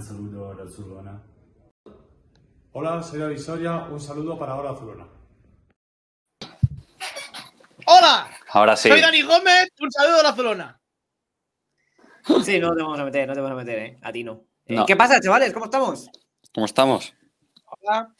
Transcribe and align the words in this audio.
gran 0.00 0.08
saludo 0.08 0.50
a 0.50 0.64
Azulona. 0.64 1.22
Hola, 2.72 3.02
soy 3.02 3.20
David 3.20 3.38
Soria, 3.38 3.84
un 3.90 4.00
saludo 4.00 4.38
para 4.38 4.52
ahora 4.52 4.70
Azulona. 4.70 5.06
¡Hola! 7.86 8.30
Ahora 8.48 8.76
sí. 8.76 8.88
Soy 8.88 9.00
Dani 9.00 9.22
Gómez, 9.22 9.68
un 9.80 9.90
saludo 9.90 10.20
a 10.20 10.22
la 10.22 10.32
Zolona. 10.32 10.80
Sí, 12.44 12.58
no 12.58 12.74
te 12.74 12.82
vamos 12.82 12.98
a 12.98 13.04
meter, 13.04 13.28
no 13.28 13.34
te 13.34 13.40
vamos 13.40 13.52
a 13.60 13.64
meter, 13.64 13.78
¿eh? 13.78 13.98
A 14.02 14.12
ti 14.12 14.24
no. 14.24 14.44
Eh, 14.64 14.76
No. 14.76 14.86
¿Qué 14.86 14.96
pasa, 14.96 15.20
chavales? 15.20 15.52
¿Cómo 15.52 15.66
estamos? 15.66 16.08
¿Cómo 16.54 16.66
estamos? 16.66 17.12
Hola. 17.66 18.14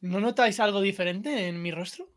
¿No 0.00 0.20
notáis 0.20 0.58
algo 0.60 0.80
diferente 0.80 1.48
en 1.48 1.62
mi 1.62 1.70
rostro? 1.70 2.11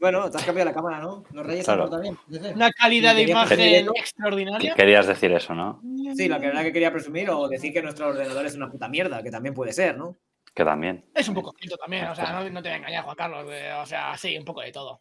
Bueno, 0.00 0.30
te 0.30 0.38
has 0.38 0.44
cambiado 0.44 0.70
la 0.70 0.74
cámara, 0.74 1.00
¿no? 1.00 1.24
Nos 1.30 1.46
reyes 1.46 1.64
Claro. 1.64 1.88
también. 1.90 2.16
Una 2.54 2.70
calidad 2.72 3.14
de 3.14 3.22
imagen 3.22 3.56
presumirlo. 3.58 3.92
extraordinaria. 3.96 4.74
Querías 4.74 5.06
decir 5.06 5.30
eso, 5.32 5.54
¿no? 5.54 5.80
Sí, 6.16 6.28
la 6.28 6.38
verdad 6.38 6.62
que 6.62 6.72
quería 6.72 6.90
presumir 6.92 7.28
o 7.30 7.48
decir 7.48 7.72
que 7.72 7.82
nuestro 7.82 8.08
ordenador 8.08 8.46
es 8.46 8.54
una 8.54 8.70
puta 8.70 8.88
mierda, 8.88 9.22
que 9.22 9.30
también 9.30 9.54
puede 9.54 9.72
ser, 9.72 9.96
¿no? 9.96 10.16
Que 10.54 10.64
también. 10.64 11.04
Es 11.14 11.28
un 11.28 11.34
poco 11.34 11.54
cierto 11.58 11.76
también, 11.76 12.06
o 12.06 12.14
sea, 12.14 12.32
no, 12.32 12.50
no 12.50 12.62
te 12.62 12.68
voy 12.68 12.74
a 12.74 12.78
engañar, 12.78 13.04
Juan 13.04 13.16
Carlos. 13.16 13.46
o 13.82 13.86
sea, 13.86 14.16
sí, 14.16 14.36
un 14.36 14.44
poco 14.44 14.60
de 14.62 14.72
todo. 14.72 15.00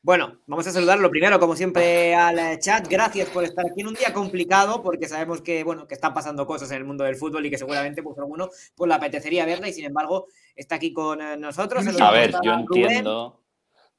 Bueno, 0.00 0.38
vamos 0.46 0.64
a 0.66 0.70
saludar 0.70 1.00
lo 1.00 1.10
primero, 1.10 1.40
como 1.40 1.56
siempre, 1.56 2.14
al 2.14 2.38
eh, 2.38 2.58
chat. 2.60 2.86
Gracias 2.88 3.28
por 3.30 3.42
estar 3.42 3.66
aquí 3.66 3.80
en 3.80 3.88
un 3.88 3.94
día 3.94 4.12
complicado, 4.12 4.80
porque 4.80 5.08
sabemos 5.08 5.42
que, 5.42 5.64
bueno, 5.64 5.88
que 5.88 5.94
están 5.94 6.14
pasando 6.14 6.46
cosas 6.46 6.70
en 6.70 6.78
el 6.78 6.84
mundo 6.84 7.02
del 7.02 7.16
fútbol 7.16 7.44
y 7.44 7.50
que 7.50 7.58
seguramente, 7.58 8.02
pues, 8.02 8.16
alguno, 8.18 8.48
pues, 8.76 8.88
le 8.88 8.94
apetecería 8.94 9.44
verla 9.44 9.68
y, 9.68 9.72
sin 9.72 9.84
embargo, 9.84 10.26
está 10.54 10.76
aquí 10.76 10.92
con 10.92 11.20
eh, 11.20 11.36
nosotros. 11.36 11.84
A 12.00 12.10
ver, 12.12 12.30
yo 12.42 12.52
Rubén. 12.64 12.84
entiendo. 12.84 13.40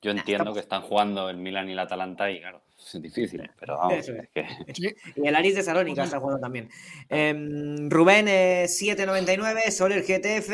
Yo 0.02 0.12
entiendo 0.12 0.44
estamos- 0.44 0.54
que 0.56 0.60
están 0.62 0.82
jugando 0.82 1.30
el 1.30 1.38
Milan 1.38 1.68
y 1.70 1.74
el 1.74 1.80
Atalanta 1.80 2.32
y 2.32 2.40
claro, 2.40 2.62
es 2.78 3.02
difícil, 3.02 3.50
pero 3.60 3.78
vamos, 3.78 3.94
Eso 3.96 4.14
es. 4.14 4.20
es 4.24 4.30
que 4.34 4.74
Sí. 4.74 4.96
Y 5.18 5.28
el 5.28 5.36
Aris 5.36 5.56
de 5.56 5.64
Salónica 5.64 6.04
está 6.04 6.20
jugando 6.20 6.40
también. 6.40 6.70
Em, 7.10 7.90
Rubén 7.90 8.28
eh, 8.30 8.66
799, 8.70 9.70
Soler 9.72 10.04
GTF, 10.04 10.50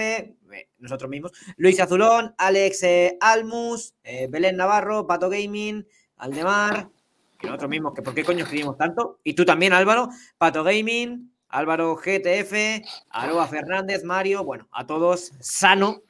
eh, 0.51 0.69
nosotros 0.79 1.09
mismos, 1.09 1.31
Luis 1.57 1.79
Azulón, 1.79 2.33
Alex 2.37 2.83
eh, 2.83 3.17
Almus, 3.21 3.93
eh, 4.03 4.27
Belén 4.29 4.57
Navarro, 4.57 5.05
Pato 5.05 5.29
Gaming, 5.29 5.85
Aldemar, 6.17 6.89
que 7.37 7.47
nosotros 7.47 7.69
mismos, 7.69 7.93
que 7.93 8.01
por 8.01 8.15
qué 8.15 8.23
coño 8.23 8.43
escribimos 8.45 8.77
tanto, 8.77 9.19
y 9.23 9.33
tú 9.33 9.45
también 9.45 9.73
Álvaro, 9.73 10.09
Pato 10.39 10.63
Gaming, 10.63 11.31
Álvaro 11.49 11.95
GTF, 11.95 12.81
Aroa 13.09 13.47
Fernández, 13.47 14.03
Mario, 14.03 14.43
bueno, 14.43 14.67
a 14.71 14.87
todos 14.87 15.33
sano. 15.39 16.01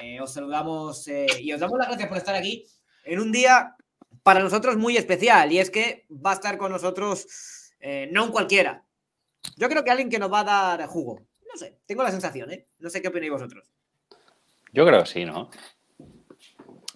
Eh, 0.00 0.20
os 0.20 0.32
saludamos 0.32 1.06
eh, 1.08 1.26
y 1.40 1.52
os 1.52 1.60
damos 1.60 1.78
las 1.78 1.88
gracias 1.88 2.08
por 2.08 2.18
estar 2.18 2.34
aquí 2.34 2.64
en 3.04 3.20
un 3.20 3.32
día 3.32 3.76
para 4.22 4.40
nosotros 4.40 4.76
muy 4.76 4.96
especial 4.96 5.52
y 5.52 5.58
es 5.58 5.70
que 5.70 6.06
va 6.10 6.30
a 6.30 6.34
estar 6.34 6.56
con 6.58 6.72
nosotros 6.72 7.26
eh, 7.80 8.08
no 8.12 8.24
un 8.24 8.30
cualquiera. 8.30 8.84
Yo 9.56 9.68
creo 9.68 9.84
que 9.84 9.90
alguien 9.90 10.10
que 10.10 10.18
nos 10.18 10.32
va 10.32 10.40
a 10.40 10.44
dar 10.44 10.86
jugo. 10.86 11.20
No 11.52 11.56
sé, 11.58 11.78
tengo 11.86 12.02
la 12.02 12.10
sensación, 12.10 12.50
¿eh? 12.50 12.66
No 12.78 12.90
sé 12.90 13.02
qué 13.02 13.08
opináis 13.08 13.32
vosotros. 13.32 13.70
yo 14.72 14.86
creo 14.86 15.00
que 15.00 15.08
sí, 15.08 15.24
¿no? 15.24 15.50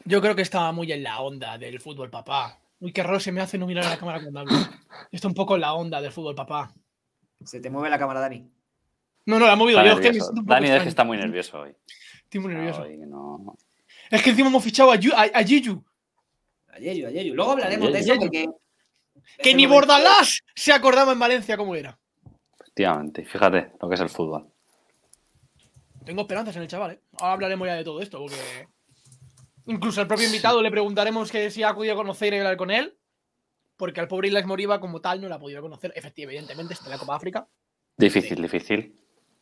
Yo 0.05 0.21
creo 0.21 0.37
que 0.37 0.43
estaba 0.43 0.71
muy 0.73 0.93
en 0.93 1.03
la 1.03 1.21
onda 1.21 1.59
del 1.59 1.81
fútbol, 1.81 2.11
papá. 2.11 2.61
Uy, 2.81 2.93
qué 2.93 3.03
raro 3.03 3.19
se 3.19 3.33
me 3.33 3.41
hace 3.41 3.57
no 3.59 3.67
mirar 3.67 3.87
a 3.87 3.91
la 3.91 3.99
cámara 3.99 4.21
cuando 4.21 4.41
hablo. 4.41 4.53
Está 5.11 5.29
un 5.29 5.35
poco 5.35 5.55
en 5.55 5.62
la 5.62 5.75
onda 5.75 6.00
del 6.00 6.12
fútbol, 6.12 6.35
papá. 6.35 6.73
Se 7.45 7.61
te 7.61 7.71
mueve 7.71 7.91
la 7.91 7.99
cámara, 7.99 8.21
Dani. 8.21 8.50
No, 9.27 9.39
no, 9.39 9.47
la 9.47 9.55
he 9.55 9.57
movido 9.57 9.81
Está 9.81 9.91
yo. 9.91 9.95
Es 9.95 10.00
que 10.00 10.09
me 10.09 10.12
nervioso. 10.12 10.27
siento 10.27 10.41
un 10.41 10.47
poco 10.47 10.55
Dani 10.55 10.71
es 10.71 10.83
que 10.83 10.89
está 10.89 11.05
muy 11.05 11.17
nervioso 11.17 11.61
hoy. 11.61 11.75
Estoy 12.35 12.41
muy 12.41 12.53
nervioso. 12.55 12.83
Hoy 12.83 12.97
no- 12.97 13.57
Es 14.11 14.21
que 14.23 14.31
encima 14.31 14.49
hemos 14.49 14.65
fichado 14.65 14.91
a, 14.91 14.97
Yu- 14.97 15.13
a, 15.15 15.23
a. 15.23 15.27
A 15.39 15.43
Yeyu, 15.43 17.07
a 17.07 17.11
Yeyu. 17.11 17.33
Luego 17.35 17.53
hablaremos 17.53 17.93
de 17.93 17.99
eso 18.01 18.17
porque. 18.19 18.49
Que 19.39 19.55
ni 19.55 19.67
momento- 19.69 19.75
Bordalás 19.87 20.41
se 20.57 20.73
acordaba 20.73 21.13
en 21.13 21.19
Valencia 21.21 21.57
cómo 21.57 21.77
era. 21.77 21.97
Efectivamente, 22.61 23.25
fíjate 23.25 23.71
lo 23.81 23.89
que 23.89 23.95
es 23.95 24.01
el 24.01 24.09
fútbol. 24.09 24.49
Tengo 26.05 26.23
esperanzas 26.23 26.57
en 26.57 26.63
el 26.63 26.69
chaval, 26.69 26.91
¿eh? 26.93 27.01
Ahora 27.19 27.35
hablaremos 27.35 27.67
ya 27.69 27.75
de 27.75 27.85
todo 27.85 28.01
esto, 28.03 28.19
porque. 28.19 28.37
Incluso 29.67 30.01
al 30.01 30.09
propio 30.09 30.27
invitado 30.27 30.61
le 30.61 30.71
preguntaremos 30.73 31.31
que 31.31 31.51
si 31.53 31.63
ha 31.63 31.73
podido 31.73 31.95
conocer 31.95 32.35
y 32.35 32.39
hablar 32.39 32.57
con 32.57 32.73
él. 32.73 32.99
Porque 33.77 34.01
al 34.01 34.09
pobre 34.09 34.27
Islas 34.29 34.45
Moriba, 34.47 34.81
como 34.81 35.01
tal, 35.01 35.21
no 35.21 35.29
la 35.29 35.37
ha 35.37 35.39
podido 35.41 35.63
conocer. 35.63 35.93
Efectivamente, 35.95 36.53
evidentemente, 36.53 36.75
está 36.75 36.87
en 36.87 36.91
la 36.91 36.99
Copa 36.99 37.15
África. 37.17 37.47
Difícil, 37.97 38.43
difícil. 38.43 38.95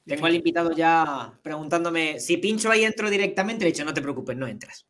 Tengo 0.04 0.26
al 0.26 0.34
invitado 0.34 0.72
ya 0.72 1.32
preguntándome 1.42 2.18
si 2.18 2.36
pincho 2.36 2.70
ahí 2.70 2.84
entro 2.84 3.08
directamente. 3.08 3.64
Le 3.64 3.70
he 3.70 3.72
dicho, 3.72 3.84
no 3.84 3.94
te 3.94 4.02
preocupes, 4.02 4.36
no 4.36 4.46
entras. 4.46 4.86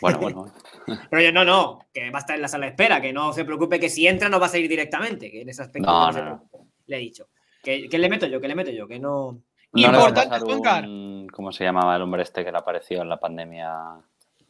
Bueno, 0.00 0.18
bueno. 0.18 0.54
Pero 1.10 1.22
yo, 1.22 1.32
no, 1.32 1.44
no, 1.44 1.86
que 1.92 2.10
va 2.10 2.18
a 2.18 2.20
estar 2.20 2.36
en 2.36 2.42
la 2.42 2.48
sala 2.48 2.66
de 2.66 2.70
espera, 2.70 3.00
que 3.00 3.12
no 3.12 3.32
se 3.32 3.44
preocupe 3.44 3.80
que 3.80 3.88
si 3.88 4.06
entra 4.06 4.28
no 4.28 4.40
va 4.40 4.46
a 4.46 4.50
salir 4.50 4.68
directamente. 4.68 5.30
Que 5.30 5.42
en 5.42 5.48
ese 5.48 5.62
aspecto 5.62 5.90
No, 5.90 6.48
le 6.86 6.96
he 6.96 7.00
dicho. 7.00 7.28
Que, 7.62 7.88
que 7.88 7.98
le 7.98 8.08
meto 8.08 8.26
yo, 8.26 8.40
que 8.40 8.48
le 8.48 8.54
meto 8.54 8.70
yo, 8.70 8.86
que 8.86 8.98
no. 8.98 9.42
Importante, 9.72 10.40
Juancar. 10.40 10.84
¿Cómo 11.32 11.52
se 11.52 11.64
llamaba 11.64 11.96
el 11.96 12.02
hombre 12.02 12.22
este 12.22 12.44
que 12.44 12.50
le 12.50 12.58
apareció 12.58 13.02
en 13.02 13.08
la 13.08 13.20
pandemia? 13.20 14.00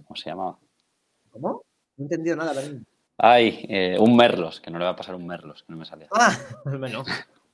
¿Cómo 0.05 0.17
se 0.17 0.31
llamaba? 0.31 0.59
¿Cómo? 1.31 1.63
No 1.97 2.03
he 2.03 2.03
entendido 2.03 2.37
nada, 2.37 2.55
Dani. 2.55 2.83
Ay, 3.19 3.67
eh, 3.69 3.97
un 3.99 4.17
Merlos, 4.17 4.61
que 4.61 4.71
no 4.71 4.79
le 4.79 4.85
va 4.85 4.93
a 4.93 4.97
pasar 4.97 5.15
un 5.15 5.27
Merlos, 5.27 5.63
que 5.63 5.73
no 5.73 5.79
me 5.79 5.85
salía. 5.85 6.09
Ah, 6.13 6.35
bueno. 6.65 7.05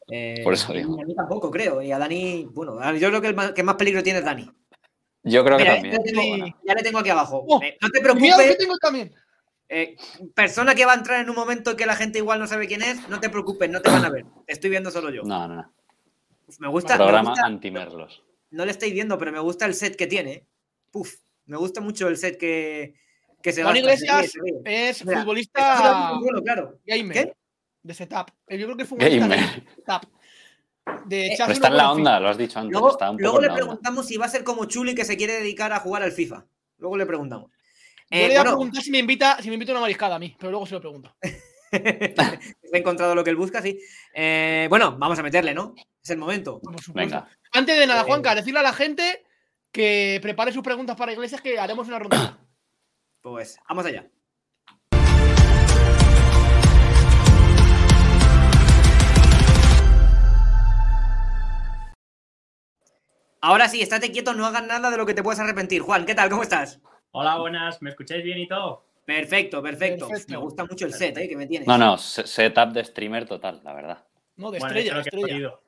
Eh, 0.09 0.41
Por 0.45 0.55
eso 0.55 0.73
digo. 0.73 1.01
A 1.01 1.05
mí 1.05 1.15
tampoco, 1.15 1.51
creo. 1.51 1.83
Y 1.83 1.91
a 1.93 1.99
Dani, 1.99 2.49
bueno, 2.53 2.79
a- 2.81 2.95
yo 2.95 3.09
creo 3.09 3.21
que 3.21 3.29
el 3.29 3.35
más, 3.35 3.53
que 3.53 3.63
más 3.63 3.75
peligro 3.77 4.03
tiene 4.03 4.21
es 4.21 4.25
Dani. 4.25 4.49
Yo 5.25 5.45
creo 5.45 5.59
que 5.59 5.65
también. 5.65 5.93
ya, 5.95 5.99
le 5.99 6.13
tengo, 6.13 6.47
ya 6.65 6.75
le 6.75 6.83
tengo 6.83 6.99
aquí 7.01 7.11
abajo. 7.11 7.45
Oh, 7.49 7.61
Eh, 7.63 7.77
no 7.81 7.89
te 7.91 7.99
que 7.99 8.03
preocupes. 8.05 8.59
tengo 8.59 8.77
también. 8.79 9.13
eh, 9.69 9.97
persona 10.35 10.77
que 10.77 10.87
va 10.87 10.93
a 10.93 10.97
entrar 10.97 11.21
en 11.21 11.29
un 11.29 11.35
momento 11.35 11.73
en 11.73 11.77
que 11.77 11.87
la 11.87 11.97
gente 11.97 12.19
igual 12.19 12.39
no 12.39 12.47
sabe 12.47 12.69
quién 12.69 12.83
es, 12.83 13.09
no 13.09 13.19
te 13.19 13.29
preocupes, 13.31 13.69
no 13.69 13.81
te 13.83 13.91
van 13.91 14.05
a 14.05 14.11
ver. 14.11 14.25
Te 14.47 14.53
estoy 14.53 14.71
viendo 14.71 14.93
solo 14.93 15.11
yo. 15.11 15.23
No, 15.25 15.49
no, 15.49 15.57
no. 15.57 15.73
Uf, 16.47 16.61
me 16.61 16.69
gusta. 16.69 16.97
Programa 16.97 17.35
anti-Merlos. 17.43 18.23
no 18.53 18.65
le 18.65 18.71
estáis 18.71 18.93
viendo, 18.93 19.19
pero 19.19 19.33
me 19.33 19.41
gusta 19.41 19.67
el 19.67 19.75
set 19.75 19.97
que 19.97 20.07
tiene. 20.07 20.47
Puf, 20.93 21.17
me 21.47 21.57
gusta 21.57 21.81
mucho 21.81 22.07
el 22.07 22.17
set 22.17 22.39
que, 22.39 22.95
que 23.43 23.53
se 23.53 23.65
Juan 23.65 23.75
gasta. 23.75 23.89
Iglesias 24.05 24.33
es 24.65 25.05
Mira, 25.05 25.19
futbolista 25.23 26.13
bueno, 26.21 26.41
claro. 26.45 26.79
gamer. 26.87 27.13
¿Qué? 27.13 27.33
De 27.87 27.95
setup. 27.95 28.31
Eh, 28.49 28.59
Yo 28.59 28.67
creo 28.67 28.77
que 28.77 28.85
Gamer. 28.97 29.39
de 29.39 29.47
setup. 29.77 30.09
De 31.07 31.21
Eh, 31.23 31.27
echarse 31.35 31.45
Pero 31.45 31.53
está 31.53 31.69
en 31.69 31.77
la 31.77 31.93
onda, 31.93 32.19
lo 32.21 32.29
has 32.29 32.37
dicho 32.37 32.59
antes. 32.59 32.73
Luego, 32.73 32.91
está 32.91 33.11
un 33.11 33.17
le 33.17 33.29
onda. 33.29 33.55
preguntamos 33.55 34.07
si 34.07 34.17
va 34.17 34.27
a 34.27 34.29
ser 34.29 34.43
como 34.43 34.65
Chuli 34.65 34.95
que 34.95 35.05
se 35.05 35.17
quiere 35.17 35.35
dedicar 35.35 35.73
a 35.73 35.79
jugar 35.79 36.03
al 36.03 36.11
FIFA. 36.13 36.45
Luego 36.79 36.97
le 36.97 37.07
preguntamos. 37.07 37.51
Yo 37.51 37.57
Eh, 38.11 38.23
le 38.23 38.29
voy 38.29 38.37
a 38.37 38.43
preguntar 38.45 38.83
si 38.83 38.91
me 38.91 38.99
invita, 38.99 39.41
si 39.41 39.49
me 39.49 39.55
invita 39.55 39.73
una 39.73 39.81
mariscada 39.83 40.17
a 40.17 40.19
mí, 40.19 40.35
pero 40.39 40.51
luego 40.51 40.67
se 40.67 40.75
lo 40.75 40.81
pregunto. 40.81 41.15
he 41.73 42.79
encontrado 42.79 43.15
lo 43.15 43.23
que 43.23 43.31
él 43.31 43.37
busca, 43.37 43.63
sí. 43.63 43.79
Eh, 44.15 44.67
bueno, 44.69 44.97
vamos 44.99 45.19
a 45.19 45.23
meterle, 45.23 45.55
¿no? 45.55 45.75
Es 46.03 46.11
el 46.11 46.19
momento. 46.19 46.61
Venga. 46.93 47.29
Antes 47.53 47.79
de 47.79 47.87
nada, 47.87 48.03
Juanca, 48.05 48.35
decirle 48.35 48.61
a 48.61 48.65
la 48.65 48.73
gente 48.73 49.25
que 49.73 50.19
prepare 50.23 50.53
sus 50.53 50.63
preguntas 50.63 50.97
para 50.97 51.13
Iglesias 51.13 51.41
que 51.41 51.59
haremos 51.59 51.87
una 51.89 51.99
ronda. 52.01 52.39
Pues 53.21 53.59
vamos 53.69 53.87
allá. 53.87 54.09
Ahora 63.41 63.69
sí, 63.69 63.81
estate 63.83 64.11
quieto, 64.11 64.33
no 64.35 64.47
hagas 64.47 64.67
nada 64.67 64.91
de 64.91 64.97
lo 64.97 65.07
que 65.07 65.15
te 65.15 65.23
puedas 65.23 65.41
arrepentir. 65.41 65.83
Juan, 65.83 66.07
¿qué 66.07 66.15
tal? 66.15 66.31
¿Cómo 66.31 66.43
estás? 66.43 66.81
Hola, 67.13 67.37
buenas, 67.39 67.81
¿me 67.83 67.91
escucháis 67.91 68.25
bien 68.25 68.39
y 68.39 68.49
todo? 68.49 68.85
Perfecto, 69.05 69.63
perfecto. 69.63 70.09
Perfecto. 70.09 70.33
Me 70.33 70.39
gusta 70.39 70.65
mucho 70.65 70.87
el 70.87 70.93
set 70.93 71.17
¿eh? 71.19 71.29
que 71.29 71.37
me 71.37 71.47
tienes. 71.47 71.69
No, 71.69 71.79
no, 71.79 71.97
se- 71.97 72.27
setup 72.27 72.73
de 72.73 72.85
streamer 72.85 73.27
total, 73.27 73.61
la 73.63 73.73
verdad. 73.73 74.05
No, 74.37 74.51
de 74.51 74.59
Bueno, 74.59 74.77
estrella, 74.79 75.03
de 75.03 75.11
podido. 75.11 75.63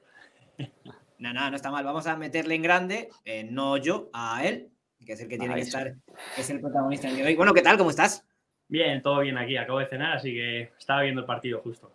No, 1.18 1.32
no, 1.32 1.50
no 1.50 1.56
está 1.56 1.70
mal. 1.70 1.84
Vamos 1.84 2.06
a 2.06 2.16
meterle 2.16 2.54
en 2.54 2.62
grande, 2.62 3.08
eh, 3.24 3.44
no 3.44 3.76
yo, 3.76 4.10
a 4.12 4.44
él, 4.44 4.70
que 5.04 5.12
es 5.12 5.20
el 5.20 5.28
que 5.28 5.38
tiene 5.38 5.54
Ahí 5.54 5.60
que 5.60 5.64
sí. 5.64 5.68
estar, 5.70 5.94
que 6.34 6.40
es 6.40 6.50
el 6.50 6.60
protagonista 6.60 7.06
del 7.06 7.16
día 7.16 7.24
de 7.24 7.30
hoy. 7.30 7.36
Bueno, 7.36 7.54
¿qué 7.54 7.62
tal? 7.62 7.78
¿Cómo 7.78 7.90
estás? 7.90 8.24
Bien, 8.68 9.00
todo 9.02 9.20
bien 9.20 9.38
aquí, 9.38 9.56
acabo 9.56 9.78
de 9.78 9.86
cenar, 9.86 10.16
así 10.16 10.32
que 10.32 10.72
estaba 10.78 11.02
viendo 11.02 11.20
el 11.20 11.26
partido 11.26 11.60
justo. 11.60 11.92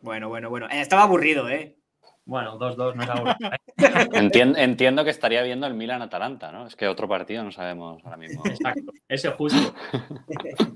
Bueno, 0.00 0.28
bueno, 0.28 0.50
bueno. 0.50 0.66
Eh, 0.70 0.80
estaba 0.80 1.02
aburrido, 1.02 1.48
¿eh? 1.48 1.76
Bueno, 2.26 2.58
2-2, 2.58 2.94
no 2.94 3.02
es 3.02 3.08
algo. 3.10 3.30
Entien- 4.12 4.54
entiendo 4.56 5.04
que 5.04 5.10
estaría 5.10 5.42
viendo 5.42 5.66
el 5.66 5.74
Milan-Atalanta, 5.74 6.50
¿no? 6.52 6.66
Es 6.66 6.74
que 6.76 6.88
otro 6.88 7.06
partido 7.08 7.42
no 7.44 7.52
sabemos 7.52 8.02
ahora 8.04 8.16
mismo. 8.16 8.42
Exacto, 8.46 8.92
ese 9.08 9.30
justo. 9.30 9.74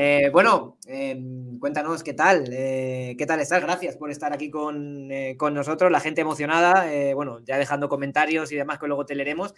Eh, 0.00 0.30
bueno, 0.32 0.76
eh, 0.86 1.20
cuéntanos 1.58 2.04
qué 2.04 2.12
tal, 2.14 2.44
eh, 2.52 3.16
qué 3.18 3.26
tal 3.26 3.40
estás. 3.40 3.60
Gracias 3.60 3.96
por 3.96 4.12
estar 4.12 4.32
aquí 4.32 4.48
con, 4.48 5.10
eh, 5.10 5.34
con 5.36 5.54
nosotros, 5.54 5.90
la 5.90 5.98
gente 5.98 6.20
emocionada. 6.20 6.92
eh, 6.92 7.14
bueno, 7.14 7.40
ya 7.44 7.58
dejando 7.58 7.88
comentarios 7.88 8.52
y 8.52 8.56
demás 8.56 8.78
que 8.78 8.86
luego 8.86 9.04
te 9.04 9.16
leeremos. 9.16 9.54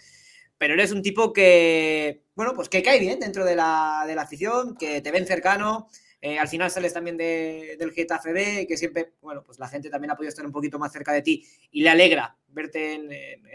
Pero 0.57 0.73
eres 0.73 0.91
un 0.93 1.03
tipo 1.03 1.31
que, 1.31 2.23
bueno, 2.33 2.53
pues 2.55 2.69
que 2.69 2.81
cae 2.81 2.99
bien 2.99 3.19
dentro 3.19 3.45
de 3.45 3.55
la, 3.55 4.03
de 4.07 4.15
la 4.15 4.23
afición, 4.23 4.75
que 4.75 5.01
te 5.01 5.11
ven 5.11 5.27
cercano. 5.27 5.89
Eh, 6.21 6.37
al 6.37 6.47
final 6.47 6.69
sales 6.69 6.93
también 6.93 7.17
de- 7.17 7.75
del 7.79 7.91
Getafe 7.91 8.67
que 8.67 8.77
siempre, 8.77 9.13
bueno, 9.21 9.43
pues 9.43 9.57
la 9.57 9.67
gente 9.67 9.89
también 9.89 10.11
ha 10.11 10.15
podido 10.15 10.29
estar 10.29 10.45
un 10.45 10.51
poquito 10.51 10.77
más 10.77 10.91
cerca 10.93 11.11
de 11.11 11.23
ti 11.23 11.43
y 11.71 11.81
le 11.81 11.89
alegra 11.89 12.37
verte 12.49 12.93
en, 12.93 13.11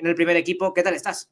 el 0.07 0.15
primer 0.17 0.37
equipo. 0.37 0.75
¿Qué 0.75 0.83
tal 0.83 0.95
estás? 0.95 1.31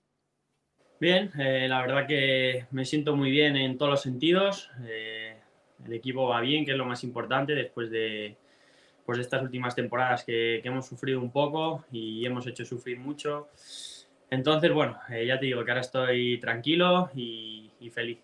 Bien, 1.01 1.33
eh, 1.39 1.67
la 1.69 1.81
verdad 1.81 2.07
que 2.07 2.67
me 2.71 2.85
siento 2.85 3.17
muy 3.17 3.31
bien 3.31 3.57
en 3.57 3.77
todos 3.77 3.91
los 3.91 4.03
sentidos. 4.03 4.71
eh, 4.87 5.37
el 5.85 5.93
equipo 5.93 6.29
va 6.29 6.41
bien, 6.41 6.65
que 6.65 6.71
es 6.71 6.77
lo 6.77 6.87
más 6.87 7.03
importante 7.03 7.53
después 7.55 7.91
de, 7.91 8.37
pues 9.05 9.19
estas 9.19 9.43
últimas 9.43 9.75
temporadas 9.75 10.25
que, 10.25 10.61
hemos 10.65 10.87
sufrido 10.87 11.21
un 11.21 11.31
poco 11.31 11.85
y 11.91 12.25
hemos 12.25 12.47
hecho 12.47 12.65
sufrir 12.65 12.99
mucho. 12.99 13.49
Entonces, 14.31 14.73
bueno, 14.73 14.99
ya 15.11 15.39
te 15.39 15.47
digo 15.47 15.65
que 15.65 15.71
ahora 15.73 15.81
estoy 15.81 16.39
tranquilo 16.39 17.11
y 17.15 17.91
feliz. 17.93 18.24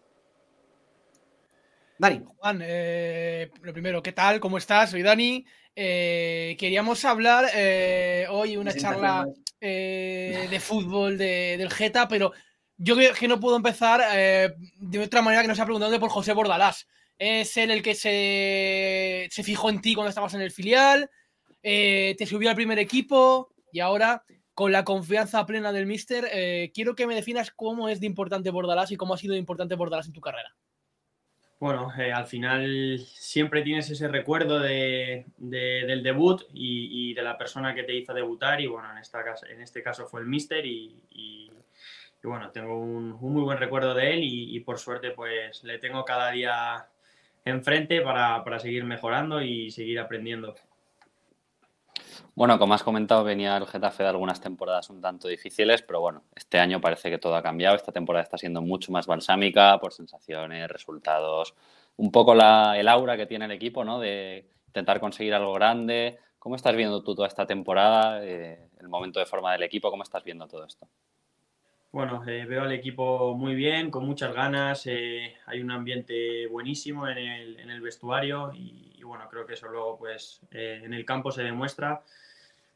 Dani. 2.00 2.22
Juan, 2.24 2.60
eh, 2.64 3.50
lo 3.60 3.74
primero, 3.74 4.02
¿qué 4.02 4.12
tal? 4.12 4.40
¿Cómo 4.40 4.56
estás? 4.56 4.90
Soy 4.90 5.02
Dani. 5.02 5.44
Eh, 5.76 6.56
queríamos 6.58 7.04
hablar 7.04 7.44
eh, 7.54 8.26
hoy 8.30 8.56
una 8.56 8.72
charla 8.72 9.26
eh, 9.60 10.48
de 10.50 10.60
fútbol 10.60 11.18
de- 11.18 11.56
del 11.58 11.70
Geta, 11.70 12.08
pero 12.08 12.32
yo 12.78 12.96
creo 12.96 13.12
que 13.12 13.28
no 13.28 13.38
puedo 13.38 13.56
empezar 13.56 14.00
de 14.78 14.98
otra 14.98 15.20
manera 15.20 15.42
que 15.42 15.48
no 15.48 15.54
sea 15.54 15.66
preguntando 15.66 16.00
por 16.00 16.08
José 16.08 16.32
Bordalás. 16.32 16.88
Es 17.18 17.54
él 17.58 17.70
el 17.70 17.82
que 17.82 17.94
se, 17.94 19.28
se 19.30 19.42
fijó 19.42 19.68
en 19.68 19.82
ti 19.82 19.94
cuando 19.94 20.08
estabas 20.08 20.32
en 20.32 20.40
el 20.40 20.50
filial, 20.50 21.10
te 21.60 22.26
subió 22.26 22.48
al 22.48 22.56
primer 22.56 22.78
equipo 22.78 23.52
y 23.70 23.80
ahora, 23.80 24.24
con 24.54 24.72
la 24.72 24.84
confianza 24.84 25.44
plena 25.44 25.70
del 25.70 25.84
Mister, 25.84 26.70
quiero 26.72 26.94
que 26.94 27.06
me 27.06 27.14
definas 27.14 27.50
cómo 27.54 27.90
es 27.90 28.00
de 28.00 28.06
importante 28.06 28.48
Bordalás 28.48 28.90
y 28.90 28.96
cómo 28.96 29.12
ha 29.12 29.18
sido 29.18 29.34
de 29.34 29.38
importante 29.40 29.74
Bordalás 29.74 30.06
en 30.06 30.14
tu 30.14 30.22
carrera. 30.22 30.56
Bueno, 31.60 31.92
eh, 31.98 32.10
al 32.10 32.26
final 32.26 32.98
siempre 33.00 33.60
tienes 33.62 33.90
ese 33.90 34.08
recuerdo 34.08 34.58
de, 34.60 35.26
de- 35.36 35.84
del 35.86 36.02
debut 36.02 36.42
y, 36.54 37.12
de 37.14 37.22
la 37.22 37.36
persona 37.36 37.74
que 37.74 37.82
te 37.82 37.94
hizo 37.94 38.14
debutar 38.14 38.60
y 38.62 38.66
bueno, 38.66 38.90
en, 38.92 38.98
esta 38.98 39.22
en 39.48 39.60
este 39.60 39.82
caso 39.82 40.06
fue 40.06 40.20
el 40.22 40.26
Mister 40.26 40.64
y, 40.64 41.50
bueno, 42.22 42.50
tengo 42.50 42.78
un, 42.78 43.12
un 43.20 43.32
muy 43.32 43.42
buen 43.42 43.58
recuerdo 43.58 43.94
de 43.94 44.14
él 44.14 44.20
y, 44.24 44.56
y 44.56 44.60
por 44.60 44.78
suerte 44.78 45.10
pues 45.12 45.62
le 45.64 45.78
tengo 45.78 46.04
cada 46.04 46.30
día 46.30 46.86
enfrente 47.44 48.00
para, 48.02 48.42
para 48.44 48.58
seguir 48.58 48.84
mejorando 48.84 49.42
y 49.42 49.70
seguir 49.70 49.98
aprendiendo. 50.00 50.54
Bueno, 52.34 52.58
como 52.58 52.74
has 52.74 52.82
comentado, 52.82 53.24
venía 53.24 53.56
el 53.56 53.66
Getafe 53.66 54.02
de 54.02 54.08
algunas 54.08 54.40
temporadas 54.40 54.90
un 54.90 55.00
tanto 55.00 55.28
difíciles, 55.28 55.82
pero 55.82 56.00
bueno, 56.00 56.24
este 56.34 56.58
año 56.58 56.80
parece 56.80 57.10
que 57.10 57.18
todo 57.18 57.34
ha 57.36 57.42
cambiado. 57.42 57.76
Esta 57.76 57.92
temporada 57.92 58.22
está 58.22 58.38
siendo 58.38 58.62
mucho 58.62 58.92
más 58.92 59.06
balsámica 59.06 59.78
por 59.78 59.92
sensaciones, 59.92 60.68
resultados, 60.68 61.54
un 61.96 62.10
poco 62.10 62.34
la, 62.34 62.78
el 62.78 62.88
aura 62.88 63.16
que 63.16 63.26
tiene 63.26 63.44
el 63.44 63.52
equipo, 63.52 63.84
¿no? 63.84 63.98
De 63.98 64.48
intentar 64.66 65.00
conseguir 65.00 65.34
algo 65.34 65.52
grande. 65.52 66.18
¿Cómo 66.38 66.56
estás 66.56 66.74
viendo 66.74 67.02
tú 67.02 67.14
toda 67.14 67.28
esta 67.28 67.46
temporada, 67.46 68.24
eh, 68.24 68.70
el 68.80 68.88
momento 68.88 69.20
de 69.20 69.26
forma 69.26 69.52
del 69.52 69.62
equipo? 69.62 69.90
¿Cómo 69.90 70.02
estás 70.02 70.24
viendo 70.24 70.48
todo 70.48 70.64
esto? 70.64 70.88
Bueno, 71.92 72.22
eh, 72.26 72.46
veo 72.46 72.62
al 72.62 72.72
equipo 72.72 73.34
muy 73.34 73.54
bien, 73.54 73.90
con 73.90 74.06
muchas 74.06 74.32
ganas, 74.32 74.86
eh, 74.86 75.34
hay 75.46 75.60
un 75.60 75.72
ambiente 75.72 76.46
buenísimo 76.46 77.08
en 77.08 77.18
el, 77.18 77.60
en 77.60 77.68
el 77.68 77.80
vestuario 77.80 78.52
y, 78.54 78.89
y 79.00 79.02
bueno, 79.02 79.26
creo 79.30 79.46
que 79.46 79.54
eso 79.54 79.66
luego 79.68 79.96
pues 79.98 80.42
eh, 80.50 80.82
en 80.84 80.92
el 80.92 81.06
campo 81.06 81.32
se 81.32 81.42
demuestra. 81.42 82.02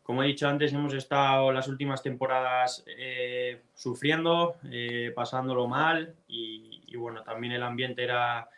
Como 0.03 0.23
he 0.23 0.27
dicho 0.27 0.49
antes, 0.49 0.73
hemos 0.73 0.95
estado 0.95 1.53
las 1.53 1.69
últimas 1.69 2.03
temporadas 2.03 2.83
eh, 2.87 3.61
sufriendo, 3.75 4.57
eh, 4.71 5.13
pasándolo 5.15 5.67
mal 5.67 6.15
y, 6.29 6.83
y 6.87 6.97
bueno, 6.97 7.23
también 7.23 7.53
el 7.53 7.63
ambiente 7.63 8.03
era, 8.03 8.49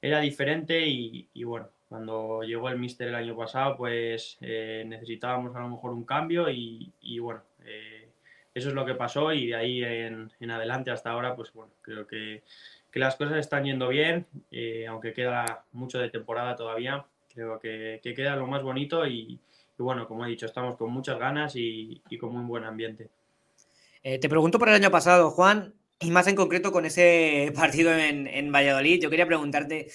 era 0.00 0.18
diferente 0.18 0.86
y, 0.86 1.28
y 1.32 1.44
bueno, 1.44 1.68
cuando 1.88 2.42
llegó 2.42 2.68
el 2.68 2.78
míster 2.78 3.08
el 3.08 3.14
año 3.14 3.36
pasado 3.36 3.76
pues 3.76 4.36
eh, 4.40 4.84
necesitábamos 4.86 5.54
a 5.54 5.60
lo 5.60 5.68
mejor 5.68 5.92
un 5.92 6.04
cambio 6.04 6.50
y, 6.50 6.92
y 7.00 7.18
bueno, 7.20 7.42
eh, 7.64 8.08
eso 8.54 8.68
es 8.68 8.74
lo 8.74 8.84
que 8.84 8.94
pasó 8.94 9.32
y 9.32 9.46
de 9.46 9.54
ahí 9.54 9.84
en, 9.84 10.30
en 10.40 10.50
adelante 10.50 10.90
hasta 10.90 11.10
ahora, 11.10 11.36
pues 11.36 11.52
bueno, 11.52 11.72
creo 11.82 12.06
que, 12.06 12.42
que 12.90 13.00
las 13.00 13.16
cosas 13.16 13.38
están 13.38 13.64
yendo 13.64 13.88
bien, 13.88 14.26
eh, 14.50 14.86
aunque 14.86 15.14
queda 15.14 15.64
mucho 15.72 15.98
de 15.98 16.10
temporada 16.10 16.54
todavía, 16.54 17.06
creo 17.34 17.58
que, 17.58 18.00
que 18.02 18.14
queda 18.14 18.36
lo 18.36 18.46
más 18.46 18.62
bonito 18.62 19.06
y, 19.06 19.38
bueno, 19.78 20.06
como 20.06 20.24
he 20.24 20.30
dicho, 20.30 20.46
estamos 20.46 20.76
con 20.76 20.92
muchas 20.92 21.18
ganas 21.18 21.54
y, 21.56 22.02
con 22.20 22.32
muy 22.32 22.44
buen 22.44 22.64
ambiente. 22.64 23.08
Eh, 24.02 24.18
te 24.18 24.28
pregunto 24.28 24.58
por 24.58 24.68
el 24.68 24.74
año 24.74 24.90
pasado, 24.90 25.30
Juan, 25.30 25.74
y 26.00 26.10
más 26.10 26.26
en 26.26 26.36
concreto 26.36 26.72
con 26.72 26.84
ese 26.84 27.52
partido 27.56 27.92
en, 27.92 28.26
en 28.26 28.52
Valladolid. 28.52 29.00
Yo 29.00 29.10
quería 29.10 29.26
preguntarte 29.26 29.88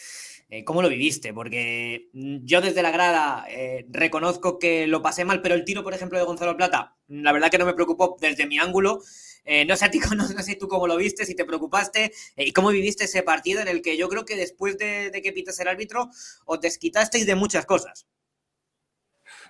eh, 0.50 0.64
cómo 0.64 0.82
lo 0.82 0.88
viviste, 0.88 1.34
porque 1.34 2.10
yo 2.14 2.62
desde 2.62 2.82
la 2.82 2.92
grada 2.92 3.46
eh, 3.50 3.86
reconozco 3.90 4.60
que 4.60 4.88
lo 4.88 5.02
pasé 5.02 5.26
mal, 5.26 5.42
pero 5.42 5.56
el 5.56 5.66
tiro, 5.66 5.84
por 5.84 5.94
ejemplo, 5.94 6.18
de 6.18 6.24
Gonzalo 6.24 6.56
Plata, 6.56 6.96
la 7.10 7.34
verdad 7.34 7.52
que 7.52 7.58
no 7.58 7.66
me 7.66 7.74
preocupó 7.74 8.16
desde 8.22 8.48
mi 8.48 8.58
ángulo. 8.58 9.02
Eh, 9.50 9.64
no, 9.64 9.78
sé 9.78 9.86
a 9.86 9.90
ti, 9.90 10.00
no, 10.16 10.26
tú 10.60 10.68
cómo 10.68 10.88
lo 10.88 10.98
viste, 10.98 11.26
si 11.26 11.34
te 11.34 11.46
preocupaste 11.46 12.12
eh, 12.36 12.48
y 12.48 12.52
cómo 12.52 12.68
viviste 12.68 13.06
ese 13.06 13.24
partido 13.24 13.62
en 13.62 13.70
el 13.70 13.82
que 13.82 13.96
yo 13.96 14.10
creo 14.10 14.26
que 14.26 14.36
después 14.36 14.78
de, 14.78 15.10
que 15.24 15.32
pitas 15.32 15.58
el 15.62 15.70
árbitro 15.70 16.10
os 16.46 16.60
desquitasteis 16.60 17.26
de 17.26 17.36
muchas 17.36 17.66
cosas. 17.66 18.06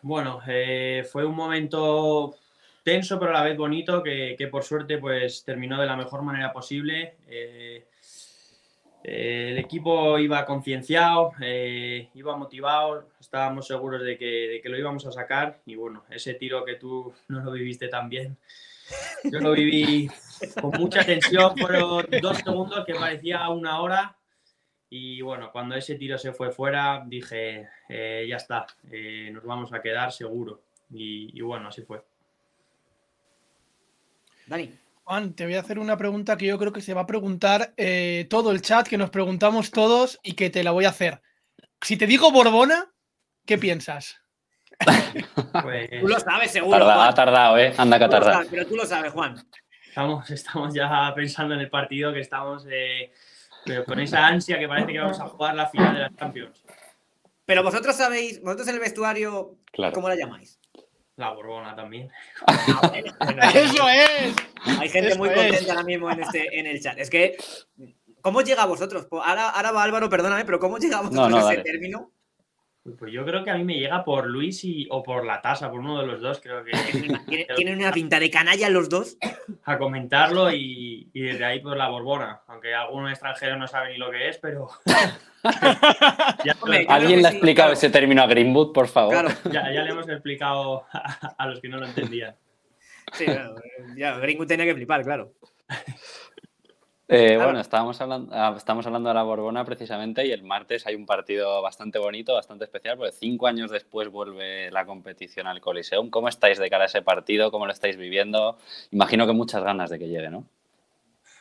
Bueno, 0.04 0.39
eh, 0.48 1.04
fue 1.12 1.25
un 1.25 1.36
momento 1.36 2.36
tenso 2.84 3.20
pero 3.20 3.32
a 3.32 3.39
la 3.39 3.44
vez 3.44 3.58
bonito 3.58 4.04
que, 4.04 4.48
por 4.51 4.63
suerte 4.63 5.00
pues 5.00 5.44
terminó 5.44 5.82
de 5.82 5.88
la 5.88 5.98
mejor 5.98 6.22
manera 6.22 6.54
posible. 6.54 7.16
El 9.04 9.58
equipo 9.58 10.20
iba 10.20 10.46
concienciado, 10.46 11.32
iba 11.42 12.38
motivado, 12.38 13.10
estábamos 13.20 13.66
seguros 13.66 14.04
de 14.04 14.16
que, 14.16 14.25
de 14.25 14.62
que 14.62 14.70
lo 14.70 14.77
íbamos 14.77 15.08
a 15.08 15.12
sacar 15.12 15.60
y 15.66 15.75
bueno, 15.75 16.04
ese 16.10 16.36
tiro 16.36 16.63
que 16.63 16.75
tú 16.75 17.12
no 17.30 17.44
lo 17.44 17.51
viviste 17.51 17.88
tan 17.88 18.10
bien, 18.10 18.38
yo 19.24 19.39
lo 19.39 19.51
viví 19.53 20.10
con 20.62 20.72
mucha 20.79 21.03
tensión, 21.03 21.58
fueron 21.58 22.06
dos 22.22 22.38
segundos 22.38 22.86
que 22.86 22.94
parecía 22.94 23.50
una 23.50 23.82
hora 23.82 24.17
y 24.89 25.22
bueno, 25.22 25.51
cuando 25.51 25.75
ese 25.75 25.96
tiro 25.96 26.17
se 26.17 26.32
fue 26.32 26.51
fuera 26.51 27.03
dije, 27.06 27.67
eh, 27.89 28.25
ya 28.29 28.38
está, 28.38 28.65
eh, 28.91 29.29
nos 29.34 29.44
vamos 29.44 29.74
a 29.74 29.82
quedar 29.82 30.12
seguro 30.12 30.62
y, 30.91 31.38
y 31.38 31.41
bueno, 31.41 31.67
así 31.70 31.82
fue. 31.82 32.03
Dani. 34.46 34.74
Juan, 35.03 35.34
te 35.34 35.46
voy 35.46 35.56
a 35.56 35.62
hacer 35.62 35.79
una 35.79 35.98
pregunta 35.98 36.36
que 36.36 36.48
yo 36.48 36.58
creo 36.58 36.74
que 36.74 36.82
se 36.82 36.94
va 36.94 37.01
a 37.01 37.08
preguntar 37.08 37.74
eh, 37.77 38.27
todo 38.29 38.51
el 38.51 38.62
chat, 38.62 38.88
que 38.88 38.98
nos 38.98 39.10
preguntamos 39.10 39.72
todos 39.72 40.20
y 40.22 40.34
que 40.34 40.50
te 40.50 40.65
la 40.65 40.72
voy 40.72 40.84
a 40.84 40.89
hacer. 40.89 41.22
Si 41.82 41.96
te 41.96 42.08
digo 42.08 42.29
Borbona, 42.29 42.91
¿qué 43.46 43.58
piensas? 43.58 44.22
Pues, 45.63 45.89
Tú 46.01 46.07
lo 46.07 46.19
sabes, 46.19 46.51
seguro. 46.51 46.77
Tarda- 46.79 46.96
Juan. 46.96 47.07
ha 47.10 47.13
tardado, 47.13 47.57
¿eh? 47.57 47.74
Anda 47.77 47.98
que 47.98 48.03
ha 48.05 48.10
tardado. 48.10 48.43
pero 48.50 48.65
tú 48.67 48.75
lo 48.75 48.86
sabes, 48.86 49.12
Juan. 49.12 49.36
Estamos, 49.88 50.29
estamos 50.29 50.74
ya 50.74 51.12
pensando 51.15 51.55
en 51.55 51.62
el 51.62 51.69
partido 51.69 52.13
que 52.13 52.19
estamos 52.19 52.65
eh, 52.69 53.12
pero 53.65 53.84
con 53.86 54.00
esa 54.00 54.25
ansia 54.27 54.60
que 54.60 54.67
parece 54.67 54.93
que 54.93 55.00
vamos 55.00 55.19
a 55.19 55.27
jugar 55.27 55.55
la 55.55 55.67
final 55.67 55.93
de 55.96 56.00
la 56.01 56.12
Champions. 56.15 56.63
Pero 57.46 57.63
vosotros 57.63 57.96
sabéis, 57.96 58.41
vosotros 58.41 58.67
en 58.67 58.75
el 58.75 58.79
vestuario, 58.81 59.55
Claro. 59.72 59.93
¿cómo 59.93 60.07
la 60.10 60.15
llamáis? 60.15 60.60
La 61.15 61.31
Borbona 61.31 61.75
también. 61.75 62.12
Ah, 62.46 62.81
bueno, 62.91 63.13
bueno, 63.19 63.41
¡Eso 63.55 63.89
es! 63.89 64.36
Hay 64.79 64.89
gente 64.89 65.10
Eso 65.10 65.17
muy 65.17 65.29
es. 65.29 65.36
contenta 65.36 65.72
ahora 65.72 65.84
mismo 65.84 66.12
en, 66.12 66.19
este, 66.22 66.60
en 66.60 66.67
el 66.67 66.79
chat. 66.81 66.98
Es 67.00 67.10
que, 67.10 67.36
¿cómo 68.22 68.41
llega 68.41 68.63
a 68.63 68.67
vosotros? 68.67 69.07
Ahora, 69.12 69.50
ahora 69.50 69.72
va 69.72 69.84
Álvaro, 69.84 70.10
perdóname, 70.10 70.46
pero 70.46 70.60
¿cómo 70.60 70.77
llega 70.77 71.00
a 71.00 71.01
vosotros 71.01 71.29
no, 71.29 71.38
ese 71.39 71.48
dale. 71.57 71.63
término? 71.63 72.12
Pues 72.98 73.12
yo 73.12 73.25
creo 73.25 73.44
que 73.44 73.50
a 73.51 73.56
mí 73.56 73.63
me 73.63 73.74
llega 73.77 74.03
por 74.06 74.27
Luis 74.27 74.63
y, 74.63 74.88
o 74.89 75.03
por 75.03 75.25
la 75.25 75.41
tasa, 75.41 75.70
por 75.70 75.79
uno 75.82 76.00
de 76.00 76.08
los 76.08 76.22
dos, 76.22 76.39
creo 76.41 76.63
que 76.63 76.72
Tiene- 77.27 77.48
Tienen 77.56 77.77
una 77.79 77.91
pinta 77.91 78.20
de 78.20 78.29
canalla 78.29 78.70
los 78.70 78.88
dos. 78.89 79.17
a 79.65 79.77
comentarlo 79.77 80.51
y, 80.51 81.10
y 81.13 81.22
desde 81.22 81.44
ahí 81.46 81.60
pues 81.60 81.77
la 81.77 81.89
Borbona, 81.89 82.41
aunque 82.48 82.74
algún 82.74 83.10
extranjero 83.10 83.58
no 83.58 83.67
sabe 83.67 83.91
ni 83.94 83.98
lo 83.98 84.10
que 84.10 84.29
es, 84.29 84.38
pero 84.38 84.70
ya, 86.44 86.56
Hombre, 86.62 86.86
yo 86.86 86.91
¿Alguien 86.91 87.22
le 87.22 87.27
ha 87.27 87.32
sí, 87.32 87.38
explicado 87.38 87.67
claro. 87.67 87.74
ese 87.74 87.89
término 87.89 88.22
a 88.24 88.27
Greenwood, 88.27 88.72
por 88.74 88.88
favor? 88.88 89.12
Claro, 89.13 89.29
ya- 89.51 89.72
ya 89.74 89.84
le 89.84 89.89
hemos 89.91 90.08
explicado 90.10 90.86
a, 90.94 91.36
a 91.38 91.48
los 91.48 91.60
que 91.60 91.70
no 91.70 91.77
lo 91.77 91.86
entendían. 91.86 92.36
sí, 93.13 93.25
claro, 93.25 93.56
ya, 93.96 94.17
Greenwood 94.17 94.48
tenía 94.48 94.65
que 94.65 94.75
flipar, 94.75 95.03
claro. 95.03 95.34
Eh, 97.10 97.28
Claro. 97.28 97.44
Bueno, 97.46 97.60
estábamos 97.62 98.02
hablando, 98.02 98.34
ah, 98.36 98.54
estamos 98.58 98.86
hablando 98.86 99.08
de 99.08 99.16
la 99.16 99.24
Borbona 99.24 99.64
precisamente 99.64 100.26
y 100.26 100.32
el 100.32 100.44
martes 100.44 100.86
hay 100.88 100.96
un 100.96 101.06
partido 101.06 101.62
bastante 101.62 102.00
bonito, 102.00 102.34
bastante 102.34 102.66
especial, 102.66 102.98
porque 102.98 103.14
cinco 103.14 103.48
años 103.48 103.72
después 103.72 104.10
vuelve 104.10 104.70
la 104.72 104.86
competición 104.86 105.48
al 105.48 105.62
Coliseum. 105.62 106.10
¿Cómo 106.10 106.28
estáis 106.28 106.58
de 106.60 106.70
cara 106.70 106.84
a 106.84 106.88
ese 106.88 107.02
partido? 107.02 107.50
¿Cómo 107.50 107.66
lo 107.66 107.72
estáis 107.72 107.96
viviendo? 107.96 108.58
Imagino 108.92 109.26
que 109.26 109.32
muchas 109.32 109.64
ganas 109.64 109.90
de 109.90 110.00
que 110.00 110.10
llegue, 110.10 110.30
¿no? 110.30 110.46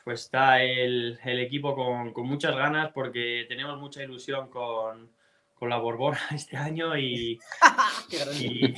Pues 0.04 0.20
está 0.20 0.62
el, 0.62 1.18
el 1.24 1.40
equipo 1.40 1.74
con, 1.74 2.12
con 2.12 2.28
muchas 2.28 2.54
ganas 2.54 2.92
porque 2.92 3.44
tenemos 3.48 3.76
mucha 3.76 4.04
ilusión 4.04 4.48
con, 4.48 5.10
con 5.56 5.68
la 5.68 5.78
Borbona 5.78 6.20
este 6.32 6.56
año 6.56 6.96
y, 6.96 7.40
y, 8.40 8.74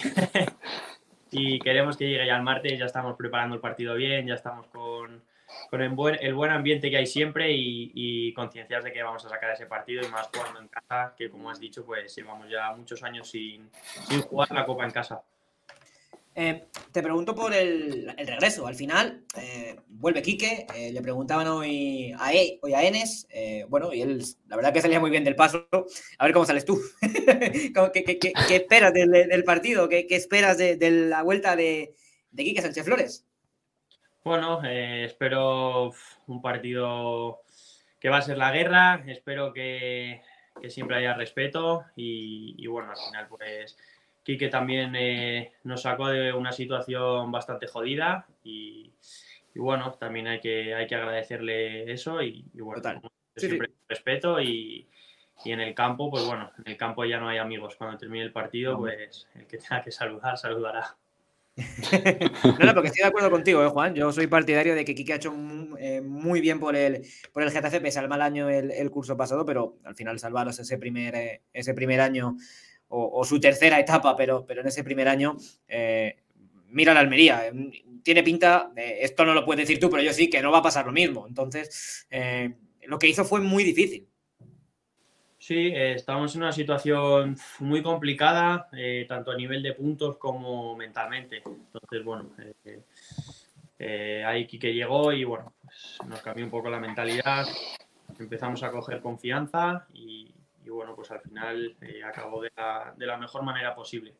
y 1.32 1.58
queremos 1.58 1.98
que 1.98 2.08
llegue 2.08 2.26
ya 2.26 2.36
el 2.36 2.42
martes, 2.42 2.78
ya 2.78 2.86
estamos 2.86 3.14
preparando 3.14 3.56
el 3.56 3.60
partido 3.60 3.94
bien, 3.94 4.26
ya 4.26 4.34
estamos 4.34 4.68
con, 4.68 5.22
con 5.70 5.82
el, 5.82 5.90
buen, 5.90 6.16
el 6.20 6.34
buen 6.34 6.50
ambiente 6.50 6.90
que 6.90 6.96
hay 6.96 7.06
siempre 7.06 7.52
y, 7.52 7.92
y 7.94 8.32
concienciados 8.32 8.84
de 8.84 8.92
que 8.92 9.02
vamos 9.02 9.24
a 9.24 9.28
sacar 9.28 9.50
ese 9.52 9.66
partido 9.66 10.02
y 10.06 10.08
más 10.08 10.28
jugando 10.34 10.60
en 10.60 10.68
casa, 10.68 11.14
que 11.16 11.30
como 11.30 11.50
has 11.50 11.60
dicho, 11.60 11.84
pues 11.84 12.14
llevamos 12.14 12.48
ya 12.50 12.72
muchos 12.74 13.02
años 13.02 13.30
sin, 13.30 13.70
sin 14.08 14.22
jugar 14.22 14.50
la 14.52 14.64
Copa 14.66 14.84
en 14.84 14.90
casa. 14.90 15.22
Eh, 16.40 16.66
te 16.92 17.02
pregunto 17.02 17.34
por 17.34 17.52
el, 17.52 18.14
regreso. 18.16 18.66
Al 18.68 18.76
final, 18.76 19.24
eh, 19.36 19.74
vuelve 19.88 20.22
Quique. 20.22 20.66
eh, 20.72 20.92
le 20.92 21.02
preguntaban 21.02 21.48
hoy 21.48 22.14
a, 22.16 22.32
e, 22.32 22.60
hoy 22.62 22.74
a 22.74 22.82
Enes. 22.84 23.26
bueno, 23.68 23.92
y 23.92 24.02
él, 24.02 24.22
la 24.46 24.54
verdad 24.54 24.72
que 24.72 24.80
salía 24.80 25.00
muy 25.00 25.10
bien 25.10 25.24
del 25.24 25.34
paso. 25.34 25.66
A 26.18 26.24
ver 26.24 26.32
cómo 26.32 26.46
sales 26.46 26.64
tú. 26.64 26.80
¿Cómo- 27.74 27.90
¿Qué, 27.90 28.34
esperas 28.50 28.92
del, 28.92 29.42
partido? 29.42 29.88
¿Qué, 29.88 30.06
qué 30.06 30.14
esperas 30.14 30.58
de, 30.58 30.76
de 30.76 30.90
la 30.92 31.22
vuelta 31.24 31.56
de, 31.56 31.94
de 32.30 32.44
Quique 32.44 32.62
Sánchez 32.62 32.84
Flores? 32.84 33.27
Bueno, 34.28 34.62
eh, 34.62 35.04
espero 35.06 35.90
un 36.26 36.42
partido 36.42 37.40
que 37.98 38.10
va 38.10 38.18
a 38.18 38.22
ser 38.22 38.36
la 38.36 38.52
guerra. 38.52 39.02
Espero 39.06 39.54
que, 39.54 40.20
que 40.60 40.68
siempre 40.68 40.98
haya 40.98 41.14
respeto 41.14 41.86
y, 41.96 42.54
y 42.58 42.66
bueno, 42.66 42.90
al 42.90 42.98
final 42.98 43.26
pues 43.26 43.78
Quique 44.22 44.48
también 44.48 44.94
eh, 44.96 45.54
nos 45.64 45.80
sacó 45.80 46.08
de 46.08 46.34
una 46.34 46.52
situación 46.52 47.32
bastante 47.32 47.68
jodida 47.68 48.26
y, 48.44 48.92
y 49.54 49.58
bueno, 49.58 49.92
también 49.92 50.26
hay 50.26 50.40
que, 50.40 50.74
hay 50.74 50.86
que 50.86 50.96
agradecerle 50.96 51.90
eso 51.90 52.20
y, 52.20 52.44
y 52.52 52.60
bueno, 52.60 52.82
Total. 52.82 52.96
como 52.96 53.10
Sí, 53.34 53.46
siempre 53.46 53.70
respeto 53.88 54.42
y, 54.42 54.86
y 55.42 55.52
en 55.52 55.60
el 55.60 55.74
campo, 55.74 56.10
pues 56.10 56.26
bueno, 56.26 56.52
en 56.58 56.70
el 56.70 56.76
campo 56.76 57.06
ya 57.06 57.18
no 57.18 57.30
hay 57.30 57.38
amigos. 57.38 57.76
Cuando 57.76 57.96
termine 57.96 58.24
el 58.24 58.32
partido, 58.32 58.76
pues 58.76 59.26
el 59.36 59.46
que 59.46 59.56
tenga 59.56 59.80
que 59.80 59.90
saludar, 59.90 60.36
saludará. 60.36 60.97
No, 62.58 62.66
no, 62.66 62.74
porque 62.74 62.88
estoy 62.88 63.02
de 63.02 63.08
acuerdo 63.08 63.30
contigo, 63.30 63.64
¿eh, 63.64 63.68
Juan. 63.68 63.94
Yo 63.94 64.12
soy 64.12 64.26
partidario 64.26 64.74
de 64.74 64.84
que 64.84 64.94
Quique 64.94 65.12
ha 65.12 65.16
hecho 65.16 65.34
eh, 65.78 66.00
muy 66.00 66.40
bien 66.40 66.60
por 66.60 66.76
el, 66.76 67.02
por 67.32 67.42
el 67.42 67.50
Getafe, 67.50 67.80
pese 67.80 67.98
al 67.98 68.08
mal 68.08 68.22
año 68.22 68.48
el, 68.48 68.90
curso 68.90 69.16
pasado, 69.16 69.44
pero 69.44 69.78
al 69.84 69.94
final 69.94 70.18
salvaros 70.18 70.58
ese 70.58 70.78
primer, 70.78 71.14
eh, 71.14 71.42
ese 71.52 71.74
primer 71.74 72.00
año 72.00 72.36
o, 72.90 73.22
su 73.24 73.38
tercera 73.38 73.78
etapa, 73.78 74.16
pero, 74.16 74.46
pero 74.46 74.62
en 74.62 74.68
ese 74.68 74.82
primer 74.82 75.08
año, 75.08 75.36
eh, 75.66 76.16
mira 76.68 76.94
la 76.94 77.00
Almería. 77.00 77.52
Tiene 78.02 78.22
pinta, 78.22 78.72
esto 78.76 79.26
no 79.26 79.34
lo 79.34 79.44
puedes 79.44 79.68
decir 79.68 79.78
tú, 79.78 79.90
pero 79.90 80.02
yo 80.02 80.12
sí, 80.14 80.30
que 80.30 80.40
no 80.40 80.50
va 80.50 80.58
a 80.58 80.62
pasar 80.62 80.86
lo 80.86 80.92
mismo. 80.92 81.26
Entonces, 81.26 82.06
lo 82.86 82.98
que 82.98 83.08
hizo 83.08 83.26
fue 83.26 83.40
muy 83.40 83.64
difícil. 83.64 84.08
Sí, 85.48 85.68
eh, 85.68 85.94
estamos 85.94 86.34
en 86.34 86.42
una 86.42 86.52
situación 86.52 87.34
muy 87.60 87.82
complicada, 87.82 88.68
eh, 88.70 89.06
tanto 89.08 89.30
a 89.30 89.34
nivel 89.34 89.62
de 89.62 89.72
puntos 89.72 90.18
como 90.18 90.76
mentalmente. 90.76 91.38
Entonces, 91.38 92.04
bueno, 92.04 92.32
eh, 92.66 92.82
eh, 93.78 94.24
ahí 94.26 94.46
Quique 94.46 94.74
llegó 94.74 95.10
y 95.10 95.24
bueno, 95.24 95.54
pues 95.62 96.00
nos 96.06 96.20
cambió 96.20 96.44
un 96.44 96.50
poco 96.50 96.68
la 96.68 96.78
mentalidad, 96.78 97.46
empezamos 98.18 98.62
a 98.62 98.70
coger 98.70 99.00
confianza 99.00 99.86
y, 99.94 100.34
y, 100.66 100.68
bueno, 100.68 100.94
pues 100.94 101.10
al 101.12 101.20
final 101.20 101.74
eh, 101.80 102.04
acabó 102.04 102.42
de 102.42 102.52
la, 102.54 102.92
de 102.94 103.06
la 103.06 103.16
mejor 103.16 103.42
manera 103.42 103.74
posible. 103.74 104.12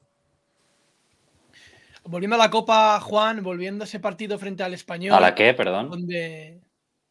Volviendo 2.05 2.37
a 2.37 2.39
la 2.39 2.49
Copa, 2.49 2.99
Juan, 3.01 3.43
volviendo 3.43 3.85
a 3.85 3.87
ese 3.87 4.01
partido 4.01 4.39
frente 4.39 4.63
al 4.63 4.73
Español. 4.73 5.15
¿A 5.15 5.21
la 5.21 5.35
qué, 5.35 5.53
perdón? 5.53 5.91
Donde... 5.91 6.59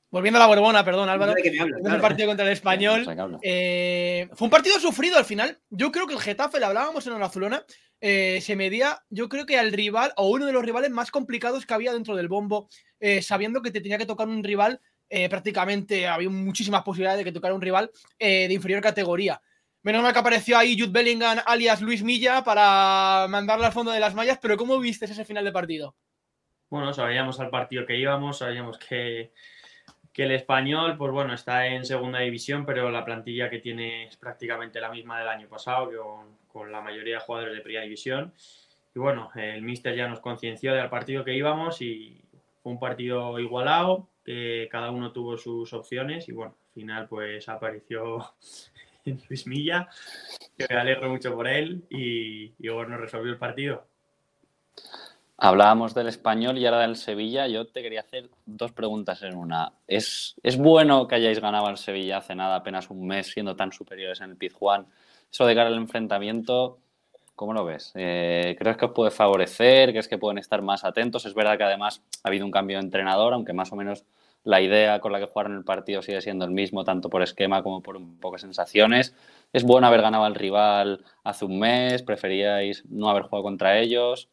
Volviendo 0.10 0.38
a 0.38 0.42
la 0.42 0.48
Borbona, 0.48 0.86
perdón, 0.86 1.10
Álvaro. 1.10 1.34
Claro. 1.34 2.02
partido 2.02 2.28
contra 2.28 2.46
el 2.46 2.54
Español. 2.54 3.06
No. 3.16 3.40
Eh, 3.42 4.30
fue 4.34 4.46
un 4.46 4.52
partido 4.52 4.80
sufrido 4.80 5.18
al 5.18 5.26
final. 5.26 5.60
Yo 5.70 5.92
creo 5.92 6.08
que 6.08 6.14
el 6.14 6.20
Getafe, 6.20 6.60
le 6.60 6.66
hablábamos 6.66 7.06
en 7.06 7.20
la 7.20 7.26
Azulona, 7.26 7.66
eh, 8.00 8.40
se 8.42 8.56
medía, 8.56 9.04
yo 9.10 9.28
creo 9.28 9.46
que 9.46 9.60
al 9.60 9.74
rival 9.74 10.14
o 10.16 10.30
uno 10.30 10.46
de 10.46 10.54
los 10.54 10.64
rivales 10.64 10.92
más 10.92 11.12
complicados 11.12 11.66
que 11.66 11.74
había 11.74 11.94
dentro 11.94 12.16
del 12.16 12.30
bombo, 12.30 12.70
eh, 13.00 13.22
sabiendo 13.22 13.62
que 13.62 13.72
te 13.72 13.82
tenía 13.82 13.98
que 13.98 14.06
tocar 14.06 14.28
un 14.28 14.44
rival, 14.44 14.80
eh, 15.10 15.30
prácticamente 15.30 16.06
había 16.08 16.30
muchísimas 16.30 16.84
posibilidades 16.84 17.20
de 17.20 17.24
que 17.24 17.32
tocara 17.32 17.54
un 17.54 17.62
rival 17.62 17.90
eh, 18.20 18.48
de 18.48 18.54
inferior 18.54 18.82
categoría. 18.82 19.42
Menos 19.84 20.04
mal 20.04 20.12
que 20.12 20.20
apareció 20.20 20.58
ahí 20.58 20.78
Jude 20.78 20.92
Bellingham, 20.92 21.40
alias 21.46 21.82
Luis 21.82 22.04
Milla, 22.04 22.44
para 22.44 23.26
mandarle 23.30 23.68
al 23.68 23.72
fondo 23.72 23.92
de 23.92 24.02
las 24.02 24.16
mallas, 24.16 24.38
pero 24.42 24.58
¿cómo 24.58 24.80
viste 24.80 25.06
ese 25.06 25.24
final 25.24 25.46
de 25.46 25.52
partido? 25.52 25.96
Bueno, 26.70 26.94
sabíamos 26.94 27.40
al 27.40 27.50
partido 27.50 27.86
que 27.86 27.98
íbamos, 27.98 28.40
sabíamos 28.40 28.78
que, 28.78 29.32
que 30.18 30.24
el 30.24 30.32
español, 30.32 30.98
pues 30.98 31.12
bueno, 31.12 31.36
está 31.36 31.68
en 31.68 31.86
segunda 31.86 32.18
división, 32.18 32.66
pero 32.66 32.90
la 32.90 33.06
plantilla 33.06 33.52
que 33.52 33.60
tiene 33.60 34.08
es 34.08 34.18
prácticamente 34.18 34.82
la 34.82 34.90
misma 34.90 35.20
del 35.20 35.28
año 35.28 35.48
pasado, 35.48 35.92
con, 35.92 36.38
con 36.48 36.72
la 36.72 36.82
mayoría 36.82 37.18
de 37.18 37.22
jugadores 37.22 37.56
de 37.56 37.62
primera 37.62 37.84
división. 37.84 38.34
Y 38.96 38.98
bueno, 38.98 39.30
el 39.36 39.62
míster 39.62 39.96
ya 39.96 40.08
nos 40.08 40.20
concienció 40.20 40.74
del 40.74 40.90
partido 40.90 41.24
que 41.24 41.36
íbamos 41.36 41.84
y 41.84 42.20
fue 42.64 42.72
un 42.72 42.80
partido 42.80 43.38
igualado, 43.38 44.10
que 44.26 44.68
cada 44.72 44.90
uno 44.90 45.12
tuvo 45.12 45.38
sus 45.38 45.72
opciones 45.74 46.28
y 46.28 46.32
bueno, 46.32 46.56
al 46.66 46.74
final 46.74 47.08
pues 47.08 47.48
apareció 47.48 48.34
Luis 49.06 49.46
Milla, 49.46 49.88
que 50.58 50.66
me 50.68 50.80
alegro 50.80 51.12
mucho 51.12 51.36
por 51.36 51.48
él 51.48 51.84
y, 51.92 52.56
y 52.58 52.70
bueno, 52.70 52.98
resolvió 52.98 53.32
el 53.32 53.38
partido. 53.38 53.86
Hablábamos 55.40 55.94
del 55.94 56.08
español 56.08 56.58
y 56.58 56.66
ahora 56.66 56.80
del 56.80 56.96
Sevilla. 56.96 57.48
Yo 57.48 57.68
te 57.68 57.84
quería 57.84 58.00
hacer 58.00 58.32
dos 58.48 58.72
preguntas 58.72 59.22
en 59.22 59.36
una. 59.38 59.72
¿Es, 59.88 60.36
es 60.42 60.58
bueno 60.58 61.08
que 61.08 61.14
hayáis 61.14 61.40
ganado 61.40 61.68
al 61.68 61.78
Sevilla 61.78 62.18
hace 62.18 62.34
nada, 62.34 62.56
apenas 62.56 62.90
un 62.90 63.06
mes, 63.06 63.28
siendo 63.28 63.56
tan 63.56 63.72
superiores 63.72 64.20
en 64.22 64.32
el 64.32 64.36
Pizjuán? 64.36 64.88
Eso 65.32 65.46
de 65.46 65.54
cara 65.54 65.68
al 65.68 65.76
enfrentamiento, 65.76 66.80
¿cómo 67.36 67.54
lo 67.54 67.66
ves? 67.66 67.92
Eh, 67.94 68.56
¿Crees 68.58 68.78
que 68.78 68.86
os 68.86 68.92
puede 68.94 69.12
favorecer? 69.12 69.92
¿Crees 69.92 70.08
que 70.08 70.18
pueden 70.18 70.40
estar 70.40 70.64
más 70.64 70.84
atentos? 70.84 71.28
Es 71.28 71.36
verdad 71.36 71.56
que 71.56 71.66
además 71.66 72.02
ha 72.24 72.30
habido 72.30 72.44
un 72.44 72.52
cambio 72.52 72.78
de 72.78 72.86
entrenador, 72.86 73.34
aunque 73.34 73.54
más 73.54 73.72
o 73.72 73.76
menos 73.76 74.06
la 74.44 74.60
idea 74.60 75.00
con 75.02 75.12
la 75.12 75.20
que 75.20 75.26
jugaron 75.28 75.56
el 75.56 75.64
partido 75.64 76.02
sigue 76.02 76.22
siendo 76.22 76.46
el 76.46 76.52
mismo, 76.52 76.84
tanto 76.84 77.12
por 77.12 77.22
esquema 77.22 77.62
como 77.62 77.84
por 77.84 77.96
un 77.96 78.20
poco 78.20 78.38
de 78.38 78.42
sensaciones. 78.42 79.14
¿Es 79.54 79.64
bueno 79.64 79.86
haber 79.86 80.02
ganado 80.02 80.24
al 80.24 80.34
rival 80.34 81.06
hace 81.24 81.46
un 81.46 81.60
mes? 81.60 82.02
¿Preferíais 82.02 82.86
no 82.90 83.08
haber 83.08 83.24
jugado 83.24 83.44
contra 83.44 83.78
ellos? 83.78 84.30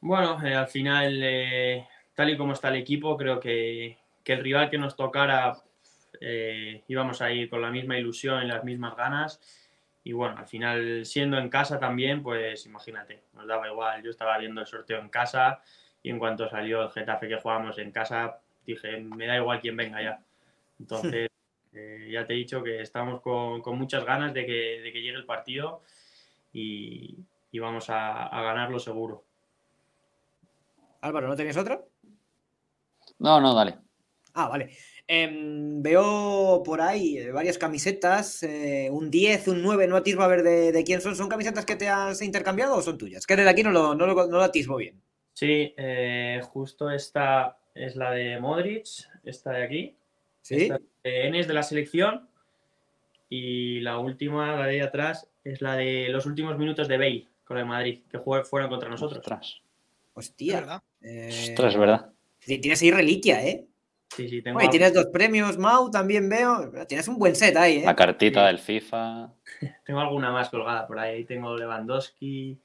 Bueno, 0.00 0.44
eh, 0.44 0.54
al 0.54 0.68
final, 0.68 1.20
eh, 1.22 1.88
tal 2.14 2.30
y 2.30 2.36
como 2.36 2.52
está 2.52 2.68
el 2.68 2.76
equipo, 2.76 3.16
creo 3.16 3.40
que, 3.40 3.98
que 4.22 4.32
el 4.34 4.42
rival 4.44 4.70
que 4.70 4.78
nos 4.78 4.96
tocara 4.96 5.56
eh, 6.20 6.82
íbamos 6.88 7.20
a 7.20 7.32
ir 7.32 7.48
con 7.50 7.62
la 7.62 7.70
misma 7.70 7.98
ilusión 7.98 8.42
y 8.42 8.46
las 8.46 8.64
mismas 8.64 8.96
ganas. 8.96 9.40
Y 10.04 10.12
bueno, 10.12 10.36
al 10.38 10.46
final, 10.46 11.04
siendo 11.04 11.38
en 11.38 11.48
casa 11.50 11.78
también, 11.78 12.22
pues 12.22 12.64
imagínate, 12.66 13.24
nos 13.34 13.46
daba 13.46 13.68
igual. 13.68 14.02
Yo 14.02 14.10
estaba 14.10 14.38
viendo 14.38 14.60
el 14.60 14.66
sorteo 14.66 15.00
en 15.00 15.08
casa 15.08 15.60
y 16.02 16.10
en 16.10 16.18
cuanto 16.18 16.48
salió 16.48 16.82
el 16.82 16.90
Getafe 16.90 17.28
que 17.28 17.40
jugábamos 17.40 17.78
en 17.78 17.90
casa, 17.92 18.40
dije, 18.64 18.98
me 19.00 19.26
da 19.26 19.36
igual 19.36 19.60
quién 19.60 19.76
venga 19.76 20.02
ya. 20.02 20.20
Entonces, 20.78 21.28
eh, 21.72 22.08
ya 22.10 22.24
te 22.26 22.34
he 22.34 22.36
dicho 22.36 22.62
que 22.62 22.80
estamos 22.80 23.20
con, 23.20 23.60
con 23.60 23.76
muchas 23.76 24.04
ganas 24.04 24.32
de 24.32 24.46
que, 24.46 24.80
de 24.80 24.92
que 24.92 25.02
llegue 25.02 25.18
el 25.18 25.26
partido 25.26 25.82
y, 26.52 27.16
y 27.50 27.58
vamos 27.58 27.90
a, 27.90 28.28
a 28.28 28.42
ganarlo 28.42 28.78
seguro. 28.78 29.27
Álvaro, 31.00 31.28
¿no 31.28 31.36
tenías 31.36 31.56
otra? 31.56 31.84
No, 33.18 33.40
no, 33.40 33.54
dale. 33.54 33.78
Ah, 34.34 34.48
vale. 34.48 34.70
Em, 35.06 35.82
veo 35.82 36.62
por 36.64 36.80
ahí 36.80 37.18
eh, 37.18 37.32
varias 37.32 37.56
camisetas, 37.56 38.42
eh, 38.42 38.88
un 38.92 39.10
10, 39.10 39.48
un 39.48 39.62
9, 39.62 39.86
no 39.88 39.96
atisbo 39.96 40.22
a 40.22 40.28
ver 40.28 40.42
de, 40.42 40.70
de 40.70 40.84
quién 40.84 41.00
son. 41.00 41.16
¿Son 41.16 41.28
camisetas 41.28 41.64
que 41.64 41.76
te 41.76 41.88
has 41.88 42.20
intercambiado 42.22 42.76
o 42.76 42.82
son 42.82 42.98
tuyas? 42.98 43.26
Que 43.26 43.34
desde 43.34 43.50
aquí 43.50 43.62
no 43.62 43.70
lo, 43.70 43.94
no 43.94 44.06
lo, 44.06 44.14
no 44.26 44.36
lo 44.36 44.42
atisbo 44.42 44.76
bien. 44.76 45.00
Sí, 45.32 45.74
eh, 45.76 46.40
justo 46.44 46.90
esta 46.90 47.56
es 47.74 47.96
la 47.96 48.10
de 48.10 48.38
Modric, 48.38 48.86
esta 49.24 49.52
de 49.52 49.62
aquí. 49.64 49.96
¿Sí? 50.42 50.62
Esta 50.62 50.78
de 51.04 51.26
Enes 51.26 51.48
de 51.48 51.54
la 51.54 51.62
selección. 51.62 52.28
Y 53.30 53.80
la 53.80 53.98
última, 53.98 54.56
la 54.56 54.66
de 54.66 54.72
ahí 54.72 54.80
atrás, 54.80 55.28
es 55.44 55.62
la 55.62 55.76
de 55.76 56.08
los 56.10 56.26
últimos 56.26 56.58
minutos 56.58 56.88
de 56.88 56.98
Bale 56.98 57.28
con 57.44 57.56
el 57.56 57.66
Madrid, 57.66 58.02
que 58.10 58.18
fueron 58.18 58.68
contra 58.68 58.88
nosotros. 58.88 59.20
Ostras, 59.20 59.46
Es 59.46 59.62
Hostia. 60.12 60.82
Eh, 61.02 61.28
ostras, 61.50 61.74
es 61.74 61.80
verdad. 61.80 62.12
ti- 62.44 62.58
Tienes 62.58 62.82
ahí 62.82 62.90
reliquia, 62.90 63.44
¿eh? 63.46 63.66
Sí, 64.16 64.28
sí, 64.28 64.42
tengo, 64.42 64.58
Oye, 64.58 64.68
tienes 64.68 64.94
dos 64.94 65.06
premios, 65.12 65.58
Mau, 65.58 65.90
también 65.90 66.28
veo. 66.28 66.70
Tienes 66.88 67.06
un 67.08 67.18
buen 67.18 67.36
set 67.36 67.56
ahí, 67.56 67.78
¿eh? 67.78 67.82
La 67.84 67.94
cartita 67.94 68.46
del 68.46 68.58
FIFA. 68.58 69.30
tengo 69.84 70.00
alguna 70.00 70.32
más 70.32 70.48
colgada 70.48 70.86
por 70.86 70.98
ahí. 70.98 71.16
Ahí 71.16 71.24
tengo 71.24 71.56
Lewandowski, 71.56 72.58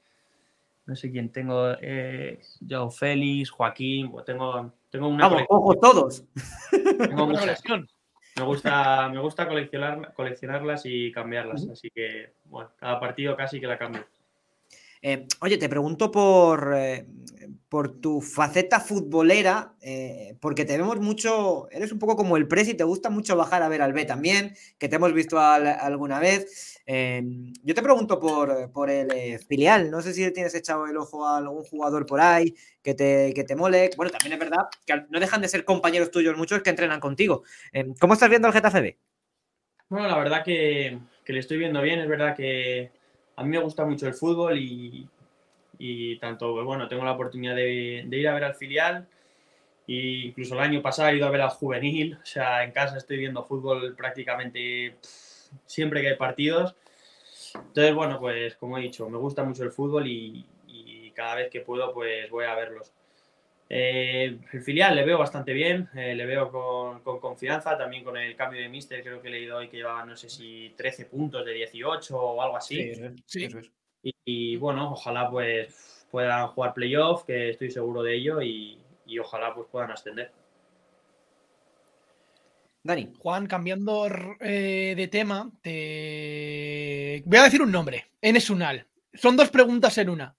no 0.86 0.96
sé 0.96 1.10
quién 1.10 1.30
tengo, 1.30 1.72
eh, 1.80 2.40
Joao 2.68 2.90
Félix, 2.90 3.50
Joaquín, 3.50 4.10
pues 4.10 4.24
tengo, 4.24 4.72
tengo 4.90 5.08
una 5.08 5.28
Vamos, 5.28 5.42
ojos 5.48 5.80
todos. 5.80 6.24
tengo 6.98 7.26
muchas. 7.26 7.40
colección. 7.40 7.88
Me 8.36 8.42
gusta, 8.42 9.08
me 9.10 9.20
gusta 9.20 9.46
coleccionar, 9.46 10.12
coleccionarlas 10.14 10.82
y 10.86 11.12
cambiarlas, 11.12 11.68
así 11.70 11.88
que 11.90 12.32
bueno, 12.46 12.70
cada 12.76 12.98
partido 12.98 13.36
casi 13.36 13.60
que 13.60 13.66
la 13.68 13.78
cambio. 13.78 14.04
Eh, 15.06 15.26
oye, 15.42 15.58
te 15.58 15.68
pregunto 15.68 16.10
por, 16.10 16.72
eh, 16.74 17.04
por 17.68 18.00
tu 18.00 18.22
faceta 18.22 18.80
futbolera, 18.80 19.74
eh, 19.82 20.34
porque 20.40 20.64
te 20.64 20.78
vemos 20.78 20.98
mucho, 20.98 21.68
eres 21.70 21.92
un 21.92 21.98
poco 21.98 22.16
como 22.16 22.38
el 22.38 22.48
Presi, 22.48 22.72
te 22.72 22.84
gusta 22.84 23.10
mucho 23.10 23.36
bajar 23.36 23.62
a 23.62 23.68
ver 23.68 23.82
al 23.82 23.92
B 23.92 24.06
también, 24.06 24.54
que 24.78 24.88
te 24.88 24.96
hemos 24.96 25.12
visto 25.12 25.38
al- 25.38 25.66
alguna 25.66 26.20
vez. 26.20 26.80
Eh, 26.86 27.22
yo 27.62 27.74
te 27.74 27.82
pregunto 27.82 28.18
por, 28.18 28.72
por 28.72 28.88
el 28.88 29.38
filial, 29.40 29.90
no 29.90 30.00
sé 30.00 30.14
si 30.14 30.30
tienes 30.32 30.54
echado 30.54 30.86
el 30.86 30.96
ojo 30.96 31.26
a 31.26 31.36
algún 31.36 31.64
jugador 31.64 32.06
por 32.06 32.22
ahí 32.22 32.54
que 32.82 32.94
te, 32.94 33.34
que 33.34 33.44
te 33.44 33.56
mole. 33.56 33.90
Bueno, 33.98 34.10
también 34.10 34.32
es 34.32 34.38
verdad 34.38 34.68
que 34.86 34.94
al- 34.94 35.06
no 35.10 35.20
dejan 35.20 35.42
de 35.42 35.48
ser 35.48 35.66
compañeros 35.66 36.10
tuyos 36.10 36.34
muchos 36.38 36.62
que 36.62 36.70
entrenan 36.70 37.00
contigo. 37.00 37.42
Eh, 37.74 37.92
¿Cómo 38.00 38.14
estás 38.14 38.30
viendo 38.30 38.48
el 38.48 38.54
Getafe? 38.54 38.98
Bueno, 39.90 40.08
la 40.08 40.16
verdad 40.16 40.42
que, 40.42 40.98
que 41.26 41.32
le 41.34 41.40
estoy 41.40 41.58
viendo 41.58 41.82
bien, 41.82 42.00
es 42.00 42.08
verdad 42.08 42.34
que 42.34 42.90
a 43.36 43.42
mí 43.42 43.50
me 43.50 43.58
gusta 43.58 43.84
mucho 43.84 44.06
el 44.06 44.14
fútbol 44.14 44.58
y, 44.58 46.18
tanto, 46.18 46.64
bueno, 46.64 46.88
tengo 46.88 47.04
la 47.04 47.12
oportunidad 47.12 47.54
de, 47.54 48.06
ir 48.10 48.28
a 48.28 48.34
ver 48.34 48.44
al 48.44 48.54
filial. 48.54 49.06
Y 49.86 50.28
incluso 50.28 50.54
el 50.54 50.60
año 50.60 50.80
pasado 50.80 51.10
he 51.10 51.16
ido 51.16 51.26
a 51.26 51.30
ver 51.30 51.42
al 51.42 51.50
juvenil, 51.50 52.18
o 52.22 52.24
sea, 52.24 52.64
en 52.64 52.72
casa 52.72 52.96
estoy 52.96 53.18
viendo 53.18 53.44
fútbol 53.44 53.94
prácticamente 53.94 54.96
siempre 55.66 56.00
que 56.00 56.08
hay 56.08 56.16
partidos. 56.16 56.74
Entonces, 57.54 57.94
bueno, 57.94 58.18
pues 58.18 58.56
como 58.56 58.78
he 58.78 58.82
dicho, 58.82 59.08
me 59.10 59.18
gusta 59.18 59.44
mucho 59.44 59.62
el 59.62 59.72
fútbol 59.72 60.06
y 60.06 60.46
cada 61.14 61.36
vez 61.36 61.50
que 61.50 61.60
puedo, 61.60 61.92
pues 61.94 62.28
voy 62.30 62.44
a 62.44 62.54
verlos. 62.54 62.92
Eh, 63.68 64.38
el 64.52 64.62
filial 64.62 64.94
le 64.94 65.04
veo 65.04 65.18
bastante 65.18 65.52
bien, 65.52 65.88
eh, 65.94 66.14
le 66.14 66.26
veo 66.26 66.50
con, 66.50 67.00
con, 67.00 67.18
confianza, 67.18 67.78
también 67.78 68.04
con 68.04 68.16
el 68.16 68.36
cambio 68.36 68.60
de 68.60 68.68
míster, 68.68 69.02
creo 69.02 69.22
que 69.22 69.28
he 69.28 69.32
leído 69.32 69.56
hoy 69.56 69.68
que 69.68 69.78
llevaba, 69.78 70.04
no 70.04 70.16
sé 70.16 70.28
si 70.28 70.74
13 70.76 71.06
puntos 71.06 71.44
de 71.44 71.52
18 71.52 72.16
o 72.16 72.42
algo 72.42 72.56
así. 72.56 72.94
Sí, 73.26 73.48
Sí. 73.48 73.48
Y, 74.02 74.14
y, 74.24 74.56
bueno, 74.56 74.92
ojalá 74.92 75.30
pues 75.30 76.06
puedan 76.10 76.48
jugar 76.48 76.74
playoff, 76.74 77.24
que 77.24 77.50
estoy 77.50 77.70
seguro 77.70 78.02
de 78.02 78.14
ello, 78.14 78.42
y, 78.42 78.78
y 79.06 79.18
ojalá 79.18 79.54
pues 79.54 79.66
puedan 79.70 79.90
ascender. 79.90 80.30
Dani. 82.84 83.14
Juan, 83.18 83.46
cambiando 83.46 84.06
eh, 84.40 84.92
de 84.94 85.08
tema, 85.08 85.50
te... 85.62 87.22
voy 87.24 87.38
a 87.38 87.44
decir 87.44 87.62
un 87.62 87.72
nombre, 87.72 88.08
Enes 88.20 88.50
Unal. 88.50 88.86
Son 89.14 89.36
dos 89.38 89.48
preguntas 89.48 89.96
en 89.96 90.10
una. 90.10 90.36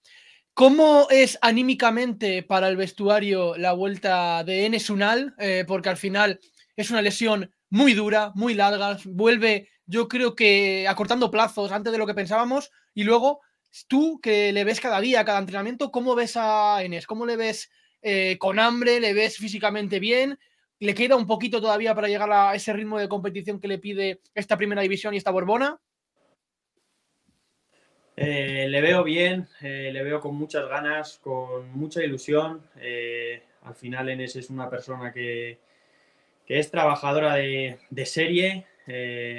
¿Cómo 0.56 1.08
es 1.10 1.38
anímicamente 1.42 2.42
para 2.42 2.70
el 2.70 2.78
vestuario 2.78 3.58
la 3.58 3.74
vuelta 3.74 4.42
de 4.46 4.66
Enes 4.66 4.90
Unal? 4.90 5.36
Eh, 5.38 5.66
porque 5.68 5.90
al 5.90 5.98
final 5.98 6.40
es 6.78 6.90
una 6.92 7.02
lesión 7.02 7.54
muy 7.70 7.94
dura, 7.94 8.32
muy 8.36 8.54
larga. 8.54 8.98
Vuelve, 9.04 9.68
yo 9.86 10.08
creo 10.08 10.34
que 10.34 10.88
acortando 10.88 11.30
plazos 11.30 11.74
antes 11.74 11.92
de 11.92 11.98
lo 11.98 12.08
que 12.08 12.14
pensábamos. 12.14 12.72
Y 12.94 13.04
luego, 13.04 13.42
tú 13.90 14.22
que 14.22 14.54
le 14.54 14.64
ves 14.64 14.80
cada 14.80 15.02
día, 15.02 15.26
cada 15.26 15.40
entrenamiento, 15.40 15.92
¿cómo 15.92 16.16
ves 16.16 16.38
a 16.38 16.82
Enes? 16.82 17.06
¿Cómo 17.06 17.26
le 17.26 17.36
ves 17.36 17.70
eh, 18.02 18.38
con 18.40 18.58
hambre? 18.58 19.02
¿Le 19.02 19.14
ves 19.14 19.36
físicamente 19.36 20.00
bien? 20.00 20.40
¿Le 20.80 20.94
queda 20.94 21.18
un 21.18 21.28
poquito 21.28 21.60
todavía 21.60 21.94
para 21.94 22.08
llegar 22.08 22.32
a 22.32 22.56
ese 22.56 22.72
ritmo 22.72 22.98
de 22.98 23.10
competición 23.10 23.60
que 23.60 23.68
le 23.68 23.80
pide 23.80 24.22
esta 24.34 24.56
primera 24.56 24.84
división 24.84 25.14
y 25.14 25.18
esta 25.18 25.32
Borbona? 25.32 25.82
Eh, 28.18 28.68
le 28.70 28.80
veo 28.82 29.04
bien, 29.04 29.48
eh, 29.62 29.90
le 29.92 30.02
veo 30.02 30.22
con 30.22 30.36
muchas 30.36 30.68
ganas, 30.70 31.20
con 31.22 31.70
mucha 31.72 32.04
ilusión. 32.04 32.62
Eh, 32.80 33.42
al 33.64 33.76
final 33.76 34.10
Enes 34.10 34.36
es 34.38 34.50
una 34.50 34.70
persona 34.70 35.12
que, 35.12 35.60
que 36.46 36.60
es 36.60 36.72
trabajadora 36.72 37.36
de, 37.36 37.80
de 37.90 38.06
serie, 38.06 38.66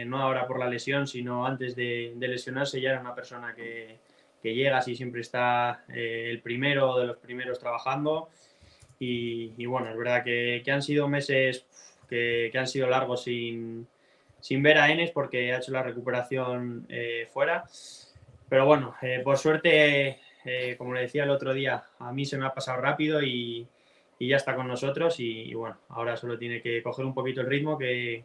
no 0.06 0.20
ahora 0.20 0.46
por 0.46 0.58
la 0.58 0.68
lesión, 0.68 1.06
sino 1.06 1.46
antes 1.46 1.76
de, 1.76 2.14
lesionarse 2.18 2.80
ya 2.80 2.90
era 2.90 3.00
una 3.00 3.14
persona 3.14 3.54
que, 3.54 3.98
que 4.42 4.54
llega 4.54 4.82
y 4.84 4.96
siempre 4.96 5.20
está 5.20 5.84
el 5.88 6.40
primero 6.42 6.98
de 6.98 7.06
los 7.06 7.16
primeros 7.18 7.58
trabajando. 7.58 8.28
Y, 8.98 9.64
bueno, 9.66 9.90
es 9.90 9.96
verdad 9.96 10.24
que, 10.24 10.62
que 10.64 10.72
han 10.72 10.82
sido 10.82 11.06
meses 11.08 11.64
que, 12.08 12.48
que, 12.50 12.58
han 12.58 12.66
sido 12.66 12.88
largos 12.88 13.22
sin, 13.22 13.86
sin 14.40 14.62
ver 14.62 14.78
a 14.78 14.90
Enes 14.90 15.12
porque 15.12 15.52
ha 15.52 15.58
hecho 15.58 15.70
la 15.72 15.82
recuperación 15.82 16.88
fuera. 17.32 17.64
Pero 18.48 18.66
bueno, 18.66 18.94
eh, 19.02 19.20
por 19.24 19.38
suerte, 19.38 20.20
eh, 20.44 20.76
como 20.78 20.94
le 20.94 21.02
decía 21.02 21.24
el 21.24 21.30
otro 21.30 21.52
día, 21.52 21.84
a 21.98 22.12
mí 22.12 22.24
se 22.24 22.38
me 22.38 22.46
ha 22.46 22.54
pasado 22.54 22.80
rápido 22.80 23.22
y, 23.22 23.66
y 24.18 24.28
ya 24.28 24.36
está 24.36 24.54
con 24.54 24.68
nosotros. 24.68 25.18
Y, 25.20 25.42
y, 25.42 25.54
bueno, 25.54 25.78
ahora 25.88 26.16
solo 26.16 26.38
tiene 26.38 26.62
que 26.62 26.82
coger 26.82 27.04
un 27.04 27.14
poquito 27.14 27.40
el 27.40 27.48
ritmo 27.48 27.76
que, 27.76 28.24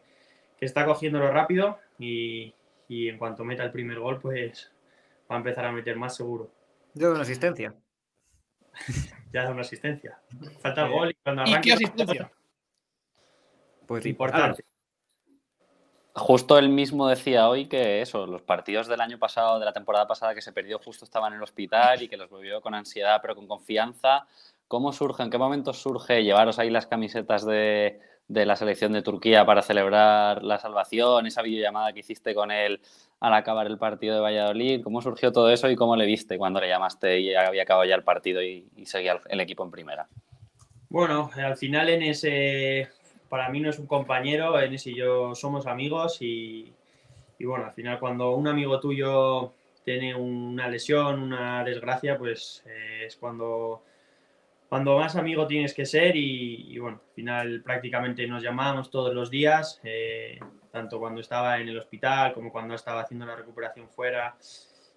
que 0.57 0.65
está 0.65 0.85
cogiéndolo 0.85 1.31
rápido. 1.31 1.79
Y, 1.97 2.53
y, 2.87 3.07
en 3.07 3.17
cuanto 3.17 3.43
meta 3.43 3.63
el 3.63 3.71
primer 3.71 3.99
gol, 3.99 4.19
pues 4.19 4.71
va 5.29 5.35
a 5.35 5.39
empezar 5.39 5.65
a 5.65 5.71
meter 5.71 5.95
más 5.97 6.15
seguro. 6.15 6.51
Yo 6.93 7.07
doy 7.07 7.15
una 7.15 7.23
asistencia. 7.23 7.73
ya 9.33 9.43
da 9.43 9.51
una 9.51 9.61
asistencia. 9.61 10.19
Falta 10.59 10.85
el 10.85 10.91
gol 10.91 11.11
y 11.11 11.13
cuando 11.23 11.41
arranque. 11.41 11.59
¿Y 11.59 11.61
qué 11.61 11.73
asistencia? 11.73 12.31
Pues 13.87 14.05
importante. 14.05 14.63
Justo 16.13 16.57
él 16.57 16.69
mismo 16.69 17.07
decía 17.07 17.47
hoy 17.47 17.67
que 17.67 18.01
eso, 18.01 18.27
los 18.27 18.41
partidos 18.41 18.87
del 18.87 18.99
año 18.99 19.17
pasado, 19.17 19.59
de 19.59 19.65
la 19.65 19.71
temporada 19.71 20.07
pasada 20.07 20.35
que 20.35 20.41
se 20.41 20.51
perdió, 20.51 20.77
justo 20.79 21.05
estaban 21.05 21.31
en 21.31 21.37
el 21.37 21.43
hospital 21.43 22.01
y 22.01 22.09
que 22.09 22.17
los 22.17 22.29
volvió 22.29 22.61
con 22.61 22.73
ansiedad, 22.73 23.19
pero 23.21 23.35
con 23.35 23.47
confianza. 23.47 24.25
¿Cómo 24.67 24.91
surge, 24.91 25.23
en 25.23 25.29
qué 25.29 25.37
momento 25.37 25.73
surge 25.73 26.23
llevaros 26.23 26.59
ahí 26.59 26.69
las 26.69 26.87
camisetas 26.87 27.45
de, 27.45 27.99
de 28.31 28.45
la 28.45 28.55
selección 28.55 28.93
de 28.93 29.01
Turquía 29.01 29.45
para 29.45 29.61
celebrar 29.61 30.43
la 30.43 30.57
salvación, 30.57 31.27
esa 31.27 31.41
videollamada 31.41 31.91
que 31.91 31.99
hiciste 31.99 32.33
con 32.33 32.49
él 32.49 32.81
al 33.19 33.33
acabar 33.33 33.67
el 33.67 33.77
partido 33.77 34.15
de 34.15 34.21
Valladolid? 34.21 34.81
¿Cómo 34.83 35.01
surgió 35.01 35.33
todo 35.33 35.49
eso 35.49 35.69
y 35.69 35.75
cómo 35.75 35.97
le 35.97 36.05
viste 36.05 36.37
cuando 36.37 36.61
le 36.61 36.69
llamaste 36.69 37.19
y 37.19 37.35
había 37.35 37.63
acabado 37.63 37.85
ya 37.85 37.95
el 37.95 38.03
partido 38.03 38.41
y, 38.41 38.69
seguía 38.85 39.19
el, 39.29 39.39
equipo 39.41 39.65
en 39.65 39.71
primera? 39.71 40.07
Bueno, 40.89 41.29
al 41.35 41.57
final 41.57 41.89
en 41.89 42.03
ese 42.03 42.89
para 43.31 43.47
mí 43.47 43.61
no 43.61 43.69
es 43.69 43.79
un 43.79 43.87
compañero, 43.87 44.59
Enes 44.59 44.85
y 44.87 44.93
yo 44.93 45.33
somos 45.35 45.65
amigos 45.65 46.17
y, 46.19 46.73
bueno, 47.39 47.63
al 47.63 47.71
final 47.71 47.97
cuando 47.97 48.31
un 48.31 48.45
amigo 48.45 48.77
tuyo 48.81 49.53
tiene 49.85 50.13
una 50.13 50.67
lesión, 50.67 51.23
una 51.23 51.63
desgracia, 51.63 52.17
pues 52.17 52.61
eh, 52.65 53.05
es 53.05 53.15
cuando, 53.15 53.83
cuando 54.67 54.97
más 54.97 55.15
amigo 55.15 55.47
tienes 55.47 55.73
que 55.73 55.85
ser 55.85 56.17
y, 56.17 56.73
y, 56.73 56.77
bueno, 56.79 56.99
al 57.07 57.13
final 57.13 57.61
prácticamente 57.63 58.27
nos 58.27 58.43
llamábamos 58.43 58.91
todos 58.91 59.15
los 59.15 59.31
días, 59.31 59.79
eh, 59.85 60.37
tanto 60.69 60.99
cuando 60.99 61.21
estaba 61.21 61.57
en 61.61 61.69
el 61.69 61.77
hospital 61.77 62.33
como 62.33 62.51
cuando 62.51 62.75
estaba 62.75 62.99
haciendo 62.99 63.25
la 63.25 63.37
recuperación 63.37 63.87
fuera 63.87 64.35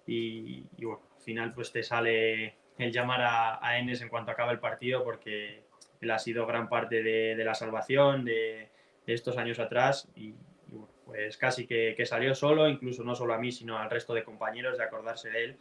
y, 0.05 0.65
y 0.77 0.83
bueno, 0.83 1.03
al 1.15 1.23
final 1.23 1.53
pues 1.53 1.71
te 1.71 1.83
sale 1.83 2.57
el 2.77 2.91
llamar 2.91 3.21
a, 3.21 3.65
a 3.65 3.79
Enes 3.79 4.01
en 4.01 4.09
cuanto 4.09 4.31
acaba 4.31 4.51
el 4.51 4.59
partido 4.59 5.05
porque 5.05 5.63
él 6.01 6.11
ha 6.11 6.19
sido 6.19 6.45
gran 6.45 6.69
parte 6.69 7.03
de, 7.03 7.35
la 7.43 7.53
salvación 7.53 8.25
de, 8.25 8.69
estos 9.07 9.37
años 9.37 9.59
atrás 9.59 10.07
y, 10.15 10.29
y 10.29 10.35
bueno, 10.71 10.89
pues 11.05 11.37
casi 11.37 11.67
que, 11.67 11.95
salió 12.05 12.33
solo, 12.33 12.67
incluso 12.67 13.03
no 13.03 13.15
solo 13.15 13.33
a 13.33 13.37
mí, 13.37 13.51
sino 13.51 13.77
al 13.77 13.89
resto 13.89 14.13
de 14.13 14.23
compañeros 14.23 14.77
de 14.77 14.83
acordarse 14.83 15.29
de 15.29 15.43
él, 15.45 15.57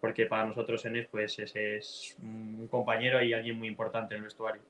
porque 0.00 0.26
para 0.26 0.44
nosotros 0.44 0.84
Enes 0.84 1.06
pues 1.08 1.38
ese 1.38 1.76
es 1.76 2.16
un 2.20 2.68
compañero 2.68 3.22
y 3.22 3.32
alguien 3.32 3.58
muy 3.58 3.68
importante 3.68 4.14
en 4.14 4.18
el 4.18 4.24
vestuario. 4.24 4.62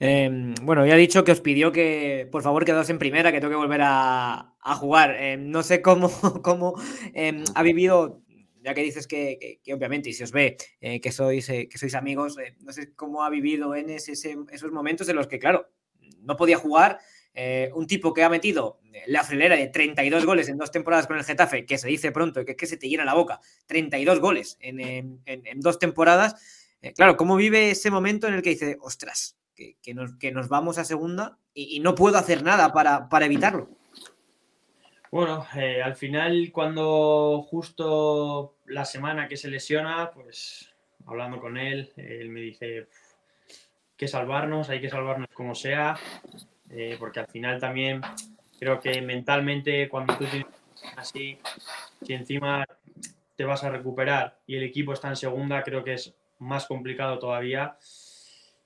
Eh, 0.00 0.54
bueno, 0.62 0.84
ya 0.84 0.96
he 0.96 0.98
dicho 0.98 1.22
que 1.22 1.32
os 1.32 1.40
pidió 1.40 1.70
que 1.70 2.28
por 2.30 2.42
favor 2.42 2.64
quedaos 2.64 2.90
en 2.90 2.98
primera, 2.98 3.30
que 3.30 3.40
tengo 3.40 3.52
que 3.52 3.56
volver 3.56 3.80
a, 3.84 4.54
jugar. 4.80 5.16
Eh, 5.18 5.36
no 5.36 5.62
sé 5.62 5.82
cómo, 5.82 6.10
cómo 6.42 6.74
eh, 7.14 7.44
ha 7.54 7.62
vivido 7.62 8.23
ya 8.64 8.72
que 8.72 8.82
dices 8.82 9.06
que, 9.06 9.60
obviamente, 9.74 10.08
y 10.08 10.14
se 10.14 10.24
os 10.24 10.32
ve 10.32 10.56
eh, 10.80 10.98
que, 10.98 11.12
sois, 11.12 11.46
eh, 11.50 11.68
que 11.68 11.76
sois 11.76 11.94
amigos, 11.94 12.38
eh, 12.38 12.56
no 12.60 12.72
sé 12.72 12.94
cómo 12.94 13.22
ha 13.22 13.28
vivido 13.28 13.74
en 13.74 13.90
ese, 13.90 14.12
esos 14.12 14.72
momentos 14.72 15.06
en 15.10 15.16
los 15.16 15.26
que, 15.26 15.38
claro, 15.38 15.68
no 16.22 16.36
podía 16.36 16.56
jugar. 16.56 16.98
Un 17.74 17.88
tipo 17.88 18.14
que 18.14 18.22
ha 18.22 18.28
metido 18.28 18.78
la 19.08 19.24
frilera 19.24 19.56
de 19.56 19.66
32 19.66 20.24
goles 20.24 20.48
en 20.48 20.56
dos 20.56 20.70
temporadas 20.70 21.08
con 21.08 21.18
el 21.18 21.24
Getafe, 21.24 21.66
que 21.66 21.78
se 21.78 21.88
dice 21.88 22.12
pronto, 22.12 22.44
que 22.44 22.52
es 22.52 22.56
que 22.56 22.66
se 22.66 22.76
te 22.76 22.88
llena 22.88 23.04
la 23.04 23.14
boca, 23.14 23.40
32 23.66 24.20
goles 24.20 24.56
en, 24.60 25.20
en, 25.26 25.60
dos 25.60 25.80
temporadas. 25.80 26.36
Claro, 26.94 27.16
¿cómo 27.16 27.34
vive 27.34 27.72
ese 27.72 27.90
momento 27.90 28.28
en 28.28 28.34
el 28.34 28.42
que 28.42 28.50
dice, 28.50 28.76
ostras, 28.80 29.36
que, 29.56 29.76
que 29.82 29.94
nos, 29.94 30.48
vamos 30.48 30.78
a 30.78 30.84
segunda 30.84 31.36
y, 31.52 31.80
no 31.80 31.96
puedo 31.96 32.18
hacer 32.18 32.44
nada 32.44 32.72
para, 32.72 33.08
para 33.08 33.26
evitarlo? 33.26 33.68
Bueno, 35.10 35.44
al 35.84 35.96
final 35.96 36.50
cuando 36.52 37.42
justo 37.42 38.53
la 38.66 38.84
semana 38.84 39.28
que 39.28 39.36
se 39.36 39.48
lesiona, 39.48 40.10
pues 40.10 40.72
hablando 41.06 41.40
con 41.40 41.58
él, 41.58 41.92
él 41.96 42.30
me 42.30 42.40
dice 42.40 42.88
que 43.96 44.08
salvarnos, 44.08 44.70
hay 44.70 44.80
que 44.80 44.90
salvarnos 44.90 45.28
como 45.32 45.54
sea, 45.54 45.96
eh, 46.70 46.96
porque 46.98 47.20
al 47.20 47.26
final 47.28 47.60
también 47.60 48.00
creo 48.58 48.80
que 48.80 49.00
mentalmente 49.02 49.88
cuando 49.88 50.16
tú 50.16 50.24
tienes 50.24 50.46
así, 50.96 51.38
si 52.02 52.12
encima 52.12 52.66
te 53.36 53.44
vas 53.44 53.64
a 53.64 53.70
recuperar 53.70 54.38
y 54.46 54.56
el 54.56 54.64
equipo 54.64 54.92
está 54.92 55.08
en 55.08 55.16
segunda, 55.16 55.62
creo 55.62 55.84
que 55.84 55.94
es 55.94 56.14
más 56.38 56.66
complicado 56.66 57.18
todavía. 57.18 57.76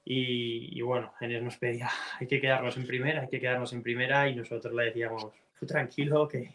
Y, 0.04 0.78
y 0.78 0.80
bueno, 0.80 1.12
Enes 1.20 1.42
nos 1.42 1.58
pedía, 1.58 1.90
hay 2.18 2.26
que 2.26 2.40
quedarnos 2.40 2.78
en 2.78 2.87
primera, 2.87 3.22
hay 3.22 3.28
que 3.28 3.40
quedarnos 3.40 3.74
en 3.74 3.82
primera 3.82 4.26
y 4.28 4.34
nosotros 4.34 4.72
le 4.72 4.84
decíamos, 4.84 5.26
tranquilo 5.66 6.26
que, 6.26 6.54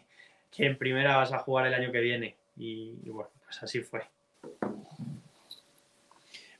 que, 0.50 0.66
en 0.66 0.76
primera 0.76 1.18
vas 1.18 1.32
a 1.32 1.38
jugar 1.38 1.66
el 1.68 1.74
año 1.74 1.92
que 1.92 2.00
viene. 2.00 2.36
Y, 2.56 2.98
y 3.02 3.10
bueno, 3.10 3.30
pues 3.44 3.62
así 3.62 3.80
fue. 3.80 4.02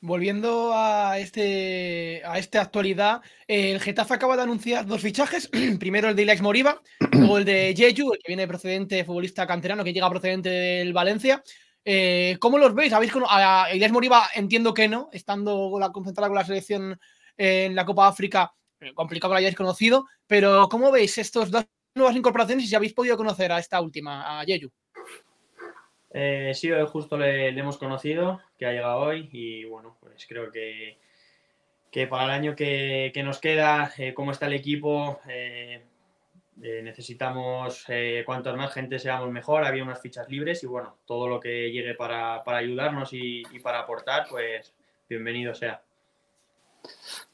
Volviendo 0.01 0.71
a 0.71 1.17
este 1.17 2.21
a 2.25 2.37
esta 2.37 2.61
actualidad, 2.61 3.21
el 3.47 3.79
Getafe 3.79 4.13
acaba 4.13 4.35
de 4.35 4.43
anunciar 4.43 4.85
dos 4.85 5.01
fichajes. 5.01 5.49
Primero 5.79 6.09
el 6.09 6.15
de 6.15 6.21
Ilaix 6.21 6.43
Moriba, 6.43 6.79
luego 7.11 7.39
el 7.39 7.45
de 7.45 7.73
Jeju, 7.75 8.13
el 8.13 8.19
que 8.19 8.27
viene 8.27 8.47
procedente 8.47 9.03
futbolista 9.03 9.47
canterano, 9.47 9.83
que 9.83 9.93
llega 9.93 10.09
procedente 10.09 10.49
del 10.49 10.93
Valencia. 10.93 11.41
Eh, 11.83 12.37
¿Cómo 12.39 12.59
los 12.59 12.75
veis? 12.75 12.93
¿Habéis 12.93 13.11
con... 13.11 13.23
a 13.27 13.67
Ilaix 13.73 13.91
Moriba 13.91 14.29
entiendo 14.35 14.75
que 14.75 14.87
no, 14.87 15.09
estando 15.11 15.79
la, 15.79 15.91
concentrada 15.91 16.27
con 16.27 16.37
la 16.37 16.45
selección 16.45 16.99
en 17.35 17.73
la 17.73 17.83
Copa 17.83 18.07
África, 18.07 18.53
eh, 18.79 18.93
complicado 18.93 19.31
que 19.31 19.33
lo 19.35 19.39
hayáis 19.39 19.55
conocido, 19.55 20.05
pero 20.27 20.69
¿cómo 20.69 20.91
veis 20.91 21.17
estos 21.17 21.49
dos 21.49 21.65
nuevas 21.95 22.15
incorporaciones 22.15 22.65
y 22.65 22.67
si 22.67 22.75
habéis 22.75 22.93
podido 22.93 23.17
conocer 23.17 23.51
a 23.51 23.57
esta 23.57 23.81
última, 23.81 24.39
a 24.39 24.43
Yeyu? 24.43 24.71
Eh, 26.17 26.53
sí, 26.53 26.71
hoy 26.71 26.87
justo 26.87 27.17
le, 27.17 27.49
hemos 27.49 27.77
conocido, 27.77 28.39
que 28.57 28.65
ha 28.65 28.71
llegado 28.71 28.99
hoy 28.99 29.27
y 29.33 29.65
bueno, 29.65 29.97
pues 29.99 30.25
creo 30.25 30.49
que, 30.49 30.97
que 31.91 32.07
para 32.07 32.23
el 32.23 32.29
año 32.29 32.55
que, 32.55 33.11
que 33.13 33.21
nos 33.21 33.39
queda, 33.41 33.91
eh, 33.97 34.13
cómo 34.13 34.31
está 34.31 34.45
el 34.45 34.53
equipo, 34.53 35.19
eh, 35.27 35.83
eh, 36.63 36.81
necesitamos 36.81 37.85
cuantas 38.25 38.55
más 38.55 38.73
gente 38.73 38.97
seamos 38.97 39.29
mejor, 39.29 39.65
había 39.65 39.83
unas 39.83 40.01
fichas 40.01 40.29
libres 40.29 40.63
y 40.63 40.67
bueno, 40.67 40.95
todo 41.05 41.27
lo 41.27 41.41
que 41.41 41.69
llegue 41.69 41.95
para, 41.95 42.45
para 42.45 42.59
ayudarnos 42.59 43.09
y 43.11 43.43
para 43.61 43.79
aportar, 43.79 44.25
pues 44.29 44.73
bienvenido 45.09 45.53
sea. 45.53 45.84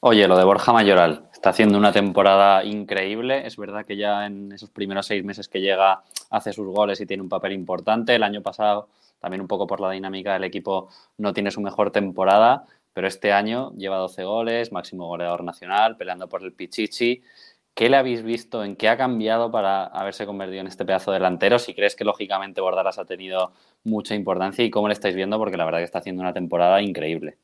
Oye, 0.00 0.26
lo 0.26 0.36
de 0.36 0.44
Borja 0.44 0.72
Mayoral, 0.72 1.28
está 1.32 1.50
haciendo 1.50 1.78
una 1.78 1.92
temporada 1.92 2.64
increíble. 2.64 3.46
Es 3.46 3.56
verdad 3.56 3.84
que 3.84 3.96
ya 3.96 4.26
en 4.26 4.52
esos 4.52 4.70
primeros 4.70 5.06
seis 5.06 5.24
meses 5.24 5.48
que 5.48 5.60
llega 5.60 6.02
hace 6.30 6.52
sus 6.52 6.66
goles 6.66 7.00
y 7.00 7.06
tiene 7.06 7.22
un 7.22 7.28
papel 7.28 7.52
importante. 7.52 8.14
El 8.14 8.22
año 8.22 8.42
pasado, 8.42 8.88
también 9.20 9.40
un 9.40 9.48
poco 9.48 9.66
por 9.66 9.80
la 9.80 9.90
dinámica 9.90 10.34
del 10.34 10.44
equipo, 10.44 10.88
no 11.18 11.32
tiene 11.32 11.50
su 11.50 11.60
mejor 11.60 11.90
temporada, 11.90 12.64
pero 12.92 13.06
este 13.06 13.32
año 13.32 13.72
lleva 13.76 13.96
12 13.96 14.24
goles, 14.24 14.72
máximo 14.72 15.06
goleador 15.06 15.44
nacional, 15.44 15.96
peleando 15.96 16.28
por 16.28 16.42
el 16.42 16.52
Pichichi. 16.52 17.22
¿Qué 17.74 17.88
le 17.88 17.96
habéis 17.96 18.22
visto? 18.22 18.64
¿En 18.64 18.76
qué 18.76 18.88
ha 18.88 18.96
cambiado 18.96 19.50
para 19.50 19.84
haberse 19.86 20.26
convertido 20.26 20.60
en 20.60 20.66
este 20.66 20.84
pedazo 20.84 21.10
de 21.10 21.18
delantero? 21.18 21.58
Si 21.58 21.74
crees 21.74 21.96
que 21.96 22.04
lógicamente 22.04 22.60
Bordalas 22.60 22.98
ha 22.98 23.04
tenido 23.06 23.52
mucha 23.84 24.14
importancia 24.14 24.64
y 24.64 24.70
cómo 24.70 24.88
le 24.88 24.94
estáis 24.94 25.14
viendo, 25.14 25.38
porque 25.38 25.56
la 25.56 25.64
verdad 25.64 25.78
que 25.78 25.84
está 25.84 26.00
haciendo 26.00 26.22
una 26.22 26.34
temporada 26.34 26.82
increíble. 26.82 27.38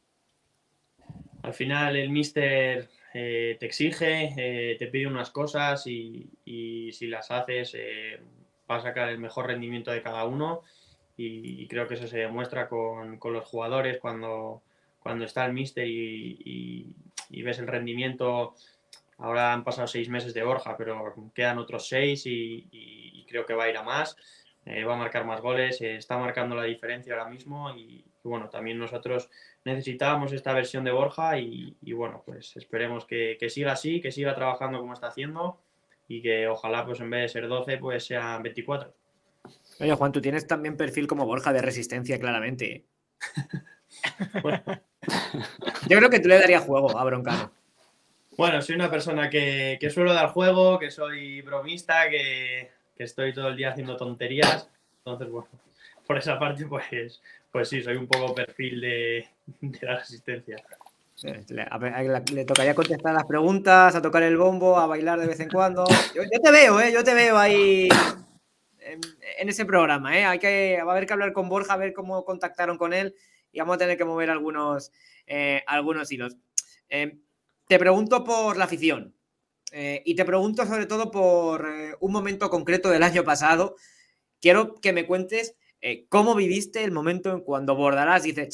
Al 1.48 1.54
final 1.54 1.96
el 1.96 2.10
míster 2.10 2.90
eh, 3.14 3.56
te 3.58 3.64
exige, 3.64 4.34
eh, 4.36 4.76
te 4.78 4.86
pide 4.88 5.06
unas 5.06 5.30
cosas 5.30 5.86
y, 5.86 6.28
si 6.44 7.06
las 7.06 7.30
haces 7.30 7.74
eh, 7.74 8.20
va 8.70 8.76
a 8.76 8.82
sacar 8.82 9.08
el 9.08 9.16
mejor 9.16 9.46
rendimiento 9.46 9.90
de 9.90 10.02
cada 10.02 10.26
uno 10.26 10.60
y, 11.16 11.66
creo 11.66 11.88
que 11.88 11.94
eso 11.94 12.06
se 12.06 12.18
demuestra 12.18 12.68
con, 12.68 13.18
los 13.18 13.46
jugadores 13.46 13.96
cuando, 13.98 14.60
cuando 15.00 15.24
está 15.24 15.46
el 15.46 15.54
míster 15.54 15.86
y, 15.86 16.38
y, 16.44 16.94
y, 17.30 17.42
ves 17.42 17.58
el 17.60 17.66
rendimiento. 17.66 18.54
Ahora 19.16 19.54
han 19.54 19.64
pasado 19.64 19.86
seis 19.86 20.10
meses 20.10 20.34
de 20.34 20.42
Borja, 20.42 20.76
pero 20.76 21.14
quedan 21.34 21.56
otros 21.56 21.88
seis 21.88 22.26
y, 22.26 23.24
creo 23.26 23.46
que 23.46 23.54
va 23.54 23.64
a 23.64 23.70
ir 23.70 23.78
a 23.78 23.82
más. 23.82 24.16
va 24.66 24.92
a 24.92 24.98
marcar 24.98 25.24
más 25.24 25.40
goles, 25.40 25.80
está 25.80 26.18
marcando 26.18 26.54
la 26.54 26.64
diferencia 26.64 27.14
ahora 27.14 27.30
mismo 27.30 27.74
y, 27.74 28.04
bueno, 28.22 28.50
también 28.50 28.78
nosotros 28.78 29.30
necesitábamos 29.64 30.32
esta 30.32 30.52
versión 30.52 30.84
de 30.84 30.92
Borja 30.92 31.38
y, 31.38 31.76
y 31.82 31.92
bueno, 31.92 32.22
pues 32.24 32.56
esperemos 32.56 33.04
que, 33.04 33.36
que, 33.38 33.50
siga 33.50 33.72
así, 33.72 34.00
que 34.00 34.12
siga 34.12 34.34
trabajando 34.34 34.78
como 34.78 34.92
está 34.92 35.08
haciendo 35.08 35.60
y 36.06 36.22
que 36.22 36.48
ojalá 36.48 36.86
pues 36.86 37.00
en 37.00 37.10
vez 37.10 37.22
de 37.22 37.28
ser 37.28 37.48
12 37.48 37.78
pues 37.78 38.04
sean 38.04 38.42
24. 38.42 38.94
Oye 39.80 39.94
Juan, 39.94 40.12
tú 40.12 40.20
tienes 40.20 40.46
también 40.46 40.76
perfil 40.76 41.06
como 41.06 41.26
Borja 41.26 41.52
de 41.52 41.62
resistencia 41.62 42.18
claramente. 42.18 42.84
bueno. 44.42 44.62
Yo 45.88 45.96
creo 45.96 46.10
que 46.10 46.20
tú 46.20 46.28
le 46.28 46.38
darías 46.38 46.64
juego 46.64 46.98
a 46.98 47.04
Broncano. 47.04 47.52
Bueno, 48.36 48.62
soy 48.62 48.76
una 48.76 48.90
persona 48.90 49.28
que, 49.28 49.78
que 49.80 49.90
suelo 49.90 50.12
dar 50.12 50.28
juego, 50.28 50.78
que 50.78 50.90
soy 50.90 51.42
bromista, 51.42 52.08
que, 52.08 52.70
que 52.96 53.04
estoy 53.04 53.32
todo 53.32 53.48
el 53.48 53.56
día 53.56 53.70
haciendo 53.70 53.96
tonterías. 53.96 54.68
Entonces, 54.98 55.28
bueno, 55.28 55.48
por 56.06 56.18
esa 56.18 56.38
parte, 56.38 56.66
pues, 56.66 57.20
pues 57.50 57.68
sí, 57.68 57.82
soy 57.82 57.96
un 57.96 58.06
poco 58.06 58.34
perfil 58.34 58.80
de, 58.80 59.28
de 59.60 59.86
la 59.86 59.98
resistencia. 59.98 60.56
Le, 61.22 62.44
tocaría 62.44 62.74
contestar 62.74 63.12
las 63.12 63.24
preguntas, 63.24 63.94
a 63.94 64.02
tocar 64.02 64.22
el 64.22 64.36
bombo, 64.36 64.78
a 64.78 64.86
bailar 64.86 65.18
de 65.18 65.26
vez 65.26 65.40
en 65.40 65.48
cuando. 65.48 65.84
Yo, 66.14 66.22
te 66.40 66.50
veo, 66.52 66.80
¿eh? 66.80 66.92
Yo 66.92 67.02
te 67.02 67.12
veo 67.12 67.36
ahí 67.36 67.88
en, 68.78 69.48
ese 69.48 69.64
programa, 69.64 70.16
¿eh? 70.16 70.24
Hay 70.24 70.38
que, 70.38 70.78
va 70.84 70.92
a 70.92 70.94
haber 70.94 71.06
que 71.06 71.12
hablar 71.12 71.32
con 71.32 71.48
Borja, 71.48 71.74
a 71.74 71.76
ver 71.76 71.92
cómo 71.92 72.24
contactaron 72.24 72.78
con 72.78 72.92
él 72.92 73.16
y 73.50 73.58
vamos 73.58 73.74
a 73.74 73.78
tener 73.78 73.96
que 73.96 74.04
mover 74.04 74.30
algunos, 74.30 74.92
eh, 75.26 75.64
algunos 75.66 76.12
hilos. 76.12 76.36
Eh, 76.88 77.18
te 77.66 77.78
pregunto 77.80 78.22
por 78.22 78.56
la 78.56 78.64
afición 78.64 79.14
eh, 79.72 80.02
y 80.04 80.14
te 80.14 80.24
pregunto 80.24 80.66
sobre 80.66 80.86
todo 80.86 81.10
por 81.10 81.66
un 81.98 82.12
momento 82.12 82.48
concreto 82.48 82.90
del 82.90 83.02
año 83.02 83.24
pasado. 83.24 83.74
Quiero 84.40 84.76
que 84.76 84.92
me 84.92 85.04
cuentes 85.04 85.56
eh, 85.80 86.06
¿Cómo 86.08 86.34
viviste 86.34 86.82
el 86.82 86.90
momento 86.90 87.32
en 87.32 87.40
cuando 87.40 87.76
Bordalás 87.76 88.24
dice, 88.24 88.48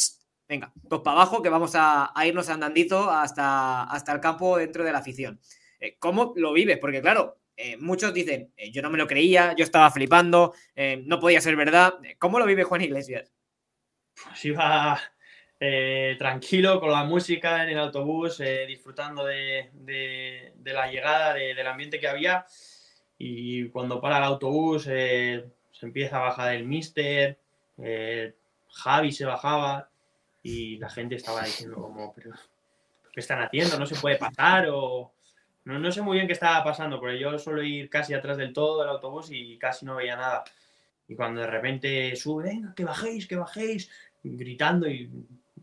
venga, 0.49 0.73
pues 0.89 1.01
para 1.01 1.17
abajo 1.17 1.43
que 1.43 1.49
vamos 1.49 1.73
a, 1.75 2.13
irnos 2.27 2.51
andandito 2.51 3.11
hasta, 3.11 3.85
hasta 3.85 4.13
el 4.13 4.21
campo 4.21 4.59
dentro 4.59 4.85
de 4.85 4.93
la 4.93 4.99
afición? 4.99 5.41
Eh, 5.81 5.97
¿Cómo 5.99 6.35
lo 6.37 6.53
vives? 6.53 6.79
Porque 6.79 7.01
claro, 7.01 7.39
eh, 7.57 7.77
muchos 7.79 8.13
dicen, 8.13 8.53
yo 8.73 8.83
no 8.83 8.91
me 8.91 8.99
lo 8.99 9.07
creía, 9.07 9.55
yo 9.57 9.65
estaba 9.65 9.91
flipando, 9.91 10.53
no 11.05 11.21
podía 11.21 11.41
ser 11.41 11.57
verdad. 11.57 11.95
¿Cómo 12.19 12.39
lo 12.39 12.47
vive 12.47 12.65
Juan 12.65 12.83
Iglesias? 12.83 13.33
Pues 14.25 14.45
iba 14.45 15.01
tranquilo 16.19 16.79
con 16.79 16.91
la 16.91 17.05
música 17.05 17.63
en 17.63 17.71
el 17.71 17.79
autobús, 17.79 18.43
disfrutando 18.67 19.25
de, 19.25 19.71
la 20.63 20.91
llegada, 20.91 21.33
de, 21.33 21.55
del 21.55 21.67
ambiente 21.67 21.99
que 21.99 22.09
había. 22.09 22.45
Y 23.17 23.69
cuando 23.69 24.01
para 24.01 24.19
el 24.19 24.25
autobús 24.25 24.89
se 25.75 25.87
empieza 25.87 26.17
a 26.17 26.21
bajar 26.29 26.55
el 26.55 26.65
mister, 26.65 27.37
eh, 27.79 28.35
Javi 28.71 29.13
se 29.13 29.25
bajaba 29.25 29.91
y 30.43 30.79
la 30.79 30.89
gente 30.89 31.17
estaba 31.17 31.43
diciendo 31.43 31.77
como, 31.77 32.13
pero 32.15 32.31
¿qué 33.13 33.21
están 33.21 33.43
haciendo? 33.43 33.79
¿No 33.79 33.87
se 33.87 33.97
puede 33.97 34.17
pasar? 34.17 34.69
O 34.71 35.13
no, 35.65 35.79
no 35.79 35.91
sé 35.91 36.01
muy 36.01 36.17
bien 36.17 36.27
qué 36.27 36.33
estaba 36.33 36.63
pasando, 36.63 37.01
porque 37.01 37.19
yo 37.19 37.39
suelo 37.39 37.63
ir 37.63 37.91
casi 37.91 38.15
atrás 38.15 38.37
del 38.37 38.53
todo 38.53 38.81
del 38.81 38.91
autobús 38.91 39.31
y 39.31 39.59
casi 39.59 39.85
no 39.85 39.97
veía 39.97 40.17
nada. 40.17 40.45
Y 41.09 41.17
cuando 41.17 41.41
de 41.41 41.49
repente 41.49 42.17
sube, 42.17 42.45
venga, 42.45 42.75
que 42.75 42.85
bajéis, 42.85 43.27
que 43.27 43.37
bajéis, 43.37 43.91
gritando 44.23 44.89
y 44.89 45.11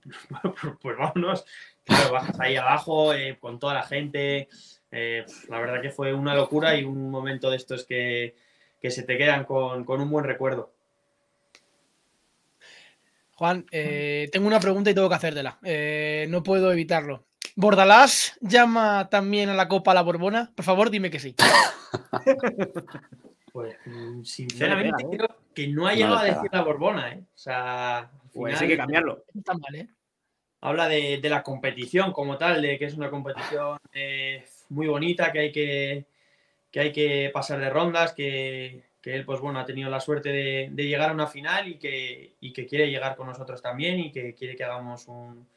pues, 0.41 0.75
pues 0.81 0.97
vámonos. 0.97 1.45
Claro, 1.85 2.13
bajas 2.13 2.39
ahí 2.39 2.55
abajo 2.57 3.13
eh, 3.13 3.37
con 3.39 3.59
toda 3.59 3.75
la 3.75 3.83
gente. 3.83 4.49
Eh, 4.91 5.25
la 5.47 5.59
verdad 5.59 5.81
que 5.81 5.89
fue 5.89 6.13
una 6.13 6.35
locura 6.35 6.75
y 6.75 6.83
un 6.83 7.09
momento 7.09 7.49
de 7.49 7.57
estos 7.57 7.85
que, 7.85 8.35
que 8.81 8.91
se 8.91 9.03
te 9.03 9.17
quedan 9.17 9.45
con, 9.45 9.85
con 9.85 10.01
un 10.01 10.09
buen 10.09 10.25
recuerdo. 10.25 10.71
Juan, 13.35 13.65
eh, 13.71 14.29
tengo 14.31 14.47
una 14.47 14.59
pregunta 14.59 14.91
y 14.91 14.93
tengo 14.93 15.09
que 15.09 15.15
hacértela. 15.15 15.57
Eh, 15.63 16.27
no 16.29 16.43
puedo 16.43 16.71
evitarlo. 16.71 17.25
¿Bordalás 17.55 18.37
llama 18.39 19.09
también 19.09 19.49
a 19.49 19.55
la 19.55 19.67
Copa 19.67 19.93
la 19.93 20.03
Borbona? 20.03 20.51
Por 20.55 20.63
favor, 20.63 20.89
dime 20.89 21.09
que 21.09 21.19
sí. 21.19 21.35
Pues, 23.51 23.75
sinceramente, 24.23 25.03
creo 25.11 25.27
que 25.53 25.67
no 25.67 25.85
ha 25.85 25.93
llegado 25.93 26.15
no 26.15 26.21
a 26.21 26.23
decir 26.23 26.49
la 26.53 26.61
Borbona, 26.61 27.11
¿eh? 27.11 27.19
O 27.19 27.37
sea, 27.37 28.09
pues 28.31 28.61
hay 28.61 28.69
que 28.69 28.77
cambiarlo. 28.77 29.25
Está 29.35 29.53
mal, 29.55 29.75
¿eh? 29.75 29.89
Habla 30.61 30.87
de, 30.87 31.19
de, 31.21 31.29
la 31.29 31.43
competición 31.43 32.13
como 32.13 32.37
tal, 32.37 32.61
de 32.61 32.79
que 32.79 32.85
es 32.85 32.93
una 32.93 33.09
competición 33.09 33.77
eh, 33.91 34.45
muy 34.69 34.87
bonita, 34.87 35.33
que 35.33 35.39
hay 35.39 35.51
que, 35.51 36.05
que 36.71 36.79
hay 36.79 36.91
que 36.91 37.29
pasar 37.33 37.59
de 37.59 37.69
rondas, 37.69 38.13
que, 38.13 38.83
él, 39.03 39.25
pues 39.25 39.39
bueno, 39.41 39.59
ha 39.59 39.65
tenido 39.65 39.89
la 39.89 39.99
suerte 39.99 40.29
de, 40.29 40.71
llegar 40.75 41.09
a 41.09 41.13
una 41.13 41.27
final 41.27 41.67
y 41.67 41.77
que, 41.77 42.35
y 42.39 42.53
que, 42.53 42.65
quiere 42.65 42.89
llegar 42.89 43.15
con 43.15 43.27
nosotros 43.27 43.61
también 43.61 43.99
y 43.99 44.11
que 44.11 44.33
quiere 44.33 44.55
que 44.55 44.63
hagamos 44.63 45.07
un, 45.07 45.47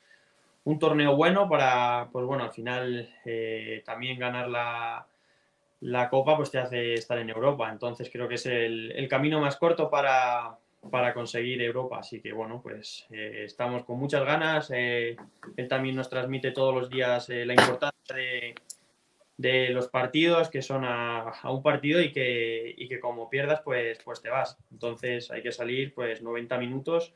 torneo 0.81 1.15
bueno 1.15 1.49
para, 1.49 2.09
pues 2.11 2.27
bueno, 2.27 2.45
al 2.45 2.53
final 2.53 3.09
eh, 3.25 3.83
también 3.85 4.19
ganar 4.19 4.49
la, 4.49 5.07
la, 5.81 6.09
Copa 6.09 6.37
pues 6.37 6.51
te 6.51 6.59
hace 6.59 6.95
estar 6.95 7.19
en 7.19 7.31
Europa. 7.31 7.71
Entonces 7.71 8.11
creo 8.11 8.27
que 8.27 8.37
es 8.37 8.47
el, 8.47 9.07
camino 9.09 9.41
más 9.41 9.57
corto 9.57 9.91
para, 9.91 10.57
para, 10.91 11.13
conseguir 11.15 11.61
Europa. 11.63 11.99
Así 11.99 12.21
que 12.21 12.33
bueno, 12.33 12.61
pues 12.63 13.07
eh, 13.11 13.43
estamos 13.45 13.85
con 13.85 13.99
muchas 13.99 14.25
ganas. 14.25 14.73
Eh, 14.75 15.17
él 15.57 15.69
también 15.69 15.97
nos 15.97 16.09
transmite 16.09 16.51
todos 16.51 16.75
los 16.75 16.89
días 16.91 17.29
la 17.29 17.53
importancia 17.53 18.17
de 18.17 18.55
de 19.37 19.71
los 19.71 19.89
partidos 19.89 20.49
que 20.49 20.63
son 20.63 20.85
a, 20.85 21.33
un 21.45 21.63
partido 21.63 22.01
y 22.01 22.13
que, 22.13 22.75
y 22.77 22.89
que, 22.89 23.01
como 23.01 23.29
pierdas, 23.29 23.61
pues, 23.63 23.99
pues 24.05 24.23
te 24.23 24.31
vas. 24.31 24.57
Entonces 24.71 25.31
hay 25.31 25.43
que 25.43 25.53
salir 25.53 25.95
pues 25.95 26.23
90 26.23 26.59
minutos 26.59 27.13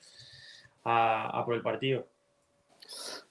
a, 0.85 1.39
a 1.39 1.45
por 1.45 1.55
el 1.55 1.63
partido. 1.63 2.07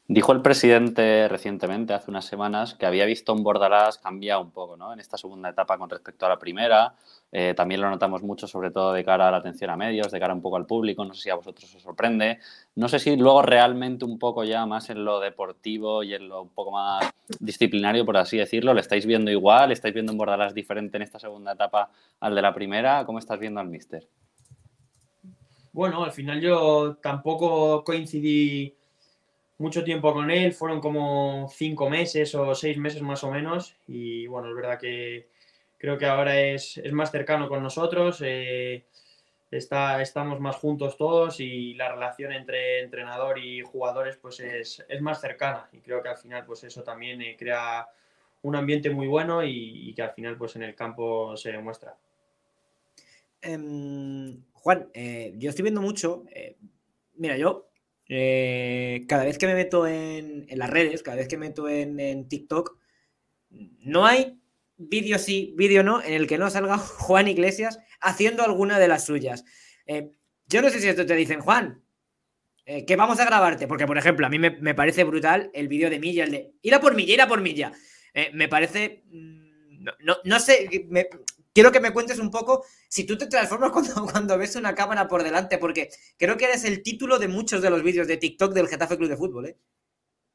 Dijo 0.10 0.32
el 0.32 0.41
presidente 0.41 1.28
recientemente, 1.28 1.93
hace 1.93 2.10
unas 2.10 2.24
semanas, 2.24 2.76
que 2.76 2.86
había 2.86 3.06
visto 3.06 3.34
un 3.34 3.43
Bordalás 3.43 3.98
cambiar 3.98 4.39
un 4.39 4.52
poco 4.52 4.78
¿no? 4.78 4.93
en 4.93 5.02
esta 5.02 5.17
segunda 5.17 5.50
etapa 5.50 5.78
con 5.78 5.89
respecto 5.89 6.26
a 6.26 6.30
la 6.30 6.39
primera. 6.39 6.96
Eh, 7.30 7.54
también 7.58 7.82
lo 7.82 7.89
notamos 7.89 8.24
mucho, 8.24 8.48
sobre 8.48 8.72
todo 8.72 8.93
de 8.93 9.04
cara 9.04 9.28
a 9.28 9.32
la 9.32 9.38
atención 9.38 9.70
a 9.70 9.76
medios, 9.76 10.10
de 10.10 10.17
cara 10.17 10.34
un 10.34 10.41
poco 10.41 10.56
al 10.56 10.65
público. 10.65 11.04
No 11.04 11.13
sé 11.13 11.24
si 11.24 11.30
a 11.30 11.36
vosotros 11.36 11.76
os 11.76 11.82
sorprende. 11.82 12.39
No 12.76 12.88
sé 12.88 13.00
si 13.00 13.17
luego 13.17 13.41
realmente 13.41 14.06
un 14.06 14.17
poco 14.17 14.46
ya 14.46 14.65
más 14.65 14.89
en 14.89 15.04
lo 15.04 15.20
deportivo 15.20 16.04
y 16.04 16.13
en 16.13 16.30
lo 16.30 16.43
un 16.43 16.50
poco 16.50 16.72
más 16.72 17.12
disciplinario, 17.39 18.06
por 18.06 18.15
así 18.15 18.38
decirlo, 18.38 18.74
¿le 18.74 18.80
estáis 18.80 19.06
viendo 19.06 19.30
igual? 19.30 19.74
¿Estáis 19.74 19.93
viendo 19.93 20.13
un 20.13 20.17
Bordalás 20.17 20.54
diferente 20.54 20.96
en 20.96 21.04
esta 21.04 21.20
segunda 21.20 21.52
etapa 21.52 21.91
al 22.22 22.34
de 22.34 22.41
la 22.41 22.54
primera? 22.54 23.06
¿Cómo 23.06 23.20
estás 23.20 23.39
viendo 23.39 23.60
al 23.60 23.67
míster? 23.67 24.08
Bueno, 25.74 26.06
al 26.06 26.13
final 26.13 26.39
yo 26.39 26.96
tampoco 27.02 27.84
coincidí 27.84 28.77
mucho 29.58 29.84
tiempo 29.84 30.13
con 30.13 30.30
él, 30.30 30.54
fueron 30.54 30.80
como 30.80 31.48
cinco 31.50 31.89
meses 31.89 32.34
o 32.36 32.54
seis 32.54 32.78
meses 32.78 33.02
más 33.02 33.24
o 33.24 33.32
menos 33.32 33.76
y 33.88 34.28
bueno, 34.28 34.50
es 34.50 34.56
verdad 34.56 34.80
que 34.80 35.28
creo 35.78 35.98
que 35.98 36.06
ahora 36.06 36.39
es, 36.39 36.78
es 36.78 36.93
más 36.93 37.12
cercano 37.12 37.50
con 37.50 37.63
nosotros, 37.63 38.22
eh, 38.24 38.86
está, 39.52 40.02
estamos 40.02 40.39
más 40.39 40.58
juntos 40.58 40.98
todos 40.98 41.39
y 41.39 41.74
la 41.74 41.91
relación 41.91 42.34
entre 42.34 42.82
entrenador 42.82 43.39
y 43.39 43.62
jugadores 43.62 44.17
pues 44.17 44.39
es, 44.39 44.86
es 44.88 45.02
más 45.02 45.22
cercana 45.22 45.70
y 45.72 45.80
creo 45.80 46.02
que 46.02 46.10
al 46.10 46.17
final 46.17 46.46
pues 46.46 46.63
eso 46.63 46.84
también 46.84 47.22
eh, 47.22 47.36
crea 47.38 47.88
un 48.43 48.56
ambiente 48.56 48.89
muy 48.89 49.08
bueno 49.08 49.43
y, 49.43 49.93
que 49.96 50.02
al 50.02 50.12
final 50.12 50.38
pues 50.38 50.56
en 50.56 50.63
el 50.63 50.76
campo 50.76 51.36
se 51.36 51.52
demuestra. 51.52 51.96
Um, 53.48 54.43
Juan, 54.54 54.89
eh, 54.93 55.34
yo 55.38 55.50
estoy 55.50 55.63
viendo 55.63 55.82
mucho, 55.82 56.24
eh, 56.32 56.56
mira, 57.15 57.38
yo 57.38 57.67
eh, 58.10 59.06
cada 59.08 59.26
vez 59.26 59.38
que 59.38 59.48
me 59.48 59.56
meto 59.56 59.86
en, 59.88 60.46
las 60.50 60.70
redes, 60.70 61.04
cada 61.04 61.17
vez 61.17 61.28
que 61.28 61.38
me 61.38 61.48
meto 61.48 61.67
en, 61.67 62.28
TikTok, 62.28 62.78
no 63.50 64.06
hay 64.06 64.39
vídeo 64.78 65.17
sí, 65.17 65.54
vídeo 65.58 65.84
no, 65.84 66.02
en 66.02 66.13
el 66.13 66.28
que 66.28 66.38
no 66.38 66.50
salga 66.50 66.78
Juan 66.78 67.28
Iglesias 67.28 67.80
haciendo 68.00 68.43
alguna 68.43 68.80
de 68.80 68.88
las 68.88 69.06
suyas. 69.06 69.43
Eh, 69.86 70.12
yo 70.48 70.62
no 70.62 70.70
sé 70.70 70.80
si 70.80 70.88
esto 70.88 71.06
te 71.06 71.15
dicen, 71.15 71.41
Juan, 71.41 71.84
eh, 72.65 72.86
que 72.86 72.96
vamos 72.96 73.20
a 73.20 73.26
grabarte, 73.26 73.67
porque 73.67 73.88
por 73.88 73.98
ejemplo, 73.98 74.26
a 74.26 74.30
mí 74.30 74.39
me, 74.39 74.76
parece 74.76 75.04
brutal 75.04 75.52
el 75.54 75.67
vídeo 75.67 75.89
de 75.89 76.00
Milla, 76.00 76.24
el 76.24 76.32
de 76.32 76.54
ir 76.62 76.76
a 76.76 76.80
por 76.80 76.96
Milla, 76.96 77.13
ir 77.13 77.22
a 77.22 77.28
por 77.28 77.41
Milla. 77.41 77.72
Me 78.34 78.48
parece, 78.48 79.04
mm, 79.06 79.84
no, 79.84 79.91
no, 80.00 80.17
no 80.24 80.39
sé, 80.39 80.88
quiero 81.58 81.72
que 81.72 81.80
me 81.80 81.91
cuentes 81.91 82.20
un 82.20 82.30
poco 82.30 82.63
si 82.88 83.04
tú 83.04 83.17
te 83.17 83.26
transformas 83.26 83.72
cuando, 83.74 84.12
cuando, 84.12 84.38
ves 84.38 84.56
una 84.58 84.76
cámara 84.76 85.08
por 85.08 85.24
delante, 85.24 85.58
porque 85.58 85.89
creo 86.15 86.38
que 86.38 86.46
eres 86.46 86.63
el 86.65 86.84
título 86.84 87.17
de 87.17 87.28
muchos 87.28 87.63
de 87.63 87.72
los 87.72 87.82
vídeos 87.82 88.08
de 88.08 88.17
TikTok 88.17 88.54
del 88.54 88.67
Getafe 88.67 88.96
Club 88.96 89.10
de 89.10 89.17
Fútbol. 89.17 89.48
¿eh? 89.48 89.58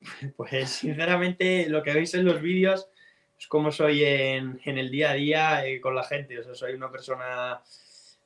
Pues 0.36 0.68
sinceramente, 0.68 1.68
lo 1.68 1.84
que 1.84 1.92
veis 1.92 2.12
en 2.14 2.24
los 2.24 2.42
vídeos 2.42 2.88
es 3.38 3.46
como 3.46 3.70
soy 3.70 4.02
en, 4.04 4.60
en 4.64 4.78
el 4.78 4.90
día 4.90 5.12
a 5.12 5.14
día 5.14 5.64
eh, 5.64 5.80
con 5.80 5.94
la 5.94 6.02
gente. 6.02 6.40
O 6.40 6.42
sea, 6.42 6.56
soy 6.56 6.72
una 6.72 6.90
persona 6.90 7.62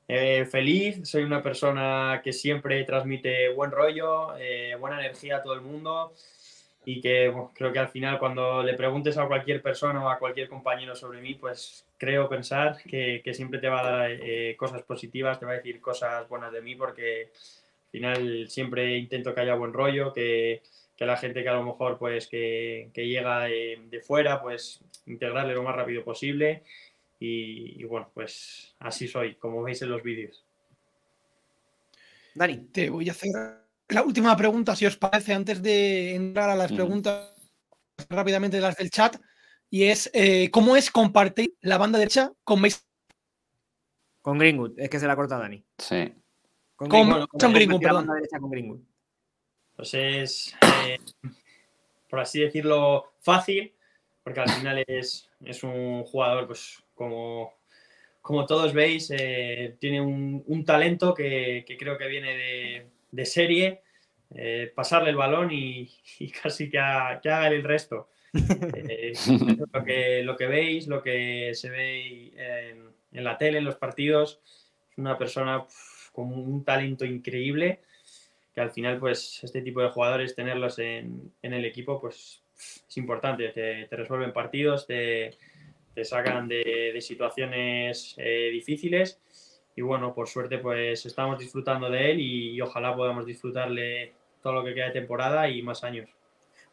eh, 0.09 0.46
feliz, 0.50 1.06
soy 1.06 1.24
una 1.24 1.42
persona 1.42 2.22
que 2.24 2.32
siempre 2.32 2.82
transmite 2.85 3.52
buen 3.52 3.72
rollo, 3.72 4.35
eh, 4.38 4.74
buena 4.80 5.00
energía 5.00 5.37
a 5.37 5.42
todo 5.42 5.52
el 5.52 5.61
mundo 5.61 6.14
y 6.88 7.01
que 7.01 7.29
bueno, 7.29 7.51
creo 7.53 7.72
que 7.72 7.81
al 7.81 7.88
final 7.88 8.16
cuando 8.20 8.62
le 8.62 8.75
preguntes 8.75 9.18
a 9.18 9.27
cualquier 9.27 9.61
persona 9.61 10.05
o 10.05 10.09
a 10.09 10.20
cualquier 10.20 10.49
compañero 10.49 10.94
sobre 10.94 11.20
mí, 11.20 11.35
pues 11.35 11.85
creo 11.99 12.29
pensar 12.29 12.79
que, 12.88 13.22
que 13.25 13.35
siempre 13.35 13.59
te 13.59 13.68
va 13.68 13.81
a 13.81 13.90
dar 13.90 14.11
eh, 14.12 14.55
cosas 14.57 14.83
positivas, 14.83 15.40
te 15.40 15.46
va 15.46 15.53
a 15.53 15.57
decir 15.57 15.81
cosas 15.81 16.29
buenas 16.29 16.53
de 16.53 16.62
mí 16.62 16.77
porque 16.77 17.31
al 17.33 17.90
final 17.90 18.49
siempre 18.49 18.96
intento 18.99 19.35
que 19.35 19.40
haya 19.40 19.57
buen 19.57 19.72
rollo, 19.72 20.12
que, 20.12 20.62
que 20.96 21.07
la 21.07 21.16
gente 21.16 21.42
que 21.42 21.49
a 21.49 21.55
lo 21.55 21.64
mejor 21.64 21.99
pues 21.99 22.29
que, 22.29 22.88
que 22.94 23.09
llega 23.09 23.40
de, 23.40 23.81
de, 23.90 24.01
fuera 24.01 24.40
pues 24.40 24.81
integrarle 25.07 25.55
lo 25.55 25.64
más 25.64 25.75
rápido 25.75 26.05
posible 26.05 26.62
y, 27.18 27.83
y, 27.83 27.85
bueno 27.85 28.12
pues 28.14 28.77
así 28.79 29.09
soy 29.09 29.35
como 29.35 29.61
veis 29.64 29.83
en 29.83 29.90
los 29.90 30.05
vídeos. 30.05 30.44
Dani. 32.37 32.59
Te 32.70 32.90
voy 32.90 33.09
a 33.09 33.12
hacer 33.12 33.65
la 33.88 34.03
última 34.03 34.37
pregunta 34.37 34.77
si 34.77 34.87
os 34.87 34.96
parece 34.96 35.35
antes 35.35 35.62
de 35.62 36.14
entrar 36.14 36.51
a 36.51 36.57
las 36.57 36.72
mm. 36.72 36.77
preguntas 36.77 37.35
rápidamente 38.09 38.61
las 38.61 38.77
del 38.77 38.90
chat 38.90 39.16
y 39.70 39.85
es 39.85 40.11
eh, 40.12 40.51
cómo 40.51 40.77
es 40.77 40.90
compartir 40.90 41.55
la 41.61 41.79
banda 41.79 41.99
derecha 41.99 42.33
con 42.44 42.61
Mason 42.61 42.83
con 44.22 44.38
Greenwood 44.38 44.79
es 44.79 44.90
que 44.90 44.99
se 44.99 45.07
la 45.07 45.16
corta 45.16 45.38
Dani 45.38 45.64
sí 45.79 46.12
con, 46.77 46.88
con, 46.88 47.09
Greenwood, 47.09 47.29
con 47.29 47.53
Greenwood 47.53 47.81
perdón 47.81 48.07
con 48.38 48.51
Greenwood. 48.51 48.81
Pues 49.77 49.92
es, 49.92 50.57
eh, 50.87 50.99
por 52.09 52.20
así 52.20 52.40
decirlo, 52.40 53.12
fácil, 53.20 53.75
porque 54.22 54.40
al 54.40 54.51
final 54.51 54.83
es, 54.87 55.31
es 55.44 55.62
un 55.62 56.03
jugador, 56.05 56.46
pues 56.46 56.83
como, 56.94 57.53
como 58.22 58.46
todos 58.46 58.72
veis, 58.72 59.11
eh, 59.11 59.77
tiene 59.79 60.01
un, 60.01 60.42
un 60.46 60.64
talento 60.64 61.12
que, 61.12 61.64
que, 61.66 61.77
creo 61.77 61.99
que 61.99 62.09
viene 62.09 62.37
de, 62.37 62.87
de 63.11 63.27
serie, 63.27 63.83
eh, 64.35 64.73
pasarle 64.75 65.11
el 65.11 65.16
balón 65.16 65.51
y, 65.53 65.90
y 66.19 66.31
casi 66.31 66.71
que, 66.71 66.79
que, 67.23 67.31
haga 67.31 67.49
el 67.49 67.62
resto. 67.62 68.09
Eh, 68.33 69.12
lo, 69.73 69.85
que, 69.85 70.23
lo 70.23 70.37
que 70.37 70.47
veis, 70.47 70.87
lo 70.88 71.03
que 71.03 71.53
se 71.55 71.71
ve 71.71 72.33
en, 72.37 72.90
en 73.12 73.25
la 73.25 73.38
tele, 73.38 73.59
en 73.59 73.64
los 73.64 73.77
partidos, 73.77 74.40
es 74.90 74.99
una 74.99 75.16
persona 75.16 75.64
con 76.12 76.33
un 76.33 76.64
talento 76.64 77.05
increíble 77.05 77.81
que 78.57 78.62
al 78.62 78.71
final, 78.71 78.99
pues, 78.99 79.45
este 79.45 79.61
tipo 79.61 79.83
de 79.83 79.90
jugadores, 79.90 80.35
tenerlos 80.35 80.79
en, 80.79 81.31
en 81.42 81.53
el 81.53 81.66
equipo, 81.66 82.01
pues, 82.01 82.42
es 82.57 82.97
importante. 82.97 83.51
Te, 83.51 83.87
te 83.87 83.97
resuelven 83.97 84.33
partidos, 84.33 84.87
te, 84.87 85.37
te 85.95 86.05
sacan 86.07 86.49
de, 86.49 86.90
de 86.95 87.01
situaciones 87.03 88.14
eh, 88.16 88.49
difíciles. 88.51 89.21
Y 89.76 89.82
bueno, 89.82 90.14
por 90.14 90.26
suerte, 90.26 90.58
pues, 90.58 91.06
estamos 91.06 91.38
disfrutando 91.38 91.88
de 91.88 92.10
él 92.10 92.20
y, 92.20 92.56
y, 92.56 92.60
ojalá 92.60 92.96
podamos 92.96 93.26
disfrutarle 93.26 94.14
todo 94.42 94.54
lo 94.54 94.64
que 94.64 94.74
queda 94.74 94.86
de 94.86 94.92
temporada 94.92 95.48
y 95.48 95.62
más 95.62 95.84
años. 95.84 96.08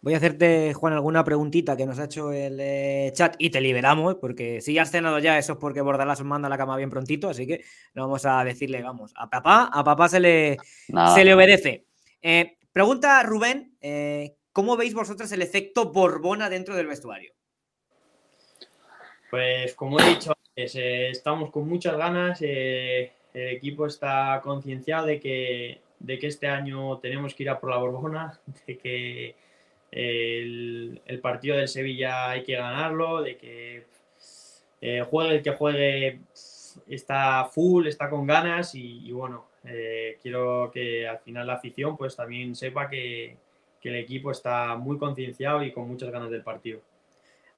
Voy 0.04 0.16
a 0.16 0.18
hacerte, 0.18 0.74
Juan, 0.74 0.92
alguna 0.92 1.24
preguntita 1.24 1.78
que 1.78 1.86
nos 1.86 1.98
ha 1.98 2.04
hecho 2.04 2.34
el 2.34 2.60
eh, 2.60 3.10
chat 3.14 3.36
y 3.38 3.50
te 3.52 3.62
liberamos, 3.62 4.16
porque 4.16 4.60
si 4.60 4.74
ya 4.74 4.82
has 4.82 4.92
cenado 4.92 5.18
ya, 5.18 5.38
eso 5.38 5.54
es 5.54 5.60
porque 5.60 5.80
Bordalás 5.80 6.20
os 6.20 6.26
manda 6.26 6.48
a 6.48 6.50
la 6.50 6.58
cama 6.58 6.76
bien 6.76 6.90
prontito, 6.90 7.30
así 7.30 7.48
que 7.48 7.64
no 7.94 8.02
vamos 8.02 8.26
a 8.26 8.44
decirle, 8.44 8.84
vamos, 8.84 9.14
a 9.16 9.30
papá, 9.30 9.70
a 9.72 9.82
papá 9.82 10.10
se 10.10 10.20
le, 10.20 10.58
se 11.16 11.24
le 11.24 11.34
obedece. 11.34 11.86
Eh, 12.22 12.58
pregunta 12.74 13.24
Rubén, 13.24 13.78
eh, 13.80 14.36
¿cómo 14.52 14.76
veis 14.76 14.94
vosotros 14.94 15.32
el 15.32 15.42
efecto 15.42 15.94
Borbona 15.94 16.50
dentro 16.50 16.76
del 16.76 16.88
vestuario? 16.88 17.32
Pues 19.32 19.74
como 19.74 20.02
he 20.02 20.04
dicho, 20.10 20.34
antes, 20.56 20.76
eh, 20.76 21.10
estamos 21.10 21.50
con 21.50 21.68
muchas 21.68 21.98
ganas, 21.98 22.40
el 22.42 23.10
equipo 23.34 23.88
está 23.88 24.40
concienciado 24.44 25.08
de 25.08 25.20
que, 25.20 25.82
de 26.00 26.20
que 26.20 26.28
este 26.28 26.48
año 26.48 27.00
tenemos 27.00 27.34
que 27.34 27.44
ir 27.44 27.50
a 27.50 27.60
por 27.60 27.72
la 27.72 27.78
Borbona, 27.78 28.40
de 28.68 28.78
que 28.78 29.36
el, 29.92 31.02
el, 31.06 31.20
partido 31.20 31.58
del 31.58 31.68
Sevilla 31.68 32.30
hay 32.30 32.44
que 32.44 32.56
ganarlo, 32.56 33.22
de 33.22 33.38
que 33.38 33.86
eh, 34.82 35.02
juegue 35.10 35.38
el 35.38 35.42
que 35.42 35.52
juegue 35.52 36.20
está 36.88 37.46
full, 37.46 37.88
está 37.88 38.10
con 38.10 38.28
ganas 38.28 38.76
y, 38.76 39.08
y 39.08 39.12
bueno, 39.12 39.48
eh, 39.66 40.20
quiero 40.22 40.70
que 40.72 41.08
al 41.08 41.20
final 41.20 41.48
la 41.48 41.54
afición 41.54 41.98
pues 41.98 42.16
también 42.16 42.56
sepa 42.56 42.90
que, 42.90 43.38
que 43.82 43.90
el 43.90 43.96
equipo 43.96 44.30
está 44.30 44.76
muy 44.76 44.98
concienciado 45.00 45.64
y 45.64 45.72
con 45.72 45.88
muchas 45.88 46.12
ganas 46.12 46.30
del 46.30 46.44
partido. 46.44 46.82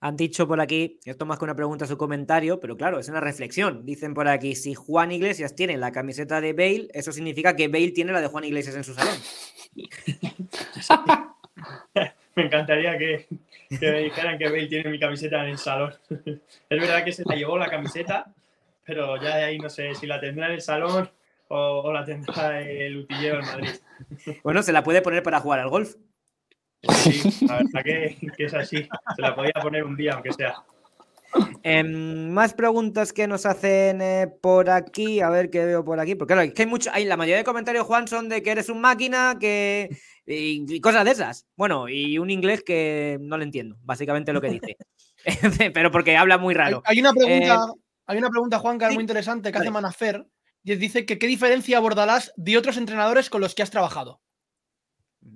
Han 0.05 0.17
dicho 0.17 0.47
por 0.47 0.61
aquí, 0.61 0.99
esto 1.03 1.25
más 1.25 1.39
que 1.39 1.45
una 1.45 1.55
pregunta, 1.55 1.87
su 1.87 1.97
comentario, 1.97 2.59
pero 2.59 2.77
claro, 2.77 2.99
es 2.99 3.09
una 3.09 3.21
reflexión. 3.21 3.87
Dicen 3.87 4.13
por 4.13 4.27
aquí, 4.27 4.53
si 4.53 4.75
Juan 4.75 5.11
Iglesias 5.11 5.55
tiene 5.55 5.77
la 5.77 5.91
camiseta 5.91 6.41
de 6.41 6.53
Bale, 6.53 6.89
eso 6.93 7.11
significa 7.11 7.55
que 7.55 7.69
Bale 7.69 7.89
tiene 7.89 8.11
la 8.11 8.21
de 8.21 8.27
Juan 8.27 8.43
Iglesias 8.43 8.75
en 8.75 8.83
su 8.83 8.93
salón. 8.93 9.15
me 12.35 12.43
encantaría 12.43 12.99
que, 12.99 13.25
que, 13.67 13.91
me 13.91 13.99
dijeran 14.01 14.37
que 14.37 14.45
Bale 14.45 14.67
tiene 14.67 14.91
mi 14.91 14.99
camiseta 14.99 15.43
en 15.43 15.49
el 15.49 15.57
salón. 15.57 15.95
es 16.09 16.39
verdad 16.69 17.03
que 17.03 17.11
se 17.11 17.23
la 17.25 17.35
llevó 17.35 17.57
la 17.57 17.71
camiseta, 17.71 18.31
pero 18.83 19.19
ya 19.19 19.37
de 19.37 19.45
ahí 19.45 19.57
no 19.57 19.71
sé 19.71 19.95
si 19.95 20.05
la 20.05 20.19
tendrá 20.19 20.45
en 20.45 20.53
el 20.53 20.61
salón 20.61 21.09
o, 21.47 21.57
o 21.57 21.91
la 21.91 22.05
tendrá 22.05 22.61
el 22.61 22.97
utillero 22.97 23.39
en 23.39 23.45
Madrid. 23.47 23.71
Bueno, 24.43 24.61
se 24.61 24.71
la 24.71 24.83
puede 24.83 25.01
poner 25.01 25.23
para 25.23 25.39
jugar 25.39 25.61
al 25.61 25.69
golf. 25.69 25.95
Sí, 26.93 27.45
la 27.45 27.57
verdad 27.57 27.83
que, 27.83 28.17
que 28.35 28.45
es 28.45 28.53
así. 28.53 28.87
Se 29.15 29.21
la 29.21 29.35
podía 29.35 29.53
poner 29.61 29.83
un 29.83 29.95
día, 29.95 30.13
aunque 30.13 30.33
sea. 30.33 30.55
Eh, 31.63 31.83
más 31.83 32.53
preguntas 32.53 33.11
que 33.11 33.27
nos 33.27 33.45
hacen 33.45 34.01
eh, 34.01 34.27
por 34.41 34.69
aquí, 34.69 35.19
a 35.19 35.29
ver 35.29 35.49
qué 35.49 35.65
veo 35.65 35.83
por 35.83 35.99
aquí, 35.99 36.15
porque 36.15 36.33
claro, 36.33 36.47
es 36.47 36.53
que 36.53 36.61
hay 36.63 36.67
mucho, 36.67 36.89
hay, 36.93 37.05
la 37.05 37.17
mayoría 37.17 37.37
de 37.37 37.43
comentarios, 37.43 37.85
Juan, 37.85 38.07
son 38.07 38.29
de 38.29 38.41
que 38.41 38.51
eres 38.51 38.69
un 38.69 38.79
máquina, 38.79 39.37
que 39.39 39.89
y, 40.25 40.65
y, 40.67 40.79
cosas 40.79 41.03
de 41.03 41.11
esas. 41.11 41.47
Bueno, 41.55 41.89
y 41.89 42.17
un 42.19 42.29
inglés 42.29 42.63
que 42.63 43.17
no 43.19 43.37
le 43.37 43.43
entiendo, 43.43 43.77
básicamente 43.81 44.31
lo 44.31 44.41
que 44.41 44.49
dice, 44.49 44.77
pero 45.73 45.91
porque 45.91 46.15
habla 46.15 46.37
muy 46.37 46.53
raro. 46.53 46.81
Hay, 46.85 46.97
hay 46.97 47.01
una 47.01 47.13
pregunta, 47.13 47.55
eh, 47.55 47.81
hay 48.05 48.17
una 48.17 48.29
pregunta, 48.29 48.59
Juan, 48.59 48.77
que 48.77 48.85
es 48.85 48.89
sí, 48.89 48.95
muy 48.95 49.03
interesante, 49.03 49.51
que 49.51 49.57
vale. 49.57 49.67
hace 49.67 49.73
Manafer, 49.73 50.25
y 50.63 50.75
dice 50.75 51.05
que 51.05 51.19
qué 51.19 51.27
diferencia 51.27 51.77
abordarás 51.77 52.31
de 52.37 52.57
otros 52.57 52.77
entrenadores 52.77 53.29
con 53.29 53.41
los 53.41 53.55
que 53.55 53.63
has 53.63 53.71
trabajado. 53.71 54.21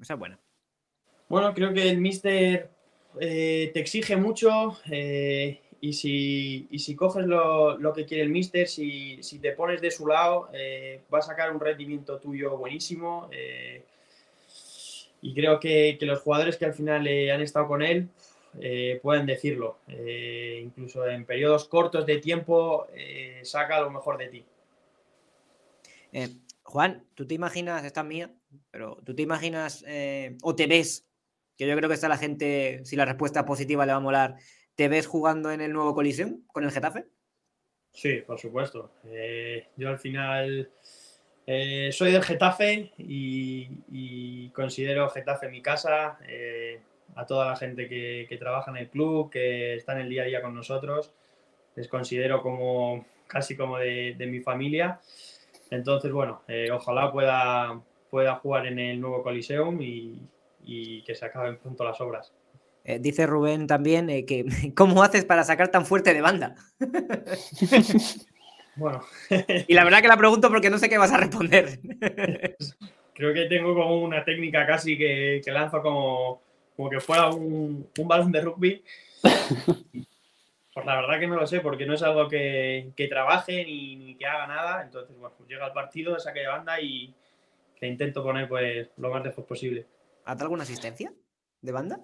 Esa 0.01 0.13
es 0.13 0.19
buena. 0.19 0.39
Bueno, 1.30 1.54
creo 1.54 1.71
que 1.73 1.88
el 1.88 2.00
Mister 2.00 2.71
eh, 3.19 3.69
te 3.71 3.80
exige 3.80 4.17
mucho 4.17 4.80
eh, 4.90 5.62
y 5.80 5.94
si, 5.94 6.67
y 6.71 6.80
si 6.80 6.96
coges 6.96 7.27
lo, 7.27 7.77
lo, 7.77 7.94
que 7.94 8.06
quiere 8.06 8.23
el 8.23 8.32
Mister, 8.32 8.67
si, 8.67 9.21
si, 9.21 9.38
te 9.38 9.52
pones 9.52 9.80
de 9.80 9.92
su 9.92 10.08
lado, 10.08 10.50
eh, 10.54 11.02
va 11.13 11.19
a 11.19 11.21
sacar 11.21 11.52
un 11.54 11.60
rendimiento 11.60 12.17
tuyo 12.17 12.58
buenísimo. 12.58 13.30
Y 15.21 15.34
creo 15.36 15.60
que, 15.60 15.98
que, 16.00 16.06
los 16.08 16.19
jugadores 16.19 16.58
que 16.58 16.65
al 16.65 16.73
final 16.73 17.08
han 17.08 17.42
estado 17.42 17.67
con 17.67 17.84
él 17.84 18.10
pueden 19.02 19.25
decirlo. 19.27 19.77
incluso 19.88 21.08
en 21.08 21.25
periodos 21.25 21.67
cortos 21.67 22.06
de 22.06 22.17
tiempo, 22.17 22.88
saca 23.44 23.82
lo 23.82 23.92
mejor 23.92 24.17
de 24.17 24.27
ti. 24.30 24.46
Juan, 26.63 27.06
¿tú 27.13 27.27
te 27.27 27.36
imaginas, 27.36 27.84
esta 27.86 28.02
es 28.02 28.08
mía, 28.08 28.32
pero 28.71 28.98
tú 29.06 29.13
te 29.13 29.21
imaginas 29.21 29.84
o 30.42 30.56
te 30.56 30.67
ves, 30.67 31.08
que 31.60 31.67
yo 31.67 31.75
creo 31.75 31.89
que 31.89 31.93
está 31.93 32.10
la 32.10 32.17
gente, 32.17 32.81
si 32.85 32.95
la 32.95 33.05
respuesta 33.05 33.45
positiva 33.45 33.85
le 33.85 33.91
va 33.91 33.97
a 33.97 34.01
molar, 34.01 34.37
¿Te 34.79 34.87
ves 34.87 35.07
jugando 35.07 35.51
en 35.51 35.60
el 35.60 35.73
nuevo 35.73 35.93
Coliseum 35.93 36.41
con 36.47 36.63
el 36.63 36.71
Getafe? 36.71 37.03
Sí, 37.91 38.21
por 38.25 38.39
supuesto. 38.39 38.93
Eh, 39.03 39.67
yo 39.75 39.89
al 39.89 39.99
final 39.99 40.71
Eh, 41.45 41.89
soy 41.91 42.13
del 42.13 42.23
Getafe 42.23 42.93
y, 42.97 44.49
considero 44.51 45.10
Getafe 45.10 45.49
mi 45.49 45.62
casa. 45.62 46.17
eh, 46.29 46.79
a 47.15 47.25
toda 47.25 47.49
la 47.49 47.57
gente 47.57 47.89
que, 47.89 48.37
trabaja 48.39 48.71
en 48.71 48.77
el 48.77 48.89
club, 48.89 49.29
que 49.29 49.75
está 49.75 49.91
en 49.91 49.99
el 49.99 50.10
día 50.10 50.21
a 50.23 50.27
día 50.27 50.41
con 50.41 50.55
nosotros, 50.55 51.13
les 51.75 51.89
considero 51.89 52.41
como 52.41 53.05
casi 53.27 53.57
como 53.57 53.79
de, 53.79 54.15
de 54.17 54.27
mi 54.27 54.39
familia. 54.39 55.01
Entonces, 55.71 56.10
bueno, 56.10 56.41
ojalá 56.71 57.12
pueda, 57.12 57.81
pueda 58.10 58.35
jugar 58.35 58.65
en 58.67 58.79
el 58.79 59.01
nuevo 59.01 59.23
Coliseum 59.23 59.81
y, 59.81 60.21
y 60.69 61.01
que 61.03 61.15
se 61.15 61.25
acaben 61.25 61.57
pronto 61.57 61.83
las 61.83 61.99
obras. 61.99 62.31
Eh, 62.83 62.99
dice 62.99 63.25
Rubén 63.25 63.67
también 63.67 64.09
eh, 64.09 64.25
que 64.25 64.45
¿cómo 64.75 65.03
haces 65.03 65.25
para 65.25 65.43
sacar 65.43 65.69
tan 65.69 65.85
fuerte 65.85 66.13
de 66.13 66.21
banda? 66.21 66.55
Bueno, 68.75 69.03
Y 69.67 69.73
la 69.73 69.83
verdad 69.83 70.01
que 70.01 70.07
la 70.07 70.15
pregunto 70.15 70.47
porque 70.47 70.69
no 70.69 70.77
sé 70.77 70.87
qué 70.87 70.97
vas 70.97 71.11
a 71.11 71.17
responder. 71.17 71.81
creo 73.13 73.33
que 73.33 73.45
tengo 73.47 73.75
como 73.75 74.01
una 74.01 74.23
técnica 74.23 74.65
casi 74.65 74.97
que, 74.97 75.41
que 75.43 75.51
lanzo 75.51 75.81
como, 75.81 76.41
como 76.77 76.89
que 76.89 77.01
fuera 77.01 77.27
un, 77.29 77.89
un 77.97 78.07
balón 78.07 78.31
de 78.31 78.39
rugby. 78.39 78.81
Pues 79.21 80.85
la 80.85 80.95
verdad 80.95 81.19
que 81.19 81.27
no 81.27 81.35
lo 81.35 81.45
sé, 81.45 81.59
porque 81.59 81.85
no 81.85 81.95
es 81.95 82.03
algo 82.03 82.29
que, 82.29 82.91
que 82.95 83.09
trabaje 83.09 83.65
ni, 83.65 83.97
ni 83.97 84.15
que 84.15 84.25
haga 84.25 84.47
nada. 84.47 84.81
Entonces, 84.81 85.13
bueno, 85.17 85.35
pues 85.37 85.49
llega 85.49 85.67
el 85.67 85.73
partido, 85.73 86.17
saque 86.17 86.39
de 86.39 86.47
banda 86.47 86.79
y 86.79 87.13
le 87.81 87.87
intento 87.89 88.23
poner 88.23 88.47
pues 88.47 88.87
lo 88.95 89.09
más 89.09 89.25
lejos 89.25 89.43
posible. 89.43 89.85
¿Has 90.30 90.38
dado 90.38 90.46
alguna 90.46 90.62
asistencia 90.63 91.12
de 91.62 91.71
banda? 91.71 92.00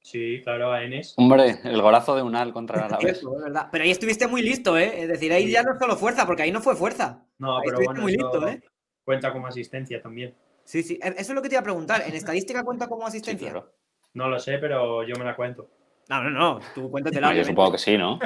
Sí, 0.00 0.40
claro, 0.42 0.72
a 0.72 0.82
Enes. 0.82 1.14
Hombre, 1.16 1.60
el 1.62 1.80
golazo 1.80 2.16
de 2.16 2.22
Unal 2.22 2.52
contra. 2.52 2.88
Cierto, 3.00 3.36
es 3.36 3.42
verdad. 3.44 3.68
Pero 3.70 3.84
ahí 3.84 3.92
estuviste 3.92 4.26
muy 4.26 4.42
listo, 4.42 4.76
¿eh? 4.76 5.02
Es 5.02 5.08
decir, 5.08 5.32
ahí 5.32 5.48
ya 5.48 5.62
no 5.62 5.74
es 5.74 5.78
solo 5.78 5.96
fuerza, 5.96 6.26
porque 6.26 6.42
ahí 6.42 6.50
no 6.50 6.60
fue 6.60 6.74
fuerza. 6.74 7.24
No, 7.38 7.58
Ahí 7.58 7.62
pero 7.66 7.78
estuviste 7.80 7.84
bueno, 7.86 8.02
muy 8.02 8.12
listo, 8.12 8.48
¿eh? 8.48 8.60
cuenta 9.04 9.32
como 9.32 9.46
asistencia 9.46 10.02
también. 10.02 10.34
Sí, 10.64 10.82
sí. 10.82 10.98
E- 11.00 11.08
Eso 11.18 11.32
es 11.32 11.34
lo 11.36 11.40
que 11.42 11.48
te 11.48 11.54
iba 11.54 11.60
a 11.60 11.64
preguntar. 11.64 12.02
¿En 12.04 12.14
estadística 12.14 12.64
cuenta 12.64 12.88
como 12.88 13.02
Sí, 13.02 13.18
asistencia? 13.18 13.50
claro. 13.50 13.72
No 14.14 14.28
lo 14.28 14.40
sé, 14.40 14.58
pero 14.58 15.04
yo 15.04 15.14
me 15.16 15.24
la 15.24 15.36
cuento. 15.36 15.70
No, 16.08 16.20
no, 16.24 16.30
no. 16.30 16.58
Tú 16.74 16.90
cuéntatela. 16.90 17.28
No, 17.28 17.34
yo 17.36 17.44
supongo 17.44 17.70
que 17.72 17.78
sí, 17.78 17.96
¿no? 17.96 18.18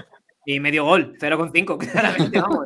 Y 0.46 0.60
medio 0.60 0.84
gol, 0.84 1.14
0,5, 1.20 1.76
claramente, 1.92 2.40
vamos. 2.40 2.64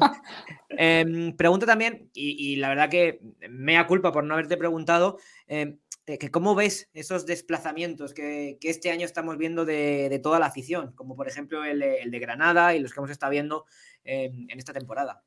Em, 0.69 1.35
pregunto 1.37 1.67
también, 1.67 2.11
y, 2.13 2.53
y 2.53 2.57
la 2.57 2.69
verdad 2.69 2.89
que 2.91 3.21
mea 3.49 3.87
culpa 3.87 4.13
por 4.13 4.23
no 4.23 4.35
haberte 4.35 4.57
preguntado, 4.57 5.19
em, 5.47 5.71
eh, 5.71 5.79
que 6.19 6.31
¿cómo 6.31 6.55
ves 6.55 6.91
esos 6.95 7.27
desplazamientos 7.27 8.15
que, 8.15 8.59
este 8.63 8.91
año 8.91 9.05
estamos 9.05 9.37
viendo 9.37 9.65
de, 9.65 10.21
toda 10.23 10.39
la 10.39 10.47
afición? 10.47 10.93
Como 10.93 11.17
por 11.17 11.29
ejemplo 11.29 11.65
el, 11.65 11.81
de- 11.81 12.19
Granada 12.19 12.75
y 12.75 12.81
los 12.81 12.93
que 12.93 13.01
hemos 13.01 13.11
estado 13.11 13.31
viendo 13.31 13.67
en 14.05 14.59
esta 14.59 14.73
temporada. 14.73 15.23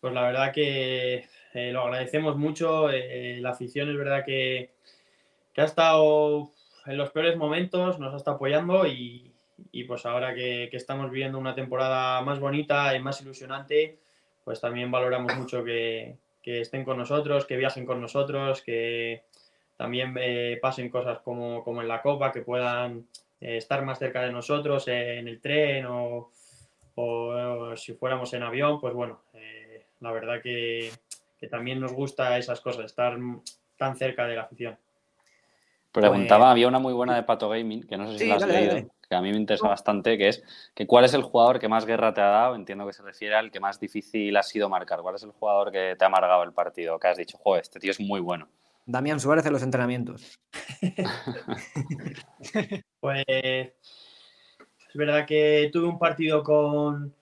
Pues 0.00 0.12
la 0.12 0.22
verdad 0.22 0.52
que 0.52 1.24
eh, 1.54 1.72
lo 1.72 1.82
agradecemos 1.82 2.36
mucho. 2.36 2.90
eh, 2.90 3.38
la 3.40 3.50
afición 3.50 3.88
es 3.90 3.96
verdad 3.96 4.24
que, 4.24 4.74
que 5.54 5.60
ha 5.60 5.64
estado 5.64 6.52
en 6.86 6.96
los 6.96 7.10
peores 7.10 7.36
momentos, 7.36 7.98
nos 7.98 8.14
ha 8.14 8.16
estado 8.18 8.36
apoyando 8.36 8.86
y, 8.86 9.32
pues 9.88 10.06
ahora 10.06 10.34
que, 10.34 10.68
que 10.70 10.76
estamos 10.76 11.10
viviendo 11.10 11.38
una 11.38 11.54
temporada 11.54 12.20
más 12.22 12.40
bonita 12.40 12.94
y 12.94 13.00
más 13.00 13.20
ilusionante, 13.20 13.98
pues 14.44 14.60
también 14.60 14.90
valoramos 14.90 15.34
mucho 15.36 15.64
que, 15.64 16.18
que 16.42 16.60
estén 16.60 16.84
con 16.84 16.98
nosotros, 16.98 17.46
que 17.46 17.56
viajen 17.56 17.86
con 17.86 18.00
nosotros, 18.00 18.62
que 18.62 19.24
también 19.76 20.14
eh, 20.20 20.58
pasen 20.60 20.88
cosas 20.90 21.18
como, 21.20 21.62
como 21.64 21.82
en 21.82 21.88
la 21.88 22.02
Copa, 22.02 22.32
que 22.32 22.42
puedan 22.42 23.06
eh, 23.40 23.58
estar 23.58 23.84
más 23.84 23.98
cerca 23.98 24.22
de 24.22 24.32
nosotros 24.32 24.88
eh, 24.88 25.18
en 25.18 25.28
el 25.28 25.40
tren 25.40 25.86
o, 25.86 26.30
o 26.94 27.76
si 27.76 27.92
fuéramos 27.94 28.32
en 28.32 28.42
avión, 28.42 28.80
pues 28.80 28.94
bueno, 28.94 29.20
eh, 29.34 29.84
la 30.00 30.12
verdad 30.12 30.40
que, 30.42 30.90
que 31.38 31.46
también 31.48 31.80
nos 31.80 31.92
gusta 31.92 32.38
esas 32.38 32.60
cosas, 32.60 32.86
estar 32.86 33.16
tan 33.76 33.96
cerca 33.96 34.26
de 34.26 34.36
la 34.36 34.42
afición. 34.42 34.78
Preguntaba, 35.92 36.50
había 36.50 36.68
una 36.68 36.78
muy 36.78 36.92
buena 36.92 37.14
de 37.16 37.22
Pato 37.22 37.48
Gaming, 37.48 37.86
que 37.86 37.96
no 37.96 38.06
sé 38.06 38.12
si 38.12 38.18
Sí, 38.18 38.28
la 38.28 38.34
has 38.34 38.40
dale, 38.42 38.52
leído, 38.54 38.74
dale. 38.74 38.88
que 39.08 39.14
a 39.14 39.22
mí 39.22 39.30
me 39.30 39.38
interesa 39.38 39.66
bastante, 39.66 40.18
que 40.18 40.28
es 40.28 40.42
que 40.74 40.86
cuál 40.86 41.06
es 41.06 41.14
el 41.14 41.22
jugador 41.22 41.58
que 41.58 41.68
más 41.68 41.86
guerra 41.86 42.12
te 42.12 42.20
ha 42.20 42.28
dado, 42.28 42.54
entiendo 42.54 42.86
que 42.86 42.92
se 42.92 43.02
refiere 43.02 43.34
al 43.34 43.50
que 43.50 43.60
más 43.60 43.80
difícil 43.80 44.36
ha 44.36 44.42
sido 44.42 44.68
marcar, 44.68 45.00
cuál 45.00 45.14
es 45.14 45.22
el 45.22 45.30
jugador 45.30 45.72
que 45.72 45.96
te 45.98 46.04
ha 46.04 46.08
amargado 46.08 46.42
el 46.42 46.52
partido, 46.52 46.98
que 46.98 47.08
has 47.08 47.16
dicho, 47.16 47.38
joder, 47.38 47.62
este 47.62 47.80
tío 47.80 47.92
es 47.92 48.00
muy 48.00 48.20
bueno. 48.20 48.46
Damián 48.86 49.20
Suárez 49.20 49.44
en 49.46 49.52
los 49.52 49.62
entrenamientos. 49.62 50.38
Pues 53.00 53.24
es 53.28 53.72
verdad 54.94 55.26
que 55.26 55.70
tuve 55.72 55.86
un 55.88 55.98
partido 55.98 56.42
con, 56.42 57.14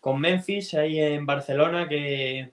con 0.00 0.20
Memphis 0.20 0.74
ahí 0.74 1.00
en 1.00 1.26
Barcelona, 1.26 1.88
que, 1.88 2.50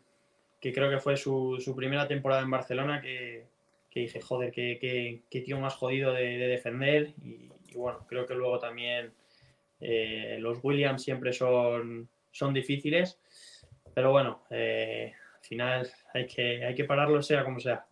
que 0.60 0.74
creo 0.74 0.90
que 0.90 1.00
fue 1.00 1.18
su, 1.18 1.58
su 1.60 1.76
primera 1.76 2.08
temporada 2.08 2.42
en 2.42 2.50
Barcelona, 2.52 3.02
que, 3.02 3.46
que 3.90 4.02
dije, 4.02 4.22
joder, 4.22 4.52
qué, 4.52 4.78
qué- 4.80 5.22
qué 5.30 5.42
tío 5.42 5.60
más 5.60 5.76
jodido 5.76 6.14
de, 6.14 6.38
de 6.38 6.48
defender. 6.48 7.14
Y, 7.24 7.50
y 7.70 7.76
bueno, 7.76 8.06
creo 8.08 8.26
que 8.26 8.36
luego 8.36 8.60
también 8.60 9.14
eh, 9.80 10.38
los 10.40 10.60
Williams 10.64 11.04
siempre 11.04 11.34
son, 11.34 12.10
son 12.32 12.54
difíciles, 12.54 13.20
pero 13.94 14.12
bueno, 14.12 14.44
eh, 14.50 15.14
al 15.40 15.46
final 15.46 15.92
hay 16.14 16.28
que, 16.28 16.66
hay 16.66 16.76
que 16.76 16.86
pararlo 16.86 17.22
sea 17.22 17.44
como 17.44 17.60
sea. 17.60 17.86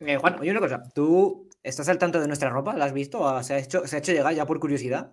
Eh, 0.00 0.16
Juan, 0.16 0.38
oye 0.40 0.50
una 0.50 0.60
cosa, 0.60 0.82
¿tú 0.94 1.48
estás 1.62 1.88
al 1.88 1.98
tanto 1.98 2.20
de 2.20 2.26
nuestra 2.26 2.50
ropa? 2.50 2.74
¿La 2.76 2.84
has 2.86 2.92
visto? 2.92 3.20
¿O 3.20 3.42
¿Se 3.42 3.54
ha 3.54 3.58
hecho, 3.58 3.86
se 3.86 3.96
ha 3.96 3.98
hecho 3.98 4.12
llegar 4.12 4.34
ya 4.34 4.46
por 4.46 4.60
curiosidad? 4.60 5.12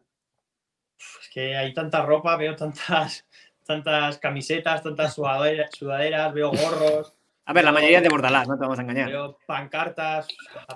Es 0.98 1.30
que 1.34 1.56
hay 1.58 1.74
tanta 1.74 2.06
ropa, 2.06 2.36
veo 2.38 2.56
tantas, 2.56 3.26
tantas 3.66 4.18
camisetas, 4.20 4.84
tantas 4.84 5.14
sudaderas, 5.14 5.70
sudaderas 5.76 6.34
veo 6.34 6.52
gorros, 6.52 7.14
A 7.48 7.54
ver, 7.54 7.64
la 7.64 7.72
mayoría 7.72 7.98
es 7.98 8.04
de 8.04 8.10
Bordalás, 8.10 8.48
no 8.48 8.56
te 8.56 8.62
vamos 8.62 8.80
a 8.80 8.82
engañar. 8.82 9.08
veo 9.08 9.38
pancartas, 9.46 10.28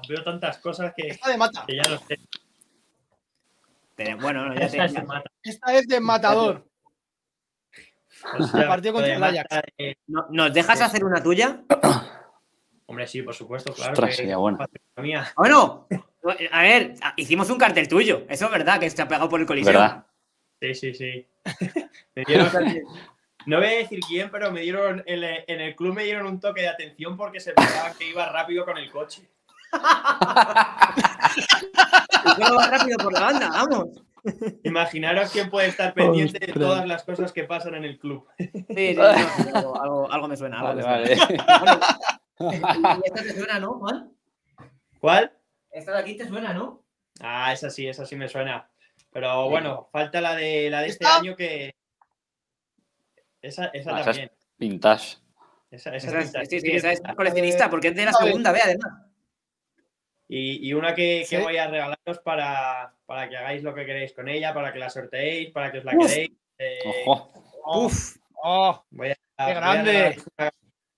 veo 0.08 0.24
tantas 0.24 0.60
cosas 0.60 0.94
que, 0.96 1.08
Esta 1.08 1.32
de 1.32 1.38
mata. 1.38 1.64
que 1.66 1.76
ya 1.76 1.82
no 1.90 1.98
sé. 1.98 2.20
Pero 3.96 4.18
bueno, 4.18 4.46
no, 4.46 4.54
ya 4.54 4.60
te- 4.70 4.78
Esa 4.78 4.86
es 4.86 5.04
mata. 5.08 5.32
Esta 5.42 5.74
es 5.74 5.88
de 5.88 6.00
matador. 6.00 6.68
O 8.40 8.44
sea, 8.44 8.68
partido 8.68 8.94
contra 8.94 9.16
el 9.16 9.24
Ajax. 9.24 9.48
no- 10.06 10.28
¿Nos 10.30 10.54
dejas 10.54 10.80
hacer 10.82 11.04
una 11.06 11.24
tuya? 11.24 11.64
hombre, 12.90 13.08
sí, 13.08 13.22
por 13.22 13.34
supuesto, 13.36 13.74
claro. 13.74 13.94
Ostras, 13.94 14.10
que- 14.12 14.16
sería 14.18 14.38
buena. 14.38 14.68
Bueno, 15.38 15.88
a 16.52 16.62
ver, 16.62 16.94
hicimos 17.16 17.50
un 17.50 17.58
cartel 17.58 17.88
tuyo. 17.88 18.24
Eso 18.30 18.46
es 18.46 18.52
verdad, 18.52 18.80
que 18.80 18.90
se 18.90 19.02
ha 19.02 19.08
pegado 19.08 19.30
por 19.30 19.40
el 19.40 19.46
coliseo. 19.46 19.72
¿Verdad? 19.74 20.06
Sí, 20.62 20.74
sí, 20.76 20.94
sí. 20.94 21.26
Me 22.16 22.24
dieron- 22.26 22.50
no 23.46 23.58
voy 23.58 23.66
a 23.68 23.70
decir 23.78 24.00
quién, 24.08 24.30
pero 24.30 24.52
me 24.52 24.62
dieron 24.62 25.02
en 25.06 25.24
el, 25.24 25.44
en 25.48 25.62
el 25.62 25.76
club 25.76 25.94
me 25.96 26.04
dieron 26.04 26.26
un 26.28 26.40
toque 26.40 26.62
de 26.62 26.68
atención 26.68 27.16
porque 27.16 27.40
se 27.40 27.54
pensaba 27.54 27.94
que 27.98 28.10
iba 28.10 28.26
rápido 28.28 28.66
con 28.66 28.78
el 28.78 28.92
coche. 28.92 29.30
Y 32.26 32.42
todo 32.42 32.56
va 32.58 32.68
rápido 32.68 32.98
por 32.98 33.14
la 33.14 33.20
banda, 33.22 33.50
vamos. 33.50 33.88
Imaginaros 34.64 35.32
quién 35.32 35.50
puede 35.50 35.68
estar 35.70 35.94
pendiente 35.94 36.38
de 36.40 36.48
Ostras. 36.52 36.68
todas 36.68 36.86
las 36.88 37.04
cosas 37.04 37.32
que 37.32 37.44
pasan 37.46 37.76
en 37.76 37.86
el 37.86 37.98
club. 37.98 38.28
Sí, 38.38 38.50
sí, 38.76 38.96
no, 38.96 39.04
algo, 39.56 39.82
algo- 39.82 40.12
algo 40.12 40.28
me 40.28 40.36
suena. 40.38 40.60
Algo 40.60 40.84
Vale, 40.84 41.10
me 41.10 41.16
suena. 41.16 41.46
vale. 41.46 41.60
Bueno, 41.60 41.80
y 42.40 42.46
esta 43.06 43.22
te 43.24 43.34
suena, 43.34 43.60
¿no, 43.60 43.74
Juan? 43.80 44.14
¿Cuál? 45.00 45.32
Esta 45.72 45.92
de 45.94 46.00
aquí 46.00 46.16
te 46.18 46.28
suena, 46.28 46.54
¿no? 46.54 46.84
Ah, 47.22 47.52
esa 47.54 47.70
sí, 47.70 47.88
esa 47.88 48.06
sí 48.06 48.16
me 48.16 48.28
suena. 48.30 48.70
Pero 49.12 49.50
bueno, 49.50 49.90
falta 49.92 50.22
la 50.22 50.36
de 50.36 50.70
la 50.70 50.82
de 50.82 50.88
este 50.88 51.06
año 51.06 51.36
que. 51.36 51.74
Esa, 53.42 53.66
esa 53.68 53.96
Ah, 53.96 54.02
esa 54.02 54.10
es- 54.12 54.18
también. 54.18 54.32
Vintage. 54.58 55.18
Esa, 55.72 55.96
esa 55.96 56.08
Esa 56.10 56.20
es- 56.20 56.26
pinta- 56.32 56.46
sí, 56.46 56.60
sí, 56.62 56.72
esa 56.72 56.92
es 56.92 57.02
coleccionista, 57.16 57.70
porque 57.70 57.90
es 57.90 57.96
de 57.96 58.06
la 58.06 58.14
segunda, 58.14 58.52
ve, 58.52 58.60
además. 58.64 59.06
Y, 60.28 60.68
y 60.68 60.74
una 60.74 60.94
que, 60.94 61.26
que 61.30 61.38
Sí. 61.38 61.42
voy 61.44 61.58
a 61.58 61.68
regalaros 61.68 62.20
para, 62.24 62.94
para 63.06 63.30
que 63.30 63.38
hagáis 63.38 63.64
lo 63.64 63.74
que 63.74 63.86
queréis 63.86 64.14
con 64.14 64.28
ella, 64.28 64.54
para 64.54 64.72
que 64.74 64.80
la 64.80 64.90
sorteéis, 64.90 65.52
para 65.52 65.72
que 65.72 65.80
os 65.80 65.86
la 65.86 65.94
Uf. 65.96 66.08
queréis. 66.08 66.32
Eh, 66.58 66.80
Ojo. 67.06 67.32
Uf, 67.86 68.18
Oh, 68.42 68.84
Voy 68.92 69.10
a, 69.12 69.16
¡Qué 69.16 69.44
voy 69.44 69.54
grande! 69.54 70.18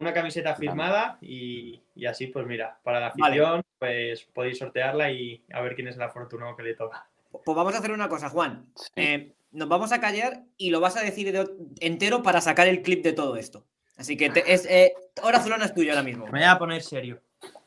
Una, 0.02 0.14
camiseta 0.14 0.56
firmada 0.56 1.18
y, 1.22 1.80
y 1.96 2.06
así, 2.08 2.28
pues 2.28 2.46
mira, 2.48 2.80
para 2.84 3.00
la 3.00 3.10
Vale. 3.16 3.22
afición, 3.42 3.64
pues 3.80 4.24
podéis 4.34 4.58
sortearla 4.58 5.12
y 5.12 5.44
a 5.54 5.62
ver 5.62 5.76
quién 5.76 5.88
es 5.88 5.96
el 5.96 6.02
afortunado 6.02 6.56
que 6.56 6.64
le 6.64 6.74
toca. 6.74 7.08
pues 7.32 7.56
vamos 7.56 7.74
a 7.76 7.78
hacer 7.78 7.92
una 7.92 8.10
cosa, 8.10 8.30
Juan. 8.30 8.66
Sí. 8.76 8.86
Eh, 8.96 9.34
nos 9.52 9.68
vamos 9.70 9.92
a 9.92 10.00
callar 10.02 10.42
y 10.58 10.70
lo 10.72 10.80
vas 10.80 10.98
a 10.98 11.02
decir 11.02 11.32
de- 11.32 11.50
entero 11.82 12.24
para 12.24 12.42
sacar 12.42 12.68
el 12.68 12.82
clip 12.82 13.04
de 13.04 13.14
todo 13.14 13.36
esto. 13.38 13.66
Así 13.98 14.18
que 14.18 14.30
te- 14.30 14.52
es, 14.54 14.66
eh, 14.66 14.94
Hora 15.22 15.38
Azulona 15.38 15.66
es 15.66 15.74
tuyo 15.74 15.92
ahora 15.92 16.04
mismo. 16.04 16.26
Me 16.26 16.40
voy 16.40 16.44
a 16.48 16.58
poner 16.58 16.82
serio. 16.82 17.22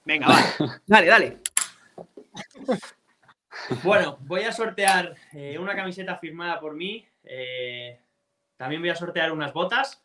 Venga, 0.05 0.27
vale. 0.27 0.45
Dale, 0.87 1.07
dale. 1.07 1.39
Bueno, 3.83 4.19
voy 4.23 4.43
a 4.43 4.53
sortear 4.53 5.15
eh, 5.33 5.59
una 5.59 5.75
camiseta 5.77 6.17
firmada 6.19 6.59
por 6.61 6.75
mí. 6.75 7.07
eh, 7.23 8.01
también 8.57 8.81
voy 8.83 8.91
a 8.91 8.97
sortear 8.97 9.33
unas 9.33 9.53
botas 9.53 10.01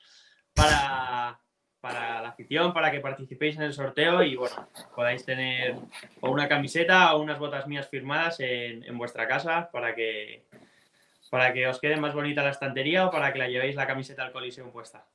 para, 0.53 1.39
para 1.81 2.21
la 2.21 2.29
afición, 2.29 2.73
para 2.73 2.91
que 2.91 2.99
participéis 2.99 3.55
en 3.55 3.63
el 3.63 3.73
sorteo 3.73 4.21
y 4.23 4.35
bueno, 4.35 4.67
podáis 4.95 5.23
tener 5.25 5.75
o 6.21 6.29
una 6.29 6.47
camiseta 6.49 7.15
o 7.15 7.21
unas 7.21 7.39
botas 7.39 7.67
mías 7.67 7.87
firmadas 7.87 8.39
en, 8.41 8.83
en 8.83 8.97
vuestra 8.97 9.27
casa 9.27 9.69
para 9.71 9.95
que, 9.95 10.43
para 11.29 11.53
que 11.53 11.67
os 11.67 11.79
quede 11.79 11.95
más 11.97 12.13
bonita 12.13 12.43
la 12.43 12.49
estantería 12.51 13.05
o 13.07 13.11
para 13.11 13.31
que 13.31 13.39
la 13.39 13.47
llevéis 13.47 13.75
la 13.75 13.87
camiseta 13.87 14.23
al 14.23 14.31
Coliseum 14.31 14.71
puesta. 14.71 15.05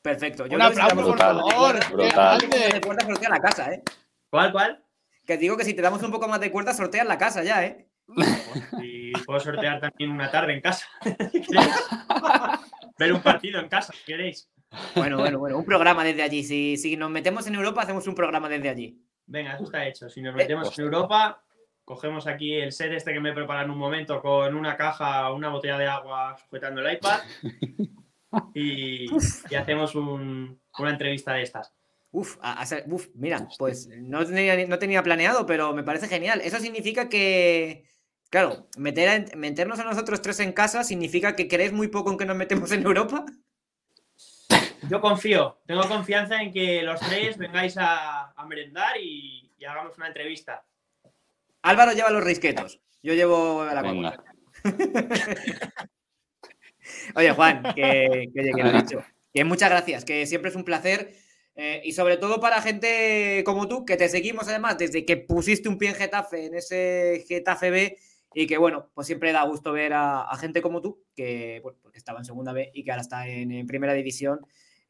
Perfecto. 0.00 0.46
Yo 0.46 0.56
Un 0.56 0.62
si 0.62 0.66
aplauso, 0.80 0.96
te 0.96 1.02
por 1.02 1.04
damos 1.04 1.06
un 1.06 1.12
Brutal, 1.12 1.36
poco 1.36 1.48
más 1.48 2.40
de 2.40 2.50
favor. 2.50 3.18
brutal. 3.20 3.30
la 3.30 3.40
casa, 3.40 3.72
¿eh? 3.72 3.82
¿Cuál, 4.30 4.52
cuál? 4.52 4.84
Que 5.26 5.36
digo 5.36 5.56
que 5.56 5.64
si 5.64 5.74
te 5.74 5.82
damos 5.82 6.02
un 6.02 6.10
poco 6.10 6.26
más 6.28 6.40
de 6.40 6.50
cuerda, 6.50 6.72
sorteas 6.74 7.06
la 7.06 7.18
casa 7.18 7.44
ya, 7.44 7.64
¿eh? 7.64 7.86
Y 8.80 9.12
puedo 9.24 9.38
sortear 9.38 9.80
también 9.80 10.10
una 10.10 10.30
tarde 10.30 10.54
en 10.54 10.60
casa. 10.60 10.86
¿Queréis? 11.02 11.88
Ver 12.98 13.12
un 13.12 13.22
partido 13.22 13.60
en 13.60 13.68
casa, 13.68 13.94
¿queréis? 14.04 14.48
Bueno, 14.96 15.18
bueno, 15.18 15.38
bueno. 15.38 15.58
Un 15.58 15.64
programa 15.64 16.04
desde 16.04 16.22
allí. 16.22 16.42
Si, 16.44 16.76
si 16.76 16.96
nos 16.96 17.10
metemos 17.10 17.46
en 17.46 17.54
Europa, 17.54 17.82
hacemos 17.82 18.06
un 18.06 18.14
programa 18.14 18.48
desde 18.48 18.68
allí. 18.68 19.02
Venga, 19.26 19.54
eso 19.54 19.64
está 19.64 19.86
hecho. 19.86 20.08
Si 20.08 20.20
nos 20.22 20.34
Eh, 20.34 20.38
metemos 20.38 20.78
en 20.78 20.84
Europa, 20.84 21.42
cogemos 21.84 22.26
aquí 22.26 22.54
el 22.54 22.72
set 22.72 22.92
este 22.92 23.12
que 23.12 23.20
me 23.20 23.32
preparan 23.32 23.70
un 23.70 23.78
momento 23.78 24.20
con 24.20 24.54
una 24.54 24.76
caja, 24.76 25.32
una 25.32 25.48
botella 25.50 25.78
de 25.78 25.86
agua 25.86 26.36
sujetando 26.38 26.80
el 26.80 26.94
iPad 26.94 27.20
y, 28.54 29.06
y 29.50 29.54
hacemos 29.54 29.94
un- 29.94 30.60
una 30.78 30.90
entrevista 30.90 31.34
de 31.34 31.42
estas. 31.42 31.72
Uf, 32.10 32.36
a- 32.42 32.60
a 32.60 32.66
ser- 32.66 32.84
uf, 32.88 33.08
mira, 33.14 33.48
pues 33.58 33.88
no 33.88 34.24
tenía, 34.26 34.66
no 34.66 34.78
tenía 34.78 35.02
planeado, 35.02 35.46
pero 35.46 35.72
me 35.72 35.82
parece 35.82 36.08
genial. 36.08 36.40
Eso 36.42 36.58
significa 36.58 37.08
que, 37.08 37.84
claro, 38.30 38.68
meter 38.76 39.08
a- 39.08 39.36
meternos 39.36 39.78
a 39.80 39.84
nosotros 39.84 40.20
tres 40.22 40.40
en 40.40 40.52
casa 40.52 40.84
significa 40.84 41.34
que 41.36 41.48
crees 41.48 41.72
muy 41.72 41.88
poco 41.88 42.10
en 42.10 42.18
que 42.18 42.26
nos 42.26 42.36
metemos 42.36 42.70
en 42.72 42.82
Europa. 42.84 43.24
Yo 44.88 45.00
confío, 45.00 45.58
tengo 45.66 45.86
confianza 45.88 46.42
en 46.42 46.52
que 46.52 46.82
los 46.82 47.00
tres 47.00 47.38
vengáis 47.38 47.76
a, 47.78 48.32
a 48.32 48.46
merendar 48.46 48.96
y, 49.00 49.50
y 49.58 49.64
hagamos 49.64 49.96
una 49.96 50.08
entrevista. 50.08 50.64
Álvaro 51.62 51.92
lleva 51.92 52.10
los 52.10 52.24
risquetos. 52.24 52.80
Yo 53.02 53.14
llevo 53.14 53.64
la. 53.64 53.82
Coca. 53.82 54.24
Oye, 57.14 57.30
Juan, 57.32 57.62
que, 57.74 58.28
que, 58.34 58.40
oye, 58.40 58.52
que 58.54 58.62
lo 58.62 58.70
he 58.70 58.72
dicho. 58.82 59.04
Que 59.32 59.44
muchas 59.44 59.70
gracias, 59.70 60.04
que 60.04 60.26
siempre 60.26 60.50
es 60.50 60.56
un 60.56 60.64
placer. 60.64 61.14
eh, 61.54 61.80
y 61.84 61.92
sobre 61.92 62.16
todo 62.16 62.40
para 62.40 62.60
gente 62.62 63.42
como 63.44 63.68
tú, 63.68 63.84
que 63.84 63.96
te 63.96 64.08
seguimos 64.08 64.48
además 64.48 64.78
desde 64.78 65.04
que 65.04 65.16
pusiste 65.16 65.68
un 65.68 65.78
pie 65.78 65.90
en 65.90 65.94
Getafe, 65.94 66.46
en 66.46 66.54
ese 66.54 67.24
Getafe 67.28 67.70
B, 67.70 67.98
y 68.34 68.46
que 68.46 68.58
bueno, 68.58 68.90
pues 68.94 69.06
siempre 69.06 69.32
da 69.32 69.44
gusto 69.44 69.72
ver 69.72 69.92
a, 69.92 70.22
a 70.22 70.36
gente 70.36 70.60
como 70.62 70.80
tú, 70.80 71.02
que 71.14 71.60
bueno, 71.62 71.78
porque 71.82 71.98
estaba 71.98 72.18
en 72.18 72.24
segunda 72.24 72.52
B 72.52 72.70
y 72.74 72.84
que 72.84 72.90
ahora 72.90 73.02
está 73.02 73.28
en, 73.28 73.52
en 73.52 73.66
primera 73.66 73.92
división, 73.94 74.40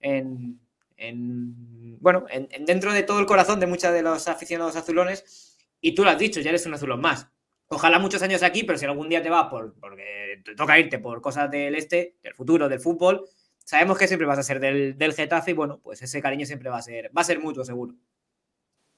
en, 0.03 0.61
en- 0.99 1.99
bueno, 2.01 2.27
en- 2.31 2.49
en 2.51 2.65
dentro 2.67 2.93
de 2.93 3.03
todo 3.03 3.19
el 3.21 3.27
corazón 3.27 3.59
de 3.61 3.67
muchos 3.67 3.93
de 3.93 4.03
los 4.03 4.29
aficionados 4.29 4.77
azulones. 4.77 5.57
Y 5.81 5.95
tú 5.95 6.05
lo 6.05 6.11
has 6.11 6.19
dicho, 6.19 6.41
ya 6.41 6.51
eres 6.51 6.67
un 6.67 6.75
azulón 6.75 7.01
más. 7.01 7.29
Ojalá 7.69 7.99
muchos 7.99 8.23
años 8.23 8.43
aquí, 8.43 8.65
pero 8.65 8.79
si 8.79 8.85
algún 8.85 9.09
día 9.09 9.23
te 9.23 9.31
va 9.31 9.49
por, 9.49 9.75
porque 9.81 10.43
te 10.45 10.55
toca 10.55 10.79
irte 10.79 10.99
por 10.99 11.21
cosas 11.23 11.51
del 11.51 11.75
este, 11.75 12.17
del 12.23 12.35
futuro, 12.35 12.69
del 12.69 12.81
fútbol, 12.81 13.25
sabemos 13.65 13.99
que 13.99 14.07
siempre 14.07 14.27
vas 14.27 14.39
a 14.39 14.43
ser 14.43 14.61
del, 14.61 14.99
del 14.99 15.15
Getafe 15.15 15.53
y 15.53 15.55
bueno, 15.55 15.81
pues 15.83 16.03
ese 16.03 16.21
cariño 16.21 16.45
siempre 16.45 16.69
va 16.69 16.77
a 16.79 16.83
ser, 16.83 17.11
va 17.17 17.23
a 17.23 17.25
ser 17.25 17.39
mutuo, 17.41 17.65
seguro. 17.65 17.95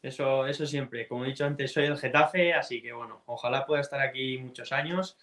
Eso, 0.02 0.46
eso 0.46 0.66
siempre. 0.66 1.08
Como 1.08 1.24
he 1.24 1.28
dicho 1.28 1.44
antes, 1.46 1.72
soy 1.72 1.84
del 1.84 1.96
Getafe, 1.96 2.52
así 2.52 2.82
que 2.82 2.92
bueno, 2.92 3.22
ojalá 3.26 3.64
pueda 3.64 3.80
estar 3.80 4.00
aquí 4.00 4.38
muchos 4.38 4.72
años. 4.72 5.16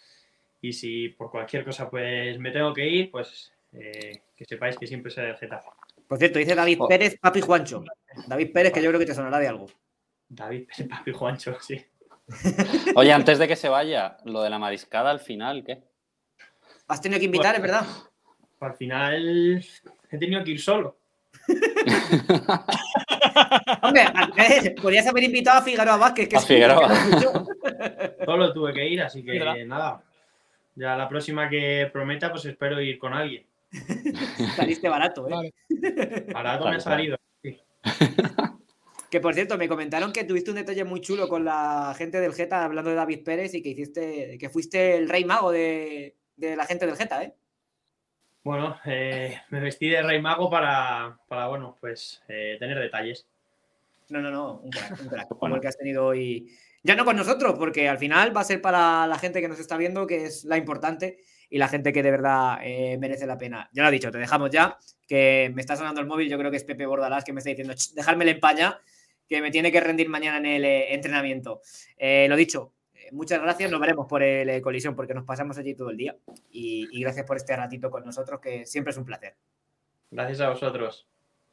Y 0.62 0.74
si 0.74 1.10
por 1.10 1.30
cualquier 1.30 1.64
cosa 1.66 1.90
pues 1.90 2.40
me 2.40 2.52
tengo 2.52 2.74
que 2.74 2.88
ir, 2.88 3.12
pues 3.12 3.52
eh, 3.74 4.24
que 4.36 4.46
sepáis 4.46 4.78
que 4.78 4.88
siempre 4.88 5.12
soy 5.12 5.26
del 5.26 5.38
Getafe. 5.38 5.70
Por 6.08 6.18
cierto, 6.18 6.40
dice 6.40 6.56
David 6.56 6.78
Oh. 6.82 6.88
Pérez, 6.88 7.18
papi 7.20 7.42
Juancho. 7.42 7.84
David 8.28 8.52
Pérez, 8.52 8.74
que 8.74 8.82
yo 8.82 8.90
creo 8.90 9.00
que 9.00 9.06
te 9.06 9.14
sonará 9.16 9.40
de 9.40 9.48
algo. 9.48 9.68
David, 10.28 10.68
papi 10.90 11.12
Juancho, 11.12 11.58
sí. 11.62 11.84
Oye, 12.96 13.12
antes 13.14 13.40
de 13.40 13.48
que 13.48 13.56
se 13.56 13.70
vaya, 13.70 14.18
lo 14.26 14.42
de 14.42 14.50
la 14.50 14.60
mariscada 14.60 15.10
al 15.12 15.20
final, 15.20 15.64
¿qué? 15.66 15.82
Has 16.88 17.02
tenido 17.02 17.20
que 17.20 17.26
invitar, 17.26 17.56
es 17.56 17.62
verdad. 17.62 17.86
Al 18.60 18.74
final 18.76 19.64
he 20.12 20.18
tenido 20.18 20.44
que 20.44 20.52
ir 20.52 20.62
solo. 20.62 20.98
Hombre, 23.82 24.02
al 24.14 24.32
revés, 24.34 24.74
podrías 24.82 25.08
haber 25.08 25.24
invitado 25.24 25.60
a 25.60 25.62
Figueroa 25.62 25.98
Vázquez, 25.98 26.28
que 26.30 26.38
A 26.38 26.42
Figueroa. 26.42 26.90
Solo 28.26 28.54
tuve 28.54 28.74
que 28.74 28.88
ir, 28.88 29.02
así 29.02 29.24
que 29.24 29.66
nada. 29.66 30.04
Ya 30.76 30.96
la 30.96 31.08
próxima 31.10 31.50
que 31.50 31.90
prometa, 31.92 32.32
pues 32.32 32.46
espero 32.46 32.80
ir 32.82 32.98
con 33.00 33.14
alguien. 33.14 33.46
Saliste 34.56 34.90
barato, 34.90 35.28
¿eh? 35.28 35.32
Vale. 35.32 35.54
Barato 36.34 36.70
me 36.70 36.76
ha 36.76 36.80
salido. 36.80 37.18
Que 39.12 39.20
por 39.20 39.34
cierto, 39.34 39.58
me 39.58 39.68
comentaron 39.68 40.14
que 40.14 40.24
tuviste 40.24 40.52
un 40.52 40.56
detalle 40.56 40.86
muy 40.86 41.02
chulo 41.02 41.28
con 41.28 41.44
la 41.44 41.94
gente 41.98 42.22
del 42.22 42.34
Geta 42.34 42.64
hablando 42.64 42.92
de 42.92 42.96
David 42.96 43.26
Pérez 43.26 43.54
y 43.54 43.62
que 43.62 43.72
hiciste, 43.72 44.38
que 44.40 44.50
fuiste 44.50 44.96
el 44.96 45.10
rey 45.10 45.26
mago 45.26 45.52
de, 45.52 46.16
de 46.38 46.56
la 46.56 46.66
gente 46.66 46.86
del 46.86 46.96
Geta, 46.96 47.22
¿eh? 47.22 47.36
Bueno, 48.42 48.80
eh, 48.86 49.38
me 49.50 49.60
vestí 49.60 49.90
de 49.90 50.02
rey 50.02 50.22
mago 50.22 50.50
para, 50.50 51.20
para 51.28 51.48
bueno, 51.48 51.78
pues 51.82 52.24
eh, 52.30 52.56
tener 52.58 52.80
detalles. 52.80 53.28
No, 54.08 54.22
no, 54.22 54.32
no, 54.32 54.62
un 54.64 54.72
crack, 54.72 55.02
un 55.02 55.08
crack, 55.10 55.28
como 55.38 55.56
el 55.56 55.62
que 55.62 55.68
has 55.68 55.78
tenido 55.78 56.06
hoy. 56.06 56.50
Ya 56.82 56.96
no 56.96 57.04
con 57.04 57.18
nosotros, 57.18 57.56
porque 57.60 57.90
al 57.90 58.00
final 58.00 58.36
va 58.36 58.42
a 58.42 58.46
ser 58.46 58.62
para 58.62 59.06
la 59.08 59.20
gente 59.20 59.42
que 59.42 59.50
nos 59.50 59.60
está 59.60 59.76
viendo, 59.76 60.08
que 60.08 60.24
es 60.26 60.46
la 60.46 60.56
importante 60.56 61.20
y 61.52 61.58
la 61.58 61.68
gente 61.68 61.92
que 61.92 62.02
de 62.02 62.10
verdad 62.10 62.60
eh, 62.64 62.98
merece 62.98 63.28
la 63.28 63.38
pena. 63.38 63.70
Ya 63.74 63.84
lo 63.84 63.90
he 63.90 63.92
dicho, 63.92 64.10
te 64.10 64.18
dejamos 64.18 64.50
ya, 64.50 64.78
que 65.06 65.52
me 65.54 65.62
está 65.62 65.76
sonando 65.76 66.00
el 66.00 66.08
móvil, 66.08 66.30
yo 66.30 66.38
creo 66.40 66.50
que 66.50 66.58
es 66.58 66.64
Pepe 66.64 66.86
Bordalás 66.86 67.26
que 67.26 67.34
me 67.34 67.40
está 67.40 67.50
diciendo, 67.50 67.74
"Ch, 67.74 67.94
dejármelo 67.94 68.32
en 68.32 68.40
paña, 68.40 68.80
que 69.28 69.42
me 69.42 69.52
tiene 69.52 69.70
que 69.70 69.82
rendir 69.82 70.10
mañana 70.10 70.38
en 70.38 70.46
el 70.46 70.66
eh, 70.66 70.94
entrenamiento. 70.94 71.62
Eh, 71.98 72.26
lo 72.30 72.38
dicho, 72.38 72.74
muchas 73.12 73.42
gracias, 73.42 73.70
nos 73.70 73.82
veremos 73.82 74.08
por 74.08 74.24
el 74.24 74.62
colisión, 74.62 74.96
porque 74.96 75.14
nos 75.14 75.26
pasamos 75.26 75.58
allí 75.58 75.76
todo 75.76 75.90
el 75.90 75.98
día. 75.98 76.16
Y, 76.50 76.88
y 76.92 77.02
gracias 77.02 77.26
por 77.26 77.36
este 77.36 77.56
ratito 77.56 77.92
con 77.92 78.06
nosotros, 78.06 78.40
que 78.40 78.66
siempre 78.66 78.92
es 78.92 78.98
un 78.98 79.06
placer. 79.06 79.36
Gracias 80.10 80.40
a 80.40 80.50
vosotros. 80.50 81.06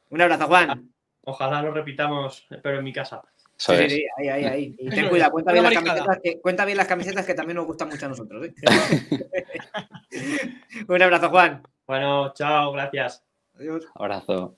Un 0.09 0.21
abrazo, 0.21 0.47
Juan. 0.47 0.91
Ojalá 1.25 1.61
lo 1.61 1.71
repitamos, 1.71 2.47
pero 2.63 2.77
en 2.79 2.83
mi 2.85 2.93
casa. 2.93 3.21
Eso 3.59 3.75
Sí, 3.75 3.83
es. 3.83 3.91
sí, 3.91 3.97
sí, 3.97 4.05
ahí, 4.17 4.29
ahí, 4.29 4.45
ahí. 4.45 4.75
Y 4.79 4.89
ten 4.89 5.09
cuidado, 5.09 5.31
cuenta 5.31 5.51
bien, 5.51 5.63
las 5.65 5.73
camisetas 5.73 6.19
que, 6.23 6.39
cuenta 6.39 6.65
bien 6.65 6.77
las 6.77 6.87
camisetas 6.87 7.25
que 7.25 7.33
también 7.33 7.57
nos 7.57 7.65
gustan 7.67 7.89
mucho 7.89 8.05
a 8.05 8.09
nosotros. 8.09 8.45
¿eh? 8.45 8.53
Un 10.87 11.01
abrazo, 11.01 11.29
Juan. 11.29 11.61
Bueno, 11.85 12.33
chao, 12.33 12.71
gracias. 12.71 13.23
Adiós. 13.57 13.85
Abrazo. 13.95 14.55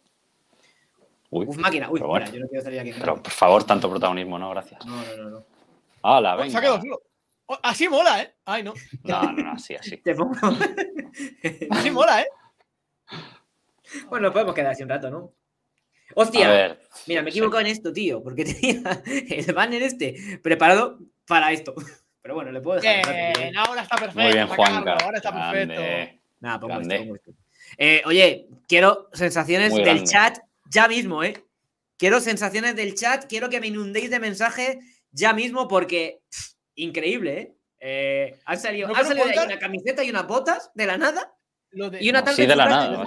Uy, 1.31 1.45
Uf, 1.47 1.57
máquina. 1.57 1.89
Uy, 1.89 1.99
bueno. 2.01 2.25
espera, 2.25 2.37
yo 2.37 2.43
no 2.43 2.49
quiero 2.49 2.63
salir 2.63 2.79
aquí. 2.81 2.93
pero 2.99 3.15
por 3.23 3.31
favor, 3.31 3.63
tanto 3.63 3.89
protagonismo, 3.89 4.37
¿no? 4.37 4.49
Gracias. 4.51 4.85
No, 4.85 4.95
no, 5.03 5.17
no, 5.17 5.29
no. 5.29 5.45
Hala, 6.03 6.35
Oh, 6.37 6.49
se 6.49 6.57
ha 6.57 6.61
quedado 6.61 6.77
venga. 6.79 6.95
solo. 6.95 7.01
Oh, 7.47 7.57
así 7.63 7.89
mola, 7.89 8.21
¿eh? 8.21 8.33
Ay, 8.45 8.63
no. 8.63 8.73
No, 9.03 9.23
no, 9.23 9.31
no, 9.43 9.51
así, 9.53 9.73
así. 9.75 9.97
Te 10.03 10.13
pongo. 10.13 10.33
Así 11.71 11.89
mola, 11.91 12.21
¿eh? 12.21 12.27
bueno, 14.09 14.25
nos 14.27 14.33
podemos 14.33 14.53
quedar 14.53 14.71
así 14.71 14.83
un 14.83 14.89
rato, 14.89 15.09
¿no? 15.09 15.31
A 16.15 16.21
Hostia, 16.21 16.49
ver. 16.49 16.79
mira, 17.07 17.21
me 17.21 17.29
he 17.29 17.31
sí. 17.31 17.39
equivocado 17.39 17.61
en 17.61 17.67
esto, 17.67 17.91
tío, 17.93 18.21
porque 18.23 18.45
tenía 18.45 19.01
el 19.29 19.53
banner 19.53 19.81
este 19.83 20.39
preparado 20.41 20.99
para 21.27 21.51
esto. 21.51 21.73
Pero 22.21 22.35
bueno, 22.35 22.51
le 22.51 22.61
puedo 22.61 22.79
dejar. 22.79 23.35
Bien, 23.37 23.57
ahora 23.57 23.81
está 23.81 23.95
perfecto. 23.97 24.21
Muy 24.21 24.31
bien, 24.33 24.47
Juanca. 24.47 24.97
Ahora 25.03 25.17
está 25.17 25.31
perfecto. 25.51 25.81
Nada, 26.39 26.59
pongo 26.59 26.73
esto, 26.73 26.87
Grande. 26.87 26.99
pongo 26.99 27.15
esto. 27.15 27.31
Eh, 27.77 28.01
oye, 28.05 28.47
quiero 28.67 29.09
sensaciones 29.13 29.71
Muy 29.71 29.79
del 29.83 29.93
grande. 29.95 30.11
chat 30.11 30.37
ya 30.69 30.87
mismo, 30.87 31.23
¿eh? 31.23 31.33
Quiero 31.97 32.19
sensaciones 32.19 32.75
del 32.75 32.95
chat, 32.95 33.25
quiero 33.27 33.49
que 33.49 33.59
me 33.59 33.67
inundéis 33.67 34.09
de 34.09 34.19
mensajes 34.19 34.77
ya 35.11 35.33
mismo 35.33 35.67
porque 35.67 36.21
pff, 36.29 36.53
increíble, 36.75 37.37
¿eh? 37.39 37.55
Eh, 37.79 38.39
han 38.45 38.59
salido, 38.59 38.87
¿No 38.89 38.95
han 38.95 39.05
salido 39.05 39.25
de 39.25 39.31
ahí 39.31 39.37
contar? 39.37 39.51
una 39.53 39.59
camiseta 39.59 40.03
y 40.03 40.09
unas 40.11 40.27
botas 40.27 40.69
de 40.75 40.85
la 40.85 40.97
nada 40.99 41.33
Lo 41.71 41.89
de, 41.89 42.03
y 42.03 42.09
una 42.11 42.19
No, 42.19 42.25
tal 42.25 42.35
sí, 42.35 42.45
de 42.45 42.55
la 42.55 42.65
nada, 42.65 43.03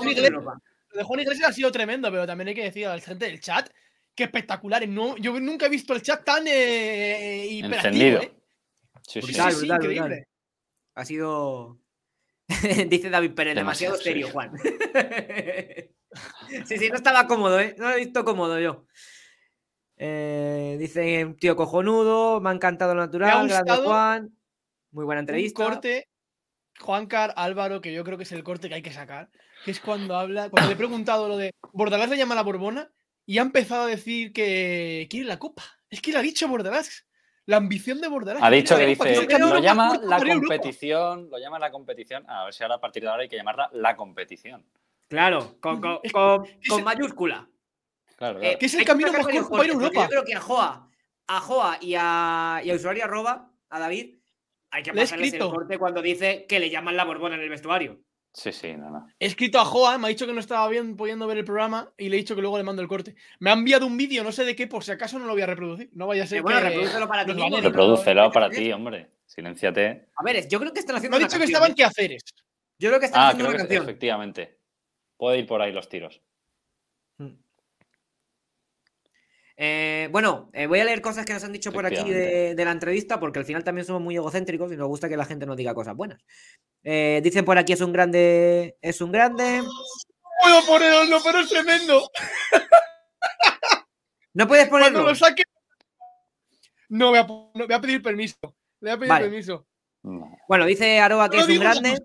de 0.94 1.02
Juan 1.02 1.06
Juan 1.06 1.20
Iglesias 1.20 1.50
ha 1.50 1.52
sido 1.52 1.72
tremendo, 1.72 2.10
pero 2.10 2.26
también 2.26 2.48
hay 2.48 2.54
que 2.54 2.64
decir 2.64 2.86
a 2.86 2.94
la 2.96 3.00
gente 3.00 3.26
del 3.26 3.40
chat 3.40 3.68
que 4.14 4.24
espectacular. 4.24 4.86
No, 4.88 5.16
yo 5.16 5.38
nunca 5.40 5.66
he 5.66 5.70
visto 5.70 5.94
el 5.94 6.02
chat 6.02 6.24
tan 6.24 6.46
eh, 6.46 7.46
hiperactivo, 7.50 7.88
Encendido. 7.88 8.22
¿eh? 8.22 8.32
Sí, 9.02 9.20
sí. 9.20 9.26
Brutal, 9.26 9.54
brutal, 9.56 9.76
increíble. 9.82 10.08
brutal. 10.08 10.28
Ha 10.94 11.04
sido. 11.04 11.78
Dice 12.88 13.10
David 13.10 13.34
Pérez, 13.34 13.54
demasiado, 13.54 13.96
Demasiado 13.96 13.98
serio, 14.02 14.26
serio. 14.26 14.32
Juan. 14.32 14.52
sí, 16.66 16.78
sí, 16.78 16.88
no 16.88 16.96
estaba 16.96 17.26
cómodo, 17.26 17.58
¿eh? 17.58 17.74
No 17.78 17.88
lo 17.88 17.94
he 17.94 18.04
visto 18.04 18.24
cómodo 18.24 18.60
yo. 18.60 18.86
Eh, 19.96 20.76
dice 20.78 21.24
un 21.24 21.36
tío 21.36 21.56
cojonudo, 21.56 22.40
me 22.40 22.50
ha 22.50 22.52
encantado 22.52 22.94
lo 22.94 23.02
natural, 23.02 23.30
grande 23.48 23.54
gustado 23.56 23.84
Juan. 23.84 24.36
Muy 24.90 25.04
buena 25.04 25.20
Un 25.20 25.28
entrevista. 25.28 25.64
corte, 25.64 26.08
Juancar, 26.80 27.32
Álvaro, 27.36 27.80
que 27.80 27.92
yo 27.92 28.04
creo 28.04 28.18
que 28.18 28.24
es 28.24 28.32
el 28.32 28.42
corte 28.42 28.68
que 28.68 28.74
hay 28.74 28.82
que 28.82 28.92
sacar, 28.92 29.30
que 29.64 29.70
es 29.70 29.80
cuando 29.80 30.16
habla, 30.16 30.50
cuando 30.50 30.68
le 30.68 30.74
he 30.74 30.76
preguntado 30.76 31.28
lo 31.28 31.36
de 31.36 31.52
Bordalás 31.72 32.08
le 32.10 32.16
llama 32.16 32.34
a 32.34 32.36
la 32.36 32.42
Borbona 32.42 32.90
y 33.26 33.38
ha 33.38 33.42
empezado 33.42 33.84
a 33.84 33.86
decir 33.86 34.32
que 34.32 35.06
quiere 35.10 35.26
la 35.26 35.38
copa. 35.38 35.62
Es 35.90 36.00
que 36.02 36.12
le 36.12 36.18
ha 36.18 36.22
dicho 36.22 36.46
Bordalás. 36.48 37.06
La 37.46 37.58
ambición 37.58 38.00
de 38.00 38.08
Bordalás. 38.08 38.42
Ha 38.42 38.50
dicho 38.50 38.76
que 38.76 38.86
dice, 38.86 39.38
lo 39.38 39.58
llama 39.58 39.98
la 40.02 40.16
Europa. 40.16 40.34
competición, 40.40 41.28
lo 41.30 41.38
llama 41.38 41.58
la 41.58 41.70
competición. 41.70 42.24
A 42.28 42.44
ver 42.44 42.54
si 42.54 42.62
ahora 42.62 42.76
a 42.76 42.80
partir 42.80 43.02
de 43.02 43.08
ahora 43.10 43.22
hay 43.22 43.28
que 43.28 43.36
llamarla 43.36 43.68
la 43.72 43.96
competición. 43.96 44.64
Claro, 45.08 45.56
con, 45.60 45.80
con- 45.80 45.98
con- 46.12 46.84
mayúscula. 46.84 47.46
Claro, 48.16 48.38
Eh, 48.38 48.42
claro. 48.42 48.58
Que 48.58 48.66
es 48.66 48.74
el 48.74 48.84
camino 48.84 49.12
más 49.12 49.26
corto 49.26 49.50
para 49.50 49.68
Europa. 49.68 50.02
Yo 50.04 50.08
creo 50.08 50.24
que 50.24 50.34
a 50.34 50.40
Joa, 50.40 50.90
a 51.26 51.40
Joa 51.40 51.78
y 51.82 51.94
a, 51.98 52.62
y 52.64 52.70
a 52.70 52.74
usuario 52.74 53.04
arroba, 53.04 53.50
a 53.68 53.78
David, 53.78 54.16
hay 54.70 54.82
que 54.82 54.92
pasarles 54.94 55.34
el 55.34 55.40
corte 55.40 55.78
cuando 55.78 56.00
dice 56.00 56.46
que 56.48 56.58
le 56.58 56.70
llaman 56.70 56.96
la 56.96 57.04
borbona 57.04 57.34
en 57.34 57.42
el 57.42 57.50
vestuario. 57.50 58.00
Sí, 58.36 58.50
sí, 58.50 58.72
no, 58.76 58.90
no. 58.90 59.06
He 59.20 59.26
escrito 59.26 59.60
a 59.60 59.64
Joa, 59.64 59.96
me 59.96 60.06
ha 60.06 60.08
dicho 60.08 60.26
que 60.26 60.32
no 60.32 60.40
estaba 60.40 60.68
bien 60.68 60.96
pudiendo 60.96 61.24
ver 61.28 61.38
el 61.38 61.44
programa 61.44 61.92
y 61.96 62.08
le 62.08 62.16
he 62.16 62.18
dicho 62.18 62.34
que 62.34 62.40
luego 62.40 62.58
le 62.58 62.64
mando 62.64 62.82
el 62.82 62.88
corte. 62.88 63.14
Me 63.38 63.50
ha 63.50 63.52
enviado 63.52 63.86
un 63.86 63.96
vídeo, 63.96 64.24
no 64.24 64.32
sé 64.32 64.44
de 64.44 64.56
qué, 64.56 64.66
por 64.66 64.82
si 64.82 64.90
acaso 64.90 65.20
no 65.20 65.26
lo 65.26 65.32
voy 65.34 65.42
a 65.42 65.46
reproducir. 65.46 65.88
No 65.92 66.08
vaya 66.08 66.24
a 66.24 66.26
ser 66.26 66.38
Eh, 66.38 66.40
bueno, 66.42 66.58
que... 66.58 66.64
reprodúcelo 66.70 67.06
para 67.08 67.24
ti 67.24 67.32
mismo. 67.34 67.60
Reprodúcelo 67.60 68.32
para 68.32 68.50
ti, 68.50 68.72
hombre. 68.72 69.10
Silénciate. 69.24 70.08
A 70.16 70.24
ver, 70.24 70.48
yo 70.48 70.58
creo 70.58 70.72
que 70.72 70.80
están 70.80 70.94
Me 70.94 70.98
haciendo 70.98 71.16
ha 71.16 71.18
una 71.18 71.26
dicho 71.28 71.36
que 71.36 71.42
canción, 71.44 71.54
estaban 71.54 71.70
¿eh? 71.70 71.74
qué 71.76 71.84
haceres. 71.84 72.22
Yo 72.78 72.88
creo 72.90 72.98
que 73.00 73.06
están 73.06 73.20
Ah, 73.22 73.28
haciendo 73.28 73.44
creo 73.44 73.50
una 73.54 73.56
que 73.56 73.68
canción. 73.68 73.82
efectivamente. 73.84 74.58
Puede 75.16 75.38
ir 75.38 75.46
por 75.46 75.62
ahí 75.62 75.72
los 75.72 75.88
tiros. 75.88 76.20
Eh, 79.56 80.08
bueno, 80.10 80.50
eh, 80.52 80.66
voy 80.66 80.80
a 80.80 80.84
leer 80.84 81.00
cosas 81.00 81.24
que 81.24 81.32
nos 81.32 81.44
han 81.44 81.52
dicho 81.52 81.72
por 81.72 81.86
aquí 81.86 82.10
de, 82.10 82.54
la 82.56 82.72
entrevista, 82.72 83.20
porque 83.20 83.38
al 83.38 83.44
final 83.44 83.62
también 83.62 83.84
somos 83.86 84.02
muy 84.02 84.16
egocéntricos 84.16 84.72
y 84.72 84.76
nos 84.76 84.88
gusta 84.88 85.08
que 85.08 85.16
la 85.16 85.24
gente 85.24 85.46
nos 85.46 85.56
diga 85.56 85.74
cosas 85.74 85.94
buenas. 85.94 86.20
Eh, 86.82 87.20
dicen 87.22 87.44
por 87.44 87.56
aquí 87.56 87.72
es 87.72 87.80
un 87.80 87.92
grande, 87.92 88.76
es 88.80 89.00
un 89.00 89.12
grande. 89.12 89.62
Puedo 90.42 90.66
ponerlo, 90.66 91.18
pero 91.24 91.38
es 91.40 91.48
tremendo. 91.48 92.10
No 94.36 94.48
puedes 94.48 94.66
Cuando 94.68 94.86
ponerlo. 94.88 95.10
lo 95.10 95.14
saque. 95.14 95.44
No 96.88 97.10
voy 97.10 97.18
a, 97.18 97.22
no, 97.22 97.50
voy 97.54 97.72
a 97.72 97.80
pedir 97.80 98.02
permiso. 98.02 98.36
Le 98.80 98.90
voy 98.90 98.90
a 98.90 98.98
pedir 98.98 99.08
Vale. 99.08 99.24
permiso. 99.26 99.66
No. 100.02 100.36
Bueno, 100.48 100.66
dice 100.66 100.98
Aroa 100.98 101.30
que 101.30 101.36
No 101.36 101.44
es 101.44 101.48
un 101.50 101.60
grande. 101.60 101.98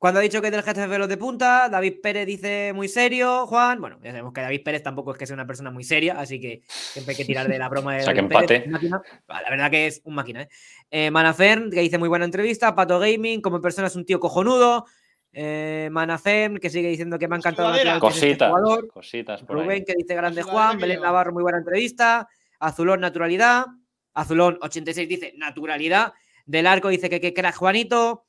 Cuando 0.00 0.18
ha 0.18 0.22
dicho 0.22 0.40
que 0.40 0.46
es 0.46 0.52
del 0.52 0.62
jefe 0.62 0.88
de 0.88 0.98
los 0.98 1.08
de 1.10 1.18
punta, 1.18 1.68
David 1.68 1.96
Pérez 2.02 2.26
dice 2.26 2.72
muy 2.74 2.88
serio, 2.88 3.46
Juan. 3.46 3.82
Bueno, 3.82 3.98
ya 4.02 4.12
sabemos 4.12 4.32
que 4.32 4.40
David 4.40 4.62
Pérez 4.64 4.82
tampoco 4.82 5.12
es 5.12 5.18
que 5.18 5.26
sea 5.26 5.34
una 5.34 5.46
persona 5.46 5.70
muy 5.70 5.84
seria, 5.84 6.18
así 6.18 6.40
que 6.40 6.62
siempre 6.66 7.12
hay 7.12 7.16
que 7.18 7.26
tirar 7.26 7.46
de 7.46 7.58
la 7.58 7.68
broma 7.68 7.96
de 7.96 8.00
O 8.00 8.04
sea, 8.04 8.14
que 8.14 8.22
David 8.22 8.34
Pérez, 8.46 8.64
empate. 8.64 8.70
máquina. 8.70 9.02
Ah, 9.28 9.42
La 9.42 9.50
verdad 9.50 9.70
que 9.70 9.86
es 9.88 10.00
un 10.04 10.14
máquina, 10.14 10.40
¿eh? 10.40 10.48
eh 10.90 11.10
Manafern, 11.10 11.70
que 11.70 11.80
dice 11.80 11.98
muy 11.98 12.08
buena 12.08 12.24
entrevista. 12.24 12.74
Pato 12.74 12.98
Gaming, 12.98 13.42
como 13.42 13.60
persona 13.60 13.88
es 13.88 13.94
un 13.96 14.06
tío 14.06 14.18
cojonudo. 14.18 14.86
Eh, 15.34 15.90
Manafern, 15.92 16.56
que 16.58 16.70
sigue 16.70 16.88
diciendo 16.88 17.18
que 17.18 17.28
me 17.28 17.34
ha 17.36 17.38
encantado 17.38 17.68
la 17.68 17.76
que 17.76 17.82
este 17.88 18.00
Cositas, 18.00 18.48
jugador. 18.48 18.88
cositas 18.88 19.42
por 19.42 19.56
Rubén, 19.56 19.70
ahí. 19.70 19.84
que 19.84 19.94
dice 19.98 20.14
grande 20.14 20.40
La 20.40 20.44
sudadera 20.44 20.66
Juan. 20.68 20.78
que 20.78 20.82
Belén. 20.86 21.02
Navarro, 21.02 21.32
muy 21.34 21.42
buena 21.42 21.58
entrevista. 21.58 22.26
Azulón, 22.58 23.00
naturalidad. 23.00 23.66
Azulón, 24.14 24.58
86, 24.62 25.06
dice 25.06 25.34
naturalidad. 25.36 26.14
Del 26.46 26.66
Arco 26.66 26.88
dice 26.88 27.10
que 27.10 27.20
qué 27.20 27.34
crack 27.34 27.54
Juanito. 27.54 28.24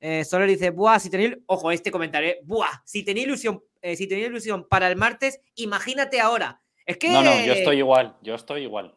Eh, 0.00 0.24
Soler 0.24 0.48
dice, 0.48 0.70
buah, 0.70 0.98
si 0.98 1.10
tenía... 1.10 1.28
il-". 1.28 1.42
Ojo, 1.46 1.70
este 1.70 1.90
comentario, 1.90 2.30
¿eh? 2.30 2.40
buah, 2.44 2.82
si 2.84 3.04
tenía 3.04 3.22
ilusión, 3.24 3.62
eh, 3.80 3.96
si 3.96 4.06
tenía 4.06 4.26
ilusión 4.26 4.66
para 4.68 4.88
el 4.88 4.96
martes, 4.96 5.40
imagínate 5.54 6.20
ahora. 6.20 6.60
Es 6.84 6.98
que... 6.98 7.08
No, 7.10 7.22
no, 7.22 7.30
yo 7.44 7.52
estoy 7.54 7.78
igual, 7.78 8.16
yo 8.22 8.34
estoy 8.34 8.62
igual. 8.62 8.94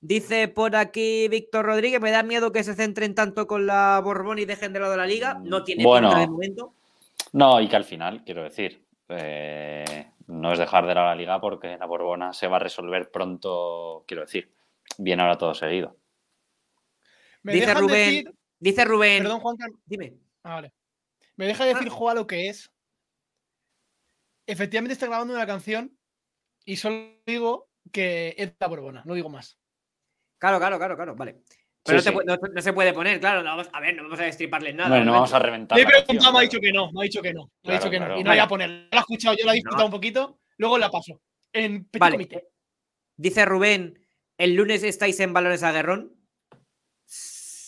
Dice 0.00 0.48
por 0.48 0.74
aquí 0.76 1.28
Víctor 1.28 1.64
Rodríguez, 1.64 2.00
me 2.00 2.10
da 2.10 2.22
miedo 2.24 2.50
que 2.52 2.64
se 2.64 2.74
centren 2.74 3.14
tanto 3.14 3.46
con 3.46 3.66
la 3.66 4.00
Borbón 4.02 4.38
y 4.40 4.44
dejen 4.44 4.72
de 4.72 4.80
lado 4.80 4.96
la 4.96 5.06
liga. 5.06 5.40
No 5.44 5.62
tiene 5.62 5.84
Bueno. 5.84 6.08
pinta 6.08 6.20
de 6.20 6.26
momento. 6.28 6.74
No, 7.32 7.60
y 7.60 7.68
que 7.68 7.76
al 7.76 7.84
final, 7.84 8.24
quiero 8.24 8.42
decir, 8.42 8.84
eh, 9.08 10.10
no 10.26 10.52
es 10.52 10.58
dejar 10.58 10.86
de 10.86 10.94
lado 10.94 11.06
la 11.06 11.14
liga 11.14 11.40
porque 11.40 11.76
la 11.78 11.86
Borbona 11.86 12.32
se 12.32 12.48
va 12.48 12.56
a 12.56 12.60
resolver 12.60 13.10
pronto, 13.10 14.04
quiero 14.06 14.22
decir. 14.22 14.52
Viene 14.98 15.22
ahora 15.22 15.38
todo 15.38 15.54
seguido. 15.54 15.96
Me 17.42 17.54
Dice 17.54 17.72
Rubén- 17.74 17.88
decir. 17.90 18.34
Dice 18.62 18.84
Rubén... 18.84 19.24
Perdón, 19.24 19.40
Juan 19.40 19.56
Carlos. 19.56 19.80
Dime. 19.84 20.14
Ah, 20.44 20.54
vale. 20.54 20.72
Me 21.36 21.46
deja 21.46 21.64
decir 21.64 21.88
Joa 21.88 22.14
lo 22.14 22.26
que 22.28 22.48
es. 22.48 22.70
Efectivamente 24.46 24.92
está 24.92 25.06
grabando 25.06 25.34
una 25.34 25.46
canción 25.46 25.96
y 26.64 26.76
solo 26.76 27.20
digo 27.26 27.70
que 27.90 28.34
es 28.38 28.52
la 28.60 28.68
Borbona, 28.68 29.02
no 29.04 29.14
digo 29.14 29.28
más. 29.28 29.58
Claro, 30.38 30.58
claro, 30.58 30.78
claro, 30.78 30.96
claro, 30.96 31.14
vale. 31.16 31.42
Pero 31.84 32.00
Sí, 32.00 32.04
no, 32.10 32.10
te 32.10 32.10
sí. 32.10 32.14
pu- 32.16 32.24
no- 32.40 32.54
no 32.54 32.62
se 32.62 32.72
puede 32.72 32.92
poner, 32.92 33.18
claro. 33.18 33.42
no 33.42 33.50
vamos- 33.50 33.68
a 33.72 33.80
ver, 33.80 33.96
no 33.96 34.04
vamos 34.04 34.20
a 34.20 34.24
destriparles 34.24 34.74
nada. 34.74 34.90
Hombre, 34.90 35.04
no 35.04 35.12
vamos 35.12 35.32
a 35.32 35.38
reventar. 35.40 35.76
Le 35.76 35.82
he 35.82 35.86
preguntado, 35.86 36.32
me 36.32 36.38
ha 36.38 36.42
dicho 36.42 36.60
que 36.60 36.72
no, 36.72 36.92
me 36.92 37.00
ha 37.00 37.02
dicho 37.04 37.22
que 37.22 37.32
no, 37.32 37.50
me 37.64 37.72
ha 37.74 37.78
dicho 37.78 37.90
que 37.90 37.98
no. 37.98 38.06
claro. 38.06 38.20
Y 38.20 38.24
no 38.24 38.30
voy 38.30 38.38
a 38.38 38.46
poner. 38.48 38.70
La 38.70 38.88
he 38.92 38.98
escuchado, 39.00 39.36
yo 39.36 39.44
la 39.46 39.52
he 39.52 39.54
disfrutado 39.56 39.82
No. 39.82 39.86
un 39.86 39.92
poquito, 39.92 40.38
luego 40.58 40.78
la 40.78 40.90
paso. 40.90 41.20
En 41.52 41.84
petit 41.86 42.00
Vale. 42.00 42.14
comité. 42.14 42.48
Dice 43.16 43.44
Rubén, 43.44 43.98
el 44.38 44.54
lunes 44.54 44.82
estáis 44.84 45.18
en 45.20 45.32
Balones 45.32 45.62
Aguerrón. 45.62 46.16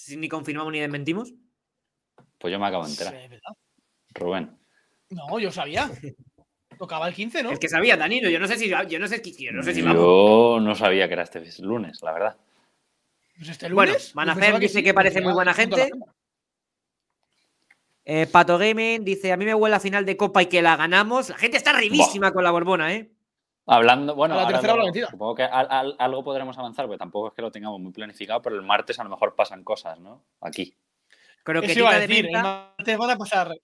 Si 0.04 0.18
ni 0.18 0.28
confirmamos 0.28 0.70
ni 0.70 0.80
desmentimos. 0.80 1.32
Pues 2.38 2.52
yo 2.52 2.58
me 2.58 2.66
acabo 2.66 2.84
de 2.84 2.90
enterar. 2.90 3.14
Rubén. 4.12 4.54
No, 5.08 5.38
yo 5.38 5.50
sabía. 5.50 5.90
Tocaba 6.78 7.08
el 7.08 7.14
15, 7.14 7.42
¿no? 7.42 7.50
El 7.52 7.58
que 7.58 7.70
sabía, 7.70 7.96
Danilo. 7.96 8.28
Yo 8.28 8.38
no 8.38 8.46
sé 8.46 8.58
si, 8.58 8.68
yo 8.68 8.76
no 8.98 9.08
sé, 9.08 9.22
yo 9.22 9.52
no 9.52 9.62
sé 9.62 9.72
si 9.72 9.80
vamos. 9.80 9.96
Yo 9.96 10.58
no 10.60 10.74
sabía 10.74 11.08
que 11.08 11.14
era 11.14 11.22
este 11.22 11.42
lunes, 11.62 12.02
la 12.02 12.12
verdad. 12.12 12.36
Pues 13.38 13.48
este 13.48 13.72
Bueno, 13.72 13.92
lunes. 13.92 14.08
yo 14.08 14.14
Manafer 14.16 14.58
dice 14.58 14.78
sí, 14.80 14.84
que 14.84 14.92
parece 14.92 15.22
muy 15.22 15.32
buena 15.32 15.52
la 15.52 15.56
gente. 15.56 15.90
Eh, 18.04 18.26
Pato 18.26 18.58
Gaming 18.58 19.06
dice: 19.06 19.32
A 19.32 19.38
mí 19.38 19.46
me 19.46 19.54
huele 19.54 19.76
a 19.76 19.80
final 19.80 20.04
de 20.04 20.18
Copa 20.18 20.42
y 20.42 20.46
que 20.46 20.60
la 20.60 20.76
ganamos. 20.76 21.30
La 21.30 21.38
gente 21.38 21.56
está 21.56 21.70
arribísima 21.70 22.30
con 22.30 22.44
la 22.44 22.50
Borbona, 22.50 22.92
¿eh? 22.92 23.10
Hablando, 23.66 24.14
bueno, 24.14 24.38
A 24.38 24.42
la 24.42 24.48
tercera 24.48 24.76
la 24.76 24.92
supongo 25.08 25.34
que 25.34 25.42
al- 25.44 25.68
al- 25.70 25.96
algo 25.98 26.22
podremos 26.22 26.56
avanzar, 26.58 26.86
porque 26.86 26.98
tampoco 26.98 27.28
es 27.28 27.34
que 27.34 27.40
lo 27.42 27.50
tengamos 27.50 27.80
muy 27.80 27.92
planificado, 27.92 28.42
pero 28.42 28.56
el 28.56 28.62
martes 28.62 28.98
a 28.98 29.04
lo 29.04 29.10
mejor 29.10 29.34
pasan 29.34 29.64
cosas, 29.64 29.98
¿no? 30.00 30.22
Aquí. 30.42 30.76
Croquetita 31.42 31.72
Eso 31.72 31.80
iba 31.80 31.90
a 31.90 31.94
de 31.98 32.06
decir. 32.06 32.26
El 32.26 32.42
martes 32.42 32.98
van 32.98 33.10
a 33.10 33.16
pasar 33.16 33.54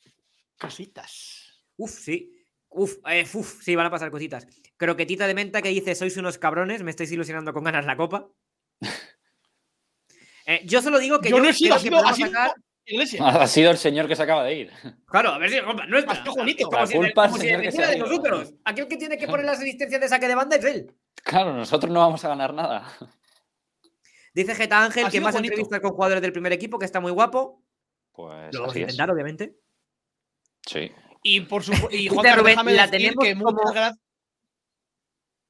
cositas. 0.59 1.63
Uf, 1.77 1.91
sí. 1.91 2.35
Uf, 2.71 2.97
eh, 3.09 3.27
uf, 3.35 3.63
sí, 3.63 3.75
van 3.75 3.87
a 3.87 3.91
pasar 3.91 4.11
cositas. 4.11 4.47
Croquetita 4.77 5.27
de 5.27 5.35
menta 5.35 5.61
que 5.61 5.69
dice: 5.71 5.95
Sois 5.95 6.17
unos 6.17 6.39
cabrones, 6.39 6.83
me 6.83 6.91
estáis 6.91 7.13
ilusionando 7.13 7.53
con 7.53 7.65
ganar 7.65 7.85
la 7.85 7.97
copa. 7.97 8.29
Eh, 10.47 10.63
yo 10.65 10.83
solo 10.83 10.99
digo 10.99 11.21
que 11.21 11.29
Yo 11.31 11.37
yo, 11.37 11.43
no 11.45 11.49
he 11.49 11.53
sido, 11.53 11.77
creo 11.77 11.77
ha 11.77 11.79
que 11.79 11.83
sido, 11.85 11.97
podemos 11.99 12.13
ha 12.13 12.15
sido 12.17 12.29
sacar- 12.29 12.55
Iglesia. 12.87 13.25
Ha 13.27 13.47
sido 13.47 13.71
el 13.71 13.77
señor 13.79 14.09
que 14.09 14.17
se 14.17 14.23
acaba 14.23 14.43
de 14.45 14.55
ir. 14.55 14.71
Claro, 15.07 15.31
a 15.31 15.39
ver 15.39 15.51
si 15.51 15.57
es 15.59 15.63
culpa 15.63 15.87
nuestra. 15.87 16.13
Ha 16.13 16.17
sido 16.23 16.33
Juanito. 16.33 16.59
Es 16.59 16.65
como 16.67 16.79
La 16.79 16.87
si- 16.87 16.97
culpa 16.97 17.23
como 17.25 17.37
es 17.37 17.43
si 17.75 17.83
ha 17.83 17.87
de 17.89 17.97
ido. 17.97 18.07
nosotros. 18.07 18.55
Aquel 18.65 18.89
que 18.89 18.97
tiene 18.97 19.17
que 19.19 19.27
poner 19.29 19.47
las 19.47 19.59
asistencias 19.59 20.01
de 20.01 20.09
saque 20.09 20.27
de 20.29 20.35
banda 20.35 20.57
es 20.57 20.65
él. 20.65 20.95
Claro, 21.23 21.53
nosotros 21.53 21.93
no 21.93 22.01
vamos 22.01 22.25
a 22.25 22.29
ganar 22.29 22.53
nada. 22.55 22.91
Dice 24.35 24.55
Geta 24.55 24.85
Ángel 24.85 25.09
que 25.11 25.21
más 25.21 25.33
Juanito. 25.33 25.53
entrevistas 25.53 25.81
con 25.81 25.91
jugadores 25.93 26.23
del 26.23 26.33
primer 26.33 26.53
equipo, 26.53 26.79
que 26.79 26.85
está 26.87 27.01
muy 27.01 27.13
guapo. 27.13 27.63
Pues 28.13 28.53
Lo 28.55 28.61
vamos 28.61 28.75
a 28.75 28.79
es. 28.79 28.83
intentar, 28.83 29.11
obviamente. 29.11 29.57
Sí. 30.67 30.91
Y 31.23 31.41
por 31.43 31.63
supuesto. 31.63 31.91
Y 31.95 32.09
Juan 32.09 32.39
Rubén, 32.39 32.45
déjame 32.53 32.73
la 32.75 32.87
decir 32.87 33.15
tenemos 33.15 33.25
que 33.25 33.35
como-. 33.35 33.93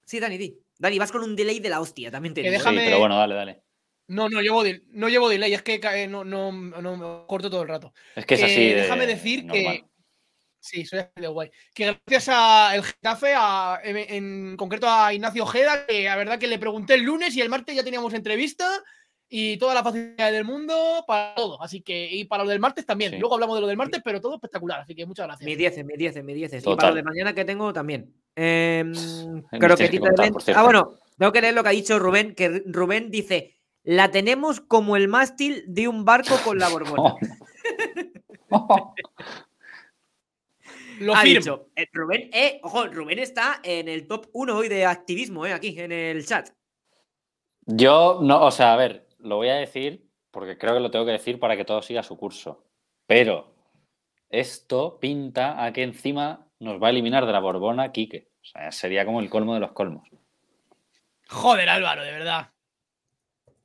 Sí, 0.05 0.19
Dani, 0.21 0.37
di. 0.39 0.59
Dani, 0.79 0.99
vas 0.99 1.13
con 1.13 1.23
un 1.23 1.37
delay 1.37 1.61
de 1.61 1.69
la 1.69 1.81
hostia, 1.81 2.11
también 2.11 2.35
te 2.35 2.41
digo. 2.43 2.53
déjame- 2.53 2.81
Sí, 2.81 2.87
pero 2.87 2.99
bueno, 2.99 3.17
dale, 3.19 3.35
dale. 3.35 3.63
No, 4.11 4.29
no 4.29 4.41
llevo, 4.43 4.65
del- 4.65 4.83
no 4.91 5.09
llevo 5.09 5.29
delay, 5.29 5.55
es 5.55 5.63
que 5.63 5.81
eh, 5.83 6.09
no, 6.09 6.25
no, 6.25 6.51
no 6.51 6.97
me 6.97 7.27
corto 7.27 7.49
todo 7.49 7.63
el 7.63 7.69
rato. 7.69 7.93
Es 8.17 8.27
que 8.27 8.35
es 8.35 8.41
Que 8.41 8.47
así. 8.47 8.69
de 8.71 8.75
déjame 8.75 9.07
decir 9.07 9.45
normal. 9.45 9.77
que. 9.83 9.85
Sí, 10.63 10.85
soy 10.85 10.99
así 10.99 11.11
de 11.15 11.29
guay. 11.29 11.51
Que 11.73 11.97
gracias 12.07 12.29
al 12.29 12.83
Getafe, 12.83 13.33
a- 13.37 13.81
en, 13.85 13.97
en 13.97 14.57
concreto 14.57 14.89
a 14.89 15.15
Ignacio 15.15 15.45
Ojeda, 15.45 15.87
que 15.87 16.05
la 16.05 16.17
verdad 16.17 16.39
que 16.39 16.49
le 16.49 16.59
pregunté 16.59 16.95
el 16.95 17.03
lunes 17.03 17.35
y 17.37 17.41
el 17.41 17.49
martes 17.49 17.75
ya 17.75 17.85
teníamos 17.85 18.13
entrevista 18.13 18.69
y 19.29 19.57
toda 19.59 19.75
la 19.75 19.85
facilidad 19.85 20.33
del 20.33 20.45
mundo 20.45 21.05
para 21.07 21.35
todo. 21.37 21.63
Así 21.63 21.81
que, 21.81 22.09
y 22.11 22.25
para 22.25 22.43
lo 22.43 22.51
del 22.51 22.59
martes 22.59 22.85
también. 22.85 23.13
Sí. 23.13 23.19
Luego 23.19 23.35
hablamos 23.35 23.57
de 23.57 23.61
lo 23.63 23.69
del 23.69 23.77
martes, 23.77 24.03
pero 24.05 24.21
todo 24.21 24.35
espectacular. 24.35 24.81
Así 24.81 24.95
que 24.97 25.07
muchas 25.07 25.29
gracias. 25.29 25.47
Mi 25.47 25.55
10, 25.55 25.85
mi 25.85 25.97
10, 25.97 26.25
mi 26.25 26.35
10. 26.35 26.53
Y 26.55 26.61
para 26.77 26.91
lo 26.91 26.97
de 26.97 27.03
mañana 27.05 27.33
que 27.33 27.45
tengo 27.45 27.73
también. 27.73 28.13
Eh, 28.35 28.83
tienes 29.51 29.77
que 29.79 29.89
de 29.89 29.99
contar, 30.01 30.33
cierto. 30.43 30.61
Ah, 30.61 30.65
bueno, 30.65 30.95
tengo 31.17 31.31
que 31.33 31.41
leer 31.41 31.55
lo 31.55 31.63
que 31.63 31.69
ha 31.69 31.73
dicho 31.73 31.99
Rubén, 31.99 32.35
que 32.35 32.65
Rubén 32.67 33.11
dice: 33.11 33.60
La 33.83 34.11
tenemos 34.11 34.61
como 34.61 34.97
el 34.97 35.09
mástil 35.09 35.65
de 35.67 35.89
un 35.89 36.05
barco 36.05 36.37
con 36.45 36.59
la 36.59 36.69
borbona. 36.69 37.15
Lo 41.01 41.15
ha 41.15 41.23
firmo. 41.23 41.39
dicho, 41.39 41.69
eh, 41.77 41.89
Rubén, 41.93 42.29
eh, 42.33 42.61
ojo, 42.63 42.87
Rubén 42.87 43.19
está 43.19 43.61
en 43.63 43.89
el 43.89 44.07
top 44.07 44.27
1 44.33 44.55
hoy 44.55 44.69
de 44.69 44.85
activismo, 44.85 45.47
eh, 45.47 45.55
aquí 45.55 45.81
en 45.81 45.93
el 45.93 46.27
chat. 46.27 46.51
Yo 47.65 48.19
no, 48.23 48.45
o 48.45 48.51
sea, 48.51 48.75
a 48.75 48.77
ver, 48.77 49.09
lo 49.19 49.37
voy 49.37 49.49
a 49.49 49.55
decir 49.55 50.11
porque 50.31 50.59
creo 50.59 50.75
que 50.75 50.81
lo 50.81 50.91
tengo 50.91 51.07
que 51.07 51.13
decir 51.13 51.41
para 51.41 51.57
que 51.57 51.65
todo 51.65 51.81
siga 51.81 52.03
su 52.03 52.19
curso. 52.19 52.67
Pero 53.07 53.55
esto 54.29 54.99
pinta 55.01 55.65
a 55.65 55.73
que 55.73 55.83
encima 55.83 56.47
nos 56.59 56.81
va 56.83 56.89
a 56.89 56.91
eliminar 56.91 57.27
de 57.27 57.33
la 57.33 57.41
Borbona 57.41 57.93
Quique. 57.93 58.29
O 58.43 58.45
sea, 58.45 58.71
sería 58.71 59.05
como 59.05 59.21
el 59.21 59.31
colmo 59.31 59.55
de 59.55 59.61
los 59.61 59.73
colmos. 59.73 60.09
Joder, 61.29 61.69
Álvaro, 61.69 62.03
de 62.03 62.13
verdad. 62.13 62.51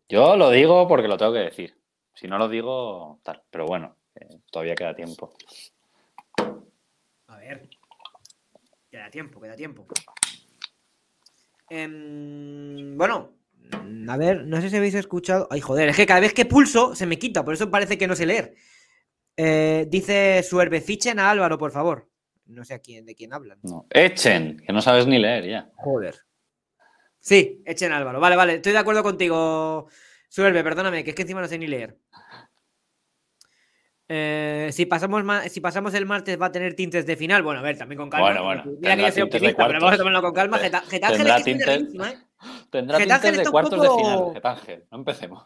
Yo 0.07 0.37
lo 0.37 0.51
digo 0.51 0.87
porque 0.87 1.07
lo 1.07 1.17
tengo 1.17 1.33
que 1.33 1.39
decir. 1.39 1.75
Si 2.13 2.27
no 2.27 2.37
lo 2.37 2.47
digo, 2.47 3.19
tal. 3.23 3.41
Pero 3.49 3.65
bueno, 3.65 3.97
eh, 4.15 4.39
todavía 4.51 4.75
queda 4.75 4.95
tiempo. 4.95 5.33
A 7.27 7.37
ver. 7.37 7.69
Queda 8.89 9.09
tiempo, 9.09 9.41
queda 9.41 9.55
tiempo. 9.55 9.85
Em, 11.69 12.97
bueno, 12.97 13.33
mm, 13.83 14.09
a 14.09 14.17
ver, 14.17 14.45
no 14.45 14.61
sé 14.61 14.69
si 14.69 14.77
habéis 14.77 14.93
escuchado. 14.93 15.47
Ay, 15.49 15.59
joder, 15.59 15.89
es 15.89 15.95
que 15.97 16.05
cada 16.05 16.19
vez 16.19 16.33
que 16.33 16.45
pulso 16.45 16.95
se 16.95 17.05
me 17.05 17.17
quita, 17.17 17.43
por 17.43 17.55
eso 17.55 17.69
parece 17.69 17.97
que 17.97 18.07
no 18.07 18.15
sé 18.15 18.25
leer. 18.25 18.55
Eh, 19.35 19.87
dice 19.89 20.43
Suerbe, 20.43 20.79
fichen 20.79 21.19
a 21.19 21.29
Álvaro, 21.29 21.57
por 21.57 21.71
favor. 21.71 22.07
No 22.45 22.63
sé 22.63 22.75
a 22.75 22.79
quién, 22.79 23.05
de 23.05 23.15
quién 23.15 23.33
hablan. 23.33 23.59
No. 23.63 23.87
Echen, 23.89 24.57
que 24.57 24.71
no 24.71 24.81
sabes 24.81 25.07
ni 25.07 25.17
leer 25.17 25.45
ya. 25.45 25.71
Joder. 25.77 26.15
Sí, 27.25 27.63
echen 27.65 27.91
Álvaro. 27.91 28.19
Vale, 28.19 28.35
vale, 28.35 28.53
estoy 28.55 28.71
de 28.71 28.77
acuerdo 28.77 29.01
contigo, 29.01 29.87
Suerbe, 30.29 30.63
perdóname, 30.63 31.03
que 31.03 31.09
es 31.09 31.15
que 31.15 31.23
encima 31.23 31.41
no 31.41 31.47
sé 31.47 31.57
ni 31.57 31.65
leer. 31.65 31.97
Eh, 34.07 34.69
si, 34.71 34.85
pasamos 34.85 35.23
si 35.49 35.59
pasamos 35.59 35.91
el 35.95 36.05
martes 36.05 36.39
va 36.39 36.45
a 36.47 36.51
tener 36.51 36.75
tintes 36.75 37.07
de 37.07 37.15
final. 37.17 37.41
Bueno, 37.41 37.61
a 37.61 37.63
ver, 37.63 37.79
también 37.79 37.97
con 37.97 38.11
calma. 38.11 38.27
Bueno, 38.27 38.43
bueno, 38.43 38.63
Mira 38.79 38.95
que 38.95 39.01
yo 39.01 39.11
soy 39.11 39.21
optimista, 39.23 39.65
pero 39.65 39.79
vamos 39.79 39.93
a 39.95 39.97
tomarlo 39.97 40.21
con 40.21 40.33
calma. 40.33 40.59
Geta- 40.59 40.83
es 41.39 41.43
tintes- 41.43 41.67
¿eh? 42.05 42.17
Tendrá 42.69 42.99
Getángel 42.99 43.31
tintes 43.31 43.45
de 43.45 43.51
cuartos 43.51 43.81
de 43.81 43.89
final, 43.89 44.33
Getángel. 44.35 44.85
No 44.91 44.97
empecemos. 44.99 45.43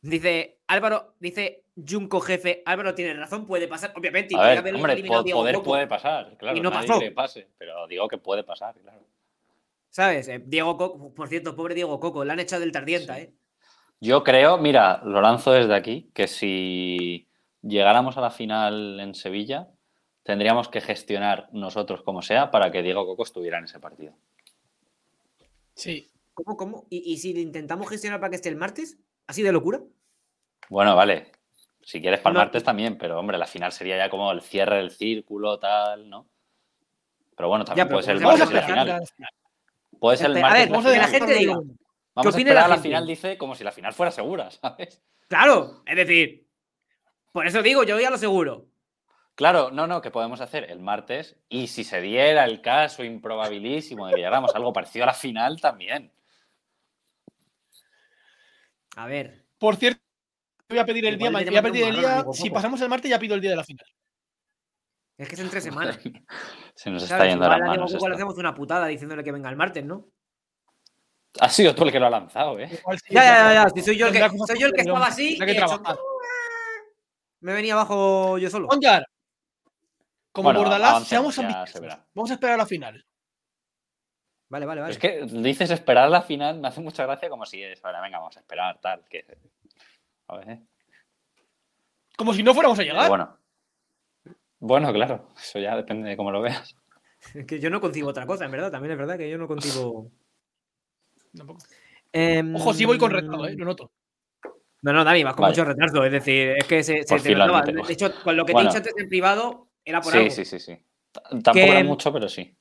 Dice 0.00 0.60
Álvaro, 0.68 1.16
dice 1.20 1.64
Junco 1.86 2.20
jefe. 2.20 2.62
Álvaro 2.64 2.94
tiene 2.94 3.12
razón, 3.12 3.44
puede 3.44 3.68
pasar. 3.68 3.92
Obviamente, 3.94 4.34
A 4.36 4.40
ver, 4.62 4.74
hombre, 4.74 5.02
po- 5.02 5.22
poder 5.24 5.60
puede 5.60 5.86
pasar, 5.86 6.34
claro. 6.38 6.56
Y 6.56 6.60
no 6.62 6.70
nadie 6.70 6.88
pasó. 6.88 7.00
le 7.00 7.10
pase, 7.12 7.48
pero 7.58 7.86
digo 7.88 8.08
que 8.08 8.16
puede 8.16 8.42
pasar, 8.42 8.74
claro. 8.80 9.04
¿Sabes? 9.90 10.28
Eh, 10.28 10.42
Diego 10.44 10.76
Coco, 10.76 11.14
por 11.14 11.28
cierto, 11.28 11.56
pobre 11.56 11.74
Diego 11.74 11.98
Coco, 12.00 12.24
le 12.24 12.32
han 12.32 12.40
echado 12.40 12.60
del 12.60 12.72
tardienta, 12.72 13.16
Sí. 13.16 13.20
¿eh? 13.22 13.34
Yo 14.00 14.22
creo, 14.22 14.58
mira, 14.58 15.00
lo 15.04 15.20
lanzo 15.20 15.50
desde 15.50 15.74
aquí, 15.74 16.10
que 16.14 16.28
si 16.28 17.28
llegáramos 17.62 18.16
a 18.16 18.20
la 18.20 18.30
final 18.30 19.00
en 19.00 19.14
Sevilla, 19.14 19.68
tendríamos 20.22 20.68
que 20.68 20.80
gestionar 20.80 21.48
nosotros 21.52 22.02
como 22.02 22.22
sea 22.22 22.50
para 22.52 22.70
que 22.70 22.82
Diego 22.82 23.04
Coco 23.06 23.24
estuviera 23.24 23.58
en 23.58 23.64
ese 23.64 23.80
partido. 23.80 24.14
Sí. 25.74 26.10
¿Cómo, 26.34 26.56
cómo? 26.56 26.86
¿Y, 26.90 27.12
y 27.12 27.16
si 27.18 27.34
le 27.34 27.40
intentamos 27.40 27.88
gestionar 27.88 28.20
para 28.20 28.30
que 28.30 28.36
esté 28.36 28.48
el 28.48 28.56
martes? 28.56 28.98
¿Así 29.26 29.42
de 29.42 29.50
locura? 29.50 29.80
Bueno, 30.68 30.94
vale. 30.94 31.32
Si 31.82 32.00
quieres 32.00 32.20
para 32.20 32.32
el 32.32 32.34
No. 32.34 32.40
martes 32.40 32.62
también, 32.62 32.98
pero 32.98 33.18
hombre, 33.18 33.38
la 33.38 33.46
final 33.46 33.72
sería 33.72 33.96
ya 33.96 34.10
como 34.10 34.30
el 34.30 34.42
cierre 34.42 34.76
del 34.76 34.90
círculo, 34.92 35.58
tal, 35.58 36.08
¿no? 36.08 36.28
Pero 37.36 37.48
bueno, 37.48 37.64
también 37.64 37.86
Ya, 37.86 37.88
pero 37.88 37.96
puede 37.96 38.04
ser 38.06 38.16
el 38.16 38.22
martes 38.22 38.50
y 38.50 38.54
la 38.54 38.62
final. 38.62 39.02
Puede 39.98 40.16
ser 40.16 40.30
el 40.30 40.38
a 40.38 40.40
martes. 40.40 40.60
ver, 40.60 40.70
Vamos 40.70 40.86
a 40.86 40.92
que 40.92 40.98
la 40.98 41.06
final. 41.06 41.20
gente 41.20 41.38
diga. 41.38 41.54
Vamos 42.14 42.34
a 42.34 42.38
esperar 42.38 42.68
la 42.68 42.74
a 42.74 42.78
final, 42.78 43.06
dice, 43.06 43.38
como 43.38 43.54
si 43.54 43.62
la 43.64 43.72
final 43.72 43.92
fuera 43.92 44.10
segura, 44.10 44.50
¿sabes? 44.62 45.00
Claro, 45.28 45.82
es 45.86 45.96
decir, 45.96 46.46
por 47.32 47.46
eso 47.46 47.62
digo, 47.62 47.84
yo 47.84 48.00
ya 48.00 48.10
lo 48.10 48.18
seguro. 48.18 48.66
Claro, 49.34 49.70
no, 49.70 49.86
no, 49.86 50.00
que 50.00 50.10
podemos 50.10 50.40
hacer 50.40 50.68
el 50.68 50.80
martes 50.80 51.36
y 51.48 51.68
si 51.68 51.84
se 51.84 52.00
diera 52.00 52.44
el 52.44 52.60
caso 52.60 53.04
improbabilísimo 53.04 54.06
de 54.06 54.14
que 54.14 54.18
llegáramos 54.18 54.52
a 54.52 54.58
algo 54.58 54.72
parecido 54.72 55.04
a 55.04 55.06
la 55.06 55.14
final, 55.14 55.60
también. 55.60 56.12
A 58.96 59.06
ver, 59.06 59.44
Por 59.58 59.76
cierto, 59.76 60.00
voy 60.68 60.78
a 60.80 60.84
pedir 60.84 61.06
el 61.06 61.18
día, 61.18 61.30
voy 61.30 61.56
a 61.56 61.62
pedir 61.62 61.84
el 61.84 62.04
a 62.04 62.22
día. 62.22 62.24
Si 62.32 62.50
pasamos 62.50 62.80
el 62.80 62.88
martes, 62.88 63.08
ya 63.08 63.18
pido 63.20 63.36
el 63.36 63.40
día 63.40 63.50
de 63.50 63.56
la 63.56 63.64
final. 63.64 63.86
Es 65.18 65.28
que 65.28 65.34
es 65.34 65.40
entre 65.40 65.60
semanas. 65.60 65.98
Se 66.74 66.90
nos 66.90 67.02
¿sabes? 67.02 67.10
está 67.12 67.26
yendo 67.26 67.44
de 67.44 67.50
Igual 67.50 67.60
las 67.60 67.68
a 67.68 67.72
Diego 67.72 67.84
manos. 67.84 67.92
Coco 67.92 68.08
le 68.08 68.14
esto. 68.14 68.16
hacemos 68.24 68.38
una 68.38 68.54
putada 68.54 68.86
diciéndole 68.86 69.22
que 69.24 69.32
venga 69.32 69.50
el 69.50 69.56
martes, 69.56 69.84
¿no? 69.84 70.06
Ha 71.40 71.48
sido 71.50 71.74
tú 71.74 71.84
el 71.84 71.92
que 71.92 72.00
lo 72.00 72.06
ha 72.06 72.10
lanzado, 72.10 72.58
¿eh? 72.58 72.68
Igual 72.72 72.98
sí, 72.98 73.14
Ya, 73.14 73.22
ya, 73.22 73.52
ya, 73.64 73.68
si 73.70 73.82
soy 73.82 73.98
yo 73.98 74.06
el 74.06 74.12
que, 74.12 74.20
soy 74.46 74.58
yo 74.58 74.66
el 74.68 74.72
que 74.72 74.80
estaba 74.80 75.06
así 75.06 75.38
que 75.38 75.44
he 75.44 75.52
hecho- 75.52 75.66
trabajar. 75.66 75.98
me 77.40 77.52
venía 77.52 77.74
abajo 77.74 78.38
yo 78.38 78.48
solo. 78.50 78.66
Onjar, 78.68 79.06
como 80.32 80.46
Bueno, 80.48 80.60
Bordalás, 80.60 81.06
seamos 81.06 81.38
ambiciosos. 81.38 81.80
se. 81.80 82.06
Vamos 82.14 82.30
a 82.30 82.34
esperar 82.34 82.54
a 82.54 82.58
la 82.58 82.66
final. 82.66 83.04
Vale, 84.50 84.64
vale, 84.64 84.80
vale. 84.80 84.92
Es 84.92 84.98
que 84.98 85.26
dices 85.26 85.70
esperar 85.70 86.04
a 86.04 86.08
la 86.08 86.22
final, 86.22 86.58
me 86.58 86.68
hace 86.68 86.80
mucha 86.80 87.04
gracia 87.04 87.28
como 87.28 87.44
si 87.44 87.62
es, 87.62 87.84
ahora 87.84 88.00
venga, 88.00 88.18
vamos 88.18 88.36
a 88.36 88.40
esperar, 88.40 88.80
tal, 88.80 89.04
que... 89.10 89.26
A 90.28 90.36
ver, 90.38 90.50
¿eh? 90.50 90.62
Como 92.16 92.32
si 92.32 92.42
no 92.42 92.54
fuéramos 92.54 92.78
a 92.78 92.82
Pero 92.82 92.92
llegar. 92.94 93.08
bueno. 93.10 93.38
Bueno, 94.60 94.92
claro, 94.92 95.28
eso 95.40 95.58
ya 95.58 95.76
depende 95.76 96.08
de 96.10 96.16
cómo 96.16 96.30
lo 96.30 96.40
veas. 96.42 96.74
Es 97.34 97.44
que 97.46 97.60
yo 97.60 97.70
no 97.70 97.80
concibo 97.80 98.08
otra 98.08 98.26
cosa, 98.26 98.44
en 98.44 98.50
verdad. 98.50 98.70
También 98.70 98.92
es 98.92 98.98
verdad 98.98 99.16
que 99.16 99.30
yo 99.30 99.38
no 99.38 99.46
concibo. 99.46 100.10
Tampoco. 101.36 101.60
Em, 102.12 102.56
Ojo, 102.56 102.72
sí 102.72 102.84
voy 102.84 102.98
con 102.98 103.10
retardo, 103.10 103.46
¿eh? 103.46 103.54
lo 103.56 103.64
noto. 103.66 103.92
No, 104.82 104.92
no, 104.92 105.04
Dani, 105.04 105.24
vas 105.24 105.34
con 105.34 105.42
Vale. 105.42 105.52
mucho 105.52 105.64
retraso. 105.64 106.04
Es 106.04 106.12
decir, 106.12 106.50
es 106.56 106.64
que 106.64 106.82
se, 106.82 107.02
se 107.02 107.18
te 107.20 107.34
notaba. 107.34 107.62
De 107.62 107.92
hecho, 107.92 108.12
con 108.22 108.36
lo 108.36 108.44
que 108.46 108.52
Bueno. 108.52 108.70
te 108.70 108.76
he 108.76 108.80
dicho 108.80 108.88
antes 108.90 109.02
en 109.02 109.08
privado, 109.08 109.68
era 109.84 110.00
por 110.00 110.12
Sí, 110.12 110.18
algo. 110.18 110.30
sí, 110.30 110.44
sí, 110.44 110.58
sí. 110.58 110.78
Tampoco 111.12 111.52
Que- 111.52 111.68
era 111.68 111.84
mucho, 111.84 112.12
pero 112.12 112.28
sí. 112.28 112.56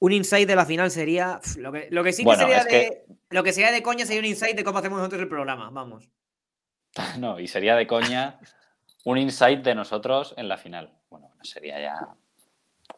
Un 0.00 0.12
insight 0.12 0.48
de 0.48 0.56
la 0.56 0.66
final 0.66 0.90
sería. 0.90 1.40
Lo 1.58 1.70
que, 1.72 1.88
lo 1.90 2.02
que 2.02 2.12
sí 2.12 2.22
que 2.22 2.26
Bueno, 2.26 2.42
sería 2.42 2.64
de. 2.64 2.70
que- 2.70 3.04
Lo 3.30 3.42
que 3.42 3.52
sería 3.52 3.70
de 3.72 3.82
coña 3.82 4.04
sería 4.06 4.20
un 4.20 4.26
insight 4.26 4.56
de 4.56 4.64
cómo 4.64 4.78
hacemos 4.78 4.98
nosotros 4.98 5.22
el 5.22 5.28
programa. 5.28 5.70
Vamos. 5.70 6.08
No, 7.18 7.38
y 7.40 7.46
sería 7.48 7.74
de 7.76 7.86
coña 7.86 8.38
un 9.04 9.18
insight 9.18 9.62
de 9.62 9.74
nosotros 9.74 10.34
en 10.36 10.48
la 10.48 10.56
final. 10.58 10.90
Bueno, 11.10 11.30
sería 11.42 11.80
ya. 11.80 11.98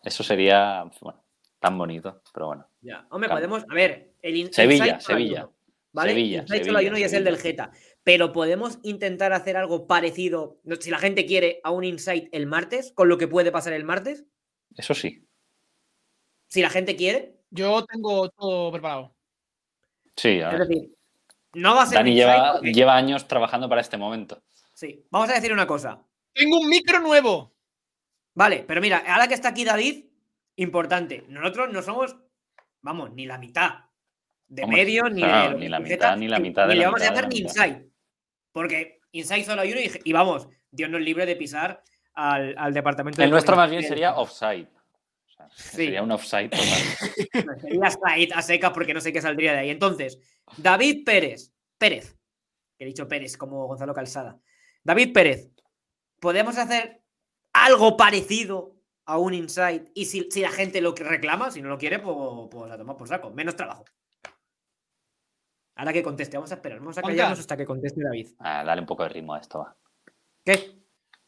Eso 0.03 0.23
sería 0.23 0.85
bueno, 1.01 1.23
tan 1.59 1.77
bonito, 1.79 2.23
pero 2.33 2.47
bueno. 2.49 2.67
Ya. 2.81 3.07
Hombre, 3.11 3.29
podemos. 3.29 3.65
A 3.69 3.75
ver, 3.75 4.13
el 4.23 4.37
in- 4.37 4.53
Sevilla, 4.53 4.87
insight 4.87 5.01
Sevilla. 5.01 5.45
uno, 5.45 5.53
¿Vale? 5.93 6.11
Sevilla, 6.11 6.41
hay 6.41 6.47
Sevilla, 6.65 6.89
uno 6.91 6.99
y 6.99 7.03
es 7.03 7.13
el 7.13 7.25
Sevilla. 7.25 7.31
del 7.31 7.41
Geta. 7.41 7.71
Pero 8.05 8.33
podemos 8.33 8.79
intentar 8.83 9.33
hacer 9.33 9.57
algo 9.57 9.87
parecido, 9.87 10.59
si 10.81 10.91
la 10.91 10.99
gente 10.99 11.27
quiere, 11.27 11.61
a 11.65 11.71
un 11.73 11.83
insight 11.85 12.29
el 12.33 12.47
martes, 12.47 12.93
con 12.93 13.09
lo 13.09 13.19
que 13.19 13.27
puede 13.29 13.51
pasar 13.51 13.73
el 13.73 13.85
martes. 13.85 14.25
Eso 14.77 14.95
sí. 14.95 15.27
Si 16.49 16.63
la 16.63 16.71
gente 16.71 16.95
quiere. 16.97 17.35
Yo 17.51 17.85
tengo 17.85 18.29
todo 18.31 18.71
preparado. 18.73 19.15
Sí, 20.17 20.41
a 20.41 20.51
Es 20.53 20.59
decir, 20.69 20.95
no 21.55 21.75
va 21.75 21.83
a 21.83 21.87
ser. 21.87 21.99
Dani 21.99 22.11
un 22.11 22.17
insight 22.17 22.35
lleva, 22.37 22.53
porque- 22.55 22.73
lleva 22.73 22.97
años 22.97 23.27
trabajando 23.29 23.69
para 23.69 23.81
este 23.81 23.97
momento. 23.97 24.43
Sí. 24.77 25.07
Vamos 25.11 25.31
a 25.31 25.33
decir 25.33 25.55
una 25.55 25.67
cosa. 25.67 26.03
Tengo 26.35 26.61
un 26.61 26.69
micro 26.69 27.01
nuevo. 27.01 27.55
Vale, 28.35 28.63
pero 28.69 28.83
mira, 28.83 29.03
ahora 29.09 29.27
que 29.27 29.33
está 29.33 29.49
aquí 29.49 29.65
David, 29.65 30.05
importante. 30.57 31.25
Nosotros 31.29 31.73
no 31.73 31.81
somos, 31.81 32.15
vamos, 32.83 33.11
ni 33.15 33.25
la 33.25 33.39
mitad 33.39 33.87
de 34.47 34.65
Hombre, 34.65 34.85
medio, 34.85 35.09
ni 35.09 35.23
claro, 35.23 35.53
de 35.53 35.55
ni 35.57 35.63
que 35.63 35.69
la 35.71 35.81
mitad, 35.81 36.17
ni 36.19 36.29
la 36.29 36.39
mitad 36.39 36.69
de 36.69 36.75
ni 36.75 36.81
la 36.81 36.81
le 36.81 36.87
vamos 36.87 37.01
a 37.01 37.05
mitad 37.05 37.17
de 37.17 37.23
la 37.23 37.29
ni. 37.29 37.39
Inside. 37.39 37.91
Porque 38.53 39.01
Inside 39.13 39.45
solo 39.45 39.63
hay 39.63 39.73
uno 39.73 39.81
y, 39.81 39.91
y 40.05 40.13
vamos, 40.13 40.47
Dios 40.71 40.91
nos 40.91 41.01
libre 41.01 41.25
de 41.25 41.37
pisar 41.37 41.83
al, 42.13 42.55
al 42.59 42.75
departamento 42.75 43.17
de 43.17 43.25
El 43.25 43.31
nuestro 43.31 43.57
más 43.57 43.71
bien 43.71 43.83
sería 43.83 44.15
offside. 44.17 44.69
O 45.25 45.29
sea, 45.31 45.49
Sí. 45.57 45.87
Sería 45.87 46.03
un 46.03 46.13
offside 46.13 46.51
total. 46.51 47.61
Sería 47.63 47.91
Side 47.91 48.35
a 48.35 48.43
secas 48.43 48.73
porque 48.73 48.93
no 48.93 49.01
sé 49.01 49.11
qué 49.11 49.23
saldría 49.23 49.53
de 49.53 49.61
ahí. 49.61 49.71
Entonces, 49.71 50.19
David 50.59 51.03
Pérez. 51.03 51.55
Pérez. 51.79 52.15
He 52.79 52.85
dicho 52.85 53.09
Pérez 53.09 53.39
como 53.39 53.67
Gonzalo 53.67 53.95
Calzada. 53.95 54.39
David 54.87 55.13
Pérez. 55.13 55.51
¿Podemos 56.21 56.57
hacer 56.59 57.03
algo 57.53 57.97
parecido 57.97 58.77
a 59.05 59.19
un 59.19 59.35
Inside? 59.35 59.91
Y 59.95 60.05
si, 60.05 60.29
si 60.31 60.41
la 60.41 60.51
gente 60.51 60.81
lo 60.81 60.95
que 60.95 61.03
reclama, 61.03 61.51
si 61.51 61.61
no 61.61 61.69
lo 61.69 61.77
quiere, 61.77 61.99
pues, 61.99 62.17
pues 62.51 62.71
a 62.71 62.79
tomar 62.79 62.97
por 62.97 63.09
saco. 63.09 63.31
Menos 63.31 63.57
trabajo. 63.57 63.85
Ahora 65.75 65.93
que 65.93 66.05
conteste, 66.05 66.37
vamos 66.37 66.53
a 66.53 66.55
esperar. 66.55 66.79
Vamos 66.79 66.97
a 66.97 67.01
Juanca. 67.01 67.17
callarnos 67.17 67.41
hasta 67.41 67.57
que 67.57 67.67
conteste 67.67 68.01
David. 68.03 68.29
Ah, 68.39 68.63
dale 68.65 68.81
un 68.81 68.87
poco 68.87 69.03
de 69.03 69.09
ritmo 69.09 69.35
a 69.35 69.41
esto, 69.41 69.59
va. 69.59 69.77
¿Qué? 70.45 70.79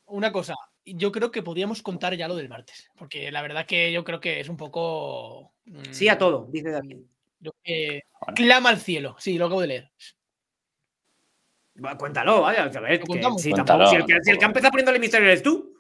Una 0.07 0.31
cosa, 0.31 0.55
yo 0.85 1.11
creo 1.11 1.31
que 1.33 1.43
podríamos 1.43 1.83
contar 1.83 2.15
ya 2.17 2.29
lo 2.29 2.37
del 2.37 2.49
martes. 2.49 2.89
Porque 2.97 3.33
la 3.33 3.43
verdad 3.43 3.67
que 3.67 3.93
yo 3.93 4.05
creo 4.05 4.21
que 4.21 4.39
es 4.39 4.49
un 4.49 4.57
poco. 4.57 5.53
mm, 5.67 5.83
Sí 5.91 6.09
a 6.09 6.17
todo, 6.17 6.47
dice 6.49 6.71
David. 6.71 6.99
yo 7.41 7.51
que 7.65 8.03
Bueno. 8.21 8.35
clama 8.37 8.69
al 8.71 8.79
cielo. 8.79 9.17
Sí, 9.19 9.37
lo 9.37 9.47
acabo 9.47 9.61
de 9.63 9.67
leer. 9.67 9.93
Cuéntalo, 11.99 12.43
vaya. 12.43 12.65
A 12.65 12.69
ver, 12.69 12.93
Lo 12.93 12.99
que 12.99 13.07
contamos. 13.07 13.41
si, 13.43 13.51
Cuéntalo, 13.51 13.85
tampoco- 13.85 13.91
si 13.91 13.97
el 13.97 14.07
que, 14.07 14.25
si 14.25 14.31
el 14.31 14.39
que 14.39 14.45
empezado 14.45 14.71
poniéndole 14.71 14.99
misterio 14.99 15.29
eres 15.29 15.43
tú. 15.43 15.75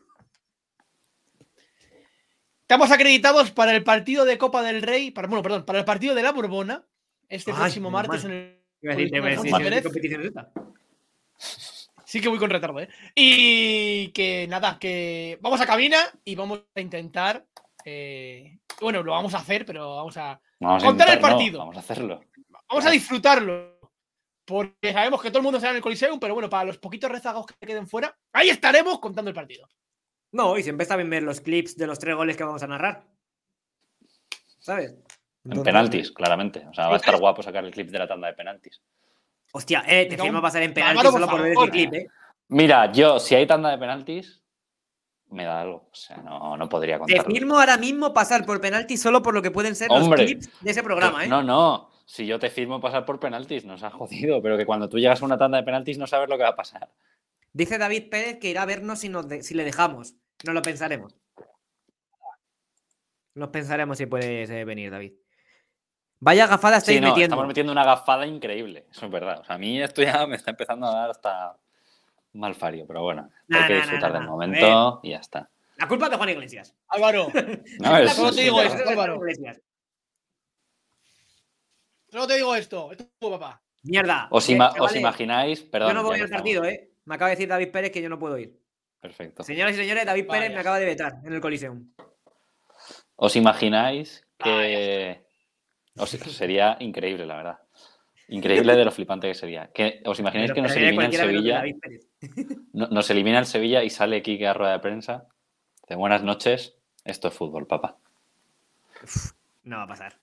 Estamos 2.62 2.90
acreditados 2.90 3.50
para 3.50 3.74
el 3.74 3.82
partido 3.82 4.24
de 4.24 4.36
Copa 4.38 4.62
del 4.62 4.82
Rey. 4.82 5.10
Para, 5.10 5.26
bueno, 5.26 5.42
perdón, 5.42 5.64
para 5.64 5.78
el 5.80 5.84
partido 5.84 6.14
de 6.14 6.22
la 6.22 6.32
Borbona. 6.32 6.84
Este 7.28 7.50
Ay, 7.50 7.56
próximo 7.56 7.90
martes 7.90 8.24
mal. 8.24 8.32
en 8.32 8.38
el. 8.38 8.58
Sí 12.04 12.20
que 12.22 12.28
voy 12.28 12.38
con 12.38 12.48
retardo, 12.50 12.80
¿eh? 12.80 12.88
Y 13.14 14.08
que 14.12 14.46
nada, 14.48 14.78
que 14.78 15.38
vamos 15.42 15.60
a 15.60 15.66
cabina 15.66 15.98
y 16.24 16.34
vamos 16.34 16.62
a 16.74 16.80
intentar. 16.80 17.44
eh, 17.84 18.58
bueno, 18.80 19.02
lo 19.02 19.12
vamos 19.12 19.34
a 19.34 19.38
hacer, 19.38 19.64
pero 19.66 19.96
vamos 19.96 20.16
a. 20.16 20.40
Vamos 20.60 20.82
a 20.82 20.86
Contar 20.86 21.08
el 21.10 21.16
no, 21.16 21.20
partido. 21.22 21.58
vamos 21.58 21.76
a 21.76 21.80
hacerlo. 21.80 22.20
Vamos 22.68 22.86
a 22.86 22.90
disfrutarlo. 22.90 23.77
Porque 24.48 24.94
sabemos 24.94 25.20
que 25.20 25.28
todo 25.28 25.40
el 25.40 25.44
mundo 25.44 25.60
será 25.60 25.72
en 25.72 25.76
el 25.76 25.82
Coliseum, 25.82 26.18
pero 26.18 26.32
bueno, 26.32 26.48
para 26.48 26.64
los 26.64 26.78
poquitos 26.78 27.10
rezagados 27.10 27.46
que 27.46 27.66
queden 27.66 27.86
fuera, 27.86 28.16
ahí 28.32 28.48
estaremos 28.48 28.98
contando 28.98 29.28
el 29.28 29.34
partido. 29.34 29.68
No, 30.32 30.56
y 30.56 30.62
siempre 30.62 30.84
está 30.84 30.96
bien 30.96 31.10
ver 31.10 31.22
los 31.22 31.42
clips 31.42 31.76
de 31.76 31.86
los 31.86 31.98
tres 31.98 32.16
goles 32.16 32.34
que 32.34 32.44
vamos 32.44 32.62
a 32.62 32.66
narrar. 32.66 33.04
¿Sabes? 34.58 34.94
En 35.44 35.62
penaltis, 35.62 36.10
claramente. 36.12 36.66
O 36.66 36.72
sea, 36.72 36.88
va 36.88 36.94
a 36.94 36.96
estar 36.96 37.18
guapo 37.18 37.42
sacar 37.42 37.62
el 37.62 37.70
clip 37.70 37.90
de 37.90 37.98
la 37.98 38.08
tanda 38.08 38.26
de 38.28 38.34
penaltis. 38.34 38.80
Hostia, 39.52 39.84
eh, 39.86 40.06
te 40.06 40.16
cago 40.16 40.26
firmo 40.28 40.42
pasar 40.42 40.62
en 40.62 40.70
Álvaro, 40.70 41.10
penaltis 41.10 41.10
por 41.10 41.20
solo 41.20 41.30
por 41.30 41.42
ver 41.42 41.52
ese 41.52 41.70
clip, 41.70 41.94
eh. 41.94 42.08
Mira, 42.48 42.90
yo, 42.90 43.20
si 43.20 43.34
hay 43.34 43.46
tanda 43.46 43.70
de 43.70 43.78
penaltis, 43.78 44.42
me 45.28 45.44
da 45.44 45.60
algo. 45.60 45.88
O 45.92 45.94
sea, 45.94 46.16
no, 46.18 46.56
no 46.56 46.68
podría 46.70 46.94
Te 46.96 47.00
contarlo. 47.00 47.34
firmo 47.34 47.58
ahora 47.58 47.76
mismo 47.76 48.14
pasar 48.14 48.46
por 48.46 48.60
penaltis 48.62 49.00
solo 49.02 49.22
por 49.22 49.34
lo 49.34 49.42
que 49.42 49.50
pueden 49.50 49.76
ser 49.76 49.88
Hombre. 49.90 50.22
los 50.22 50.26
clips 50.30 50.60
de 50.62 50.70
ese 50.70 50.82
programa, 50.82 51.24
eh. 51.24 51.28
No, 51.28 51.42
no. 51.42 51.90
Si 52.10 52.26
yo 52.26 52.38
te 52.38 52.48
firmo 52.48 52.80
pasar 52.80 53.04
por 53.04 53.20
penaltis, 53.20 53.66
nos 53.66 53.82
ha 53.82 53.90
jodido. 53.90 54.40
Pero 54.40 54.56
que 54.56 54.64
cuando 54.64 54.88
tú 54.88 54.98
llegas 54.98 55.20
a 55.20 55.26
una 55.26 55.36
tanda 55.36 55.58
de 55.58 55.64
penaltis 55.64 55.98
no 55.98 56.06
sabes 56.06 56.30
lo 56.30 56.38
que 56.38 56.42
va 56.42 56.48
a 56.50 56.56
pasar. 56.56 56.88
Dice 57.52 57.76
David 57.76 58.08
Pérez 58.08 58.38
que 58.40 58.48
irá 58.48 58.62
a 58.62 58.66
vernos 58.66 59.00
si, 59.00 59.10
nos 59.10 59.28
de- 59.28 59.42
si 59.42 59.52
le 59.54 59.62
dejamos. 59.62 60.14
No 60.46 60.54
lo 60.54 60.62
pensaremos. 60.62 61.14
Nos 63.34 63.50
pensaremos 63.50 63.98
si 63.98 64.06
puedes 64.06 64.48
eh, 64.48 64.64
venir, 64.64 64.90
David. 64.90 65.12
Vaya 66.20 66.46
gafada 66.46 66.78
estáis 66.78 66.96
Sí, 66.96 67.00
no, 67.02 67.08
metiendo. 67.08 67.34
estamos 67.34 67.46
metiendo 67.46 67.72
una 67.72 67.84
gafada 67.84 68.26
increíble. 68.26 68.86
Eso 68.90 69.04
es 69.06 69.12
verdad. 69.12 69.40
O 69.40 69.44
sea, 69.44 69.56
a 69.56 69.58
mí 69.58 69.80
esto 69.80 70.02
ya 70.02 70.26
me 70.26 70.36
está 70.36 70.50
empezando 70.52 70.86
a 70.86 70.94
dar 70.94 71.10
hasta 71.10 71.56
mal 72.32 72.54
fario, 72.54 72.86
pero 72.86 73.02
bueno, 73.02 73.28
Nah, 73.48 73.60
hay 73.60 73.66
que 73.68 73.74
nah, 73.74 73.80
disfrutar 73.82 74.10
nah, 74.12 74.18
del 74.18 74.26
nah. 74.26 74.32
momento 74.32 75.00
y 75.02 75.10
ya 75.10 75.18
está. 75.18 75.50
La 75.76 75.86
culpa 75.86 76.06
es 76.06 76.10
de 76.12 76.16
Juan 76.16 76.28
Iglesias. 76.30 76.74
Álvaro, 76.88 77.28
No, 77.80 77.96
es- 77.98 78.16
te 78.34 78.40
digo 78.42 78.62
es- 78.62 78.74
Álvaro. 78.74 79.16
Iglesias. 79.16 79.60
Solo 82.10 82.26
te 82.26 82.34
digo 82.36 82.54
esto. 82.54 82.90
Esto 82.92 83.04
es 83.04 83.10
tu 83.18 83.30
papá. 83.30 83.60
Mierda. 83.84 84.28
¿Os, 84.30 84.48
eh, 84.48 84.58
imagináis? 84.96 85.62
Perdón. 85.62 85.88
Yo 85.90 85.94
no 85.94 86.02
voy 86.02 86.16
que 86.16 86.22
al 86.24 86.28
partido, 86.30 86.64
¿eh? 86.64 86.90
Me 87.04 87.14
acaba 87.14 87.30
de 87.30 87.36
decir 87.36 87.48
David 87.48 87.70
Pérez 87.70 87.90
que 87.92 88.02
yo 88.02 88.08
no 88.08 88.18
puedo 88.18 88.36
ir. 88.38 88.58
Perfecto. 89.00 89.42
Señoras 89.44 89.74
y 89.74 89.78
señores, 89.78 90.04
David 90.04 90.26
Pérez 90.26 90.50
me 90.52 90.58
acaba 90.58 90.78
de 90.78 90.84
vetar 90.86 91.14
en 91.24 91.32
el 91.32 91.40
Coliseum. 91.40 91.90
¿Os 93.16 93.34
imagináis 93.36 94.24
que 94.38 95.20
os- 95.96 96.10
sería 96.36 96.76
increíble, 96.80 97.24
la 97.26 97.36
verdad? 97.36 97.58
Increíble 98.28 98.76
de 98.76 98.84
lo 98.84 98.90
flipante 98.90 99.28
que 99.28 99.34
sería. 99.34 99.70
Que, 99.72 100.02
¿Os 100.04 100.18
imagináis 100.18 100.50
Pero- 100.50 100.54
que 100.56 100.62
nos 100.62 100.76
elimina 100.76 101.06
el 101.06 101.12
Sevilla? 101.14 101.62
No- 102.72 102.88
Nos 102.88 103.08
elimina 103.10 103.38
el 103.38 103.46
Sevilla 103.46 103.82
y 103.84 103.90
sale 103.90 104.22
Kike 104.22 104.46
a 104.46 104.52
rueda 104.54 104.72
de 104.72 104.78
prensa. 104.80 105.26
De 105.88 105.94
buenas 105.96 106.22
noches. 106.22 106.74
Esto 107.04 107.28
es 107.28 107.34
fútbol, 107.34 107.66
papá. 107.66 107.96
No 109.62 109.78
va 109.78 109.84
a 109.84 109.86
pasar. 109.86 110.14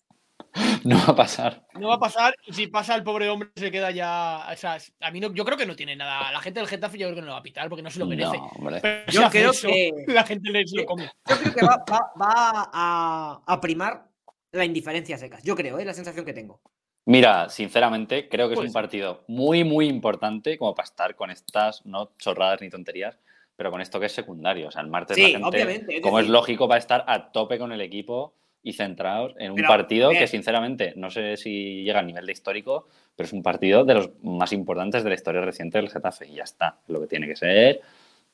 No 0.86 0.98
va 0.98 1.14
a 1.14 1.16
pasar. 1.16 1.66
No 1.80 1.90
va 1.90 1.96
a 1.96 2.00
pasar 2.00 2.36
y 2.46 2.54
si 2.54 2.68
pasa 2.68 2.96
el 2.96 3.04
pobre 3.04 3.28
hombre 3.30 3.50
se 3.56 3.72
queda 3.72 3.92
ya. 3.92 4.48
O 4.52 4.56
sea, 4.56 4.78
a 5.02 5.12
mí 5.12 5.20
no, 5.20 5.34
yo 5.34 5.44
creo 5.46 5.58
que 5.58 5.66
no 5.66 5.76
tiene 5.76 5.96
nada. 5.96 6.32
La 6.32 6.40
gente 6.40 6.60
del 6.60 6.70
Getafe 6.70 6.98
yo 6.98 7.08
creo 7.08 7.16
que 7.16 7.22
no 7.22 7.28
lo 7.28 7.34
va 7.34 7.40
a 7.40 7.44
pitar 7.44 7.68
porque 7.70 7.82
no 7.82 7.90
se 7.90 8.00
lo 8.00 8.06
merece. 8.06 8.38
No, 8.38 8.46
hombre. 8.56 8.80
Pero 8.82 9.12
Yo 9.12 9.30
creo 9.30 9.52
eso, 9.52 9.68
que- 9.68 9.92
la 10.08 10.24
gente 10.24 10.50
le 10.52 10.66
se 10.68 10.78
lo 10.78 10.86
come. 10.86 11.10
Yo 11.28 11.38
creo 11.38 11.54
que 11.54 11.66
va, 11.66 11.84
va- 11.92 12.12
va 12.22 12.70
a, 12.74 13.42
a 13.46 13.62
primar 13.62 14.06
la 14.52 14.64
indiferencia 14.66 15.18
secas. 15.18 15.44
Yo 15.44 15.56
creo, 15.56 15.78
¿eh? 15.80 15.86
La 15.86 15.94
sensación 15.94 16.24
que 16.26 16.34
tengo. 16.34 16.62
Mira, 17.08 17.50
sinceramente, 17.50 18.30
creo 18.30 18.48
que 18.48 18.54
es 18.56 18.60
un 18.60 18.66
ser. 18.68 18.74
partido 18.74 19.24
muy, 19.28 19.64
muy 19.64 19.88
importante 19.88 20.58
como 20.58 20.74
para 20.74 20.86
estar 20.86 21.16
con 21.16 21.30
estas, 21.30 21.86
no 21.86 22.12
chorradas 22.18 22.62
ni 22.62 22.70
tonterías, 22.70 23.20
pero 23.56 23.70
con 23.72 23.82
esto 23.82 24.00
que 24.00 24.08
es 24.08 24.12
secundario. 24.12 24.70
O 24.70 24.72
sea, 24.72 24.82
el 24.82 24.88
martes 24.88 25.16
Sí, 25.16 25.22
la 25.24 25.30
gente, 25.40 25.48
obviamente, 25.48 25.96
es 25.98 26.02
como 26.02 26.20
es 26.20 26.28
lógico, 26.28 26.68
va 26.68 26.76
a 26.76 26.80
estar 26.80 27.04
a 27.08 27.32
tope 27.32 27.60
con 27.60 27.72
el 27.72 27.82
equipo 27.82 28.34
y 28.66 28.74
centrados 28.74 29.36
en 29.38 29.52
un 29.52 29.58
Pero, 29.58 29.68
partido 29.68 30.10
que, 30.10 30.26
sinceramente, 30.26 30.94
no 30.96 31.12
sé 31.12 31.38
si 31.38 31.84
llega 31.84 32.00
al 32.00 32.08
nivel 32.08 32.26
de 32.26 32.32
histórico, 32.32 32.88
pero 33.16 33.28
es 33.28 33.32
un 33.32 33.44
partido 33.44 33.86
de 33.86 33.94
los 33.94 34.10
más 34.24 34.52
importantes 34.54 35.04
de 35.04 35.10
la 35.10 35.16
historia 35.16 35.42
reciente 35.42 35.78
del 35.78 35.92
Getafe. 35.92 36.28
Y 36.28 36.34
ya 36.34 36.44
está, 36.44 36.80
es 36.84 36.90
lo 36.90 37.00
que 37.00 37.06
tiene 37.06 37.28
que 37.28 37.36
ser 37.36 37.82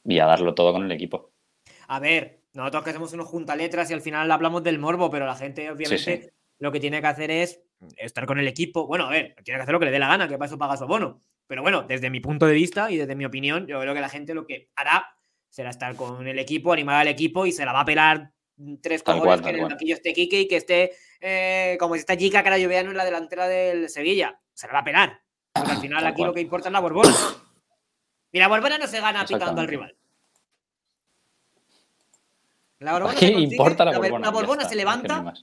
y 0.06 0.20
a 0.20 0.26
darlo 0.26 0.56
todo 0.56 0.72
con 0.72 0.86
el 0.86 0.92
equipo. 0.94 1.32
A 1.90 2.00
ver, 2.00 2.40
nosotros 2.54 2.86
que 2.86 2.94
somos 2.94 3.12
unos 3.12 3.28
juntaletras 3.28 3.92
y 3.92 3.94
al 3.94 4.00
final 4.00 4.32
hablamos 4.32 4.64
del 4.64 4.80
morbo, 4.80 5.10
pero 5.10 5.26
la 5.26 5.36
gente, 5.36 5.70
obviamente, 5.70 6.22
sí. 6.24 6.30
lo 6.60 6.72
que 6.72 6.80
tiene 6.80 7.02
que 7.02 7.08
hacer 7.08 7.30
es 7.30 7.62
estar 7.98 8.26
con 8.26 8.40
el 8.40 8.48
equipo. 8.48 8.88
Bueno, 8.88 9.08
a 9.08 9.10
ver, 9.10 9.36
tiene 9.44 9.58
que 9.58 9.64
hacer 9.64 9.74
lo 9.74 9.80
que 9.80 9.86
le 9.86 9.92
dé 9.92 10.00
la 10.00 10.08
gana, 10.08 10.30
que 10.30 10.38
para 10.38 10.48
eso 10.48 10.58
paga 10.58 10.78
su 10.78 10.86
abono. 10.86 11.20
Pero 11.46 11.62
bueno, 11.62 11.84
desde 11.84 12.10
mi 12.10 12.22
punto 12.22 12.46
de 12.48 12.54
vista 12.54 12.90
y 12.90 12.96
desde 12.96 13.16
mi 13.16 13.26
opinión, 13.26 13.68
yo 13.68 13.82
creo 13.82 13.94
que 13.94 14.00
la 14.00 14.08
gente 14.08 14.34
lo 14.34 14.46
que 14.46 14.70
hará 14.78 15.14
será 15.50 15.72
estar 15.72 15.94
con 15.98 16.26
el 16.26 16.40
equipo, 16.40 16.72
animar 16.72 17.02
al 17.02 17.10
equipo 17.10 17.46
y 17.46 17.52
se 17.52 17.66
la 17.66 17.74
va 17.74 17.82
a 17.82 17.86
pelar 17.86 18.32
tres 18.82 19.04
Tal 19.04 19.16
cojones 19.20 19.42
cual, 19.42 19.42
que 19.42 19.50
en 19.50 19.64
el 19.64 19.70
banquillo 19.70 19.96
esté 19.96 20.14
Kike 20.14 20.40
y 20.42 20.48
que 20.48 20.56
esté 20.58 20.92
eh, 21.20 21.78
como 21.80 21.96
si 21.96 22.02
está 22.02 22.16
Jica 22.16 22.44
Carayoveano 22.44 22.92
en 22.92 22.98
la 22.98 23.06
delantera 23.06 23.48
del 23.48 23.90
Sevilla. 23.90 24.40
Se 24.54 24.68
la 24.68 24.74
va 24.74 24.80
a 24.80 24.84
pelar. 24.84 25.22
Porque 25.54 25.72
al 25.72 25.78
final 25.82 26.00
Tal 26.04 26.08
aquí 26.12 26.18
cual. 26.18 26.28
lo 26.30 26.34
que 26.34 26.42
importa 26.42 26.70
es 26.70 26.74
la 26.74 26.80
Borbona. 26.80 27.16
Y 28.32 28.40
la 28.40 28.48
Borbona 28.48 28.78
no 28.78 28.88
se 28.88 29.00
gana 29.02 29.26
picando 29.26 29.60
al 29.62 29.68
rival. 29.68 29.96
La 32.80 32.94
Borbona 32.94 33.14
consigue- 33.14 33.40
importa 33.42 33.86
la 33.86 33.98
Borbona. 33.98 34.26
La 34.26 34.32
Borbona 34.32 34.62
está, 34.64 34.70
se 34.70 34.76
no 34.76 34.80
levanta 34.80 35.34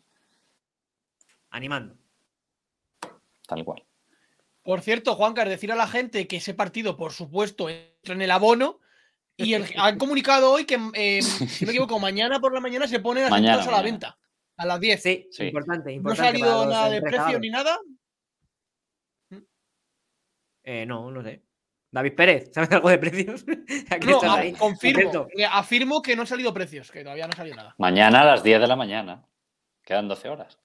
animando. 1.51 1.97
Tal 3.47 3.65
cual. 3.65 3.85
Por 4.63 4.81
cierto, 4.83 5.15
Juancar, 5.15 5.49
decir 5.49 5.73
a 5.73 5.77
la 5.77 5.87
gente 5.87 6.27
que 6.27 6.37
ese 6.37 6.53
partido, 6.53 6.97
por 6.97 7.13
supuesto, 7.13 7.69
entra 7.71 8.15
en 8.15 8.23
el 8.23 8.31
abono. 8.31 8.81
Y 9.41 9.55
el- 9.55 9.67
han 9.77 9.97
comunicado 9.99 10.51
hoy 10.51 10.65
que, 10.65 10.79
eh, 10.95 11.23
si 11.23 11.65
no 11.65 11.69
me 11.69 11.73
equivoco, 11.73 11.99
mañana 12.01 12.41
por 12.41 12.53
la 12.53 12.61
mañana 12.61 12.89
se 12.89 12.99
ponen 13.01 13.23
las 13.23 13.31
Mañana, 13.31 13.55
entradas 13.55 13.69
a 13.69 13.71
la 13.71 13.77
mañana. 13.79 13.93
venta. 13.93 14.19
A 14.57 14.67
las 14.67 14.81
10. 14.81 15.01
Sí, 15.03 15.29
Sí. 15.31 15.45
importante, 15.45 15.85
no 15.91 15.93
ha 15.93 15.95
importante. 15.95 16.39
salido 16.41 16.67
nada 16.67 16.91
de 16.91 17.01
precio 17.01 17.39
ni 17.39 17.49
nada. 17.49 17.79
Eh, 20.65 20.85
no, 20.87 21.11
no 21.11 21.23
sé. 21.23 21.43
David 21.91 22.15
Pérez, 22.15 22.51
¿sabes 22.53 22.71
algo 22.73 22.91
de 22.91 22.99
precios? 22.99 23.45
Aquí 23.91 24.07
No, 24.09 24.17
estás 24.17 24.31
a- 24.31 24.39
ahí. 24.41 24.53
confirmo. 24.53 25.29
Eh, 25.37 25.45
afirmo 25.45 26.03
que 26.03 26.15
no 26.17 26.23
han 26.23 26.27
salido 26.27 26.53
precios, 26.53 26.91
que 26.91 27.03
todavía 27.03 27.27
no 27.27 27.33
ha 27.33 27.37
salido 27.37 27.57
nada. 27.57 27.75
Mañana 27.79 28.21
a 28.23 28.25
las 28.25 28.43
10 28.43 28.61
de 28.61 28.67
la 28.67 28.77
mañana. 28.77 29.25
Quedan 29.85 30.09
12 30.09 30.29
horas. 30.29 30.59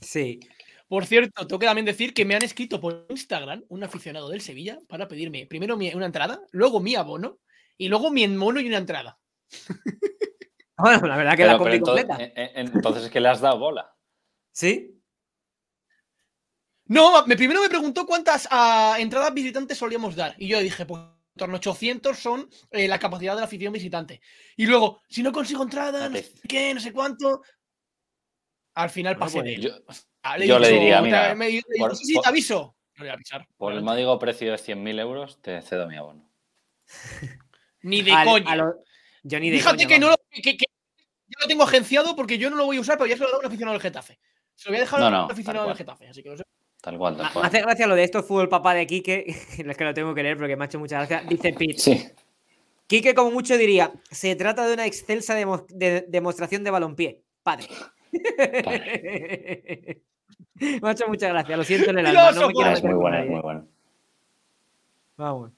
Sí. 0.00 0.40
Por 0.88 1.04
cierto, 1.06 1.46
tengo 1.46 1.58
que 1.58 1.66
también 1.66 1.84
decir 1.84 2.14
que 2.14 2.24
me 2.24 2.34
han 2.34 2.42
escrito 2.42 2.80
por 2.80 3.06
Instagram 3.10 3.64
un 3.68 3.82
aficionado 3.84 4.28
del 4.30 4.40
Sevilla 4.40 4.78
para 4.88 5.08
pedirme 5.08 5.46
primero 5.46 5.76
mi- 5.76 5.92
una 5.94 6.06
entrada, 6.06 6.40
luego 6.52 6.80
mi 6.80 6.94
abono 6.94 7.38
y 7.78 7.88
luego 7.88 8.10
mi 8.10 8.26
mono 8.28 8.60
y 8.60 8.66
una 8.68 8.78
entrada. 8.78 9.18
Bueno, 10.74 11.06
la 11.06 11.16
verdad 11.16 11.32
que 11.36 11.44
Pero- 11.44 11.64
la 11.64 11.74
entonces, 11.76 12.06
completa. 12.06 12.24
eh, 12.24 12.32
eh, 12.34 12.52
entonces 12.56 13.04
es 13.04 13.10
que 13.10 13.20
le 13.20 13.28
has 13.28 13.40
dado 13.40 13.56
bola. 13.58 13.94
Sí. 14.50 15.00
No, 16.86 17.24
me, 17.26 17.36
primero 17.36 17.62
me 17.62 17.68
preguntó 17.68 18.04
cuántas 18.04 18.48
ah, 18.50 18.96
entradas 18.98 19.32
visitantes 19.32 19.78
solíamos 19.78 20.16
dar. 20.16 20.34
Y 20.38 20.48
yo 20.48 20.58
dije, 20.58 20.84
pues 20.84 21.00
en 21.02 21.38
torno 21.38 21.54
a 21.54 21.58
800 21.58 22.18
son 22.18 22.50
eh, 22.72 22.88
la 22.88 22.98
capacidad 22.98 23.34
de 23.34 23.40
la 23.40 23.44
afición 23.46 23.72
visitante. 23.72 24.20
Y 24.56 24.66
luego, 24.66 25.00
si 25.08 25.22
no 25.22 25.30
consigo 25.30 25.62
entrada, 25.62 26.08
no 26.08 26.16
sé 26.16 26.32
qué, 26.48 26.74
no 26.74 26.80
sé 26.80 26.92
cuánto. 26.92 27.42
Al 28.74 28.90
final 28.90 29.14
Bueno, 29.14 29.26
pasé 29.26 29.42
de 29.42 29.54
él. 29.54 29.60
Yo, 29.62 29.70
Ah, 30.24 30.36
le 30.36 30.48
yo 30.48 30.58
le 30.58 30.68
diría, 30.68 30.96
te- 30.98 31.02
mira, 31.04 31.34
me 31.36 31.46
dice, 31.46 31.66
por- 31.78 31.94
sí, 31.96 32.06
sí, 32.06 32.14
por- 32.14 32.22
te 32.24 32.28
aviso. 32.28 32.76
No 32.96 33.04
le 33.04 33.04
voy 33.04 33.08
a 33.10 33.14
avisar. 33.14 33.46
por 33.56 33.72
el 33.72 33.82
módico 33.82 34.18
precio 34.18 34.50
de 34.50 34.58
100.000 34.58 34.98
euros, 34.98 35.40
te 35.40 35.62
cedo 35.62 35.86
mi 35.86 35.96
abono. 35.96 36.28
Ni 37.82 38.02
de 38.02 38.12
Al- 38.12 38.26
coña. 38.26 38.56
lo- 38.56 38.74
Yo 39.24 39.38
ni 39.40 39.50
de 39.50 39.58
Fíjate 39.58 39.76
coña, 39.76 39.88
que 39.88 39.98
no 39.98 40.08
lo, 40.10 40.16
que, 40.30 40.42
que- 40.56 40.66
ya 41.28 41.36
lo 41.40 41.46
tengo 41.46 41.62
agenciado 41.64 42.14
porque 42.16 42.38
yo 42.38 42.50
no 42.50 42.56
lo 42.56 42.66
voy 42.66 42.76
a 42.76 42.80
usar, 42.80 42.96
pero 42.98 43.06
ya 43.08 43.16
se 43.16 43.20
lo 43.22 43.26
he 43.28 43.30
dado 43.30 43.38
a 43.38 43.40
un 43.40 43.46
aficionado 43.46 43.72
del 43.74 43.82
Getafe. 43.82 44.18
Se 44.54 44.68
lo 44.68 44.72
voy 44.72 44.78
a 44.78 44.80
dejar 44.80 45.00
No, 45.00 45.06
a 45.06 45.10
no, 45.10 45.24
un 45.26 45.32
aficionado 45.32 45.66
del. 45.68 45.76
Getafe. 45.76 46.08
Así 46.08 46.22
que 46.22 46.28
lo 46.30 46.36
sé. 46.36 46.42
Tal 46.80 46.98
cual, 46.98 47.16
tal 47.16 47.26
Me 47.26 47.32
cual. 47.32 47.46
hace 47.46 47.60
gracia 47.60 47.86
lo 47.86 47.94
de 47.94 48.02
esto 48.04 48.22
fútbol 48.24 48.48
papá 48.48 48.74
de 48.74 48.86
Quique, 48.86 49.24
es 49.72 49.76
que 49.76 49.84
lo 49.84 49.94
tengo 49.94 50.14
que 50.14 50.22
leer 50.22 50.36
porque 50.36 50.56
me 50.56 50.64
ha 50.64 50.66
hecho 50.66 50.78
mucha 50.80 50.96
gracia. 50.98 51.22
Dice 51.28 51.52
Pete. 51.52 51.78
Sí. 51.78 52.08
Quique, 52.88 53.14
como 53.14 53.30
mucho 53.30 53.56
diría, 53.56 53.92
se 54.10 54.34
trata 54.36 54.66
de 54.66 54.74
una 54.74 54.84
excelsa 54.86 55.34
demo- 55.34 55.64
de- 55.70 56.04
demostración 56.08 56.62
de 56.64 56.70
balompié. 56.70 57.22
Padre. 57.42 57.68
me 60.82 60.88
ha 60.88 60.92
hecho 60.92 61.08
mucha 61.08 61.28
gracia, 61.28 61.56
lo 61.56 61.64
siento 61.64 61.90
en 61.90 61.98
el 62.00 62.06
alma. 62.06 62.20
No 62.20 62.26
me 62.26 62.30
es 62.32 62.82
muy 62.82 62.92
con 62.92 63.00
buena, 63.00 63.20
es 63.22 63.30
muy 63.30 63.40
buena. 63.40 63.64
Vamos. 65.16 65.52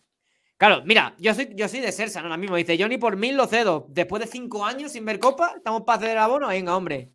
Claro, 0.57 0.83
mira, 0.85 1.15
yo 1.19 1.35
soy, 1.35 1.51
yo 1.55 1.69
soy 1.69 1.81
de 1.81 1.91
Sersa, 1.93 2.21
¿no? 2.21 2.27
Ahora 2.27 2.37
mismo 2.37 2.57
dice, 2.57 2.77
yo 2.77 2.89
ni 2.89 2.97
por 2.97 3.17
mil 3.17 3.37
lo 3.37 3.47
cedo. 3.47 3.87
Después 3.91 4.21
de 4.23 4.29
cinco 4.29 4.65
años 4.65 4.93
sin 4.93 5.05
ver 5.05 5.19
copa, 5.19 5.55
estamos 5.57 5.83
para 5.83 5.99
hacer 5.99 6.11
el 6.11 6.19
abono. 6.19 6.49
Venga, 6.49 6.77
hombre. 6.77 7.11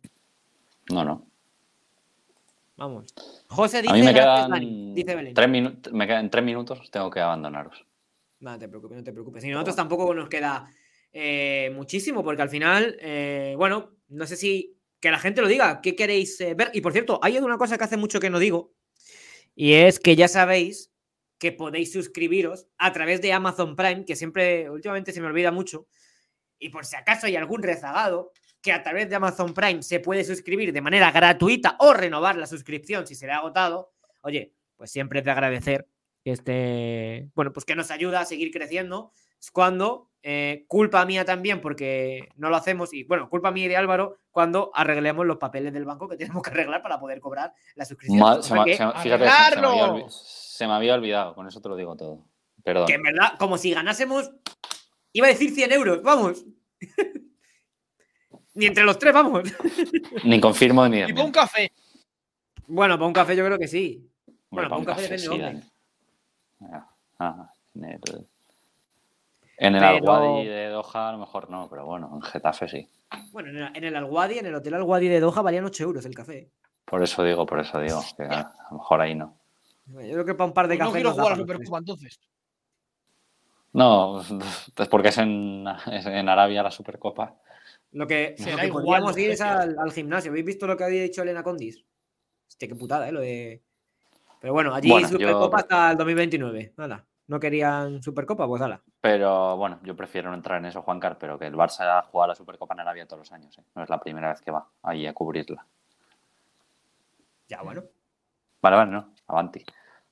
No, 0.90 1.04
no. 1.04 1.26
Vamos. 2.76 3.14
José 3.48 3.82
dice, 3.82 3.92
A 3.92 3.96
mí 3.96 4.02
me 4.02 4.12
"Gracias, 4.12 4.36
quedan 4.36 4.50
Dani", 4.50 4.92
dice 4.94 5.14
Belén. 5.14 5.34
tres 5.34 5.48
minutos, 5.48 5.92
me 5.92 6.06
quedan 6.06 6.30
tres 6.30 6.44
minutos, 6.44 6.90
tengo 6.90 7.10
que 7.10 7.20
abandonaros. 7.20 7.84
No 8.40 8.58
te 8.58 8.68
preocupes, 8.68 8.96
no 8.98 9.04
te 9.04 9.12
preocupes. 9.12 9.44
Y 9.44 9.48
nosotros 9.48 9.76
tampoco 9.76 10.14
nos 10.14 10.28
queda 10.30 10.70
eh, 11.12 11.70
muchísimo, 11.74 12.22
porque 12.24 12.40
al 12.42 12.48
final, 12.48 12.96
eh, 13.00 13.54
bueno, 13.58 13.90
no 14.08 14.26
sé 14.26 14.36
si 14.36 14.76
que 14.98 15.10
la 15.10 15.18
gente 15.18 15.40
lo 15.42 15.48
diga, 15.48 15.80
¿qué 15.82 15.94
queréis 15.94 16.40
eh, 16.40 16.54
ver? 16.54 16.70
Y 16.72 16.80
por 16.80 16.92
cierto, 16.92 17.18
hay 17.22 17.36
una 17.38 17.58
cosa 17.58 17.76
que 17.76 17.84
hace 17.84 17.96
mucho 17.96 18.20
que 18.20 18.30
no 18.30 18.38
digo, 18.38 18.72
y 19.54 19.72
es 19.74 19.98
que 20.00 20.16
ya 20.16 20.28
sabéis 20.28 20.90
que 21.40 21.50
podéis 21.50 21.90
suscribiros 21.90 22.68
a 22.78 22.92
través 22.92 23.20
de 23.20 23.32
Amazon 23.32 23.74
Prime, 23.74 24.04
que 24.04 24.14
siempre, 24.14 24.70
últimamente 24.70 25.10
se 25.10 25.20
me 25.20 25.26
olvida 25.26 25.50
mucho, 25.50 25.88
y 26.58 26.68
por 26.68 26.84
si 26.84 26.94
acaso 26.94 27.26
hay 27.26 27.34
algún 27.34 27.62
rezagado, 27.62 28.30
que 28.60 28.72
a 28.72 28.82
través 28.82 29.08
de 29.08 29.16
Amazon 29.16 29.54
Prime 29.54 29.82
se 29.82 30.00
puede 30.00 30.22
suscribir 30.22 30.72
de 30.72 30.82
manera 30.82 31.10
gratuita 31.10 31.76
o 31.80 31.94
renovar 31.94 32.36
la 32.36 32.46
suscripción 32.46 33.06
si 33.06 33.14
se 33.14 33.26
le 33.26 33.32
ha 33.32 33.38
agotado, 33.38 33.94
oye, 34.20 34.52
pues 34.76 34.90
siempre 34.90 35.20
es 35.20 35.24
de 35.24 35.30
agradecer 35.30 35.88
que 36.22 36.32
este, 36.32 37.30
bueno, 37.34 37.52
pues 37.54 37.64
que 37.64 37.74
nos 37.74 37.90
ayuda 37.90 38.20
a 38.20 38.26
seguir 38.26 38.50
creciendo. 38.50 39.12
Es 39.40 39.50
cuando, 39.50 40.09
eh, 40.22 40.64
culpa 40.68 41.04
mía 41.06 41.24
también, 41.24 41.60
porque 41.60 42.28
no 42.36 42.50
lo 42.50 42.56
hacemos, 42.56 42.92
y 42.92 43.04
bueno, 43.04 43.28
culpa 43.30 43.50
mía 43.50 43.64
y 43.64 43.68
de 43.68 43.76
Álvaro, 43.76 44.18
cuando 44.30 44.70
arreglemos 44.74 45.24
los 45.26 45.38
papeles 45.38 45.72
del 45.72 45.84
banco 45.84 46.08
que 46.08 46.16
tenemos 46.40 46.42
que 46.42 46.50
arreglar 46.50 46.82
para 46.82 46.98
poder 47.00 47.20
cobrar 47.20 47.54
la 47.74 47.84
suscripción. 47.84 48.18
Mal- 48.20 48.42
se 48.42 48.54
me- 48.54 48.64
que, 48.64 48.76
se 48.76 48.84
me- 48.86 48.92
fíjate, 48.94 49.02
se- 49.02 49.02
se 49.02 49.10
me, 49.10 49.14
había 49.14 49.46
¡Arreglarlo! 49.46 49.96
olvi- 49.96 50.08
se 50.10 50.66
me 50.66 50.72
había 50.74 50.94
olvidado, 50.94 51.34
con 51.34 51.46
eso 51.46 51.60
te 51.60 51.68
lo 51.68 51.76
digo 51.76 51.96
todo. 51.96 52.24
Perdón. 52.62 52.86
que 52.86 52.92
en 52.94 53.02
verdad, 53.02 53.32
como 53.38 53.56
si 53.56 53.72
ganásemos, 53.72 54.30
iba 55.14 55.26
a 55.26 55.30
decir 55.30 55.50
100 55.50 55.72
euros, 55.72 56.02
vamos. 56.02 56.44
Ni 58.54 58.66
entre 58.66 58.84
los 58.84 58.98
tres, 58.98 59.14
vamos. 59.14 59.44
Ni 60.24 60.40
confirmo 60.40 60.86
ni 60.88 61.00
Y 61.00 61.12
pon 61.12 61.26
un 61.26 61.32
café. 61.32 61.72
Bueno, 62.66 62.96
para 62.96 63.06
un 63.06 63.12
café 63.12 63.34
yo 63.36 63.44
creo 63.46 63.58
que 63.58 63.68
sí. 63.68 64.06
Hombre, 64.50 64.68
bueno, 64.68 64.68
para 64.68 64.78
un 64.80 64.84
café 64.84 65.02
café, 65.02 65.14
depende 65.16 65.22
sí, 65.22 65.38
de 65.38 65.44
dónde. 65.44 65.66
Ah, 66.74 66.90
ah, 67.20 67.52
en 69.60 69.74
el, 69.76 69.80
Pero- 69.80 70.12
Al-Wadi 70.12 70.46
de 70.48 70.68
Doha 70.68 71.08
a 71.08 71.12
lo 71.12 71.18
mejor 71.18 71.50
no, 71.50 71.68
pero 71.68 71.86
bueno, 71.86 72.10
en 72.14 72.22
Getafe 72.22 72.68
sí. 72.68 72.88
Bueno, 73.32 73.50
en 73.50 73.56
el, 73.58 73.76
en 73.76 73.84
el 73.84 73.96
Alguadi, 73.96 74.38
en 74.38 74.46
el 74.46 74.54
Hotel 74.54 74.74
Alguadi 74.74 75.08
de 75.08 75.20
Doha 75.20 75.42
valían 75.42 75.64
8 75.64 75.84
euros 75.84 76.04
el 76.06 76.14
café. 76.14 76.50
Por 76.84 77.02
eso 77.02 77.22
digo, 77.22 77.44
por 77.46 77.60
eso 77.60 77.78
digo, 77.80 78.00
que 78.16 78.22
a 78.24 78.52
lo 78.70 78.78
mejor 78.78 79.00
ahí 79.00 79.14
no. 79.14 79.36
Yo 79.86 79.98
creo 80.12 80.24
que 80.24 80.34
para 80.34 80.46
un 80.48 80.54
par 80.54 80.66
de 80.68 80.76
Pues 80.76 80.78
no 80.80 80.84
cafés 80.86 80.94
quiero 80.94 81.08
nos 81.10 81.16
da 81.16 81.22
jugar 81.22 81.32
a 81.32 81.36
tres. 81.36 81.46
Supercopa 81.46 81.78
entonces. 81.78 82.20
No, 83.72 84.20
es 84.20 84.88
porque 84.88 85.08
es 85.08 85.18
en, 85.18 85.64
es 85.92 86.06
en 86.06 86.28
Arabia 86.28 86.62
la 86.62 86.70
Supercopa. 86.70 87.36
Lo 87.92 88.06
que, 88.06 88.34
lo 88.38 88.56
que 88.56 88.66
igual, 88.66 88.84
podríamos 88.84 89.18
ir 89.18 89.30
es 89.32 89.40
al, 89.40 89.78
al 89.78 89.92
gimnasio. 89.92 90.30
¿Habéis 90.30 90.46
visto 90.46 90.66
lo 90.66 90.76
que 90.76 90.84
había 90.84 91.02
dicho 91.02 91.22
Elena 91.22 91.42
Condis? 91.42 91.84
Hostia, 92.48 92.68
qué 92.68 92.74
putada, 92.74 93.08
¿eh? 93.08 93.12
Lo 93.12 93.20
de... 93.20 93.62
Pero 94.40 94.52
bueno, 94.54 94.74
allí 94.74 94.88
Bueno, 94.90 95.08
yo- 95.08 95.12
Supercopa 95.18 95.58
hasta 95.58 95.90
el 95.92 95.96
2029. 95.98 96.72
Nada. 96.76 97.04
¿No 97.28 97.38
querían 97.38 98.02
Supercopa? 98.02 98.46
Pues 98.46 98.62
hala. 98.62 98.82
Pero 99.00 99.56
bueno, 99.56 99.80
yo 99.82 99.96
prefiero 99.96 100.28
no 100.28 100.36
entrar 100.36 100.58
en 100.58 100.66
eso, 100.66 100.82
Juancar, 100.82 101.16
pero 101.18 101.38
que 101.38 101.46
el 101.46 101.54
Barça 101.54 102.04
juega 102.10 102.26
la 102.28 102.34
Supercopa 102.34 102.74
en 102.74 102.80
Arabia 102.80 103.06
todos 103.06 103.20
los 103.20 103.32
años. 103.32 103.56
¿eh? 103.58 103.62
No 103.74 103.82
es 103.82 103.88
la 103.88 103.98
primera 103.98 104.28
vez 104.30 104.42
que 104.42 104.50
va 104.50 104.66
ahí 104.82 105.06
a 105.06 105.14
cubrirla. 105.14 105.64
Ya, 107.48 107.62
bueno. 107.62 107.82
Vale, 108.62 108.76
vale, 108.76 108.90
no, 108.90 109.14
avanti. 109.26 109.64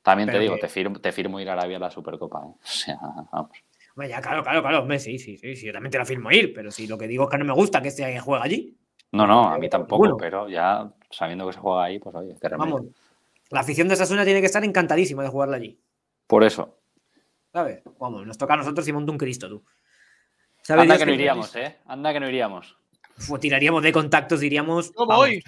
También 0.03 0.27
Pero 0.27 0.39
te 0.39 0.43
digo, 0.43 0.55
que- 0.55 0.61
te 0.63 0.69
firmo, 0.69 0.99
te 1.01 1.13
firmo 1.13 1.39
ir 1.39 1.51
a 1.51 1.53
Arabia 1.53 1.77
a 1.77 1.81
la 1.81 1.91
Supercopa. 1.91 2.41
¿eh? 2.47 2.55
O 2.63 2.67
sea, 2.67 2.99
vamos. 3.33 3.51
Hombre, 3.95 4.09
ya, 4.09 4.21
claro, 4.21 4.43
claro, 4.43 4.63
claro. 4.63 4.79
Hombre, 4.81 4.99
sí, 5.01 5.19
sí, 5.19 5.37
sí, 5.37 5.57
sí. 5.57 5.67
Yo 5.67 5.73
también 5.73 5.91
te 5.91 5.99
la 5.99 6.05
firmo 6.05 6.31
ir, 6.31 6.55
pero 6.55 6.71
si 6.71 6.87
lo 6.87 6.97
que 6.97 7.07
digo 7.09 7.25
es 7.25 7.31
que 7.31 7.39
no 7.39 7.45
me 7.45 7.53
gusta 7.53 7.83
que 7.83 7.89
este 7.89 8.19
juegue 8.21 8.43
allí. 8.45 8.79
No, 9.13 9.27
no, 9.27 9.49
a 9.51 9.59
mí 9.59 9.69
tampoco, 9.69 9.99
Bueno. 9.99 10.17
pero 10.17 10.49
ya 10.49 10.89
sabiendo 11.11 11.47
que 11.47 11.53
se 11.55 11.59
juega 11.59 11.85
ahí, 11.85 11.99
pues 11.99 12.15
oye, 12.15 12.37
qué 12.41 12.49
remedio. 12.49 12.75
Vamos. 12.77 12.91
La 13.51 13.61
afición 13.61 13.89
de 13.89 13.97
Sasuna 13.97 14.25
tiene 14.25 14.41
que 14.41 14.47
estar 14.47 14.63
encantadísima 14.65 15.23
de 15.23 15.29
jugarla 15.31 15.57
allí. 15.57 15.79
Por 16.27 16.45
eso. 16.45 16.78
¿Sabes? 17.53 17.83
Vamos, 17.99 18.27
nos 18.27 18.39
toca 18.39 18.55
a 18.55 18.57
nosotros 18.59 18.87
y 18.89 18.93
monta 18.93 19.13
un 19.13 19.19
Cristo, 19.19 19.49
tú. 19.49 19.65
¿Sabes 20.63 20.83
Anda 20.83 20.95
Dios 20.95 20.99
que 20.99 21.07
no 21.07 21.15
iríamos, 21.15 21.57
¿eh? 21.57 21.79
Anda 21.87 22.13
que 22.13 22.21
no 22.21 22.29
iríamos. 22.29 22.77
Uf, 23.17 23.41
tiraríamos 23.41 23.83
de 23.83 23.93
contactos, 23.93 24.41
diríamos. 24.41 24.93
Vamos. 24.95 25.17
voy. 25.17 25.43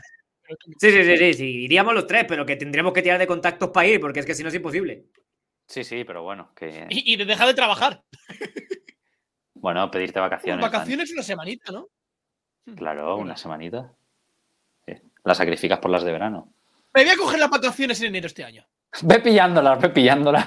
Sí, 0.79 0.91
sí, 0.91 1.05
sí, 1.05 1.17
sí, 1.17 1.35
sí, 1.35 1.45
iríamos 1.65 1.95
los 1.95 2.07
tres, 2.07 2.25
pero 2.27 2.45
que 2.45 2.57
tendríamos 2.57 2.93
que 2.93 3.03
tirar 3.03 3.19
de 3.19 3.27
contactos 3.27 3.71
para 3.71 3.87
ir, 3.87 4.01
porque 4.01 4.21
es 4.21 4.27
que 4.27 4.35
si 4.35 4.43
no 4.43 4.49
es 4.49 4.55
imposible. 4.55 5.05
Sí, 5.67 5.85
sí, 5.85 6.03
pero 6.05 6.23
bueno, 6.23 6.53
que. 6.57 6.87
Y, 6.91 7.13
y 7.13 7.17
de 7.17 7.25
dejar 7.25 7.47
de 7.47 7.55
trabajar. 7.55 8.03
Bueno, 9.55 9.91
pedirte 9.91 10.19
vacaciones. 10.19 10.63
Dani. 10.63 10.73
Vacaciones 10.73 11.13
una 11.13 11.23
semanita, 11.23 11.71
¿no? 11.71 11.89
Claro, 12.77 13.17
una 13.17 13.37
semanita. 13.37 13.93
Sí. 14.87 14.95
Las 15.23 15.37
sacrificas 15.37 15.79
por 15.79 15.91
las 15.91 16.03
de 16.03 16.13
verano. 16.13 16.53
Me 16.95 17.05
voy 17.05 17.13
a 17.13 17.17
coger 17.17 17.39
las 17.39 17.51
vacaciones 17.51 18.01
en 18.01 18.07
enero 18.07 18.27
este 18.27 18.43
año. 18.43 18.67
Ve 19.03 19.21
pillándolas, 19.21 19.81
ve 19.81 19.91
pillándolas. 19.91 20.47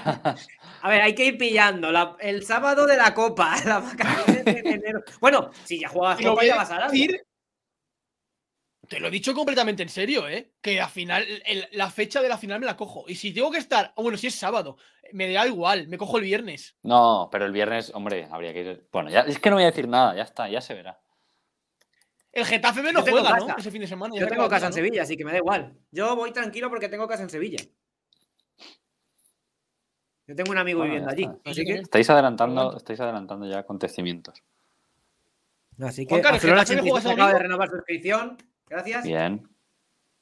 A 0.86 0.90
ver, 0.90 1.02
hay 1.02 1.16
que 1.16 1.26
ir 1.26 1.38
pillando 1.38 1.94
la- 1.94 2.18
el 2.20 2.46
sábado 2.46 2.86
de 2.86 2.98
la 2.98 3.14
Copa, 3.14 3.56
la 3.66 3.80
vacaciones 3.80 4.44
de 4.44 4.60
enero. 4.60 5.02
Bueno, 5.22 5.50
si 5.64 5.80
ya 5.80 5.88
juegas 5.88 6.18
Te 6.18 6.24
lo 6.24 6.32
Copa, 6.32 6.42
voy 6.42 6.48
ya 6.50 6.56
a 6.56 6.58
vas 6.58 6.72
a 6.72 6.76
Arabia. 6.76 6.92
decir. 6.92 7.22
Te 8.90 9.00
lo 9.00 9.08
he 9.08 9.12
dicho 9.12 9.34
completamente 9.34 9.82
en 9.82 9.88
serio, 9.88 10.28
¿eh? 10.28 10.52
Que 10.62 10.82
al 10.82 10.90
final, 10.90 11.26
el- 11.46 11.70
la 11.72 11.90
fecha 11.90 12.22
de 12.22 12.28
la 12.28 12.38
final 12.38 12.60
me 12.60 12.66
la 12.66 12.76
cojo. 12.76 13.06
Y 13.08 13.16
si 13.16 13.34
tengo 13.34 13.50
que 13.50 13.60
estar, 13.60 13.94
o 13.96 14.04
bueno, 14.04 14.18
si 14.18 14.28
es 14.28 14.36
sábado, 14.36 14.76
me 15.14 15.32
da 15.32 15.48
igual, 15.48 15.88
me 15.88 15.98
cojo 15.98 16.18
el 16.18 16.26
viernes. 16.26 16.76
No, 16.84 17.30
pero 17.32 17.46
el 17.46 17.54
viernes, 17.54 17.92
hombre, 17.96 18.28
habría 18.30 18.52
que 18.52 18.60
ir. 18.60 18.88
Bueno, 18.92 19.10
ya, 19.10 19.22
es 19.22 19.40
que 19.40 19.50
no 19.50 19.56
voy 19.56 19.64
a 19.64 19.68
decir 19.72 19.88
nada, 19.88 20.14
ya 20.18 20.24
está, 20.24 20.50
ya 20.50 20.60
se 20.60 20.74
verá. 20.74 21.00
El 22.34 22.46
Getafe 22.46 22.82
me 22.82 22.92
tengo 22.92 23.04
juega, 23.10 23.38
¿no? 23.38 23.56
Ese 23.58 23.72
fin 23.72 23.80
de 23.82 23.88
semana. 23.88 24.14
Yo 24.20 24.28
tengo 24.28 24.50
casa 24.50 24.68
en. 24.68 24.74
Sevilla, 24.74 25.04
así 25.04 25.16
que 25.16 25.24
me 25.24 25.32
da 25.32 25.38
igual. 25.38 25.78
Yo 25.92 26.14
voy 26.18 26.34
tranquilo 26.34 26.70
porque 26.70 26.90
tengo 26.90 27.08
casa 27.08 27.24
en 27.24 27.30
Sevilla. 27.30 27.64
Yo 30.28 30.36
tengo 30.36 30.52
un 30.52 30.58
amigo 30.58 30.80
Bueno, 30.80 30.94
viviendo 30.94 31.12
allí. 31.12 31.24
está. 31.24 31.50
Así 31.52 31.66
que, 31.66 31.74
Estáis 31.74 32.10
adelantando, 32.10 32.78
estáis 32.78 33.00
adelantando 33.00 33.46
ya 33.46 33.60
acontecimientos. 33.60 34.42
así 35.82 36.06
que 36.06 36.10
Juan 36.10 36.22
Carlos, 36.22 36.42
Barcelona 36.42 36.62
¿Getafe 36.66 36.82
juega 36.82 36.96
86 37.00 37.00
ese 37.06 37.14
acaba 37.14 37.28
de 37.28 37.34
domingo? 37.34 37.40
renovar 37.44 37.70
su 37.70 37.76
suscripción. 37.78 38.38
Gracias. 38.70 39.04
Bien. 39.04 39.48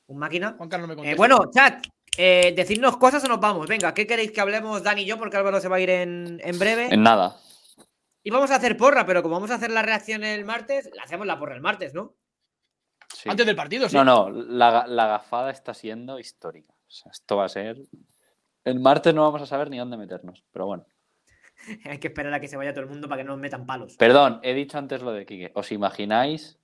Un 0.08 0.18
máquina. 0.18 0.56
Juan 0.58 0.70
Carlos 0.70 0.88
me 0.88 0.94
Eh, 0.94 0.98
contesta. 0.98 1.18
bueno, 1.18 1.40
chat, 1.54 1.86
eh, 2.18 2.54
decidnos 2.56 2.98
cosas 2.98 3.24
o 3.24 3.28
nos 3.28 3.40
vamos. 3.40 3.68
Venga, 3.68 3.94
¿qué 3.94 4.08
queréis 4.08 4.32
que 4.32 4.42
hablemos 4.42 4.82
Dani 4.84 5.04
y 5.04 5.06
yo? 5.06 5.18
Porque 5.18 5.38
Álvaro 5.38 5.60
se 5.62 5.68
va 5.70 5.76
a 5.78 5.80
ir 5.80 5.90
en, 5.90 6.40
en 6.44 6.60
breve. 6.60 6.88
En 6.92 7.04
nada. 7.04 7.38
Y 8.24 8.30
vamos 8.32 8.52
a 8.52 8.56
hacer 8.56 8.78
porra, 8.78 9.06
pero 9.06 9.22
como 9.24 9.36
vamos 9.36 9.52
a 9.52 9.56
hacer 9.56 9.72
la 9.72 9.82
reacción 9.82 10.24
el 10.24 10.46
martes, 10.46 10.90
la 10.96 11.04
hacemos 11.04 11.26
la 11.28 11.40
porra 11.40 11.56
el 11.56 11.62
martes, 11.62 11.94
¿no? 11.94 12.14
Sí. 13.14 13.30
Antes 13.30 13.46
del 13.46 13.56
partido, 13.56 13.88
sí. 13.90 13.96
No, 13.96 14.04
no, 14.04 14.30
la, 14.30 14.86
la 14.88 15.08
gafada 15.08 15.52
está 15.52 15.74
siendo 15.74 16.18
histórica. 16.20 16.72
O 16.74 16.90
sea, 16.92 17.12
esto 17.12 17.38
va 17.38 17.46
a 17.46 17.50
ser. 17.50 17.78
El 18.64 18.80
martes 18.80 19.14
no 19.14 19.24
vamos 19.24 19.42
a 19.42 19.46
saber 19.46 19.70
ni 19.70 19.78
dónde 19.78 19.98
meternos, 19.98 20.44
pero 20.52 20.68
bueno. 20.68 20.86
Hay 21.86 22.00
que 22.00 22.08
esperar 22.08 22.34
a 22.34 22.40
que 22.40 22.48
se 22.48 22.58
vaya 22.58 22.74
todo 22.74 22.84
el 22.84 22.90
mundo 22.90 23.08
para 23.08 23.22
que 23.22 23.26
no 23.26 23.34
nos 23.34 23.42
metan 23.42 23.66
palos. 23.66 23.96
Perdón, 23.98 24.40
he 24.44 24.54
dicho 24.54 24.78
antes 24.78 25.02
lo 25.02 25.12
de 25.12 25.26
Quique. 25.26 25.52
¿Os 25.56 25.72
imagináis 25.72 26.58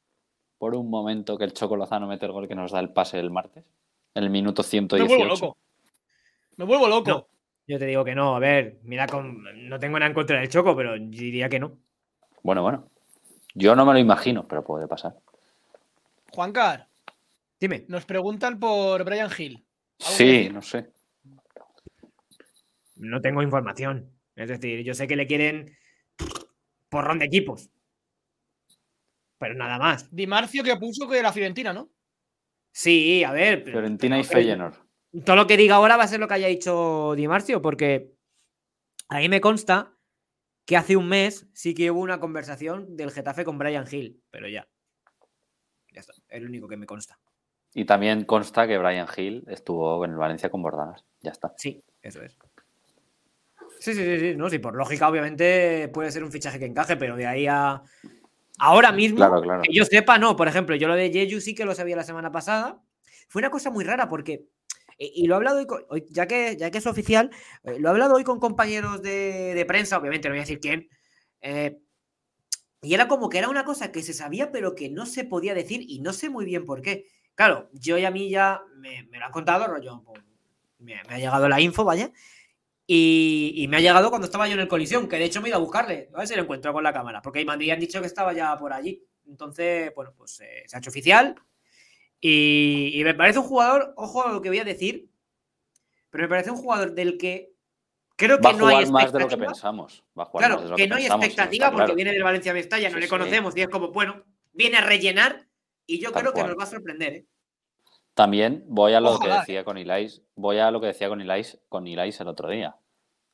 por 0.58 0.76
un 0.76 0.90
momento 0.90 1.38
que 1.38 1.44
el 1.44 1.54
Choco 1.54 1.76
Lozano 1.76 2.08
mete 2.08 2.26
el 2.26 2.32
gol 2.32 2.48
que 2.48 2.56
nos 2.56 2.72
da 2.72 2.80
el 2.80 2.90
pase 2.90 3.20
el 3.20 3.32
martes? 3.32 3.64
En 4.14 4.24
el 4.24 4.30
minuto 4.30 4.64
me 4.64 4.68
118. 4.68 5.08
vuelvo 5.08 5.26
loco. 5.26 5.58
Me 6.58 6.66
vuelvo 6.66 6.88
loco. 6.88 7.10
No. 7.10 7.28
Yo 7.68 7.78
te 7.78 7.86
digo 7.86 8.06
que 8.06 8.16
no, 8.16 8.36
a 8.36 8.40
ver, 8.40 8.80
mira, 8.84 9.08
con... 9.08 9.44
no 9.68 9.78
tengo 9.78 10.00
nada 10.00 10.08
en 10.08 10.14
contra 10.14 10.40
del 10.40 10.48
Choco, 10.50 10.76
pero 10.76 10.98
diría 10.98 11.50
que 11.50 11.60
no. 11.60 11.78
Bueno, 12.42 12.64
bueno. 12.64 12.90
Yo 13.54 13.76
no 13.76 13.86
me 13.86 13.94
lo 13.94 14.00
imagino, 14.00 14.48
pero 14.48 14.64
puede 14.64 14.88
pasar. 14.88 15.18
Juancar, 16.32 16.88
Dime. 17.60 17.86
nos 17.88 18.06
preguntan 18.06 18.60
por 18.60 19.04
Brian 19.04 19.30
Hill. 19.38 19.66
¿Algo 20.00 20.18
que 20.18 20.46
Sí, 20.46 20.50
no 20.50 20.62
sé. 20.62 20.92
No 22.98 23.22
tengo 23.22 23.42
información. 23.42 24.12
Es 24.36 24.50
decir, 24.50 24.84
yo 24.84 24.94
sé 24.94 25.08
que 25.08 25.16
le 25.16 25.28
quieren 25.28 25.76
porrón 26.90 27.20
de 27.20 27.26
equipos. 27.26 27.70
Pero 29.40 29.54
nada 29.56 29.78
más. 29.78 30.14
Di 30.14 30.28
Marcio 30.28 30.64
que 30.64 30.76
puso 30.78 31.08
que 31.08 31.20
era 31.20 31.32
Fiorentina, 31.32 31.74
¿no? 31.74 31.92
Sí, 32.72 33.24
a 33.24 33.32
ver. 33.32 33.64
pero- 33.64 33.78
Fiorentina 33.78 34.20
y 34.20 34.24
Feyenoord. 34.24 34.76
todo 35.26 35.36
lo 35.36 35.48
que 35.48 35.58
diga 35.58 35.76
ahora 35.76 35.98
va 35.98 36.04
a 36.04 36.08
ser 36.08 36.20
lo 36.20 36.28
que 36.28 36.36
haya 36.36 36.48
dicho 36.48 37.14
Di 37.16 37.28
Marcio, 37.28 37.62
porque 37.62 38.12
ahí 39.10 39.30
me 39.30 39.42
consta 39.42 39.94
que 40.66 40.76
hace 40.78 40.98
un 40.98 41.08
mes 41.08 41.48
sí 41.54 41.74
que 41.74 41.92
hubo 41.92 42.02
una 42.02 42.20
conversación 42.20 42.96
del 42.98 43.12
Getafe 43.12 43.46
con 43.46 43.58
Brian 43.58 43.86
Hill, 43.90 44.22
pero 44.30 44.48
ya. 44.50 44.68
Ya 45.94 46.02
está, 46.02 46.14
es 46.28 46.42
lo 46.42 46.48
único 46.50 46.68
que 46.68 46.78
me 46.78 46.86
consta. 46.86 47.20
Y 47.74 47.86
también 47.86 48.26
consta 48.26 48.68
que 48.68 48.78
Brian 48.78 49.08
Hill 49.16 49.44
estuvo 49.48 50.04
en 50.04 50.12
el 50.12 50.18
Valencia 50.18 50.50
con 50.50 50.62
Bordalas. 50.62 51.06
Ya 51.22 51.32
está. 51.32 51.54
Sí, 51.58 51.84
eso 52.02 52.22
es. 52.22 52.38
Sí, 53.80 53.94
sí, 53.94 54.04
sí, 54.04 54.20
sí, 54.20 54.36
no, 54.36 54.50
sí, 54.50 54.60
por 54.60 54.76
lógica, 54.76 55.08
obviamente 55.08 55.88
puede 55.90 56.12
ser 56.12 56.24
un 56.24 56.32
fichaje 56.32 56.60
que 56.60 56.66
encaje, 56.66 56.98
pero 56.98 57.16
de 57.16 57.28
ahí 57.28 57.48
a. 57.48 57.82
Ahora 58.60 58.92
mismo, 58.92 59.18
Claro, 59.18 59.42
claro. 59.42 59.62
que 59.64 59.74
yo 59.74 59.86
sepa, 59.86 60.18
no. 60.18 60.36
Por 60.36 60.48
ejemplo, 60.48 60.76
yo 60.76 60.88
lo 60.88 60.96
de 60.96 61.12
Jeju 61.12 61.40
sí 61.42 61.54
que 61.54 61.66
lo 61.66 61.76
sabía 61.76 61.96
la 61.96 62.04
semana 62.04 62.32
pasada. 62.32 62.82
Fue 63.30 63.40
una 63.42 63.52
cosa 63.52 63.70
muy 63.72 63.84
rara 63.84 64.10
porque. 64.10 64.46
Y 64.98 65.24
y 65.26 65.28
lo 65.28 65.36
he 65.36 65.38
hablado 65.38 65.60
hoy, 65.60 65.68
con- 65.68 65.86
hoy- 65.90 66.06
ya, 66.10 66.28
que, 66.28 66.58
ya 66.58 66.72
que 66.72 66.80
es 66.80 66.88
oficial, 66.88 67.30
eh, 67.64 67.78
lo 67.80 67.90
he 67.90 67.92
hablado 67.92 68.16
hoy 68.16 68.24
con 68.24 68.40
compañeros 68.40 69.04
de, 69.04 69.54
de 69.54 69.66
prensa, 69.66 69.98
obviamente 70.00 70.28
no 70.28 70.34
voy 70.34 70.40
a 70.40 70.44
decir 70.44 70.60
quién. 70.60 70.90
eh, 71.42 71.78
y 72.82 72.94
era 72.94 73.08
como 73.08 73.30
que 73.30 73.40
era 73.40 73.50
una 73.50 73.66
cosa 73.66 73.92
que 73.92 74.04
se 74.04 74.14
sabía, 74.14 74.52
pero 74.52 74.76
que 74.76 74.90
no 74.90 75.06
se 75.06 75.24
podía 75.24 75.54
decir 75.56 75.82
y 75.88 76.00
no 76.00 76.14
sé 76.14 76.30
muy 76.30 76.46
bien 76.46 76.66
por 76.66 76.82
qué. 76.82 77.06
Claro, 77.36 77.70
yo 77.74 77.98
y 77.98 78.06
a 78.06 78.12
mí 78.12 78.30
ya 78.30 78.62
me, 78.78 79.04
me 79.10 79.20
lo 79.20 79.26
han 79.26 79.32
contado, 79.32 79.68
rollo, 79.68 80.04
pues, 80.06 80.22
me, 80.80 80.96
me 81.08 81.16
ha 81.16 81.18
llegado 81.18 81.50
la 81.50 81.60
info, 81.60 81.84
vaya. 81.84 82.12
Y, 82.90 83.52
y 83.58 83.68
me 83.68 83.78
ha 83.78 83.80
llegado 83.82 84.10
cuando 84.10 84.26
estaba 84.26 84.48
yo 84.48 84.54
en 84.54 84.62
el 84.62 84.68
colisión, 84.70 85.10
que 85.10 85.18
de 85.18 85.26
hecho 85.26 85.42
me 85.42 85.48
he 85.48 85.50
ido 85.50 85.58
a 85.58 85.62
buscarle, 85.62 86.10
a 86.14 86.20
ver 86.20 86.28
si 86.28 86.36
lo 86.36 86.44
encuentro 86.44 86.72
con 86.72 86.84
la 86.84 86.94
cámara, 86.94 87.22
porque 87.22 87.44
me 87.44 87.52
han 87.52 87.80
dicho 87.80 88.00
que 88.00 88.08
estaba 88.08 88.32
ya 88.32 88.58
por 88.58 88.72
allí. 88.72 89.04
Entonces, 89.28 89.92
bueno, 89.94 90.14
pues 90.18 90.40
eh, 90.40 90.64
se 90.68 90.76
ha 90.78 90.80
hecho 90.80 90.90
oficial. 90.90 91.36
Y, 92.22 92.92
y 92.94 93.04
me 93.04 93.14
parece 93.14 93.40
un 93.40 93.46
jugador, 93.46 93.94
ojo 93.98 94.26
a 94.26 94.32
lo 94.32 94.42
que 94.42 94.50
voy 94.50 94.60
a 94.60 94.64
decir, 94.64 95.10
pero 96.10 96.24
me 96.24 96.30
parece 96.30 96.50
un 96.50 96.58
jugador 96.58 96.94
del 96.94 97.18
que 97.18 97.52
creo 98.16 98.38
que 98.38 98.44
Va 98.44 98.50
a 98.52 98.54
no 98.54 98.68
hay 98.68 98.86
jugar 98.86 98.92
más 98.92 99.12
de 99.14 99.20
lo 99.20 99.28
que 99.28 99.36
expectativa. 99.36 99.48
pensamos. 99.52 100.04
Va 100.18 100.24
a 100.24 100.26
jugar 100.26 100.50
más 100.50 100.58
Claro, 100.58 100.64
de 100.64 100.70
lo 100.72 100.76
que 100.78 100.88
no 100.88 100.96
hay 100.96 101.06
expectativa 101.06 101.68
porque 101.68 101.78
claro. 101.84 101.96
viene 101.96 102.12
del 102.14 102.24
Valencia 102.24 102.54
Mestalla, 102.54 102.88
no 102.90 102.96
Sí, 102.96 103.02
le 103.02 103.06
sí. 103.06 103.10
conocemos 103.10 103.58
y 103.58 103.62
es 103.62 103.68
como, 103.68 103.90
bueno, 103.92 104.24
viene 104.54 104.78
a 104.78 104.82
rellenar 104.82 105.46
y 105.86 106.00
yo 106.00 106.12
Tal 106.12 106.22
creo 106.24 106.34
que 106.34 106.44
nos 106.44 106.58
va 106.58 106.64
a 106.64 106.68
sorprender. 106.68 107.14
¿eh? 107.14 107.26
También 108.18 108.64
voy 108.68 108.94
a 108.94 109.00
lo 109.00 109.12
Ojalá, 109.12 109.36
que 109.36 109.40
decía 109.42 109.64
con 109.64 109.78
Ilais, 109.78 110.24
voy 110.34 110.58
a 110.58 110.72
lo 110.72 110.82
que 110.82 110.88
decía 110.88 111.08
con 111.08 111.22
Ilais, 111.22 111.60
con 111.70 111.86
Ilais 111.86 112.20
el 112.20 112.28
otro 112.28 112.50
día. 112.50 112.76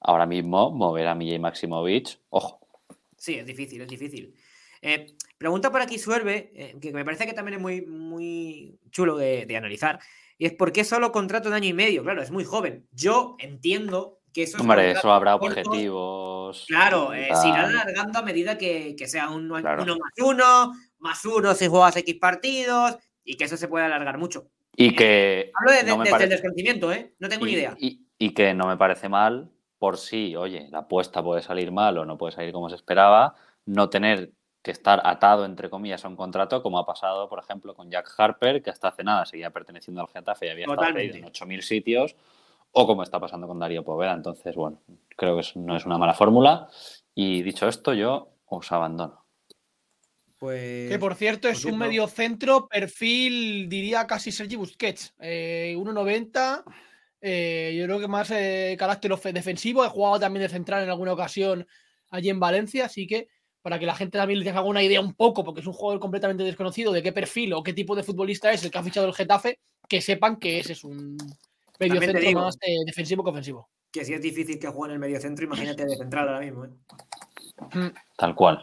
Ahora 0.02 0.26
mismo 0.26 0.72
mover 0.72 1.08
a 1.08 1.16
Mijay 1.16 1.40
Maximovic, 1.40 2.20
ojo. 2.28 2.60
Sí, 3.16 3.36
es 3.36 3.46
difícil, 3.46 3.80
es 3.80 3.88
difícil. 3.88 4.36
Eh, 4.82 5.16
pregunta 5.38 5.72
por 5.72 5.82
aquí 5.82 5.98
Suerve, 5.98 6.52
eh, 6.54 6.76
que 6.82 6.92
me 6.92 7.06
parece 7.06 7.26
que 7.26 7.32
también 7.32 7.56
es 7.56 7.62
muy, 7.62 7.86
muy 7.86 8.78
chulo 8.92 9.16
de, 9.16 9.46
de 9.46 9.56
analizar, 9.56 10.02
y 10.38 10.48
es 10.48 10.54
por 10.54 10.74
qué 10.74 10.84
solo 10.84 11.14
contrato 11.14 11.50
de 11.50 11.56
año 11.56 11.70
y 11.70 11.74
medio. 11.74 12.04
Claro, 12.04 12.22
es 12.22 12.30
muy 12.30 12.44
joven. 12.44 12.86
Yo 12.92 13.38
entiendo 13.40 14.20
que 14.34 14.44
eso 14.44 14.58
es 14.58 14.62
Hombre, 14.62 14.92
eso 14.92 15.14
habrá 15.14 15.38
cortos, 15.38 15.66
objetivos. 15.66 16.66
Claro, 16.68 17.14
eh, 17.14 17.30
se 17.42 17.48
irán 17.48 17.74
alargando 17.74 18.20
a 18.20 18.24
medida 18.24 18.58
que, 18.58 18.98
que 18.98 19.08
sea 19.08 19.28
Claro. 19.28 19.84
uno 19.84 19.96
más 19.96 20.12
uno, 20.18 20.74
más 20.98 21.24
uno 21.24 21.54
si 21.54 21.70
juegas 21.70 21.96
X 21.96 22.16
partidos, 22.16 22.98
y 23.24 23.38
que 23.38 23.46
eso 23.46 23.56
se 23.56 23.70
puede 23.70 23.86
alargar 23.86 24.18
mucho. 24.18 24.50
Y 24.76 24.96
que. 24.96 25.52
Hablo 25.60 25.72
de- 25.72 25.84
no 25.84 26.04
desde 26.04 26.24
el 26.24 26.30
desconocimiento, 26.30 26.92
¿eh? 26.92 27.14
No 27.20 27.30
tengo 27.30 27.46
ni 27.46 27.54
idea. 27.54 27.76
Y, 27.80 28.08
y 28.18 28.34
que 28.34 28.54
no 28.54 28.68
me 28.68 28.78
parece 28.78 29.10
mal 29.10 29.50
por 29.78 29.98
si, 29.98 30.36
oye, 30.36 30.68
la 30.72 30.80
apuesta 30.80 31.22
puede 31.24 31.42
salir 31.42 31.72
mal 31.72 31.98
o 31.98 32.06
no 32.06 32.18
puede 32.18 32.32
salir 32.34 32.54
como 32.54 32.70
se 32.70 32.76
esperaba, 32.76 33.36
no 33.66 33.90
tener 33.90 34.32
que 34.62 34.72
estar 34.72 35.02
atado, 35.04 35.44
entre 35.44 35.70
comillas, 35.70 36.06
a 36.06 36.08
un 36.08 36.16
contrato, 36.16 36.64
como 36.64 36.80
ha 36.80 36.86
pasado, 36.86 37.28
por 37.28 37.40
ejemplo, 37.40 37.76
con 37.76 37.92
Jack 37.92 38.10
Harper, 38.18 38.64
que 38.64 38.70
hasta 38.70 38.88
hace 38.88 39.04
nada 39.04 39.26
seguía 39.26 39.50
perteneciendo 39.50 40.00
al 40.00 40.08
Getafe 40.08 40.46
y 40.46 40.50
había 40.50 40.66
estado 40.66 40.80
Totalmente. 40.88 41.18
en 41.18 41.26
8.000 41.26 41.62
sitios, 41.62 42.16
o 42.72 42.88
como 42.88 43.04
está 43.04 43.20
pasando 43.20 43.46
con 43.46 43.60
Darío 43.60 43.84
Poveda. 43.84 44.14
Entonces, 44.14 44.56
bueno, 44.56 44.80
creo 45.18 45.36
que 45.38 45.46
no 45.56 45.76
es 45.76 45.86
una 45.86 45.98
mala 45.98 46.14
fórmula 46.14 46.70
Y 47.14 47.42
dicho 47.44 47.68
esto, 47.68 47.94
yo 47.94 48.30
os 48.46 48.72
abandono. 48.72 49.23
Pues. 50.44 50.90
Que 50.90 51.00
por 51.00 51.16
cierto 51.16 51.48
es 51.48 51.62
por 51.64 51.72
un 51.72 51.80
medio 51.80 52.06
centro, 52.06 52.68
perfil, 52.68 53.70
diría 53.70 54.06
casi 54.06 54.30
Sergi 54.30 54.58
Busquets. 54.58 55.14
Eh, 55.22 55.74
1.90. 55.78 56.66
eh, 57.22 57.74
yo 57.80 57.86
creo 57.86 57.98
que 57.98 58.10
más 58.10 58.30
eh, 58.30 58.76
carácter 58.78 59.16
defensivo. 59.32 59.86
He 59.86 59.88
jugado 59.88 60.20
también 60.20 60.44
de 60.44 60.50
central 60.50 60.84
en 60.84 60.90
alguna 60.90 61.14
ocasión 61.14 61.66
allí 62.10 62.30
en 62.30 62.42
Valencia, 62.42 62.88
así 62.88 63.08
que 63.08 63.30
para 63.62 63.80
que 63.80 63.86
la 63.86 63.96
gente 63.96 64.18
también 64.18 64.42
les 64.42 64.50
haga 64.50 64.64
una 64.64 64.84
idea 64.84 65.00
un 65.00 65.14
poco, 65.14 65.46
porque 65.46 65.62
es 65.62 65.68
un 65.68 65.72
jugador 65.72 66.02
completamente 66.02 66.44
desconocido 66.44 66.92
de 66.92 67.02
qué 67.02 67.14
perfil 67.14 67.54
o 67.54 67.64
qué 67.64 67.72
tipo 67.72 67.96
de 67.96 68.04
futbolista 68.04 68.52
es 68.52 68.66
el 68.66 68.70
que 68.70 68.78
ha 68.80 68.84
fichado 68.84 69.08
el 69.08 69.14
Getafe, 69.14 69.60
que 69.88 70.02
sepan 70.02 70.36
que 70.36 70.60
ese 70.60 70.74
es 70.74 70.84
un 70.84 71.16
medio 71.80 71.94
También 71.94 72.00
te 72.02 72.06
centro 72.08 72.28
digo. 72.28 72.42
más 72.42 72.58
eh, 72.60 72.80
defensivo 72.86 73.24
que 73.24 73.30
ofensivo. 73.30 73.70
Que 73.94 74.04
si 74.04 74.14
es 74.14 74.22
difícil 74.22 74.60
que 74.60 74.68
juegue 74.68 74.92
en 74.92 74.96
el 74.96 75.00
medio 75.00 75.22
centro, 75.22 75.46
imagínate 75.46 75.86
de 75.86 75.96
central 75.96 76.28
ahora 76.28 76.42
mismo. 76.42 76.66
¿eh? 76.66 77.94
Tal 78.18 78.36
cual. 78.36 78.62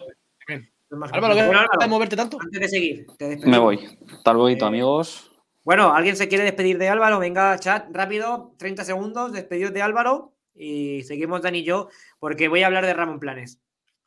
Álvaro, 0.91 1.35
¿qué 1.35 1.43
de 1.81 1.87
moverte 1.89 2.17
tanto? 2.17 2.39
antes 2.41 2.61
de 2.61 2.69
seguir, 2.69 3.07
te 3.19 3.37
Me 3.47 3.59
voy. 3.59 3.99
Tal 4.25 4.37
luego, 4.37 4.65
Eh, 4.65 4.69
amigos. 4.69 5.31
Bueno, 5.63 5.95
¿alguien 5.95 6.17
se 6.17 6.29
quiere 6.29 6.45
despedir 6.45 6.79
de 6.79 6.89
Álvaro? 6.89 7.19
Venga, 7.19 7.59
chat, 7.59 7.87
rápido, 7.93 8.55
30 8.59 8.85
segundos, 8.85 9.33
despedidos 9.33 9.73
de 9.73 9.83
Álvaro 9.83 10.35
y 10.55 11.03
seguimos 11.05 11.43
Dani 11.43 11.59
y 11.59 11.65
yo, 11.65 11.89
porque 12.19 12.49
voy 12.49 12.63
a 12.63 12.67
hablar 12.67 12.87
de 12.87 12.95
Ramón 12.95 13.21
Planes. 13.21 13.61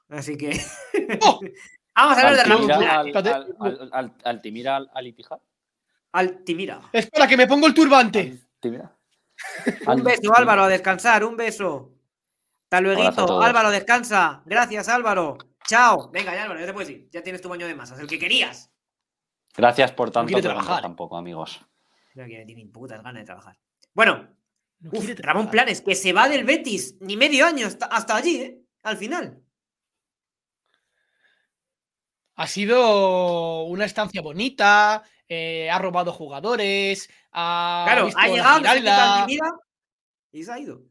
Así 0.10 0.36
que. 0.38 0.60
¡Oh! 1.22 1.40
Vamos 1.96 2.18
a 2.18 2.22
hablar 2.22 2.36
de 2.36 2.44
Ramón 2.44 2.66
Planes. 2.66 2.90
al, 2.90 3.08
Espérate. 3.08 3.30
al, 3.30 3.56
al, 3.60 3.90
al- 3.94 4.14
Altimira 4.24 4.76
al. 4.78 4.90
Espera, 6.92 7.28
que 7.28 7.38
me 7.38 7.48
pongo 7.48 7.68
el 7.68 7.74
turbante. 7.74 8.40
Altimira. 8.56 8.96
Un 9.88 10.04
beso, 10.04 10.36
Álvaro, 10.36 10.64
a 10.64 10.68
descansar, 10.70 11.24
un 11.24 11.38
beso. 11.38 11.92
Hasta 12.64 12.82
luego. 12.82 13.42
Álvaro, 13.42 13.70
descansa. 13.70 14.42
Gracias, 14.46 14.90
Álvaro. 14.90 15.38
Chao. 15.68 16.10
Venga, 16.12 16.34
ya, 16.34 16.44
Álvaro, 16.44 16.60
ya 16.60 16.66
te 16.66 16.74
puedes 16.74 16.90
ir. 16.90 17.10
Ya 17.12 17.24
tienes 17.24 17.42
tu 17.42 17.50
baño 17.50 17.68
de 17.68 17.76
masas, 17.76 18.00
el 18.00 18.08
que 18.08 18.20
querías. 18.20 18.72
Gracias 19.56 19.92
por 19.92 20.12
tanto, 20.12 20.32
no 20.34 20.42
trabajar. 20.42 20.82
tampoco, 20.82 21.18
amigos. 21.18 21.62
No 22.16 22.26
quiere 22.26 22.46
ni 22.46 22.66
putas 22.66 23.02
ganas 23.04 23.22
de 23.22 23.26
trabajar. 23.26 23.58
Bueno, 23.94 24.36
No 24.80 24.90
uf, 24.94 25.06
quiere 25.06 25.22
Ramón. 25.22 25.50
Planes, 25.50 25.82
que 25.82 25.96
se 25.96 26.12
va 26.14 26.28
del 26.28 26.44
Betis, 26.44 26.98
ni 27.00 27.16
medio 27.18 27.46
año 27.46 27.68
hasta, 27.68 27.86
hasta 27.86 28.16
allí, 28.16 28.38
¿eh? 28.42 28.62
Al 28.84 28.98
final. 28.98 29.42
Ha 32.36 32.48
sido 32.48 33.64
una 33.66 33.86
estancia 33.86 34.22
bonita, 34.22 35.04
eh, 35.28 35.70
ha 35.70 35.78
robado 35.78 36.12
jugadores, 36.12 37.10
ha 37.32 37.84
Claro, 37.86 38.10
ha 38.16 38.28
llegado, 38.28 38.62
se 38.62 38.68
ha 38.68 39.26
quitado 39.28 39.62
y 40.32 40.44
se 40.44 40.52
ha 40.52 40.60
ido. 40.60 40.82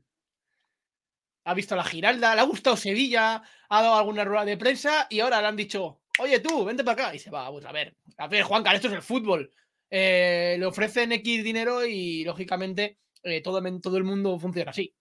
Ha 1.45 1.55
visto 1.55 1.74
la 1.76 1.84
Giralda, 1.84 2.34
le 2.34 2.40
ha 2.40 2.45
gustado 2.45 2.76
Sevilla, 2.76 3.43
ha 3.68 3.82
dado 3.82 3.95
alguna 3.97 4.24
rueda 4.24 4.45
de 4.45 4.57
prensa 4.57 5.07
y 5.11 5.20
ahora 5.20 5.40
le 5.40 5.49
han 5.49 5.57
dicho, 5.57 6.01
oye 6.18 6.40
tú, 6.40 6.64
vente 6.64 6.84
para 6.84 7.07
acá 7.07 7.14
y 7.14 7.18
se 7.18 7.30
va. 7.30 7.51
Pues 7.51 7.64
a 7.64 7.72
ver, 7.72 7.97
a 8.18 8.28
ver, 8.28 8.43
Juan 8.45 8.64
esto 8.74 8.88
es 8.88 8.95
el 8.95 9.03
fútbol. 9.03 9.51
Eh, 9.90 10.57
le 10.59 10.64
ofrecen 10.66 11.12
X 11.12 11.45
dinero 11.45 11.84
y 11.84 12.24
lógicamente 12.24 12.99
eh, 13.22 13.40
todo, 13.43 13.62
todo 13.80 13.97
el 13.99 14.05
mundo 14.05 14.38
funciona 14.38 14.70
así. 14.70 14.95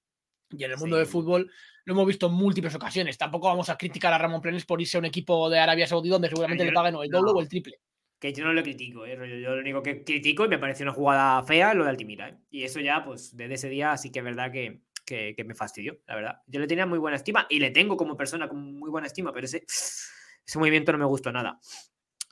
Y 0.50 0.64
en 0.64 0.72
el 0.72 0.78
mundo 0.78 0.98
Sí. 0.98 1.00
del 1.00 1.08
fútbol 1.08 1.52
lo 1.86 1.94
hemos 1.94 2.06
visto 2.08 2.28
en 2.28 2.34
múltiples 2.34 2.76
ocasiones. 2.76 3.18
Tampoco 3.18 3.48
vamos 3.48 3.70
a 3.70 3.78
criticar 3.78 4.12
a 4.14 4.18
Ramón 4.18 4.42
Planes 4.42 4.66
por 4.66 4.82
irse 4.82 4.98
a 4.98 5.00
un 5.00 5.06
equipo 5.06 5.50
de 5.50 5.60
Arabia 5.60 5.88
Saudí 5.88 6.10
donde 6.10 6.28
seguramente 6.28 6.64
yo- 6.66 6.70
le 6.72 6.76
paguen 6.76 6.96
o 6.96 7.04
el 7.04 7.10
doble 7.10 7.32
no. 7.32 7.38
o 7.38 7.42
el 7.42 7.48
triple. 7.50 7.80
Que 8.20 8.34
yo 8.34 8.44
no 8.44 8.54
lo 8.54 8.62
critico, 8.62 9.06
¿eh? 9.06 9.16
rollo, 9.16 9.36
Yo 9.38 9.56
lo 9.56 9.62
único 9.62 9.82
que 9.82 10.04
critico 10.04 10.46
y 10.46 10.50
me 10.50 10.60
parece 10.60 10.84
una 10.84 10.92
jugada 10.94 11.42
fea 11.44 11.74
lo 11.74 11.86
de 11.86 11.90
Altimira, 11.90 12.30
¿eh? 12.30 12.38
Y 12.52 12.64
eso 12.64 12.80
ya, 12.80 13.04
pues, 13.04 13.36
desde 13.36 13.56
ese 13.56 13.70
día 13.70 13.98
sí 13.98 14.12
que 14.12 14.20
es 14.20 14.26
verdad 14.26 14.52
que, 14.52 14.82
que- 15.36 15.44
me 15.44 15.56
fastidió, 15.56 16.00
la 16.08 16.16
verdad. 16.16 16.42
Yo 16.48 16.60
le 16.60 16.68
tenía 16.68 16.86
muy 16.86 17.00
buena 17.00 17.18
estima 17.18 17.46
y 17.50 17.60
le 17.60 17.72
tengo 17.72 17.98
como 17.98 18.16
persona 18.16 18.48
con 18.48 18.80
muy 18.80 18.90
buena 18.90 19.08
estima, 19.08 19.34
pero 19.34 19.46
ese, 19.46 19.64
ese 19.68 20.60
movimiento 20.60 20.92
no 20.92 20.98
me 20.98 21.06
gustó 21.06 21.32
nada. 21.32 21.60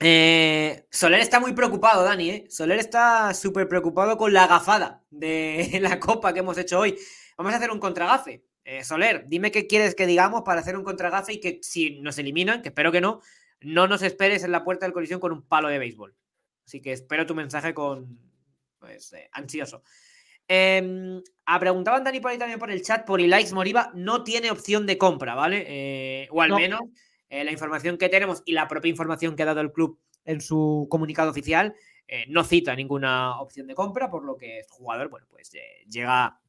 Eh, 0.02 0.86
Soler 0.90 1.20
está 1.20 1.40
muy 1.40 1.54
preocupado, 1.54 2.04
Dani, 2.04 2.30
¿eh? 2.30 2.46
Soler 2.50 2.80
está 2.80 3.34
súper 3.34 3.68
preocupado 3.68 4.18
con 4.18 4.32
la 4.32 4.48
gafada 4.48 5.04
de 5.10 5.80
la 5.82 6.00
copa 6.00 6.34
que 6.34 6.40
hemos 6.40 6.58
hecho 6.58 6.80
hoy. 6.80 6.98
Vamos 7.38 7.54
a 7.54 7.58
hacer 7.58 7.72
un 7.72 7.80
contragafe. 7.80 8.46
Eh, 8.64 8.84
Soler, 8.84 9.26
dime 9.28 9.52
qué 9.52 9.68
quieres 9.68 9.96
que 9.96 10.06
digamos 10.08 10.44
para 10.44 10.62
hacer 10.62 10.78
un 10.78 10.84
contragafe 10.84 11.34
y 11.34 11.40
que 11.40 11.60
si 11.62 12.00
nos 12.02 12.18
eliminan, 12.18 12.62
que 12.62 12.70
espero 12.70 12.92
que 12.92 13.02
no, 13.02 13.22
no 13.62 13.88
nos 13.88 14.02
esperes 14.02 14.44
en 14.44 14.52
la 14.52 14.64
puerta 14.64 14.86
del 14.86 14.94
colisión 14.94 15.20
con 15.20 15.32
un 15.34 15.42
palo 15.42 15.68
de 15.68 15.80
béisbol. 15.80 16.16
Así 16.66 16.82
que 16.82 16.94
espero 16.94 17.26
tu 17.26 17.36
mensaje 17.36 17.74
con 17.74 18.20
pues, 18.78 19.12
eh, 19.14 19.28
ansioso. 19.34 19.84
Eh, 20.52 21.22
a 21.46 21.60
preguntaban 21.60 22.04
Dani 22.04 22.20
por 22.20 22.32
ahí 22.32 22.38
también 22.40 22.60
por 22.60 22.72
el 22.72 22.82
chat, 22.82 23.06
por 23.06 23.22
Likes 23.22 23.54
Moriba 23.54 23.92
no 23.94 24.24
tiene 24.24 24.50
opción 24.50 24.88
de 24.88 24.98
compra, 24.98 25.36
¿vale? 25.36 25.64
Eh, 25.68 26.28
o 26.32 26.42
al 26.42 26.50
No. 26.50 26.56
menos 26.58 26.82
eh, 27.30 27.44
la 27.44 27.52
información 27.52 27.98
que 28.00 28.10
tenemos 28.10 28.42
y 28.46 28.54
la 28.54 28.68
propia 28.68 28.90
información 28.90 29.36
que 29.36 29.44
ha 29.44 29.46
dado 29.46 29.62
el 29.62 29.72
club 29.72 30.00
en 30.26 30.42
su 30.42 30.88
comunicado 30.90 31.30
oficial 31.30 31.76
eh, 32.08 32.26
no 32.28 32.44
cita 32.44 32.76
ninguna 32.76 33.40
opción 33.40 33.68
de 33.68 33.76
compra, 33.76 34.10
por 34.10 34.24
lo 34.26 34.38
que 34.38 34.60
el 34.60 34.66
jugador, 34.70 35.10
bueno, 35.10 35.28
pues 35.30 35.52
llega 35.88 36.40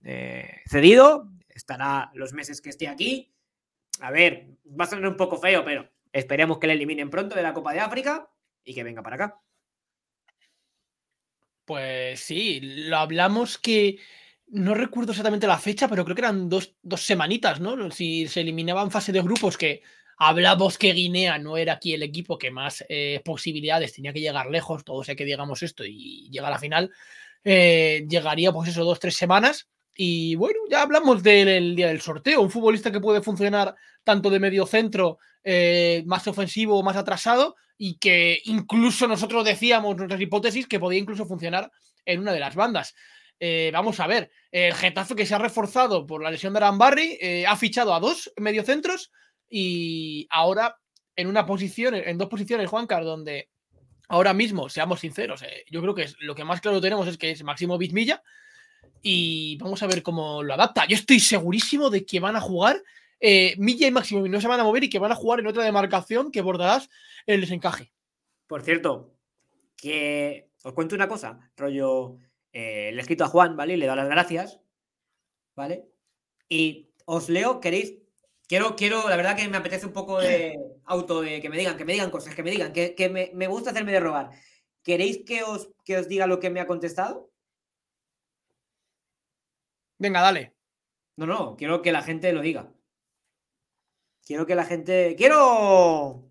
cedido, 0.67 1.29
estará 1.51 2.11
los 2.15 2.33
meses 2.33 2.63
que 2.63 2.71
esté 2.71 2.89
aquí. 2.89 3.31
A 4.01 4.11
ver, 4.11 4.49
va 4.69 4.85
a 4.85 4.89
sonar 4.89 5.11
un 5.11 5.19
poco 5.19 5.37
feo, 5.37 5.63
pero 5.63 5.87
esperemos 6.13 6.59
que 6.59 6.67
le 6.67 6.73
eliminen 6.73 7.11
pronto 7.11 7.37
de 7.37 7.43
la 7.43 7.53
Copa 7.53 7.75
de 7.75 7.81
África 7.81 8.31
y 8.65 8.75
que 8.75 8.83
venga 8.85 9.03
para 9.03 9.17
acá. 9.17 9.41
Pues 11.71 12.19
sí, 12.19 12.59
lo 12.61 12.97
hablamos 12.97 13.57
que 13.57 14.01
no 14.49 14.75
recuerdo 14.75 15.13
exactamente 15.13 15.47
la 15.47 15.57
fecha, 15.57 15.87
pero 15.87 16.03
creo 16.05 16.17
que 16.17 16.23
eran 16.23 16.49
dos, 16.49 16.75
dos 16.83 17.07
semanitas, 17.07 17.61
¿no? 17.61 17.93
Si 17.93 18.27
se 18.27 18.41
eliminaba 18.41 18.83
en 18.83 18.91
fase 18.91 19.13
de 19.13 19.23
grupos, 19.23 19.57
que 19.57 19.81
hablamos 20.19 20.77
que 20.77 20.93
Guinea 20.93 21.39
no 21.39 21.57
era 21.57 21.75
aquí 21.75 21.95
el 21.95 22.03
equipo 22.03 22.39
que 22.39 22.51
más 22.51 22.85
eh, 22.89 23.23
posibilidades 23.25 23.93
tenía 23.93 24.13
que 24.13 24.19
llegar 24.19 24.51
lejos, 24.51 24.83
todos 24.83 25.07
sé 25.07 25.15
que 25.15 25.25
digamos 25.25 25.63
esto 25.63 25.85
y 25.85 26.29
llega 26.33 26.49
a 26.49 26.51
la 26.51 26.59
final, 26.59 26.91
eh, 27.45 28.05
llegaría 28.09 28.51
pues 28.51 28.71
eso, 28.71 28.83
dos, 28.83 28.99
tres 28.99 29.15
semanas. 29.15 29.69
Y 29.95 30.35
bueno, 30.35 30.59
ya 30.69 30.83
hablamos 30.83 31.23
del, 31.23 31.77
día 31.77 31.87
del 31.87 32.01
sorteo, 32.01 32.41
un 32.41 32.51
futbolista 32.51 32.91
que 32.91 32.99
puede 32.99 33.23
funcionar 33.23 33.77
tanto 34.03 34.29
de 34.29 34.41
medio 34.41 34.67
centro, 34.67 35.19
eh, 35.45 36.03
más 36.05 36.27
ofensivo, 36.27 36.83
más 36.83 36.97
atrasado, 36.97 37.55
y 37.83 37.95
que 37.95 38.43
incluso 38.45 39.09
nosotros 39.09 39.43
decíamos 39.43 39.97
nuestras 39.97 40.21
hipótesis 40.21 40.67
que 40.67 40.79
podía 40.79 40.99
incluso 40.99 41.25
funcionar 41.25 41.73
en 42.05 42.21
una 42.21 42.35
de 42.35 42.39
las 42.39 42.55
bandas. 42.55 42.95
Eh, 43.39 43.71
vamos 43.73 43.99
a 44.01 44.07
ver, 44.07 44.31
el 44.53 44.75
Getafe 44.75 45.17
que 45.17 45.25
se 45.25 45.35
ha 45.35 45.39
reforzado 45.39 46.07
por 46.07 46.23
la 46.23 46.31
lesión 46.31 46.53
de 46.53 46.59
Arambarri 46.59 47.17
eh, 47.19 47.47
ha 47.47 47.57
fichado 47.57 47.95
a 47.95 48.01
dos 48.01 48.31
mediocentros 48.37 49.11
y 49.49 50.27
ahora 50.29 50.77
en 51.17 51.27
una 51.27 51.47
posición, 51.47 51.95
en 51.95 52.19
dos 52.19 52.29
posiciones, 52.29 52.69
Juancar, 52.69 53.03
donde 53.03 53.49
ahora 54.09 54.35
mismo, 54.35 54.69
seamos 54.69 55.01
sinceros, 55.01 55.41
eh, 55.41 55.65
yo 55.71 55.81
creo 55.81 55.95
que 55.95 56.07
lo 56.19 56.35
que 56.35 56.45
más 56.45 56.61
claro 56.61 56.83
tenemos 56.83 57.09
es 57.09 57.17
que 57.17 57.31
es 57.31 57.43
Máximo 57.43 57.79
Vizmilla 57.79 58.23
y 59.01 59.57
vamos 59.57 59.83
a 59.83 59.87
ver 59.87 60.03
cómo 60.03 60.43
lo 60.43 60.53
adapta. 60.53 60.85
Yo 60.87 60.97
estoy 60.97 61.19
segurísimo 61.19 61.89
de 61.89 62.05
que 62.05 62.21
van 62.21 62.37
a 62.37 62.43
jugar 62.43 62.83
eh, 63.21 63.55
Milla 63.59 63.87
y 63.87 63.91
Máximo 63.91 64.27
no 64.27 64.41
se 64.41 64.49
van 64.49 64.61
a 64.61 64.65
mover 64.65 64.85
y 64.85 64.91
que 64.91 64.99
van 64.99 65.13
a 65.13 65.17
jugar 65.17 65.41
en 65.41 65.47
otra 65.47 65.63
demarcación 65.63 66.33
que 66.33 66.41
Bordalás 66.41 66.89
eh, 67.27 67.39
les 67.39 67.51
encaje. 67.51 67.93
Por 68.47 68.63
cierto, 68.63 69.15
que 69.77 70.51
os 70.63 70.73
cuento 70.73 70.95
una 70.95 71.09
cosa, 71.09 71.51
rollo, 71.57 72.17
eh, 72.53 72.91
le 72.93 72.99
he 72.99 73.01
escrito 73.01 73.25
a 73.25 73.29
Juan, 73.29 73.57
¿vale? 73.57 73.75
Y 73.75 73.77
le 73.77 73.85
he 73.85 73.89
dado 73.89 74.01
las 74.01 74.09
gracias, 74.09 74.61
¿vale? 75.55 75.87
Y 76.49 76.91
os 77.05 77.29
leo, 77.29 77.61
queréis, 77.61 77.99
quiero, 78.49 78.75
quiero, 78.77 79.09
la 79.09 79.17
verdad 79.17 79.37
que 79.37 79.49
me 79.49 79.57
apetece 79.57 79.87
un 79.87 79.93
poco 79.93 80.19
de 80.19 80.57
auto, 80.85 81.21
de 81.21 81.41
que 81.41 81.49
me 81.49 81.57
digan, 81.57 81.77
que 81.77 81.85
me 81.85 81.93
digan 81.93 82.11
cosas, 82.11 82.35
que 82.35 82.43
me 82.43 82.51
digan, 82.51 82.73
que, 82.73 82.95
que 82.95 83.09
me, 83.09 83.31
me 83.35 83.47
gusta 83.47 83.71
hacerme 83.71 83.93
de 83.93 84.01
rogar. 84.01 84.31
¿Queréis 84.83 85.25
que 85.25 85.43
os, 85.43 85.71
que 85.85 85.99
os 85.99 86.09
diga 86.09 86.27
lo 86.27 86.41
que 86.41 86.51
me 86.51 86.61
ha 86.61 86.67
contestado? 86.67 87.31
Venga, 89.99 90.23
dale. 90.23 90.55
No, 91.17 91.27
no, 91.27 91.57
quiero 91.57 91.83
que 91.83 91.93
la 91.93 92.03
gente 92.03 92.33
lo 92.33 92.41
diga. 92.41 92.73
Quiero 94.25 94.47
que 94.47 94.55
la 94.55 94.65
gente. 94.65 95.15
¡Quiero! 95.17 96.31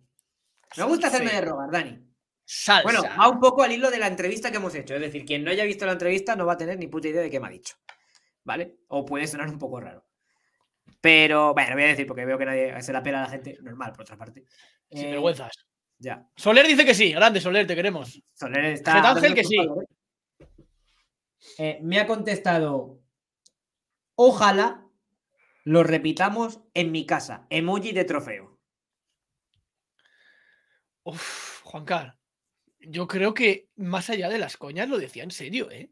Me 0.77 0.83
gusta 0.83 1.07
hacerme 1.07 1.29
Sí. 1.31 1.35
de 1.35 1.41
rogar, 1.41 1.71
Dani. 1.71 1.99
Salsa. 2.45 2.83
Bueno, 2.83 3.01
va 3.03 3.29
un 3.29 3.39
poco 3.39 3.63
al 3.63 3.71
hilo 3.71 3.91
de 3.91 3.99
la 3.99 4.07
entrevista 4.07 4.49
que 4.49 4.57
hemos 4.57 4.73
hecho. 4.73 4.95
Es 4.95 5.01
decir, 5.01 5.25
quien 5.25 5.43
no 5.43 5.51
haya 5.51 5.63
visto 5.65 5.85
la 5.85 5.91
entrevista 5.93 6.35
no 6.35 6.45
va 6.45 6.53
a 6.53 6.57
tener 6.57 6.77
ni 6.79 6.87
puta 6.87 7.07
idea 7.07 7.21
de 7.21 7.29
qué 7.29 7.39
me 7.39 7.47
ha 7.47 7.51
dicho. 7.51 7.75
¿Vale? 8.43 8.79
O 8.87 9.05
puede 9.05 9.27
sonar 9.27 9.49
un 9.49 9.59
poco 9.59 9.79
raro. 9.79 10.05
Pero, 11.01 11.53
bueno, 11.53 11.75
voy 11.75 11.83
a 11.83 11.87
decir 11.87 12.07
porque 12.07 12.25
veo 12.25 12.37
que 12.37 12.45
nadie 12.45 12.81
se 12.81 12.91
la 12.93 13.03
pela 13.03 13.19
a 13.19 13.23
la 13.23 13.29
gente. 13.29 13.57
Normal, 13.61 13.91
por 13.91 14.01
otra 14.01 14.17
parte. 14.17 14.45
Sin 14.89 15.05
Eh, 15.05 15.11
vergüenzas. 15.11 15.51
Ya. 15.99 16.25
Soler 16.35 16.65
dice 16.65 16.85
que 16.85 16.95
sí, 16.95 17.11
grande 17.11 17.41
Soler, 17.41 17.67
te 17.67 17.75
queremos. 17.75 18.21
Soler 18.33 18.65
está. 18.65 19.09
Ángel 19.11 19.33
que 19.35 19.43
sí. 19.43 19.57
¿eh? 19.57 20.45
Eh, 21.57 21.79
me 21.83 21.99
ha 21.99 22.07
contestado. 22.07 22.99
Ojalá 24.15 24.85
lo 25.69 25.83
repitamos 25.83 26.61
en 26.73 26.91
mi 26.91 27.05
casa. 27.05 27.45
Emoji 27.51 27.91
de 27.91 28.03
trofeo. 28.03 28.57
Uf, 31.03 31.61
Juancar, 31.63 32.17
yo 32.79 33.07
creo 33.07 33.33
que 33.35 33.69
más 33.75 34.09
allá 34.09 34.29
de 34.29 34.39
las 34.39 34.57
coñas 34.57 34.89
lo 34.89 34.97
decía 34.97 35.23
en 35.23 35.31
serio, 35.31 35.69
¿eh? 35.71 35.91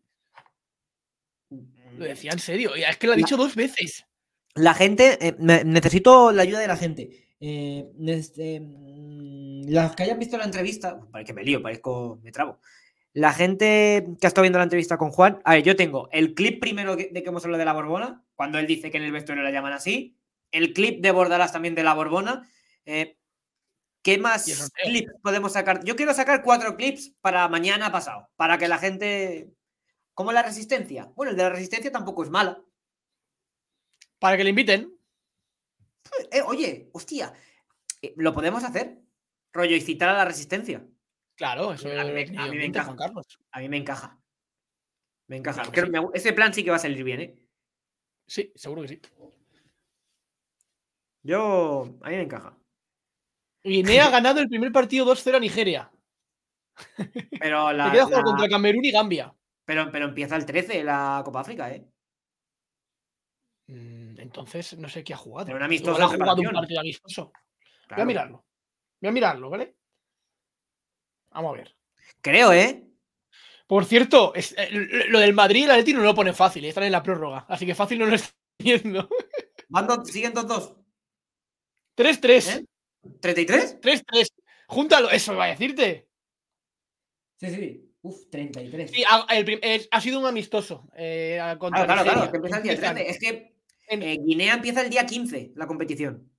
Lo 1.97 2.05
decía 2.05 2.31
en 2.31 2.39
serio. 2.39 2.75
Y 2.75 2.83
Es 2.83 2.97
que 2.97 3.07
lo 3.07 3.13
ha 3.13 3.15
La- 3.15 3.19
dicho 3.23 3.37
dos 3.37 3.55
veces. 3.55 4.05
La 4.55 4.73
gente, 4.73 5.17
eh, 5.25 5.35
necesito 5.39 6.31
la 6.31 6.41
ayuda 6.41 6.59
de 6.59 6.67
la 6.67 6.77
gente. 6.77 7.27
Eh, 7.39 7.85
desde, 7.93 8.59
mm, 8.59 9.69
las 9.69 9.95
que 9.95 10.03
hayan 10.03 10.17
visto 10.17 10.37
la 10.39 10.45
entrevista, 10.45 10.99
parece 11.11 11.27
que 11.27 11.33
me 11.33 11.43
lío, 11.43 11.61
parezco, 11.61 12.19
me 12.23 12.31
trabo. 12.31 12.59
La 13.13 13.31
gente 13.31 14.07
que 14.19 14.25
ha 14.25 14.29
estado 14.29 14.41
viendo 14.41 14.57
la 14.57 14.63
entrevista 14.63 14.97
con 14.97 15.11
Juan, 15.11 15.39
a 15.43 15.53
ver, 15.53 15.63
yo 15.63 15.75
tengo 15.75 16.09
el 16.11 16.33
clip 16.33 16.59
primero 16.59 16.95
de 16.95 17.09
que 17.13 17.29
hemos 17.29 17.43
hablado 17.45 17.59
de 17.59 17.65
la 17.65 17.73
Borbona, 17.73 18.23
cuando 18.38 18.59
él 18.59 18.68
dice 18.68 18.89
que 18.91 18.97
en 18.97 19.03
el 19.03 19.11
vestuario 19.11 19.43
la 19.43 19.51
llaman 19.51 19.73
así, 19.73 20.15
el 20.51 20.72
clip 20.72 21.01
de 21.01 21.11
Bordalas 21.11 21.51
también 21.51 21.76
de 21.76 21.84
la 21.84 21.93
Borbona. 21.93 22.49
eh, 22.85 23.18
¿Qué 24.03 24.18
más 24.18 24.45
clips 24.84 25.11
podemos 25.22 25.51
sacar? 25.51 25.84
Yo 25.84 25.97
quiero 25.97 26.14
sacar 26.14 26.41
cuatro 26.41 26.77
clips 26.77 27.14
para 27.19 27.45
mañana 27.49 27.91
pasado, 27.91 28.30
para 28.38 28.57
que 28.57 28.69
la 28.69 28.77
gente... 28.77 29.51
¿Cómo 30.14 30.31
la 30.31 30.43
resistencia? 30.43 31.11
Bueno, 31.15 31.31
el 31.31 31.38
de 31.38 31.43
la 31.43 31.49
resistencia 31.49 31.91
tampoco 31.91 32.23
es 32.23 32.30
mala. 32.30 32.64
Para 34.19 34.38
que 34.38 34.43
le 34.45 34.51
inviten. 34.51 34.93
Eh, 36.31 36.41
oye, 36.41 36.89
hostia, 36.93 37.34
eh, 38.01 38.14
lo 38.15 38.34
podemos 38.34 38.64
hacer. 38.64 38.97
Rollo 39.51 39.76
y 39.76 39.81
citar 39.81 40.09
a 40.09 40.14
la 40.14 40.26
resistencia. 40.26 40.85
Claro, 41.35 41.73
eso 41.73 41.88
A 41.89 42.03
mí 42.05 42.11
me- 42.14 42.22
a 42.22 42.26
mí 42.26 42.31
me 42.31 42.45
evidente, 42.47 42.65
encaja. 42.68 42.85
Juan 42.85 42.97
Carlos. 42.97 43.39
A 43.51 43.59
mí 43.59 43.68
me 43.69 43.77
encaja. 43.77 44.18
Me 45.27 45.35
encaja. 45.38 45.64
Me 45.65 45.99
gu- 45.99 46.11
ese 46.14 46.31
plan 46.34 46.53
sí 46.53 46.64
que 46.64 46.69
va 46.69 46.77
a 46.77 46.80
salir 46.80 47.03
bien, 47.03 47.19
¿eh? 47.22 47.35
Sí, 48.27 48.51
seguro 48.55 48.81
que 48.83 48.87
sí. 48.89 49.01
Yo. 51.23 51.97
A 52.01 52.09
mí 52.09 52.15
me 52.15 52.21
encaja. 52.23 52.57
Guinea 53.63 54.07
ha 54.07 54.11
ganado 54.11 54.39
el 54.39 54.47
primer 54.47 54.71
partido 54.71 55.05
2-0 55.05 55.35
a 55.37 55.39
Nigeria. 55.39 55.91
Pero, 57.39 57.71
la, 57.73 57.91
queda 57.91 58.09
la- 58.09 58.23
contra 58.23 58.47
Camerún 58.47 58.85
y 58.85 58.91
Gambia. 58.91 59.33
pero, 59.65 59.91
pero 59.91 60.05
empieza 60.05 60.35
el 60.35 60.45
13 60.45 60.83
la 60.83 61.21
Copa 61.25 61.41
África, 61.41 61.71
¿eh? 61.73 61.85
Mm, 63.67 64.19
Entonces, 64.19 64.77
no 64.77 64.87
sé 64.87 65.03
qué 65.03 65.13
ha 65.13 65.17
jugado. 65.17 65.47
Pero 65.47 65.57
un 65.57 65.63
amistoso 65.63 66.01
ha 66.01 66.07
jugado 66.07 66.41
un 66.41 66.51
partido 66.51 66.79
amistoso. 66.79 67.25
Voy 67.25 67.87
Claro. 67.87 68.03
a 68.03 68.05
mirarlo. 68.05 68.45
Voy 69.01 69.09
a 69.09 69.11
mirarlo, 69.11 69.49
¿vale? 69.49 69.75
Vamos 71.31 71.53
a 71.53 71.57
ver. 71.57 71.75
Creo, 72.21 72.53
¿eh? 72.53 72.86
Por 73.68 73.84
cierto, 73.85 74.34
es- 74.34 74.56
eh, 74.57 74.69
lo 75.10 75.19
del 75.19 75.34
Madrid 75.34 75.61
y 75.61 75.64
el 75.65 75.72
Atleti 75.72 75.94
no 75.94 76.02
lo 76.02 76.15
pone 76.15 76.34
fácil, 76.34 76.64
eh, 76.65 76.69
están 76.69 76.85
en 76.85 76.91
la 76.94 77.03
prórroga. 77.03 77.45
Así 77.49 77.65
que 77.65 77.76
fácil 77.76 77.99
no 77.99 78.06
lo 78.06 78.15
estoy 78.34 78.34
viendo. 78.60 79.10
Siguen 80.06 80.34
2-2. 80.34 80.76
3-3. 81.95 82.48
¿Eh? 82.60 82.65
¿33? 83.22 83.80
3-3. 83.81 84.27
Júntalo, 84.68 85.10
eso 85.11 85.34
iba 85.34 85.45
a 85.45 85.49
decirte. 85.49 86.07
Sí, 87.39 87.49
sí. 87.49 87.84
Uf, 88.02 88.30
33. 88.30 88.91
Sí, 88.91 89.03
ha, 89.10 89.26
el 89.35 89.60
es- 89.61 89.88
ha 89.91 89.99
sido 90.02 90.19
un 90.19 90.26
amistoso. 90.26 90.88
eh, 90.95 91.39
contra 91.60 91.85
Claro, 91.85 92.03
claro, 92.03 92.18
claro. 92.19 92.31
Que 92.31 92.38
empieza 92.38 92.57
el 92.57 92.64
día 92.64 92.72
Empiezan- 92.73 92.95
13. 92.95 93.11
Es 93.11 93.19
que 93.19 93.56
en- 93.89 94.03
eh, 94.03 94.18
Guinea 94.23 94.53
empieza 94.53 94.81
el 94.81 94.89
día 94.89 95.06
15 95.06 95.52
la 95.56 95.68
competición. 95.68 96.31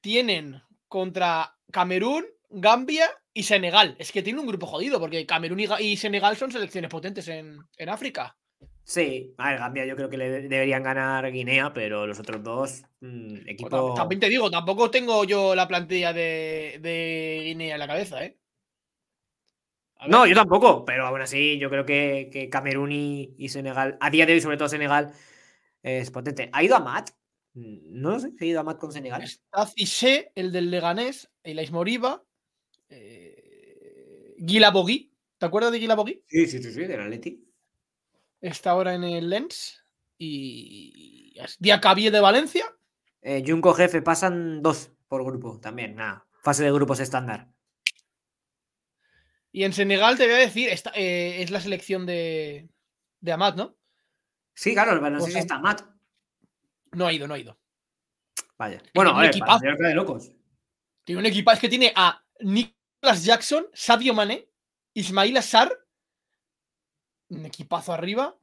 tienen 0.00 0.62
contra 0.88 1.58
Camerún, 1.72 2.24
Gambia 2.48 3.08
y 3.36 3.42
Senegal. 3.42 3.96
Es 3.98 4.12
que 4.12 4.22
tiene 4.22 4.40
un 4.40 4.46
grupo 4.46 4.66
jodido, 4.66 4.98
porque 4.98 5.26
Camerún 5.26 5.60
y, 5.60 5.66
Ga- 5.66 5.80
y 5.80 5.96
Senegal 5.96 6.36
son 6.36 6.50
selecciones 6.50 6.90
potentes 6.90 7.28
en, 7.28 7.58
en 7.76 7.88
África. 7.88 8.36
Sí, 8.84 9.34
a 9.38 9.50
ver, 9.50 9.58
Gambia 9.58 9.84
yo 9.84 9.96
creo 9.96 10.08
que 10.08 10.16
le 10.16 10.28
deberían 10.48 10.82
ganar 10.82 11.30
Guinea, 11.30 11.72
pero 11.72 12.06
los 12.06 12.20
otros 12.20 12.42
dos, 12.42 12.82
mm, 13.00 13.28
Pues 13.34 13.46
equipo... 13.48 13.90
tam- 13.90 13.94
También 13.96 14.20
te 14.20 14.28
digo, 14.28 14.50
tampoco 14.50 14.90
tengo 14.90 15.24
yo 15.24 15.54
la 15.54 15.66
plantilla 15.68 16.12
de, 16.12 16.78
de 16.80 17.42
Guinea 17.44 17.74
en 17.74 17.80
la 17.80 17.86
cabeza, 17.88 18.24
¿eh? 18.24 18.38
No, 20.08 20.26
yo 20.26 20.34
tampoco, 20.34 20.84
pero 20.84 21.06
aún 21.06 21.20
así 21.20 21.58
yo 21.58 21.68
creo 21.68 21.84
que, 21.84 22.28
que 22.32 22.48
Camerún 22.48 22.92
y, 22.92 23.34
y 23.38 23.48
Senegal, 23.48 23.96
a 24.00 24.10
día 24.10 24.24
de 24.26 24.34
hoy 24.34 24.40
sobre 24.40 24.56
todo 24.56 24.68
Senegal, 24.68 25.12
es 25.82 26.10
potente. 26.10 26.48
¿Ha 26.52 26.62
ido 26.62 26.76
a 26.76 26.80
Mat? 26.80 27.10
Mm, 27.54 27.78
No 28.02 28.10
lo 28.10 28.20
sé, 28.20 28.30
¿ha 28.38 28.44
ido 28.44 28.60
a 28.60 28.62
Mat 28.62 28.78
con 28.78 28.92
Senegal? 28.92 29.22
Está 29.22 29.66
Cissé, 29.66 30.30
el 30.34 30.52
del 30.52 30.70
Leganés, 30.70 31.30
Elais 31.42 31.72
Moriba, 31.72 32.22
eh, 32.88 34.34
Guila 34.38 34.70
Bogui. 34.70 35.12
¿Te 35.38 35.46
acuerdas 35.46 35.72
de 35.72 35.78
Guila 35.78 35.94
Bogui? 35.94 36.22
Sí, 36.26 36.46
sí, 36.46 36.62
sí, 36.62 36.72
sí, 36.72 36.80
del 36.80 37.00
Atleti. 37.00 37.44
Está 38.40 38.70
ahora 38.70 38.94
en 38.94 39.04
el 39.04 39.28
Lens. 39.28 39.82
Y 40.18 41.36
Diacabí 41.58 42.08
de 42.08 42.20
Valencia. 42.20 42.64
Eh, 43.20 43.42
Junco 43.46 43.74
Jefe, 43.74 44.02
pasan 44.02 44.62
dos 44.62 44.90
por 45.08 45.24
grupo 45.24 45.58
también, 45.60 45.96
nada. 45.96 46.26
Fase 46.42 46.64
de 46.64 46.72
grupos 46.72 47.00
estándar. 47.00 47.48
Y 49.52 49.64
en 49.64 49.72
Senegal 49.72 50.16
te 50.16 50.26
voy 50.26 50.34
a 50.34 50.38
decir, 50.38 50.68
esta, 50.68 50.92
eh, 50.94 51.42
es 51.42 51.50
la 51.50 51.60
selección 51.60 52.06
de, 52.06 52.68
de 53.20 53.32
Amat, 53.32 53.56
¿no? 53.56 53.76
Sí, 54.54 54.72
claro, 54.72 54.98
no 55.00 55.20
sé 55.20 55.32
si 55.32 55.38
está 55.38 55.58
Mat. 55.58 55.82
No 56.92 57.06
ha 57.06 57.12
ido, 57.12 57.26
no 57.26 57.34
ha 57.34 57.38
ido. 57.38 57.58
Vaya. 58.58 58.82
Bueno, 58.94 59.10
tiene 59.10 59.26
a 59.26 59.28
un 59.28 59.28
equipazo. 59.28 59.64
de 59.64 59.94
locos. 59.94 60.32
Tiene 61.04 61.20
un 61.20 61.26
equipo, 61.26 61.50
es 61.52 61.58
que 61.58 61.68
tiene 61.68 61.92
a 61.94 62.22
Nicolas 63.02 63.24
Jackson, 63.24 63.66
Sadio 63.72 64.14
Mané, 64.14 64.48
Ismail 64.94 65.36
Assar. 65.36 65.70
Un 67.28 67.44
equipazo 67.46 67.92
arriba. 67.92 68.36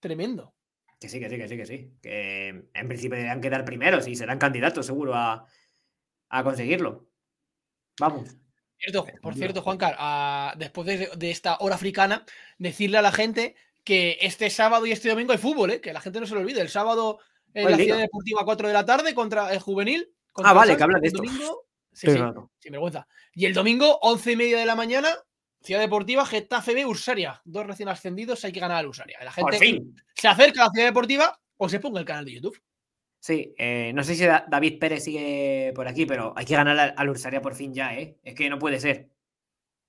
Tremendo. 0.00 0.54
Que 1.00 1.08
sí, 1.08 1.18
que 1.20 1.28
sí, 1.30 1.36
que 1.36 1.48
sí, 1.48 1.56
que 1.56 1.66
sí. 1.66 1.90
Que 2.02 2.48
en 2.74 2.88
principio 2.88 3.16
deberán 3.16 3.40
quedar 3.40 3.64
primeros 3.64 4.06
y 4.06 4.14
serán 4.16 4.38
candidatos 4.38 4.86
seguro 4.86 5.14
a, 5.14 5.46
a 6.28 6.44
conseguirlo. 6.44 7.08
Vamos. 7.98 8.36
Cierto, 8.78 9.06
por 9.22 9.34
cierto, 9.34 9.62
Juancar, 9.62 9.96
a- 9.98 10.54
después 10.58 10.86
de, 10.86 11.10
de 11.16 11.30
esta 11.30 11.56
hora 11.60 11.76
africana, 11.76 12.26
decirle 12.58 12.98
a 12.98 13.02
la 13.02 13.12
gente 13.12 13.54
que 13.82 14.18
este 14.20 14.50
sábado 14.50 14.84
y 14.86 14.92
este 14.92 15.08
domingo 15.08 15.32
hay 15.32 15.38
fútbol, 15.38 15.70
¿eh? 15.70 15.80
que 15.80 15.92
la 15.92 16.00
gente 16.00 16.20
no 16.20 16.26
se 16.26 16.34
lo 16.34 16.40
olvide. 16.40 16.60
El 16.60 16.68
sábado 16.68 17.20
en 17.54 17.64
la 17.64 17.70
liga. 17.70 17.84
Ciudad 17.94 18.00
Deportiva 18.00 18.42
a 18.42 18.44
4 18.44 18.68
de 18.68 18.74
la 18.74 18.84
tarde 18.84 19.14
contra 19.14 19.52
el 19.52 19.60
Juvenil. 19.60 20.12
contra 20.32 20.50
Ah, 20.50 20.54
vale, 20.54 20.76
que 20.76 20.82
hablan 20.82 21.00
de 21.00 21.06
esto. 21.08 21.22
domingo- 21.22 21.63
Sí, 21.94 22.08
sí, 22.10 22.18
sin 22.58 22.72
vergüenza. 22.72 23.06
Y 23.34 23.46
el 23.46 23.54
domingo, 23.54 23.98
11 24.02 24.32
y 24.32 24.36
media 24.36 24.58
de 24.58 24.66
la 24.66 24.74
mañana, 24.74 25.08
Ciudad 25.62 25.80
Deportiva, 25.80 26.26
Getafe 26.26 26.74
B, 26.74 26.84
Ursaria. 26.84 27.40
Dos 27.44 27.66
recién 27.66 27.88
ascendidos, 27.88 28.44
hay 28.44 28.52
que 28.52 28.60
ganar 28.60 28.78
al 28.78 28.86
Ursaria. 28.88 29.18
La 29.24 29.30
Por 29.32 29.52
gente 29.54 29.66
fin. 29.66 29.96
se 30.14 30.28
acerca 30.28 30.62
a 30.62 30.66
la 30.66 30.70
Ciudad 30.72 30.88
Deportiva 30.88 31.40
o 31.56 31.68
se 31.68 31.80
ponga 31.80 32.00
el 32.00 32.06
canal 32.06 32.24
de 32.24 32.32
YouTube. 32.34 32.60
Sí, 33.20 33.54
eh, 33.56 33.92
no 33.94 34.04
sé 34.04 34.14
si 34.16 34.24
Da- 34.26 34.44
David 34.46 34.78
Pérez 34.78 35.04
sigue 35.04 35.72
por 35.74 35.88
aquí, 35.88 36.04
pero 36.04 36.34
hay 36.36 36.44
que 36.44 36.54
ganar 36.56 36.92
al, 36.94 37.08
Ursaria 37.08 37.40
por 37.40 37.54
fin 37.54 37.72
ya, 37.72 37.94
¿eh? 37.96 38.18
Es 38.22 38.34
que 38.34 38.50
no 38.50 38.58
puede 38.58 38.78
ser. 38.80 39.08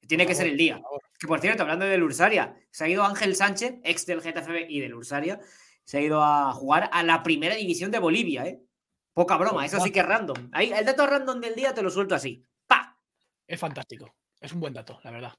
Tiene 0.07 0.26
que 0.26 0.36
ser 0.36 0.48
el 0.48 0.56
día. 0.56 0.80
por. 0.80 1.02
Que 1.19 1.27
por 1.27 1.41
cierto, 1.41 1.64
hablando 1.64 1.86
del 1.86 2.03
Ursaria, 2.03 2.56
se 2.72 2.84
ha 2.86 2.88
ido 2.88 3.03
Ángel 3.03 3.36
Sánchez, 3.36 3.76
ex 3.84 4.06
del 4.06 4.22
Getafe 4.22 4.52
B 4.52 4.65
y 4.69 4.80
del 4.80 4.94
Ursaria, 4.94 5.40
se 5.84 5.98
ha 5.98 6.02
ido 6.02 6.23
a 6.23 6.53
jugar 6.53 6.90
a 6.94 7.03
la 7.03 7.23
primera 7.23 7.56
división 7.56 7.91
de 7.91 7.99
Bolivia, 7.99 8.45
¿eh? 8.45 8.61
Poca 9.16 9.38
broma, 9.38 9.66
eso 9.66 9.80
sí 9.80 9.92
que 9.92 10.02
es 10.02 10.06
random. 10.06 10.50
Ahí, 10.52 10.74
el 10.74 10.84
dato 10.86 11.08
random 11.08 11.40
del 11.40 11.56
día 11.56 11.74
te 11.74 11.82
lo 11.82 11.90
suelto 11.90 12.16
así. 12.16 12.46
¡Pa! 12.68 13.00
Es 13.48 13.58
fantástico. 13.58 14.14
Es 14.42 14.52
un 14.52 14.60
buen 14.60 14.74
dato, 14.74 15.00
la 15.06 15.12
verdad. 15.12 15.34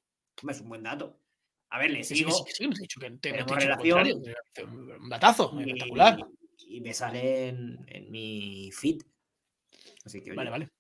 Es 0.48 0.61
un 0.62 0.70
buen 0.70 0.82
dato. 0.82 1.20
A 1.69 1.78
ver, 1.78 1.90
le 1.90 2.03
sí, 2.03 2.16
sigo. 2.16 2.31
sí, 2.31 2.44
sí, 2.55 2.69
te 2.70 2.74
he 2.74 2.81
dicho 2.81 2.98
que 3.01 3.11
te- 3.11 3.32
te 3.35 3.43
relación. 3.44 4.09
Un 5.03 5.09
datazo, 5.11 5.53
y- 5.59 5.61
espectacular. 5.65 6.19
Y, 6.69 6.81
me 6.81 6.94
sale 6.94 7.48
en, 7.48 7.85
en 7.86 8.11
mi 8.11 8.70
feed. 8.73 9.03
Así 10.07 10.23
que, 10.23 10.31
oye, 10.31 10.36
Vale, 10.39 10.51
vale. 10.51 10.70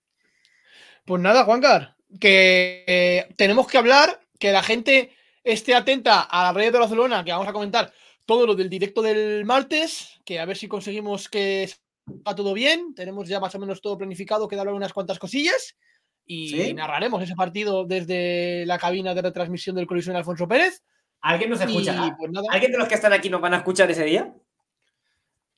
Pues 1.04 1.20
nada, 1.20 1.44
Juancar, 1.44 1.96
que 2.18 2.82
eh, 2.86 3.28
tenemos 3.36 3.66
que 3.66 3.76
hablar, 3.76 4.20
que 4.38 4.52
la 4.52 4.62
gente 4.62 5.14
esté 5.44 5.74
atenta 5.74 6.22
a 6.22 6.44
la 6.44 6.52
red 6.54 6.72
de 6.72 6.78
Barcelona, 6.78 7.22
que 7.24 7.30
vamos 7.32 7.46
a 7.46 7.52
comentar 7.52 7.92
todo 8.24 8.46
lo 8.46 8.54
del 8.54 8.70
directo 8.70 9.02
del 9.02 9.44
martes, 9.44 10.18
que 10.24 10.40
a 10.40 10.46
ver 10.46 10.56
si 10.56 10.66
conseguimos 10.66 11.28
que 11.28 11.70
va 12.08 12.34
todo 12.34 12.52
bien. 12.54 12.94
Tenemos 12.94 13.28
ya 13.28 13.40
más 13.40 13.54
o 13.54 13.58
menos 13.58 13.80
todo 13.80 13.98
planificado, 13.98 14.48
quedan 14.48 14.68
unas 14.68 14.92
cuantas 14.92 15.18
cosillas. 15.18 15.76
Y 16.24 16.48
¿Sí? 16.48 16.74
narraremos 16.74 17.22
ese 17.22 17.34
partido 17.36 17.84
desde 17.84 18.64
la 18.66 18.78
cabina 18.78 19.14
de 19.14 19.22
retransmisión 19.22 19.76
del 19.76 19.86
Colisión 19.86 20.16
Alfonso 20.16 20.48
Pérez. 20.48 20.82
¿Alguien 21.20 21.50
nos 21.50 21.60
Y 21.60 21.64
escuchará? 21.64 22.16
pues 22.18 22.30
nada, 22.32 22.46
¿Alguien 22.50 22.72
de 22.72 22.78
los 22.78 22.88
que 22.88 22.94
están 22.94 23.12
aquí 23.12 23.30
nos 23.30 23.40
van 23.40 23.54
a 23.54 23.58
escuchar 23.58 23.90
ese 23.90 24.04
día? 24.04 24.34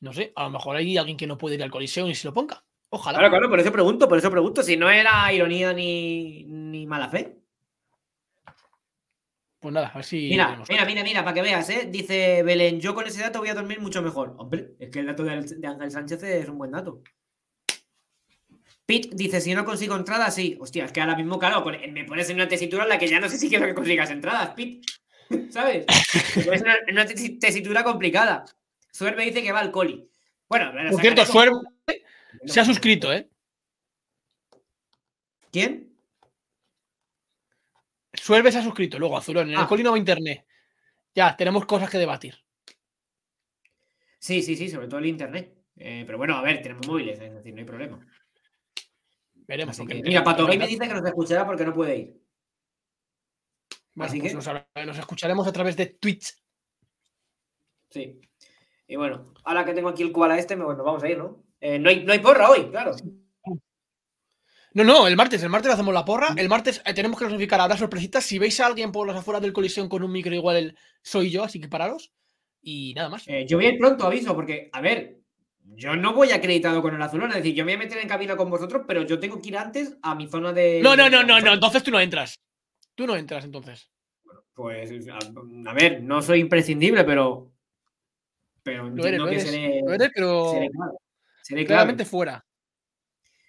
no 0.01 0.13
sé, 0.13 0.33
a 0.37 0.45
lo 0.45 0.51
mejor 0.51 0.77
hay 0.77 0.97
alguien 0.97 1.17
que 1.17 1.27
no 1.27 1.37
puede 1.37 1.57
ir 1.57 1.63
al 1.65 1.73
Colisión 1.73 2.09
y 2.09 2.15
se 2.15 2.29
lo 2.29 2.33
ponga. 2.33 2.63
Ojalá. 2.91 3.19
Claro, 3.19 3.33
claro, 3.33 3.51
por 3.51 3.59
eso 3.59 3.73
pregunto, 3.73 4.09
por 4.09 4.17
eso 4.17 4.31
pregunto. 4.31 4.63
Si 4.63 4.77
no 4.77 4.89
era 4.89 5.33
ironía 5.33 5.73
ni, 5.73 6.45
ni 6.45 6.87
mala 6.87 7.09
fe. 7.09 7.37
Pues 9.61 9.75
nada, 9.75 9.89
a 9.89 9.95
ver 9.95 10.05
si. 10.05 10.29
Mira, 10.29 10.63
mira, 10.69 10.85
mira, 10.85 11.03
mira, 11.03 11.25
para 11.25 11.35
que 11.35 11.43
veas, 11.43 11.69
¿eh? 11.71 11.89
Dice 11.91 12.43
Belén, 12.45 12.81
yo 12.81 12.95
con 12.95 13.07
ese 13.07 13.21
dato 13.21 13.41
voy 13.41 13.49
a 13.49 13.55
dormir 13.55 13.81
mucho 13.81 14.01
mejor. 14.03 14.35
Hombre, 14.39 14.75
es 14.79 14.91
que 14.91 15.01
el 15.01 15.07
dato 15.07 15.25
de, 15.25 15.33
Ángel 15.33 15.91
Sánchez 15.91 16.23
es 16.23 16.49
un 16.49 16.59
buen 16.59 16.71
dato. 16.71 17.03
Pete 18.87 19.11
dice, 19.13 19.41
si 19.41 19.53
no 19.55 19.65
consigo 19.65 19.97
entradas, 19.97 20.35
sí. 20.35 20.57
Hostia, 20.61 20.85
es 20.85 20.93
que 20.93 21.01
ahora 21.01 21.17
mismo, 21.17 21.39
claro, 21.39 21.65
me 21.91 22.05
pones 22.05 22.31
en 22.31 22.37
una 22.37 22.49
tesitura 22.49 22.85
en 22.85 22.89
la 22.89 22.99
que 22.99 23.09
ya 23.09 23.21
no 23.21 23.29
sé 23.29 23.37
si 23.37 23.49
quiero 23.49 23.67
que 23.67 23.75
consigas 23.75 24.11
entradas, 24.11 24.51
Pete. 24.51 24.81
¿Sabes? 25.51 25.85
Me 26.37 26.45
pones 26.45 26.61
en 26.63 26.67
una, 26.67 26.77
en 26.87 26.95
una 26.95 27.05
tesi- 27.07 27.39
tesitura 27.39 27.83
complicada. 27.85 28.45
Suer 28.93 29.17
me 29.17 29.25
dice 29.25 29.43
que 29.43 29.53
va 29.53 29.61
al 29.61 29.71
coli. 29.73 30.09
Bueno, 30.49 30.73
Por 30.91 31.01
cierto, 31.01 31.23
sacaremos- 31.27 31.63
Suer 31.85 32.03
se 32.47 32.61
ha 32.61 32.65
suscrito, 32.65 33.13
¿eh? 33.13 33.29
¿Quién? 35.51 35.88
Suerve 38.29 38.53
se 38.53 38.59
ha 38.59 38.63
suscrito, 38.63 38.99
luego 38.99 39.17
Azulón, 39.17 39.49
en 39.49 39.55
el 39.55 39.61
Ah. 39.61 39.67
Coli 39.67 39.83
no 39.83 39.93
va 39.93 39.97
internet. 39.99 40.45
Ya, 41.15 41.35
tenemos 41.35 41.65
cosas 41.65 41.89
que 41.89 41.97
debatir. 41.97 42.35
Sí, 44.19 44.43
sí, 44.43 44.55
sí, 44.55 44.69
sobre 44.69 44.87
todo 44.87 44.99
el 45.01 45.07
internet. 45.07 45.57
Eh, 45.77 46.03
pero 46.05 46.19
bueno, 46.19 46.37
a 46.37 46.43
ver, 46.43 46.61
tenemos 46.61 46.87
móviles, 46.87 47.19
es 47.19 47.33
decir, 47.33 47.55
no 47.55 47.61
hay 47.61 47.65
problema. 47.65 48.07
Veremos. 49.33 49.79
Que- 49.79 50.03
mira, 50.03 50.23
Pato 50.23 50.47
Gay 50.47 50.59
me 50.59 50.67
dice 50.67 50.87
que 50.87 50.93
nos 50.93 51.07
escuchará 51.07 51.47
porque 51.47 51.65
no 51.65 51.73
puede 51.73 51.97
ir. 51.97 52.21
Bueno, 53.95 54.11
así 54.11 54.21
pues 54.21 54.33
que- 54.33 54.85
nos, 54.85 54.99
escucharemos 54.99 55.47
a 55.49 55.53
través 55.53 55.75
de 55.79 55.87
Twitch. 55.87 56.35
Sí. 57.89 58.21
Y 58.89 58.97
bueno, 58.97 59.33
ahora 59.45 59.65
que 59.65 59.73
tengo 59.73 59.89
aquí 59.89 60.03
el 60.03 60.13
koala 60.13 60.37
este, 60.37 60.55
me- 60.55 60.67
bueno, 60.67 60.85
vamos 60.85 61.03
a 61.03 61.09
ir, 61.09 61.17
¿no? 61.17 61.43
Eh, 61.61 61.79
no, 61.79 61.89
hay, 61.89 62.05
no 62.05 62.13
hay 62.13 62.19
porra 62.19 62.51
hoy, 62.51 62.69
claro. 62.69 62.93
No, 64.75 64.85
no, 64.85 65.09
el 65.09 65.17
martes, 65.17 65.43
el 65.43 65.49
martes 65.49 65.73
hacemos 65.73 65.95
la 65.95 66.05
porra. 66.05 66.35
El 66.37 66.49
martes 66.49 66.83
eh, 66.85 66.95
tenemos 66.95 67.19
que 67.19 67.25
notificar, 67.25 67.61
habrá 67.61 67.77
sorpresitas. 67.77 68.25
Si 68.25 68.39
veis 68.39 68.61
a 68.61 68.67
alguien 68.67 68.93
por 68.93 69.07
las 69.07 69.17
afueras 69.17 69.43
del 69.43 69.53
colisión 69.53 69.89
con 69.89 70.03
un 70.03 70.13
micro, 70.13 70.35
igual 70.35 70.57
el- 70.57 70.79
soy 71.03 71.31
yo, 71.31 71.43
así 71.45 71.61
que 71.61 71.69
pararos. 71.69 72.13
Y 72.61 72.93
nada 72.95 73.09
más. 73.09 73.25
Eh, 73.29 73.47
yo 73.49 73.57
voy 73.57 73.67
a 73.67 73.71
ir 73.71 73.79
pronto, 73.79 74.07
aviso, 74.07 74.35
porque, 74.35 74.69
a 74.73 74.81
ver, 74.81 75.19
yo 75.75 75.97
no 75.97 76.13
voy 76.13 76.33
acreditado 76.33 76.83
con 76.83 76.95
el 76.95 77.01
azulón, 77.03 77.31
es 77.31 77.37
decir, 77.37 77.55
yo 77.55 77.65
me 77.65 77.73
voy 77.77 77.83
a 77.83 77.85
meter 77.87 77.99
en 78.03 78.09
cabina 78.09 78.37
con 78.37 78.51
vosotros, 78.51 78.83
pero 78.87 79.03
yo 79.03 79.19
tengo 79.19 79.41
que 79.41 79.49
ir 79.49 79.57
antes 79.57 79.97
a 80.03 80.15
mi 80.15 80.27
zona 80.29 80.53
de. 80.53 80.81
No, 80.83 80.97
no, 80.97 81.09
no, 81.09 81.23
no, 81.23 81.41
no, 81.41 81.53
entonces 81.55 81.83
tú 81.83 81.91
no 81.91 82.01
entras. 82.01 82.35
Tú 82.95 83.07
no 83.07 83.17
entras 83.17 83.45
entonces. 83.45 83.91
Pues, 84.55 84.91
a, 85.09 85.19
a 85.71 85.75
ver, 85.75 86.03
no 86.03 86.21
soy 86.21 86.41
imprescindible, 86.41 87.05
pero. 87.05 87.53
Pero 88.63 88.91
Lo 88.91 89.07
eres, 89.07 89.23
que 89.23 89.29
eres, 89.31 89.43
seré. 89.45 89.81
lo 89.85 89.93
eres, 89.95 90.11
pero 90.15 90.51
seré 90.53 90.69
claro. 90.69 90.93
Seré 91.43 91.65
claro. 91.65 91.67
claramente 91.79 92.05
fuera. 92.05 92.45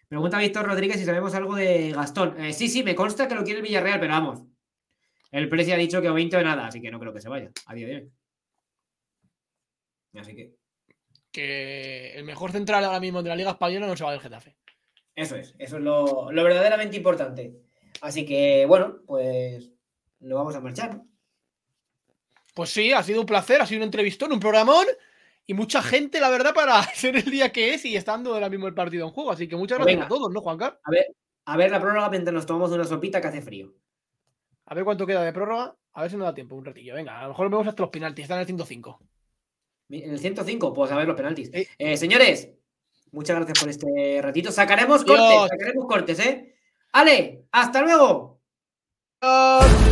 Pregunta 0.10 0.40
Víctor 0.40 0.66
Rodríguez 0.66 0.98
si 0.98 1.06
sabemos 1.06 1.36
algo 1.36 1.56
de 1.56 1.92
Gastón. 1.92 2.44
Eh, 2.44 2.52
sí, 2.52 2.68
sí, 2.68 2.84
me 2.84 2.96
consta 2.96 3.28
que 3.28 3.36
lo 3.36 3.44
quiere 3.44 3.60
el 3.60 3.66
Villarreal, 3.66 4.00
pero 4.00 4.14
vamos. 4.14 4.42
El 5.32 5.48
Presi 5.48 5.72
ha 5.72 5.78
dicho 5.78 6.02
que 6.02 6.10
o 6.10 6.16
20 6.16 6.36
o 6.38 6.42
nada, 6.42 6.66
así 6.66 6.82
que 6.82 6.90
no 6.90 7.00
creo 7.00 7.14
que 7.14 7.22
se 7.22 7.30
vaya 7.30 7.52
a 7.68 7.76
día 7.76 7.88
de 7.88 7.96
hoy. 7.96 8.12
Así 10.20 10.36
que 10.36 10.56
Que 11.32 12.16
el 12.16 12.24
mejor 12.24 12.52
central 12.52 12.84
ahora 12.84 13.00
mismo 13.00 13.22
de 13.22 13.30
la 13.30 13.36
Liga 13.36 13.52
Española 13.52 13.86
no 13.86 13.96
se 13.96 14.04
va 14.04 14.12
del 14.12 14.20
Getafe. 14.20 14.58
eso 15.16 15.36
es, 15.36 15.54
eso 15.60 15.78
es 15.78 15.84
lo, 15.84 16.32
lo 16.32 16.44
verdaderamente 16.44 16.98
importante. 16.98 17.54
Así 18.02 18.26
que, 18.26 18.66
bueno, 18.66 19.02
pues 19.06 19.72
lo 20.22 20.36
vamos 20.38 20.56
a 20.56 20.62
marchar. 20.62 21.04
Pues 22.56 22.72
sí, 22.72 22.92
ha 22.94 23.04
sido 23.04 23.22
un 23.22 23.28
placer, 23.28 23.62
ha 23.62 23.68
sido 23.68 23.82
un 23.82 23.84
entrevistón, 23.84 24.32
un 24.32 24.40
programón 24.40 24.88
y 25.50 25.56
mucha 25.56 25.82
gente, 25.82 26.22
la 26.22 26.30
verdad, 26.30 26.54
para 26.54 26.84
ser 26.94 27.16
el 27.16 27.26
día 27.26 27.52
que 27.52 27.74
es 27.74 27.84
y 27.84 27.96
estando 27.98 28.36
ahora 28.36 28.50
mismo 28.50 28.68
el 28.68 28.76
partido 28.76 29.08
en 29.08 29.12
juego. 29.12 29.32
Así 29.32 29.48
que 29.48 29.56
muchas 29.56 29.80
gracias 29.80 29.96
Venga. 29.96 30.06
a 30.06 30.08
todos, 30.08 30.32
¿no, 30.32 30.42
Juanca? 30.42 30.80
A 30.84 30.92
ver, 30.92 31.08
a 31.46 31.58
ver 31.58 31.72
la 31.72 31.82
prórroga 31.82 32.08
mientras 32.12 32.32
nos 32.36 32.46
tomamos 32.46 32.70
una 32.70 32.84
sopita 32.84 33.20
que 33.20 33.30
hace 33.30 33.42
frío. 33.42 33.74
A 34.68 34.76
ver 34.76 34.84
cuánto 34.84 35.08
queda 35.08 35.24
de 35.24 35.34
prórroga. 35.34 35.76
A 35.94 36.02
ver 36.04 36.12
si 36.12 36.18
nos 36.18 36.28
da 36.28 36.36
tiempo 36.36 36.54
un 36.56 36.66
ratillo. 36.66 36.94
Venga, 36.94 37.18
a 37.18 37.24
lo 37.24 37.30
mejor 37.30 37.50
vemos 37.50 37.66
hasta 37.66 37.82
los 37.82 37.90
penaltis. 37.90 38.26
Están 38.26 38.38
en 38.38 38.42
el 38.42 38.46
105. 38.46 39.00
En 39.90 40.12
el 40.12 40.20
105, 40.20 40.72
pues 40.72 40.92
a 40.92 40.96
ver 40.98 41.08
los 41.08 41.18
penaltis. 41.18 41.50
Eh. 41.52 41.68
Eh, 41.80 41.98
señores, 41.98 42.52
muchas 43.12 43.36
gracias 43.38 43.60
por 43.60 43.70
este 43.70 44.20
ratito. 44.22 44.52
Sacaremos 44.52 45.04
Dios. 45.04 45.18
cortes, 45.18 45.50
sacaremos 45.50 45.88
cortes, 45.88 46.20
¿eh? 46.20 46.56
Ale, 46.92 47.48
hasta 47.52 47.82
luego. 47.82 48.40
¡Adiós! 49.22 49.89